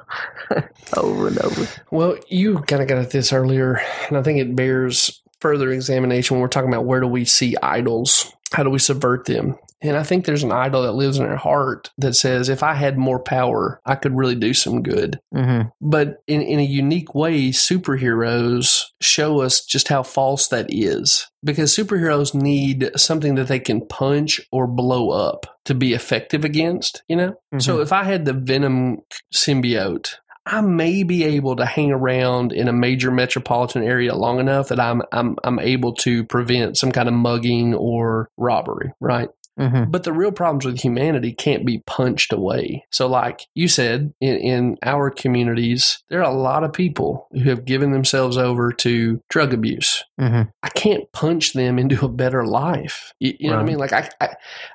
over 0.97 1.27
and 1.27 1.39
over 1.39 1.67
Well, 1.91 2.17
you 2.27 2.59
kind 2.59 2.81
of 2.81 2.87
got 2.87 2.97
at 2.97 3.11
this 3.11 3.33
earlier, 3.33 3.81
and 4.07 4.17
I 4.17 4.21
think 4.21 4.39
it 4.39 4.55
bears 4.55 5.21
further 5.39 5.71
examination 5.71 6.35
when 6.35 6.41
we're 6.41 6.47
talking 6.47 6.69
about 6.69 6.85
where 6.85 6.99
do 6.99 7.07
we 7.07 7.25
see 7.25 7.55
idols? 7.61 8.31
How 8.51 8.63
do 8.63 8.69
we 8.69 8.79
subvert 8.79 9.25
them? 9.25 9.57
And 9.81 9.97
I 9.97 10.03
think 10.03 10.25
there's 10.25 10.43
an 10.43 10.51
idol 10.51 10.83
that 10.83 10.93
lives 10.93 11.19
in 11.19 11.25
our 11.25 11.35
heart 11.35 11.91
that 11.97 12.15
says, 12.15 12.49
if 12.49 12.63
I 12.63 12.73
had 12.73 12.97
more 12.97 13.19
power, 13.19 13.81
I 13.85 13.95
could 13.95 14.15
really 14.15 14.35
do 14.35 14.53
some 14.53 14.81
good. 14.81 15.19
hmm 15.33 15.63
But 15.81 16.23
in, 16.27 16.41
in 16.41 16.59
a 16.59 16.63
unique 16.63 17.13
way, 17.13 17.49
superheroes 17.49 18.85
show 19.01 19.41
us 19.41 19.63
just 19.63 19.87
how 19.87 20.03
false 20.03 20.47
that 20.47 20.67
is. 20.69 21.29
Because 21.43 21.75
superheroes 21.75 22.33
need 22.33 22.89
something 22.95 23.35
that 23.35 23.47
they 23.47 23.59
can 23.59 23.85
punch 23.85 24.41
or 24.51 24.65
blow 24.65 25.11
up 25.11 25.45
to 25.65 25.75
be 25.75 25.93
effective 25.93 26.43
against, 26.43 27.03
you 27.07 27.15
know? 27.15 27.35
So 27.59 27.81
if 27.81 27.93
I 27.93 28.03
had 28.03 28.25
the 28.25 28.33
Venom 28.33 29.01
symbiote, 29.33 30.15
I 30.47 30.61
may 30.61 31.03
be 31.03 31.23
able 31.23 31.55
to 31.55 31.65
hang 31.65 31.91
around 31.91 32.51
in 32.51 32.67
a 32.67 32.73
major 32.73 33.09
metropolitan 33.11 33.83
area 33.83 34.13
long 34.13 34.39
enough 34.39 34.67
that 34.69 34.79
I'm 34.79 35.01
I'm 35.11 35.37
I'm 35.43 35.59
able 35.59 35.93
to 35.95 36.23
prevent 36.23 36.77
some 36.77 36.91
kind 36.91 37.07
of 37.07 37.15
mugging 37.15 37.73
or 37.73 38.29
robbery, 38.37 38.91
right? 38.99 39.29
Hmm 39.57 39.85
But 39.89 40.03
the 40.03 40.13
real 40.13 40.31
problems 40.31 40.65
with 40.65 40.79
humanity 40.79 41.33
can't 41.33 41.65
be 41.65 41.83
punched 41.85 42.33
away. 42.33 42.85
So, 42.91 43.07
like 43.07 43.41
you 43.53 43.67
said, 43.67 44.13
in, 44.21 44.35
in 44.37 44.77
our 44.83 45.09
communities, 45.09 46.03
there 46.09 46.19
are 46.23 46.31
a 46.31 46.35
lot 46.35 46.63
of 46.63 46.73
people 46.73 47.27
who 47.31 47.49
have 47.49 47.65
given 47.65 47.91
themselves 47.91 48.37
over 48.37 48.71
to 48.73 49.21
drug 49.29 49.53
abuse. 49.53 50.03
hmm 50.19 50.43
I 50.63 50.69
can't 50.69 51.09
punch 51.11 51.53
them 51.53 51.77
into 51.79 52.03
a 52.05 52.09
better 52.09 52.45
life. 52.45 53.13
You, 53.19 53.33
you 53.39 53.49
know 53.49 53.55
what 53.57 53.63
I 53.63 53.65
mean? 53.65 53.77
Like 53.77 53.93
I, 53.93 54.09
I, 54.19 54.29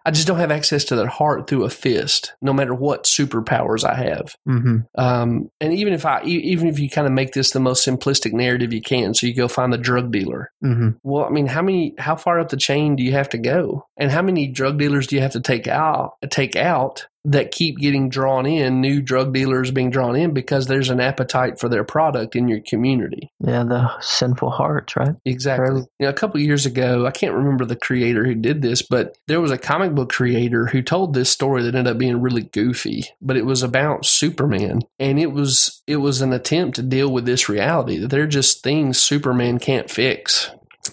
I 0.07 0.11
just 0.13 0.27
don't 0.27 0.39
have 0.39 0.51
access 0.53 0.85
to 0.85 0.97
their 0.97 1.09
heart 1.09 1.47
through 1.49 1.65
a 1.65 1.71
fist, 1.71 2.35
no 2.41 2.53
matter 2.53 2.75
what 2.75 3.05
superpowers 3.05 3.85
I 3.85 3.95
have. 3.95 4.35
hmm 4.47 4.79
Um, 4.97 5.51
and 5.61 5.73
even 5.75 5.93
if 5.93 6.07
I, 6.07 6.23
even 6.25 6.69
if 6.69 6.79
you 6.79 6.89
kind 6.89 7.07
of 7.07 7.13
make 7.13 7.33
this 7.33 7.51
the 7.51 7.61
most 7.61 7.87
simplistic 7.87 8.33
narrative 8.33 8.73
you 8.73 8.81
can, 8.83 9.15
so 9.15 9.27
you 9.27 9.35
go 9.35 9.49
find 9.49 9.73
the 9.73 9.79
drug 9.79 10.11
dealer. 10.13 10.51
hmm 10.63 10.91
Well, 11.03 11.25
I 11.25 11.31
mean, 11.31 11.47
how 11.47 11.63
many, 11.63 11.95
how 11.99 12.17
far 12.17 12.39
up 12.41 12.49
the 12.51 12.57
chain 12.57 12.97
do 12.97 13.03
you 13.03 13.13
have 13.13 13.29
to 13.31 13.39
go, 13.39 13.87
and 13.97 14.11
how 14.11 14.23
many 14.23 14.47
drug 14.47 14.70
dealers 14.79 15.07
do 15.07 15.17
you 15.17 15.23
have 15.23 15.33
to 15.33 15.41
take 15.41 15.67
out, 15.67 16.15
take 16.31 16.57
out 16.57 17.07
that 17.25 17.51
keep 17.51 17.77
getting 17.79 18.09
drawn 18.09 18.47
in, 18.47 18.81
new 18.81 19.03
drug 19.03 19.35
dealers 19.35 19.71
being 19.71 19.91
drawn 19.91 20.17
in 20.17 20.33
because 20.33 20.67
there's 20.67 20.89
an 20.89 21.01
appetite 21.01 21.59
for 21.59 21.69
their 21.69 21.85
product 21.85 22.35
in 22.35 22.49
your 22.49 22.61
community. 22.61 23.31
Yeah, 23.41 23.65
the 23.65 23.91
sinful 24.01 24.51
hearts, 24.51 24.97
right? 24.97 25.15
Exactly. 25.25 25.83
You 25.99 26.07
know, 26.07 26.09
a 26.09 26.15
couple 26.15 26.41
of 26.41 26.47
years 26.47 26.65
ago, 26.65 27.07
I 27.07 27.11
can't 27.11 27.35
remember 27.35 27.67
the 27.67 27.77
creator 27.77 28.25
who 28.25 28.35
did 28.35 28.63
this, 28.63 28.83
but 28.83 29.17
there 29.27 29.41
was 29.41 29.51
a 29.51 29.59
comic 29.59 29.95
book 29.95 30.11
creator 30.11 30.67
who 30.67 30.81
told 30.81 31.13
this 31.13 31.31
story 31.31 31.63
that 31.63 31.75
ended 31.75 31.93
up 31.93 31.99
being 31.99 32.23
really 32.23 32.43
goofy, 32.43 33.05
but 33.21 33.37
it 33.37 33.45
was 33.45 33.63
about 33.63 34.07
Superman, 34.07 34.81
and 34.99 35.19
it 35.19 35.33
was 35.33 35.83
it 35.87 35.97
was 35.97 36.23
an 36.23 36.33
attempt 36.33 36.77
to 36.77 36.83
deal 36.83 37.13
with 37.13 37.27
this 37.27 37.49
reality 37.49 37.99
that 37.99 38.09
they're 38.09 38.27
just 38.27 38.63
things 38.63 38.99
Superman 38.99 39.59
can't 39.59 39.91
fix, 39.91 40.51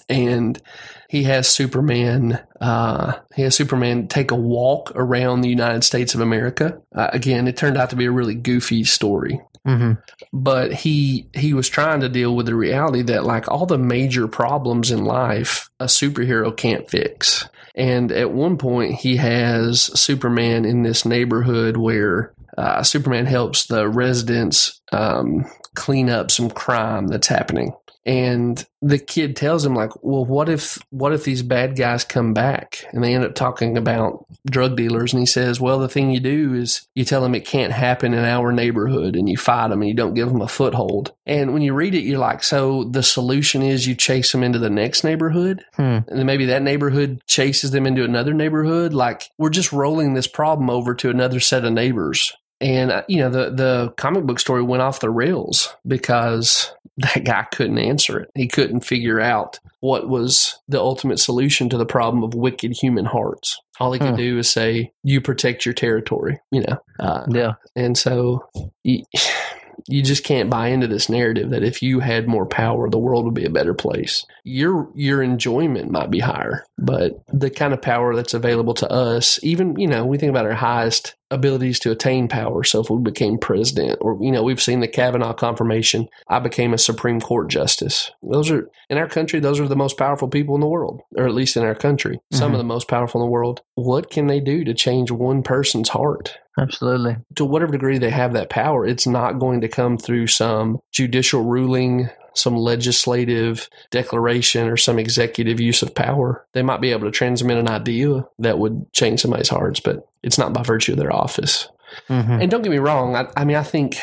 and 0.09 0.61
he 1.09 1.23
has 1.23 1.47
Superman. 1.47 2.39
Uh, 2.59 3.13
he 3.35 3.43
has 3.43 3.55
Superman 3.55 4.07
take 4.07 4.31
a 4.31 4.35
walk 4.35 4.91
around 4.95 5.41
the 5.41 5.49
United 5.49 5.83
States 5.83 6.15
of 6.15 6.21
America. 6.21 6.81
Uh, 6.95 7.09
again, 7.13 7.47
it 7.47 7.57
turned 7.57 7.77
out 7.77 7.89
to 7.91 7.95
be 7.95 8.05
a 8.05 8.11
really 8.11 8.35
goofy 8.35 8.83
story 8.83 9.41
hmm 9.67 9.93
but 10.31 10.71
he 10.73 11.27
he 11.33 11.53
was 11.53 11.67
trying 11.67 11.99
to 11.99 12.09
deal 12.09 12.35
with 12.35 12.45
the 12.45 12.55
reality 12.55 13.01
that 13.01 13.25
like 13.25 13.49
all 13.49 13.65
the 13.65 13.77
major 13.77 14.27
problems 14.27 14.91
in 14.91 15.03
life 15.03 15.69
a 15.79 15.85
superhero 15.85 16.55
can't 16.55 16.89
fix 16.89 17.47
and 17.75 18.11
at 18.11 18.31
one 18.31 18.57
point 18.57 18.95
he 18.95 19.17
has 19.17 19.81
superman 19.99 20.63
in 20.63 20.83
this 20.83 21.05
neighborhood 21.05 21.75
where 21.75 22.33
uh, 22.57 22.81
superman 22.81 23.25
helps 23.25 23.65
the 23.65 23.87
residents 23.87 24.81
um, 24.93 25.45
clean 25.75 26.09
up 26.09 26.31
some 26.31 26.49
crime 26.49 27.07
that's 27.07 27.27
happening 27.27 27.73
and 28.07 28.65
the 28.81 28.97
kid 28.97 29.35
tells 29.35 29.65
him 29.65 29.75
like 29.75 29.91
well 30.01 30.23
what 30.23 30.47
if 30.47 30.79
what 30.91 31.11
if 31.11 31.25
these 31.25 31.41
bad 31.43 31.75
guys 31.75 32.05
come 32.05 32.33
back? 32.33 32.85
And 32.93 33.03
they 33.03 33.13
end 33.13 33.25
up 33.25 33.35
talking 33.35 33.77
about 33.77 34.25
drug 34.49 34.77
dealers. 34.77 35.11
And 35.11 35.19
he 35.19 35.25
says 35.25 35.59
well 35.59 35.77
the 35.77 35.89
thing 35.89 36.11
you 36.11 36.21
do 36.21 36.53
is 36.53 36.87
you 36.95 37.03
tell 37.03 37.21
them 37.21 37.35
it 37.35 37.45
can't 37.45 37.73
happen 37.73 38.13
in 38.13 38.23
our 38.23 38.53
neighborhood 38.53 39.17
and 39.17 39.27
you 39.27 39.35
fight 39.35 39.67
them 39.67 39.81
and 39.81 39.89
you 39.89 39.93
don't 39.93 40.13
give 40.13 40.29
them 40.29 40.41
a 40.41 40.47
foothold. 40.47 41.13
And 41.25 41.53
when 41.53 41.61
you 41.61 41.73
read 41.73 41.93
it 41.93 42.05
you're 42.05 42.17
like 42.17 42.43
so 42.43 42.85
the 42.85 43.03
solution 43.03 43.61
is 43.61 43.85
you 43.85 43.93
chase 43.93 44.31
them 44.31 44.43
into 44.43 44.59
the 44.59 44.69
next 44.69 45.03
neighborhood? 45.03 45.65
Hmm. 45.75 45.81
and 46.07 46.17
then 46.19 46.25
maybe 46.25 46.45
that 46.45 46.63
neighborhood 46.63 47.21
chases 47.27 47.71
them 47.71 47.85
into 47.85 48.05
another 48.05 48.33
neighborhood? 48.33 48.93
Like 48.93 49.29
we're 49.37 49.49
just 49.49 49.73
rolling 49.73 50.13
this 50.13 50.27
problem 50.27 50.69
over 50.69 50.95
to 50.95 51.09
another 51.09 51.41
set 51.41 51.65
of 51.65 51.73
neighbors 51.73 52.31
and 52.61 52.91
uh, 52.91 53.03
you 53.07 53.17
know 53.17 53.29
the 53.29 53.49
the 53.51 53.93
comic 53.97 54.25
book 54.25 54.39
story 54.39 54.63
went 54.63 54.81
off 54.81 54.99
the 54.99 55.09
rails 55.09 55.75
because 55.85 56.73
that 56.97 57.23
guy 57.23 57.43
couldn't 57.51 57.77
answer 57.77 58.19
it. 58.19 58.29
He 58.35 58.47
couldn't 58.47 58.81
figure 58.81 59.19
out 59.21 59.59
what 59.81 60.09
was 60.09 60.57
the 60.67 60.79
ultimate 60.79 61.19
solution 61.19 61.69
to 61.69 61.77
the 61.77 61.85
problem 61.85 62.23
of 62.23 62.33
wicked 62.33 62.71
human 62.73 63.05
hearts. 63.05 63.59
All 63.79 63.91
he 63.91 63.99
could 63.99 64.09
Hmm. 64.11 64.15
do 64.15 64.37
is 64.39 64.49
say, 64.49 64.91
"You 65.03 65.21
protect 65.21 65.65
your 65.65 65.73
territory," 65.73 66.39
you 66.51 66.61
know. 66.61 66.77
Uh, 66.99 67.25
Yeah. 67.29 67.53
and 67.75 67.95
so 67.95 68.43
you, 68.83 69.03
you 69.87 70.01
just 70.01 70.23
can't 70.23 70.49
buy 70.49 70.69
into 70.69 70.87
this 70.87 71.07
narrative 71.09 71.51
that 71.51 71.63
if 71.63 71.83
you 71.83 71.99
had 71.99 72.27
more 72.27 72.47
power, 72.47 72.89
the 72.89 72.97
world 72.97 73.25
would 73.25 73.35
be 73.35 73.45
a 73.45 73.49
better 73.51 73.75
place. 73.75 74.25
Your 74.43 74.89
your 74.95 75.21
enjoyment 75.21 75.91
might 75.91 76.09
be 76.09 76.19
higher, 76.19 76.65
but 76.79 77.21
the 77.31 77.51
kind 77.51 77.71
of 77.73 77.81
power 77.81 78.15
that's 78.15 78.33
available 78.33 78.73
to 78.75 78.91
us, 78.91 79.39
even 79.43 79.79
you 79.79 79.85
know, 79.87 80.03
we 80.05 80.17
think 80.17 80.31
about 80.31 80.47
our 80.47 80.53
highest 80.53 81.13
abilities 81.31 81.79
to 81.79 81.91
attain 81.91 82.27
power. 82.27 82.63
So 82.63 82.79
if 82.81 82.89
we 82.89 82.99
became 83.01 83.37
president, 83.37 83.97
or 84.01 84.17
you 84.21 84.31
know, 84.31 84.43
we've 84.43 84.61
seen 84.61 84.79
the 84.79 84.87
Kavanaugh 84.87 85.33
confirmation. 85.33 86.07
I 86.27 86.39
became 86.39 86.73
a 86.73 86.77
Supreme 86.77 87.19
Court 87.19 87.49
justice. 87.49 88.11
Those 88.23 88.49
are 88.51 88.69
in 88.89 88.97
our 88.97 89.07
country. 89.09 89.39
Those 89.39 89.59
are 89.59 89.67
the 89.67 89.75
most 89.75 89.97
powerful 89.97 90.27
people 90.27 90.55
in 90.55 90.61
the 90.61 90.67
world, 90.67 91.01
or 91.17 91.25
at 91.27 91.33
least 91.33 91.57
in 91.57 91.63
our 91.63 91.75
country, 91.75 92.19
some 92.31 92.51
Mhm. 92.51 92.55
of 92.55 92.57
the 92.59 92.63
most 92.63 92.87
powerful 92.87 93.21
in 93.21 93.25
the 93.27 93.31
world. 93.31 93.61
What 93.75 94.09
can 94.09 94.27
they 94.27 94.39
do 94.39 94.63
to 94.63 94.73
change 94.73 95.11
one 95.11 95.43
person's 95.43 95.89
heart? 95.89 96.37
Absolutely. 96.59 97.17
to 97.35 97.45
whatever 97.45 97.71
degree 97.73 97.99
they 97.99 98.09
have 98.09 98.33
that 98.33 98.49
power, 98.49 98.83
it's 98.83 99.05
not 99.05 99.37
going 99.37 99.61
to 99.61 99.67
come 99.67 99.95
through 99.95 100.25
some 100.25 100.79
judicial 100.91 101.43
ruling, 101.43 102.09
some 102.37 102.55
legislative 102.55 103.69
declaration, 103.91 104.67
or 104.67 104.77
some 104.77 104.99
executive 104.99 105.59
use 105.59 105.81
of 105.81 105.95
power. 105.95 106.45
They 106.53 106.63
might 106.63 106.81
be 106.81 106.91
able 106.91 107.05
to 107.07 107.11
transmit 107.11 107.57
an 107.57 107.69
idea 107.69 108.27
that 108.39 108.59
would 108.59 108.91
change 108.93 109.21
somebody's 109.21 109.49
hearts, 109.49 109.79
but 109.79 110.07
it's 110.23 110.37
not 110.37 110.53
by 110.53 110.63
virtue 110.63 110.93
of 110.93 110.99
their 110.99 111.13
office. 111.13 111.67
hmm 112.07 112.37
And 112.41 112.51
don't 112.51 112.61
get 112.61 112.71
me 112.71 112.77
wrong, 112.79 113.15
I, 113.15 113.27
I 113.35 113.45
mean, 113.45 113.57
I 113.57 113.63
think 113.63 113.97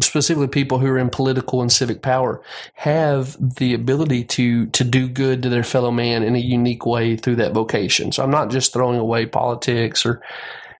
specifically 0.00 0.48
people 0.48 0.78
who 0.78 0.88
are 0.88 0.98
in 0.98 1.10
political 1.10 1.62
and 1.62 1.70
civic 1.70 2.02
power 2.02 2.42
have 2.74 3.36
the 3.56 3.72
ability 3.74 4.24
to 4.24 4.66
to 4.66 4.84
do 4.84 5.08
good 5.08 5.42
to 5.42 5.48
their 5.48 5.62
fellow 5.62 5.90
man 5.90 6.22
in 6.22 6.34
a 6.34 6.40
unique 6.40 6.86
way 6.86 7.16
through 7.16 7.36
that 7.36 7.52
vocation. 7.52 8.12
So 8.12 8.22
I'm 8.22 8.30
not 8.30 8.50
just 8.50 8.72
throwing 8.72 8.98
away 8.98 9.26
politics 9.26 10.04
or 10.04 10.20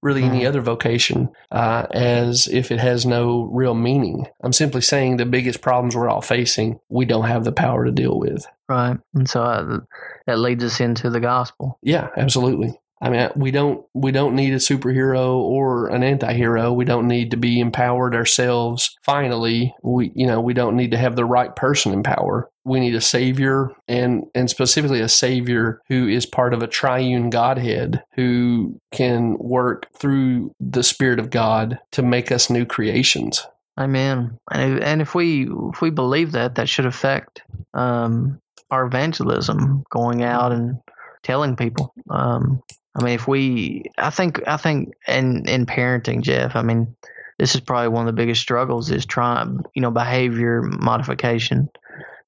really 0.02 0.22
any 0.22 0.46
other 0.46 0.60
vocation 0.60 1.28
uh, 1.50 1.86
as 1.92 2.48
if 2.48 2.70
it 2.70 2.80
has 2.80 3.04
no 3.04 3.42
real 3.52 3.74
meaning. 3.74 4.26
I'm 4.42 4.52
simply 4.52 4.80
saying 4.80 5.16
the 5.16 5.26
biggest 5.26 5.60
problems 5.60 5.94
we're 5.94 6.08
all 6.08 6.22
facing, 6.22 6.80
we 6.88 7.04
don't 7.04 7.26
have 7.26 7.44
the 7.44 7.52
power 7.52 7.84
to 7.84 7.92
deal 7.92 8.18
with. 8.18 8.46
Right. 8.68 8.96
And 9.14 9.28
so 9.28 9.42
uh, 9.42 9.80
that 10.26 10.38
leads 10.38 10.64
us 10.64 10.80
into 10.80 11.10
the 11.10 11.20
gospel. 11.20 11.78
Yeah, 11.82 12.08
absolutely. 12.16 12.79
I 13.02 13.08
mean, 13.08 13.30
we 13.34 13.50
don't 13.50 13.84
we 13.94 14.12
don't 14.12 14.34
need 14.34 14.52
a 14.52 14.56
superhero 14.56 15.36
or 15.36 15.88
an 15.88 16.02
anti-hero. 16.02 16.72
We 16.72 16.84
don't 16.84 17.08
need 17.08 17.30
to 17.30 17.38
be 17.38 17.58
empowered 17.58 18.14
ourselves. 18.14 18.94
Finally, 19.02 19.74
we 19.82 20.12
you 20.14 20.26
know 20.26 20.40
we 20.40 20.52
don't 20.52 20.76
need 20.76 20.90
to 20.90 20.98
have 20.98 21.16
the 21.16 21.24
right 21.24 21.54
person 21.56 21.92
in 21.92 22.02
power. 22.02 22.50
We 22.64 22.78
need 22.78 22.94
a 22.94 23.00
savior, 23.00 23.70
and 23.88 24.24
and 24.34 24.50
specifically 24.50 25.00
a 25.00 25.08
savior 25.08 25.80
who 25.88 26.08
is 26.08 26.26
part 26.26 26.52
of 26.52 26.62
a 26.62 26.66
triune 26.66 27.30
Godhead, 27.30 28.02
who 28.16 28.78
can 28.92 29.38
work 29.38 29.86
through 29.98 30.54
the 30.60 30.82
Spirit 30.82 31.18
of 31.18 31.30
God 31.30 31.78
to 31.92 32.02
make 32.02 32.30
us 32.30 32.50
new 32.50 32.66
creations. 32.66 33.46
Amen. 33.78 34.38
And 34.52 34.74
if, 34.76 34.84
and 34.84 35.00
if 35.00 35.14
we 35.14 35.48
if 35.72 35.80
we 35.80 35.88
believe 35.88 36.32
that, 36.32 36.56
that 36.56 36.68
should 36.68 36.86
affect 36.86 37.40
um, 37.72 38.40
our 38.70 38.84
evangelism, 38.84 39.84
going 39.90 40.22
out 40.22 40.52
and 40.52 40.80
telling 41.22 41.56
people. 41.56 41.94
Um, 42.10 42.62
I 42.94 43.04
mean, 43.04 43.14
if 43.14 43.28
we, 43.28 43.84
I 43.98 44.10
think, 44.10 44.46
I 44.46 44.56
think, 44.56 44.92
in 45.06 45.48
in 45.48 45.66
parenting, 45.66 46.22
Jeff. 46.22 46.56
I 46.56 46.62
mean, 46.62 46.96
this 47.38 47.54
is 47.54 47.60
probably 47.60 47.88
one 47.88 48.06
of 48.06 48.14
the 48.14 48.20
biggest 48.20 48.40
struggles 48.40 48.90
is 48.90 49.06
trying, 49.06 49.60
you 49.74 49.82
know, 49.82 49.90
behavior 49.90 50.62
modification. 50.62 51.68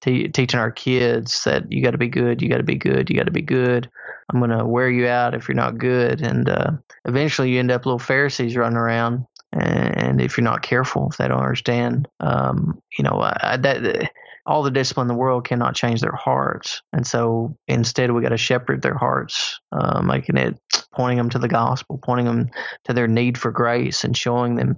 Te- 0.01 0.29
teaching 0.29 0.59
our 0.59 0.73
kids 0.73 1.45
that 1.45 1.71
you 1.71 1.81
got 1.81 1.93
to 1.93 1.99
be 1.99 2.09
good, 2.09 2.43
you 2.43 2.49
got 2.49 2.57
to 2.57 2.65
be 2.65 2.75
good, 2.75 3.09
you 3.09 3.17
got 3.17 3.27
to 3.27 3.31
be 3.31 3.43
good. 3.43 3.89
I'm 4.29 4.41
gonna 4.41 4.67
wear 4.67 4.91
you 4.91 5.07
out 5.07 5.35
if 5.35 5.47
you're 5.47 5.55
not 5.55 5.79
good, 5.79 6.21
and 6.23 6.49
uh, 6.49 6.71
eventually 7.05 7.51
you 7.51 7.61
end 7.61 7.71
up 7.71 7.87
little 7.87 8.01
Pharisees 8.01 8.57
running 8.57 8.79
around 8.79 9.27
and 9.53 10.21
if 10.21 10.37
you're 10.37 10.45
not 10.45 10.63
careful, 10.63 11.09
if 11.11 11.19
they 11.19 11.29
don't 11.29 11.41
understand, 11.41 12.09
um, 12.21 12.81
you 12.97 13.05
know, 13.05 13.21
I, 13.21 13.59
that 13.59 14.11
all 14.45 14.63
the 14.63 14.71
discipline 14.71 15.05
in 15.05 15.09
the 15.09 15.15
world 15.15 15.45
cannot 15.45 15.75
change 15.75 16.01
their 16.01 16.15
hearts, 16.15 16.83
and 16.93 17.07
so 17.07 17.57
instead 17.69 18.11
we 18.11 18.23
got 18.23 18.31
to 18.31 18.37
shepherd 18.37 18.83
their 18.83 18.97
hearts, 18.97 19.61
uh, 19.73 20.03
making 20.03 20.37
it 20.37 20.59
pointing 20.93 21.19
them 21.19 21.31
to 21.31 21.39
the 21.39 21.49
gospel, 21.49 21.99
pointing 22.03 22.27
them 22.27 22.51
to 22.85 22.93
their 22.93 23.09
need 23.09 23.39
for 23.39 23.51
grace, 23.51 24.05
and 24.05 24.17
showing 24.17 24.57
them, 24.57 24.77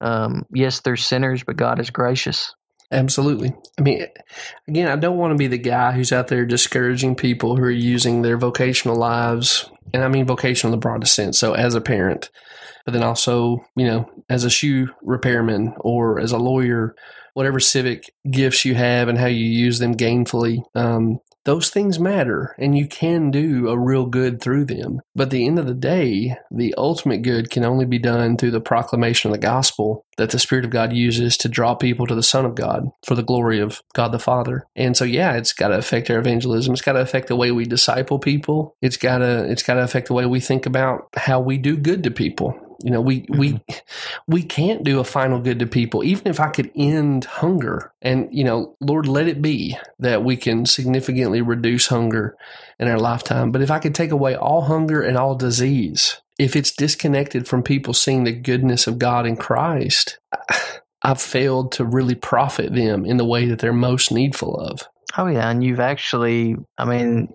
um, 0.00 0.44
yes, 0.52 0.80
they're 0.80 0.96
sinners, 0.96 1.44
but 1.44 1.56
God 1.56 1.80
is 1.80 1.90
gracious. 1.90 2.54
Absolutely. 2.90 3.54
I 3.78 3.82
mean, 3.82 4.06
again, 4.68 4.88
I 4.88 4.96
don't 4.96 5.16
want 5.16 5.32
to 5.32 5.38
be 5.38 5.46
the 5.46 5.56
guy 5.56 5.92
who's 5.92 6.12
out 6.12 6.28
there 6.28 6.44
discouraging 6.44 7.14
people 7.14 7.56
who 7.56 7.62
are 7.62 7.70
using 7.70 8.20
their 8.20 8.36
vocational 8.36 8.96
lives, 8.96 9.70
and 9.94 10.04
I 10.04 10.08
mean 10.08 10.26
vocational 10.26 10.74
in 10.74 10.78
the 10.78 10.82
broadest 10.82 11.14
sense. 11.14 11.38
So, 11.38 11.54
as 11.54 11.74
a 11.74 11.80
parent, 11.80 12.28
but 12.84 12.92
then 12.92 13.02
also, 13.02 13.64
you 13.76 13.86
know, 13.86 14.10
as 14.28 14.44
a 14.44 14.50
shoe 14.50 14.88
repairman 15.02 15.74
or 15.80 16.20
as 16.20 16.32
a 16.32 16.38
lawyer, 16.38 16.94
whatever 17.34 17.60
civic 17.60 18.12
gifts 18.30 18.64
you 18.64 18.74
have 18.74 19.08
and 19.08 19.18
how 19.18 19.26
you 19.26 19.44
use 19.44 19.78
them 19.78 19.96
gainfully, 19.96 20.62
um, 20.74 21.20
those 21.44 21.70
things 21.70 21.98
matter 21.98 22.54
and 22.58 22.76
you 22.76 22.86
can 22.86 23.30
do 23.30 23.68
a 23.68 23.78
real 23.78 24.06
good 24.06 24.40
through 24.40 24.64
them. 24.64 25.00
But 25.14 25.24
at 25.24 25.30
the 25.30 25.46
end 25.46 25.58
of 25.58 25.66
the 25.66 25.74
day, 25.74 26.36
the 26.50 26.74
ultimate 26.78 27.22
good 27.22 27.50
can 27.50 27.64
only 27.64 27.84
be 27.84 27.98
done 27.98 28.36
through 28.36 28.52
the 28.52 28.60
proclamation 28.60 29.30
of 29.30 29.32
the 29.32 29.44
gospel 29.44 30.04
that 30.18 30.30
the 30.30 30.38
Spirit 30.38 30.64
of 30.64 30.70
God 30.70 30.92
uses 30.92 31.36
to 31.38 31.48
draw 31.48 31.74
people 31.74 32.06
to 32.06 32.14
the 32.14 32.22
Son 32.22 32.44
of 32.44 32.54
God 32.54 32.90
for 33.04 33.14
the 33.14 33.22
glory 33.22 33.58
of 33.58 33.82
God 33.92 34.12
the 34.12 34.18
Father. 34.18 34.66
And 34.76 34.96
so 34.96 35.04
yeah, 35.04 35.34
it's 35.34 35.52
gotta 35.52 35.78
affect 35.78 36.10
our 36.10 36.18
evangelism. 36.18 36.74
It's 36.74 36.82
gotta 36.82 37.00
affect 37.00 37.28
the 37.28 37.36
way 37.36 37.50
we 37.50 37.64
disciple 37.64 38.18
people. 38.18 38.76
It's 38.80 38.96
gotta 38.96 39.50
it's 39.50 39.62
gotta 39.62 39.82
affect 39.82 40.08
the 40.08 40.14
way 40.14 40.26
we 40.26 40.40
think 40.40 40.66
about 40.66 41.08
how 41.16 41.40
we 41.40 41.58
do 41.58 41.76
good 41.76 42.04
to 42.04 42.10
people. 42.10 42.54
You 42.82 42.90
know, 42.90 43.00
we 43.00 43.26
we 43.28 43.52
mm-hmm. 43.52 43.78
we 44.26 44.42
can't 44.42 44.84
do 44.84 45.00
a 45.00 45.04
final 45.04 45.40
good 45.40 45.58
to 45.60 45.66
people, 45.66 46.04
even 46.04 46.28
if 46.28 46.40
I 46.40 46.48
could 46.48 46.70
end 46.74 47.24
hunger. 47.24 47.92
And 48.02 48.28
you 48.30 48.44
know, 48.44 48.76
Lord, 48.80 49.06
let 49.06 49.28
it 49.28 49.42
be 49.42 49.76
that 49.98 50.24
we 50.24 50.36
can 50.36 50.66
significantly 50.66 51.40
reduce 51.40 51.86
hunger 51.86 52.36
in 52.78 52.88
our 52.88 52.98
lifetime. 52.98 53.52
But 53.52 53.62
if 53.62 53.70
I 53.70 53.78
could 53.78 53.94
take 53.94 54.10
away 54.10 54.34
all 54.34 54.62
hunger 54.62 55.02
and 55.02 55.16
all 55.16 55.34
disease, 55.34 56.20
if 56.38 56.56
it's 56.56 56.72
disconnected 56.72 57.46
from 57.46 57.62
people 57.62 57.94
seeing 57.94 58.24
the 58.24 58.32
goodness 58.32 58.86
of 58.86 58.98
God 58.98 59.26
in 59.26 59.36
Christ, 59.36 60.18
I've 61.02 61.20
failed 61.20 61.72
to 61.72 61.84
really 61.84 62.14
profit 62.14 62.74
them 62.74 63.04
in 63.04 63.16
the 63.16 63.24
way 63.24 63.46
that 63.46 63.58
they're 63.58 63.72
most 63.72 64.10
needful 64.10 64.56
of. 64.56 64.88
Oh 65.16 65.26
yeah, 65.26 65.50
and 65.50 65.62
you've 65.62 65.80
actually, 65.80 66.56
I 66.78 66.84
mean, 66.84 67.34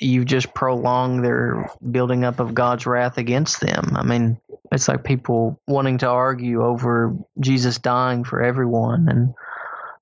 you've 0.00 0.26
just 0.26 0.54
prolong 0.54 1.22
their 1.22 1.70
building 1.90 2.24
up 2.24 2.40
of 2.40 2.54
God's 2.54 2.86
wrath 2.86 3.18
against 3.18 3.60
them. 3.60 3.92
I 3.96 4.02
mean, 4.02 4.38
it's 4.72 4.88
like 4.88 5.04
people 5.04 5.58
wanting 5.66 5.98
to 5.98 6.08
argue 6.08 6.62
over 6.62 7.16
Jesus 7.40 7.78
dying 7.78 8.24
for 8.24 8.42
everyone, 8.42 9.08
and 9.08 9.34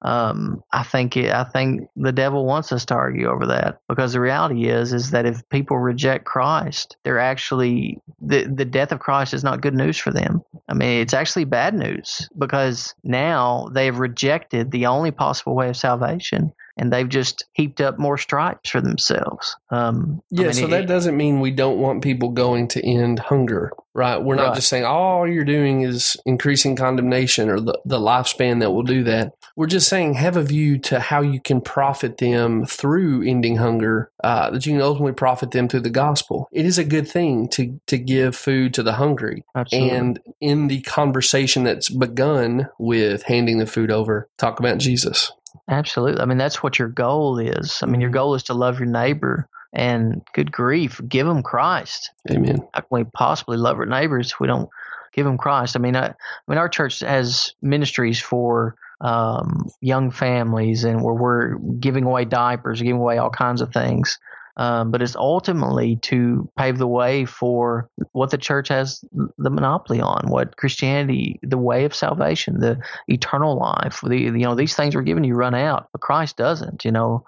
um, 0.02 0.62
I 0.72 0.82
think 0.82 1.16
it, 1.16 1.32
I 1.32 1.44
think 1.44 1.88
the 1.96 2.12
devil 2.12 2.44
wants 2.44 2.70
us 2.72 2.84
to 2.86 2.94
argue 2.94 3.28
over 3.28 3.46
that 3.46 3.80
because 3.88 4.12
the 4.12 4.20
reality 4.20 4.68
is 4.68 4.92
is 4.92 5.10
that 5.10 5.26
if 5.26 5.48
people 5.48 5.78
reject 5.78 6.24
Christ, 6.24 6.96
they're 7.02 7.18
actually 7.18 8.00
the 8.20 8.44
the 8.44 8.64
death 8.64 8.92
of 8.92 9.00
Christ 9.00 9.34
is 9.34 9.44
not 9.44 9.62
good 9.62 9.74
news 9.74 9.98
for 9.98 10.12
them. 10.12 10.42
I 10.68 10.74
mean, 10.74 11.00
it's 11.00 11.14
actually 11.14 11.44
bad 11.44 11.74
news 11.74 12.28
because 12.36 12.94
now 13.04 13.68
they've 13.72 13.96
rejected 13.96 14.70
the 14.70 14.86
only 14.86 15.12
possible 15.12 15.54
way 15.54 15.68
of 15.68 15.76
salvation, 15.76 16.52
and 16.76 16.92
they've 16.92 17.08
just 17.08 17.44
heaped 17.52 17.80
up 17.80 17.98
more 17.98 18.18
stripes 18.18 18.70
for 18.70 18.80
themselves. 18.80 19.56
Um, 19.70 20.20
I 20.36 20.40
Yeah, 20.40 20.42
mean, 20.46 20.52
so 20.54 20.66
it- 20.66 20.70
that 20.70 20.86
doesn't 20.88 21.16
mean 21.16 21.40
we 21.40 21.52
don't 21.52 21.78
want 21.78 22.02
people 22.02 22.30
going 22.30 22.66
to 22.68 22.84
end 22.84 23.20
hunger, 23.20 23.70
right? 23.94 24.20
We're 24.22 24.34
not 24.34 24.48
Right. 24.48 24.54
just 24.56 24.68
saying 24.68 24.84
"Oh, 24.84 24.88
all 24.88 25.28
you're 25.28 25.44
doing 25.44 25.82
is 25.82 26.16
increasing 26.26 26.74
condemnation 26.74 27.48
or 27.48 27.60
the, 27.60 27.78
the 27.84 28.00
lifespan 28.00 28.60
that 28.60 28.72
will 28.72 28.82
do 28.82 29.04
that. 29.04 29.34
We're 29.56 29.66
just 29.66 29.88
saying 29.88 30.14
have 30.14 30.36
a 30.36 30.42
view 30.42 30.78
to 30.80 31.00
how 31.00 31.22
you 31.22 31.40
can 31.40 31.62
profit 31.62 32.18
them 32.18 32.66
through 32.66 33.26
ending 33.26 33.56
hunger, 33.56 34.10
uh, 34.22 34.50
that 34.50 34.66
you 34.66 34.74
can 34.74 34.82
ultimately 34.82 35.14
profit 35.14 35.50
them 35.50 35.66
through 35.66 35.80
the 35.80 35.90
gospel. 35.90 36.48
It 36.52 36.66
is 36.66 36.76
a 36.76 36.84
good 36.84 37.08
thing 37.08 37.48
to, 37.48 37.80
to 37.86 37.96
give 37.96 38.36
food 38.36 38.74
to 38.74 38.82
the 38.82 38.92
hungry. 38.92 39.44
absolutely. 39.54 39.96
And 39.96 40.20
in 40.40 40.68
the 40.68 40.82
conversation 40.82 41.64
that's 41.64 41.88
begun 41.88 42.68
with 42.78 43.22
handing 43.22 43.58
the 43.58 43.66
food 43.66 43.90
over, 43.90 44.28
talk 44.36 44.60
about 44.60 44.78
Jesus. 44.78 45.32
Absolutely. 45.68 46.20
I 46.20 46.26
mean, 46.26 46.38
that's 46.38 46.62
what 46.62 46.78
your 46.78 46.88
goal 46.88 47.38
is. 47.38 47.80
I 47.82 47.86
mean, 47.86 48.00
your 48.00 48.10
goal 48.10 48.34
is 48.34 48.44
to 48.44 48.54
love 48.54 48.78
your 48.78 48.88
neighbor. 48.88 49.48
And 49.72 50.22
good 50.32 50.52
grief, 50.52 51.00
give 51.06 51.26
them 51.26 51.42
Christ. 51.42 52.10
Amen. 52.30 52.66
How 52.72 52.80
can 52.80 52.88
we 52.90 53.04
possibly 53.04 53.58
love 53.58 53.78
our 53.78 53.84
neighbors 53.84 54.32
if 54.32 54.40
we 54.40 54.46
don't 54.46 54.70
give 55.12 55.26
them 55.26 55.36
Christ? 55.36 55.76
I 55.76 55.80
mean, 55.80 55.96
I, 55.96 56.08
I 56.08 56.14
mean, 56.48 56.56
our 56.56 56.68
church 56.68 57.00
has 57.00 57.52
ministries 57.60 58.20
for 58.20 58.76
um, 59.00 59.70
young 59.80 60.10
families, 60.10 60.84
and 60.84 61.02
where 61.02 61.14
we're 61.14 61.58
giving 61.78 62.04
away 62.04 62.24
diapers, 62.24 62.80
giving 62.80 63.00
away 63.00 63.18
all 63.18 63.30
kinds 63.30 63.60
of 63.60 63.72
things. 63.72 64.18
Um, 64.58 64.90
but 64.90 65.02
it's 65.02 65.16
ultimately 65.16 65.96
to 65.96 66.48
pave 66.56 66.78
the 66.78 66.86
way 66.86 67.26
for 67.26 67.90
what 68.12 68.30
the 68.30 68.38
church 68.38 68.68
has 68.68 69.04
the 69.36 69.50
monopoly 69.50 70.00
on, 70.00 70.30
what 70.30 70.56
Christianity, 70.56 71.38
the 71.42 71.58
way 71.58 71.84
of 71.84 71.94
salvation, 71.94 72.60
the 72.60 72.80
eternal 73.06 73.58
life. 73.58 74.00
The 74.02 74.16
you 74.16 74.30
know 74.30 74.54
these 74.54 74.74
things 74.74 74.94
were 74.94 75.02
given 75.02 75.24
you 75.24 75.34
run 75.34 75.54
out, 75.54 75.88
but 75.92 76.00
Christ 76.00 76.38
doesn't. 76.38 76.86
You 76.86 76.92
know, 76.92 77.26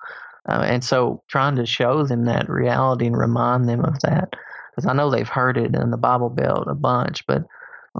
uh, 0.48 0.62
and 0.64 0.82
so 0.82 1.22
trying 1.28 1.56
to 1.56 1.66
show 1.66 2.02
them 2.02 2.24
that 2.24 2.48
reality 2.48 3.06
and 3.06 3.18
remind 3.18 3.68
them 3.68 3.84
of 3.84 4.00
that, 4.00 4.34
because 4.70 4.86
I 4.88 4.94
know 4.94 5.10
they've 5.10 5.28
heard 5.28 5.58
it 5.58 5.74
in 5.74 5.90
the 5.90 5.98
Bible 5.98 6.30
Belt 6.30 6.66
a 6.66 6.74
bunch, 6.74 7.26
but 7.26 7.44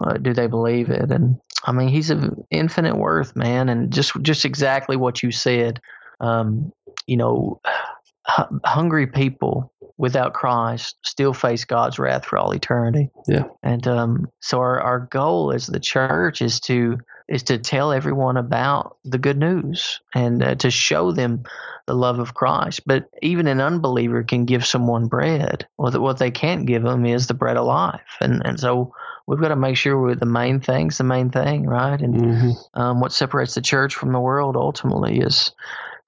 uh, 0.01 0.15
do 0.15 0.33
they 0.33 0.47
believe 0.47 0.89
it? 0.89 1.11
And 1.11 1.39
I 1.65 1.73
mean, 1.73 1.89
He's 1.89 2.11
of 2.11 2.39
infinite 2.51 2.97
worth, 2.97 3.37
man, 3.37 3.69
and 3.69 3.93
just 3.93 4.13
just 4.23 4.45
exactly 4.45 4.97
what 4.97 5.23
you 5.23 5.33
said. 5.33 5.81
Um, 6.21 6.73
you 7.07 7.17
know, 7.17 7.61
hu- 8.27 8.61
hungry 8.65 9.07
people 9.07 9.73
without 9.99 10.33
Christ 10.33 10.97
still 11.03 11.35
face 11.35 11.65
God's 11.65 11.99
wrath 11.99 12.25
for 12.25 12.39
all 12.39 12.55
eternity. 12.55 13.11
Yeah. 13.27 13.45
And 13.63 13.87
um, 13.87 14.29
so 14.41 14.61
our, 14.61 14.81
our 14.81 15.01
goal 15.01 15.53
as 15.53 15.67
the 15.67 15.81
church 15.81 16.41
is 16.41 16.61
to 16.61 16.99
is 17.29 17.43
to 17.43 17.59
tell 17.59 17.93
everyone 17.93 18.39
about 18.39 18.97
the 19.05 19.19
good 19.19 19.37
news 19.37 20.01
and 20.15 20.43
uh, 20.43 20.55
to 20.55 20.71
show 20.71 21.13
them 21.13 21.43
the 21.87 21.95
love 21.95 22.21
of 22.21 22.33
Christ. 22.33 22.87
But 22.87 23.11
even 23.21 23.47
an 23.47 23.61
unbeliever 23.61 24.23
can 24.23 24.47
give 24.47 24.65
someone 24.65 25.09
bread. 25.09 25.67
Well, 25.77 25.93
what 26.01 26.19
they 26.19 26.31
can't 26.31 26.65
give 26.65 26.83
them 26.83 27.05
is 27.05 27.27
the 27.27 27.35
bread 27.35 27.59
of 27.59 27.67
life. 27.67 28.17
And 28.21 28.41
and 28.47 28.59
so 28.59 28.95
we've 29.27 29.41
got 29.41 29.49
to 29.49 29.57
make 29.57 29.77
sure 29.77 30.01
we're 30.01 30.15
the 30.15 30.27
main 30.27 30.61
thing's 30.61 30.97
the 30.97 31.05
main 31.05 31.31
thing, 31.31 31.67
right? 31.67 32.01
And 32.01 32.15
hmm 32.15 32.51
um, 32.75 33.01
what 33.01 33.13
separates 33.13 33.55
the 33.55 33.61
church 33.61 33.95
from 33.95 34.13
the 34.13 34.21
world 34.21 34.57
ultimately 34.57 35.19
is 35.19 35.51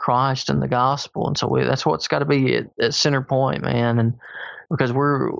Christ 0.00 0.48
and 0.50 0.62
the 0.62 0.68
gospel, 0.68 1.28
and 1.28 1.36
so 1.38 1.46
we, 1.46 1.62
that's 1.62 1.84
what's 1.84 2.08
got 2.08 2.20
to 2.20 2.24
be 2.24 2.56
at, 2.56 2.70
at 2.80 2.94
center 2.94 3.20
point, 3.22 3.62
man. 3.62 3.98
And 3.98 4.14
because 4.70 4.92
we're 4.92 5.30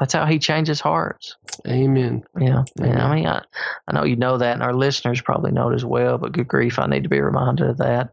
that's 0.00 0.12
how 0.14 0.26
He 0.26 0.38
changes 0.38 0.80
hearts. 0.80 1.36
Amen. 1.68 2.24
Yeah, 2.40 2.64
Amen. 2.80 3.00
I 3.00 3.14
mean, 3.14 3.26
I, 3.26 3.42
I 3.86 3.92
know 3.92 4.04
you 4.04 4.16
know 4.16 4.38
that, 4.38 4.54
and 4.54 4.62
our 4.62 4.74
listeners 4.74 5.20
probably 5.22 5.52
know 5.52 5.70
it 5.70 5.74
as 5.74 5.84
well. 5.84 6.18
But 6.18 6.32
good 6.32 6.48
grief, 6.48 6.78
I 6.78 6.86
need 6.86 7.04
to 7.04 7.08
be 7.08 7.20
reminded 7.20 7.68
of 7.70 7.78
that. 7.78 8.10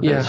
Yeah. 0.00 0.28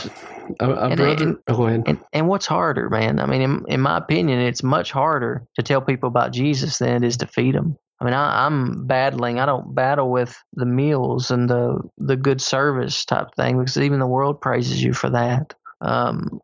A, 0.60 0.70
a 0.70 0.88
And- 0.90 0.98
brother. 0.98 1.24
and- 1.24 1.38
oh, 1.48 1.58
go 1.58 1.68
ahead. 1.68 1.84
and 1.88 2.00
and 2.14 2.28
what's 2.28 2.46
harder, 2.46 2.90
man? 2.90 3.20
I 3.20 3.26
mean, 3.26 3.41
in, 3.41 3.66
in 3.68 3.82
my 3.82 3.98
opinion, 3.98 4.40
it's 4.40 4.62
much 4.64 4.91
harder 4.91 5.48
to 5.56 5.64
tell 5.64 5.82
people 5.82 6.08
about 6.10 6.32
Jesus 6.32 6.78
than 6.78 7.04
it 7.04 7.08
is 7.08 7.18
to 7.18 7.28
feed 7.28 7.56
them. 7.56 7.78
I 8.02 8.06
mean, 8.06 8.14
I, 8.14 8.46
I'm 8.46 8.88
battling. 8.88 9.40
I 9.40 9.46
don't 9.46 9.76
battle 9.76 10.10
with 10.10 10.42
the 10.54 10.66
meals 10.66 11.32
and 11.32 11.50
the 11.50 11.80
the 11.98 12.16
good 12.16 12.42
service 12.42 13.06
type 13.06 13.36
thing 13.36 13.58
because 13.58 13.78
even 13.78 14.00
the 14.00 14.08
world 14.08 14.42
praises 14.42 14.82
you 14.82 14.94
for 14.94 15.10
that. 15.10 15.54
Um, 15.82 16.42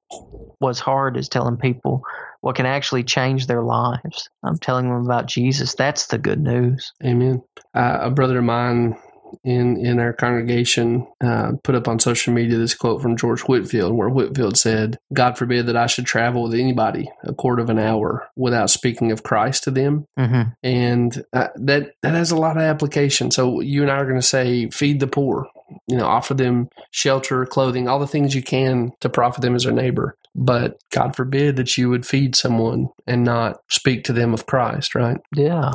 what's 0.59 0.79
hard 0.79 1.17
is 1.17 1.29
telling 1.29 1.57
people 1.57 2.03
what 2.41 2.55
can 2.55 2.65
actually 2.65 3.03
change 3.03 3.47
their 3.47 3.63
lives. 3.63 4.29
I'm 4.43 4.57
telling 4.57 4.87
them 4.87 5.03
about 5.03 5.27
Jesus. 5.27 5.75
That's 5.75 6.07
the 6.07 6.17
good 6.17 6.39
news. 6.39 6.93
Amen. 7.03 7.41
Uh, 7.73 7.99
a 8.01 8.11
brother 8.11 8.37
of 8.37 8.43
mine 8.45 8.97
in 9.43 9.77
in 9.77 9.99
our 9.99 10.13
congregation 10.13 11.07
uh, 11.21 11.53
put 11.63 11.75
up 11.75 11.87
on 11.87 11.99
social 11.99 12.33
media 12.33 12.57
this 12.57 12.75
quote 12.75 13.01
from 13.01 13.17
George 13.17 13.41
Whitefield, 13.41 13.93
where 13.93 14.09
Whitefield 14.09 14.57
said, 14.57 14.97
"God 15.13 15.37
forbid 15.37 15.65
that 15.67 15.77
I 15.77 15.87
should 15.87 16.05
travel 16.05 16.43
with 16.43 16.53
anybody 16.53 17.09
a 17.23 17.33
quarter 17.33 17.61
of 17.61 17.69
an 17.69 17.79
hour 17.79 18.27
without 18.35 18.69
speaking 18.69 19.11
of 19.11 19.23
Christ 19.23 19.63
to 19.63 19.71
them." 19.71 20.07
Mm-hmm. 20.17 20.49
And 20.63 21.25
uh, 21.33 21.49
that 21.55 21.91
that 22.01 22.13
has 22.13 22.31
a 22.31 22.37
lot 22.37 22.57
of 22.57 22.63
application. 22.63 23.31
So 23.31 23.61
you 23.61 23.81
and 23.81 23.91
I 23.91 23.95
are 23.95 24.05
going 24.05 24.19
to 24.19 24.21
say, 24.21 24.69
feed 24.69 24.99
the 24.99 25.07
poor. 25.07 25.47
You 25.87 25.97
know, 25.97 26.05
offer 26.05 26.35
them 26.35 26.69
shelter, 26.91 27.45
clothing, 27.45 27.87
all 27.87 27.99
the 27.99 28.07
things 28.07 28.35
you 28.35 28.43
can 28.43 28.91
to 28.99 29.09
profit 29.09 29.41
them 29.41 29.55
as 29.55 29.63
their 29.63 29.73
neighbor. 29.73 30.15
But 30.35 30.77
God 30.91 31.15
forbid 31.15 31.55
that 31.55 31.77
you 31.77 31.89
would 31.89 32.05
feed 32.05 32.35
someone 32.35 32.89
and 33.07 33.23
not 33.23 33.61
speak 33.69 34.03
to 34.05 34.13
them 34.13 34.33
of 34.33 34.45
Christ, 34.45 34.93
right? 34.93 35.17
Yeah, 35.33 35.71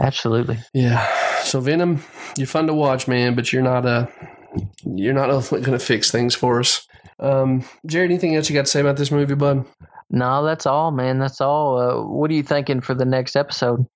absolutely. 0.00 0.58
Yeah. 0.72 1.06
So 1.44 1.60
Venom, 1.60 2.02
you're 2.36 2.46
fun 2.46 2.66
to 2.66 2.74
watch, 2.74 3.08
man, 3.08 3.34
but 3.34 3.52
you're 3.52 3.62
not 3.62 3.86
uh 3.86 4.06
you're 4.84 5.14
not 5.14 5.28
going 5.50 5.64
to 5.64 5.78
fix 5.78 6.10
things 6.10 6.34
for 6.34 6.60
us. 6.60 6.86
Um, 7.18 7.64
Jared, 7.86 8.10
anything 8.10 8.34
else 8.34 8.48
you 8.48 8.54
got 8.54 8.66
to 8.66 8.70
say 8.70 8.80
about 8.80 8.96
this 8.96 9.10
movie, 9.10 9.34
bud? 9.34 9.64
No, 10.10 10.44
that's 10.44 10.66
all, 10.66 10.90
man. 10.90 11.18
That's 11.18 11.40
all. 11.40 11.78
Uh, 11.78 12.02
what 12.06 12.30
are 12.30 12.34
you 12.34 12.42
thinking 12.42 12.80
for 12.80 12.94
the 12.94 13.04
next 13.04 13.36
episode? 13.36 13.86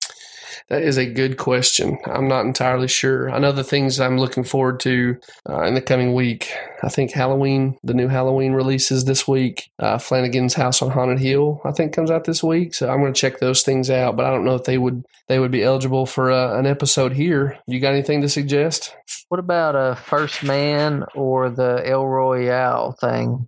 That 0.69 0.81
is 0.81 0.97
a 0.97 1.05
good 1.05 1.37
question. 1.37 1.97
I'm 2.05 2.27
not 2.27 2.45
entirely 2.45 2.87
sure. 2.87 3.29
I 3.31 3.39
know 3.39 3.51
the 3.51 3.63
things 3.63 3.99
I'm 3.99 4.17
looking 4.17 4.43
forward 4.43 4.79
to 4.81 5.17
uh, 5.49 5.63
in 5.63 5.73
the 5.73 5.81
coming 5.81 6.13
week. 6.13 6.51
I 6.83 6.89
think 6.89 7.11
Halloween, 7.11 7.77
the 7.83 7.93
new 7.93 8.07
Halloween 8.07 8.53
releases 8.53 9.05
this 9.05 9.27
week. 9.27 9.69
Uh, 9.79 9.97
Flanagan's 9.97 10.53
House 10.53 10.81
on 10.81 10.91
Haunted 10.91 11.19
Hill, 11.19 11.61
I 11.65 11.71
think, 11.71 11.93
comes 11.93 12.11
out 12.11 12.25
this 12.25 12.43
week. 12.43 12.73
So 12.73 12.89
I'm 12.89 12.99
going 12.99 13.13
to 13.13 13.19
check 13.19 13.39
those 13.39 13.63
things 13.63 13.89
out. 13.89 14.15
But 14.15 14.25
I 14.25 14.29
don't 14.29 14.45
know 14.45 14.55
if 14.55 14.65
they 14.65 14.77
would 14.77 15.03
they 15.27 15.39
would 15.39 15.51
be 15.51 15.63
eligible 15.63 16.05
for 16.05 16.31
uh, 16.31 16.57
an 16.57 16.65
episode 16.65 17.13
here. 17.13 17.57
You 17.67 17.79
got 17.79 17.93
anything 17.93 18.21
to 18.21 18.29
suggest? 18.29 18.95
What 19.29 19.39
about 19.39 19.75
a 19.75 19.95
First 19.95 20.43
Man 20.43 21.03
or 21.15 21.49
the 21.49 21.81
El 21.85 22.05
Royale 22.05 22.93
thing? 22.93 23.47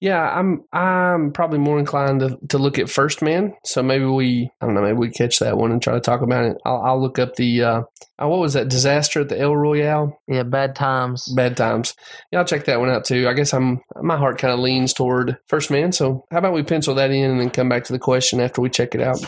Yeah, 0.00 0.20
I'm 0.20 0.64
I'm 0.72 1.32
probably 1.32 1.58
more 1.58 1.78
inclined 1.78 2.20
to, 2.20 2.38
to 2.48 2.58
look 2.58 2.78
at 2.78 2.90
First 2.90 3.22
Man. 3.22 3.54
So 3.64 3.82
maybe 3.82 4.04
we 4.04 4.50
I 4.60 4.66
don't 4.66 4.74
know 4.74 4.82
maybe 4.82 4.98
we 4.98 5.10
catch 5.10 5.38
that 5.38 5.56
one 5.56 5.72
and 5.72 5.82
try 5.82 5.94
to 5.94 6.00
talk 6.00 6.09
about 6.18 6.44
it. 6.44 6.56
I'll, 6.64 6.82
I'll 6.82 7.00
look 7.00 7.18
up 7.18 7.36
the 7.36 7.62
uh, 7.62 7.82
oh, 8.18 8.28
what 8.28 8.40
was 8.40 8.54
that 8.54 8.68
disaster 8.68 9.20
at 9.20 9.28
the 9.28 9.38
El 9.38 9.56
Royale? 9.56 10.20
Yeah, 10.26 10.42
Bad 10.42 10.74
Times. 10.74 11.26
Bad 11.34 11.56
times. 11.56 11.94
Yeah, 12.32 12.40
I'll 12.40 12.44
check 12.44 12.64
that 12.64 12.80
one 12.80 12.90
out 12.90 13.04
too. 13.04 13.28
I 13.28 13.32
guess 13.32 13.52
I'm 13.52 13.80
my 14.02 14.16
heart 14.16 14.38
kind 14.38 14.52
of 14.52 14.60
leans 14.60 14.92
toward 14.92 15.38
First 15.46 15.70
Man. 15.70 15.92
So 15.92 16.24
how 16.30 16.38
about 16.38 16.52
we 16.52 16.62
pencil 16.62 16.94
that 16.96 17.10
in 17.10 17.30
and 17.30 17.40
then 17.40 17.50
come 17.50 17.68
back 17.68 17.84
to 17.84 17.92
the 17.92 17.98
question 17.98 18.40
after 18.40 18.60
we 18.60 18.70
check 18.70 18.94
it 18.94 19.00
out? 19.00 19.24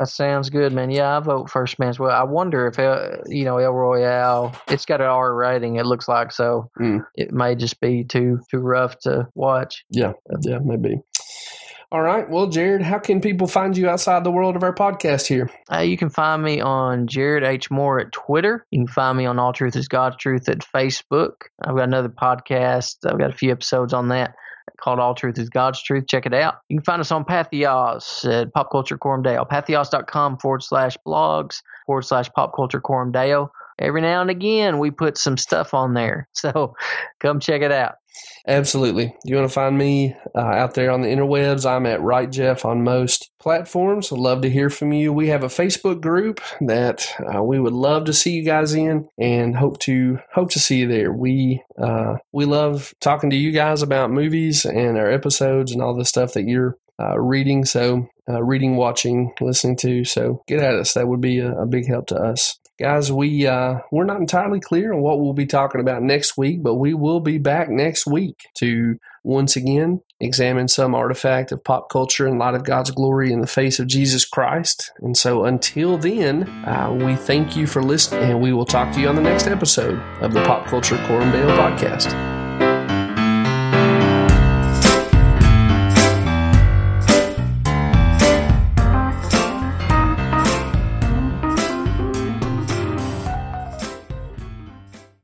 That 0.00 0.08
sounds 0.08 0.48
good, 0.48 0.72
man. 0.72 0.88
Yeah, 0.88 1.18
I 1.18 1.20
vote 1.20 1.50
First 1.50 1.78
Man 1.78 1.90
as 1.90 1.98
well. 1.98 2.10
I 2.10 2.22
wonder 2.22 2.66
if 2.66 2.78
uh, 2.78 3.18
you 3.26 3.44
know 3.44 3.58
El 3.58 3.74
Royale. 3.74 4.56
It's 4.68 4.86
got 4.86 5.02
an 5.02 5.08
R 5.08 5.34
rating. 5.34 5.76
It 5.76 5.84
looks 5.84 6.08
like 6.08 6.32
so. 6.32 6.70
Mm. 6.80 7.04
It 7.16 7.32
may 7.32 7.54
just 7.54 7.78
be 7.80 8.04
too 8.04 8.40
too 8.50 8.60
rough 8.60 8.98
to 9.00 9.28
watch. 9.34 9.84
Yeah, 9.90 10.14
yeah, 10.40 10.58
maybe. 10.64 11.02
All 11.92 12.02
right. 12.02 12.28
Well, 12.30 12.46
Jared, 12.46 12.82
how 12.82 13.00
can 13.00 13.20
people 13.20 13.48
find 13.48 13.76
you 13.76 13.88
outside 13.88 14.22
the 14.22 14.30
world 14.30 14.54
of 14.54 14.62
our 14.62 14.74
podcast 14.74 15.26
here? 15.26 15.50
Uh, 15.72 15.78
you 15.78 15.96
can 15.96 16.08
find 16.08 16.40
me 16.40 16.60
on 16.60 17.08
Jared 17.08 17.42
H 17.42 17.68
Moore 17.68 17.98
at 17.98 18.12
Twitter. 18.12 18.64
You 18.70 18.80
can 18.80 18.86
find 18.86 19.18
me 19.18 19.26
on 19.26 19.40
All 19.40 19.52
Truth 19.52 19.74
Is 19.74 19.88
God's 19.88 20.16
Truth 20.16 20.48
at 20.48 20.58
Facebook. 20.58 21.32
I've 21.64 21.74
got 21.74 21.88
another 21.88 22.08
podcast. 22.08 22.96
I've 23.04 23.18
got 23.18 23.30
a 23.30 23.36
few 23.36 23.50
episodes 23.50 23.92
on 23.92 24.08
that 24.08 24.36
called 24.80 25.00
All 25.00 25.16
Truth 25.16 25.38
Is 25.38 25.50
God's 25.50 25.82
Truth. 25.82 26.06
Check 26.06 26.26
it 26.26 26.32
out. 26.32 26.58
You 26.68 26.76
can 26.78 26.84
find 26.84 27.00
us 27.00 27.10
on 27.10 27.24
Patheos 27.24 28.24
at 28.24 28.52
Pop 28.54 28.70
Culture 28.70 28.96
Coram 28.96 29.22
Deo. 29.22 29.44
Patheos.com 29.44 30.38
forward 30.38 30.62
slash 30.62 30.96
blogs 31.04 31.60
forward 31.86 32.02
slash 32.02 32.30
Pop 32.30 32.54
Culture 32.54 32.80
Coram 32.80 33.10
Deo. 33.10 33.50
every 33.80 34.00
now 34.00 34.20
and 34.20 34.30
again 34.30 34.78
we 34.78 34.92
put 34.92 35.18
some 35.18 35.36
stuff 35.36 35.74
on 35.74 35.94
there. 35.94 36.28
So 36.34 36.74
come 37.18 37.40
check 37.40 37.62
it 37.62 37.72
out. 37.72 37.96
Absolutely. 38.46 39.14
You 39.24 39.36
want 39.36 39.48
to 39.48 39.52
find 39.54 39.76
me 39.76 40.16
uh, 40.34 40.40
out 40.40 40.74
there 40.74 40.90
on 40.90 41.02
the 41.02 41.08
interwebs? 41.08 41.68
I'm 41.68 41.86
at 41.86 42.00
Right 42.00 42.30
Jeff 42.30 42.64
on 42.64 42.82
most 42.82 43.30
platforms. 43.38 44.10
Love 44.10 44.40
to 44.42 44.50
hear 44.50 44.70
from 44.70 44.92
you. 44.92 45.12
We 45.12 45.28
have 45.28 45.44
a 45.44 45.48
Facebook 45.48 46.00
group 46.00 46.40
that 46.62 47.06
uh, 47.32 47.42
we 47.42 47.60
would 47.60 47.74
love 47.74 48.06
to 48.06 48.12
see 48.12 48.32
you 48.32 48.44
guys 48.44 48.74
in, 48.74 49.08
and 49.18 49.56
hope 49.56 49.78
to 49.80 50.18
hope 50.32 50.50
to 50.52 50.58
see 50.58 50.78
you 50.78 50.88
there. 50.88 51.12
We 51.12 51.62
uh, 51.78 52.16
we 52.32 52.46
love 52.46 52.94
talking 53.00 53.30
to 53.30 53.36
you 53.36 53.52
guys 53.52 53.82
about 53.82 54.10
movies 54.10 54.64
and 54.64 54.96
our 54.96 55.10
episodes 55.10 55.72
and 55.72 55.82
all 55.82 55.94
the 55.94 56.04
stuff 56.04 56.32
that 56.32 56.48
you're 56.48 56.78
uh, 56.98 57.18
reading. 57.18 57.64
So 57.64 58.08
uh, 58.28 58.42
reading, 58.42 58.76
watching, 58.76 59.34
listening 59.40 59.76
to. 59.78 60.04
So 60.04 60.42
get 60.46 60.60
at 60.60 60.74
us. 60.74 60.94
That 60.94 61.08
would 61.08 61.20
be 61.20 61.38
a, 61.40 61.52
a 61.52 61.66
big 61.66 61.88
help 61.88 62.06
to 62.08 62.16
us 62.16 62.58
guys 62.80 63.12
we 63.12 63.46
uh, 63.46 63.78
we're 63.90 64.04
not 64.04 64.20
entirely 64.20 64.60
clear 64.60 64.92
on 64.92 65.00
what 65.00 65.20
we'll 65.20 65.32
be 65.32 65.46
talking 65.46 65.80
about 65.80 66.02
next 66.02 66.36
week 66.36 66.62
but 66.62 66.74
we 66.74 66.94
will 66.94 67.20
be 67.20 67.38
back 67.38 67.68
next 67.68 68.06
week 68.06 68.46
to 68.54 68.98
once 69.22 69.54
again 69.54 70.00
examine 70.20 70.66
some 70.66 70.94
artifact 70.94 71.52
of 71.52 71.62
pop 71.62 71.90
culture 71.90 72.26
in 72.26 72.38
light 72.38 72.54
of 72.54 72.64
god's 72.64 72.90
glory 72.90 73.32
in 73.32 73.40
the 73.40 73.46
face 73.46 73.78
of 73.78 73.86
jesus 73.86 74.24
christ. 74.24 74.92
And 75.00 75.16
so 75.16 75.44
until 75.44 75.98
then 75.98 76.48
uh, 76.66 76.90
we 76.92 77.16
thank 77.16 77.56
you 77.56 77.66
for 77.66 77.82
listening 77.82 78.30
and 78.30 78.40
we 78.40 78.52
will 78.52 78.66
talk 78.66 78.92
to 78.94 79.00
you 79.00 79.08
on 79.08 79.14
the 79.14 79.22
next 79.22 79.46
episode 79.46 79.98
of 80.22 80.32
the 80.32 80.42
pop 80.44 80.66
culture 80.66 80.96
Bale 80.96 81.50
podcast 81.56 82.39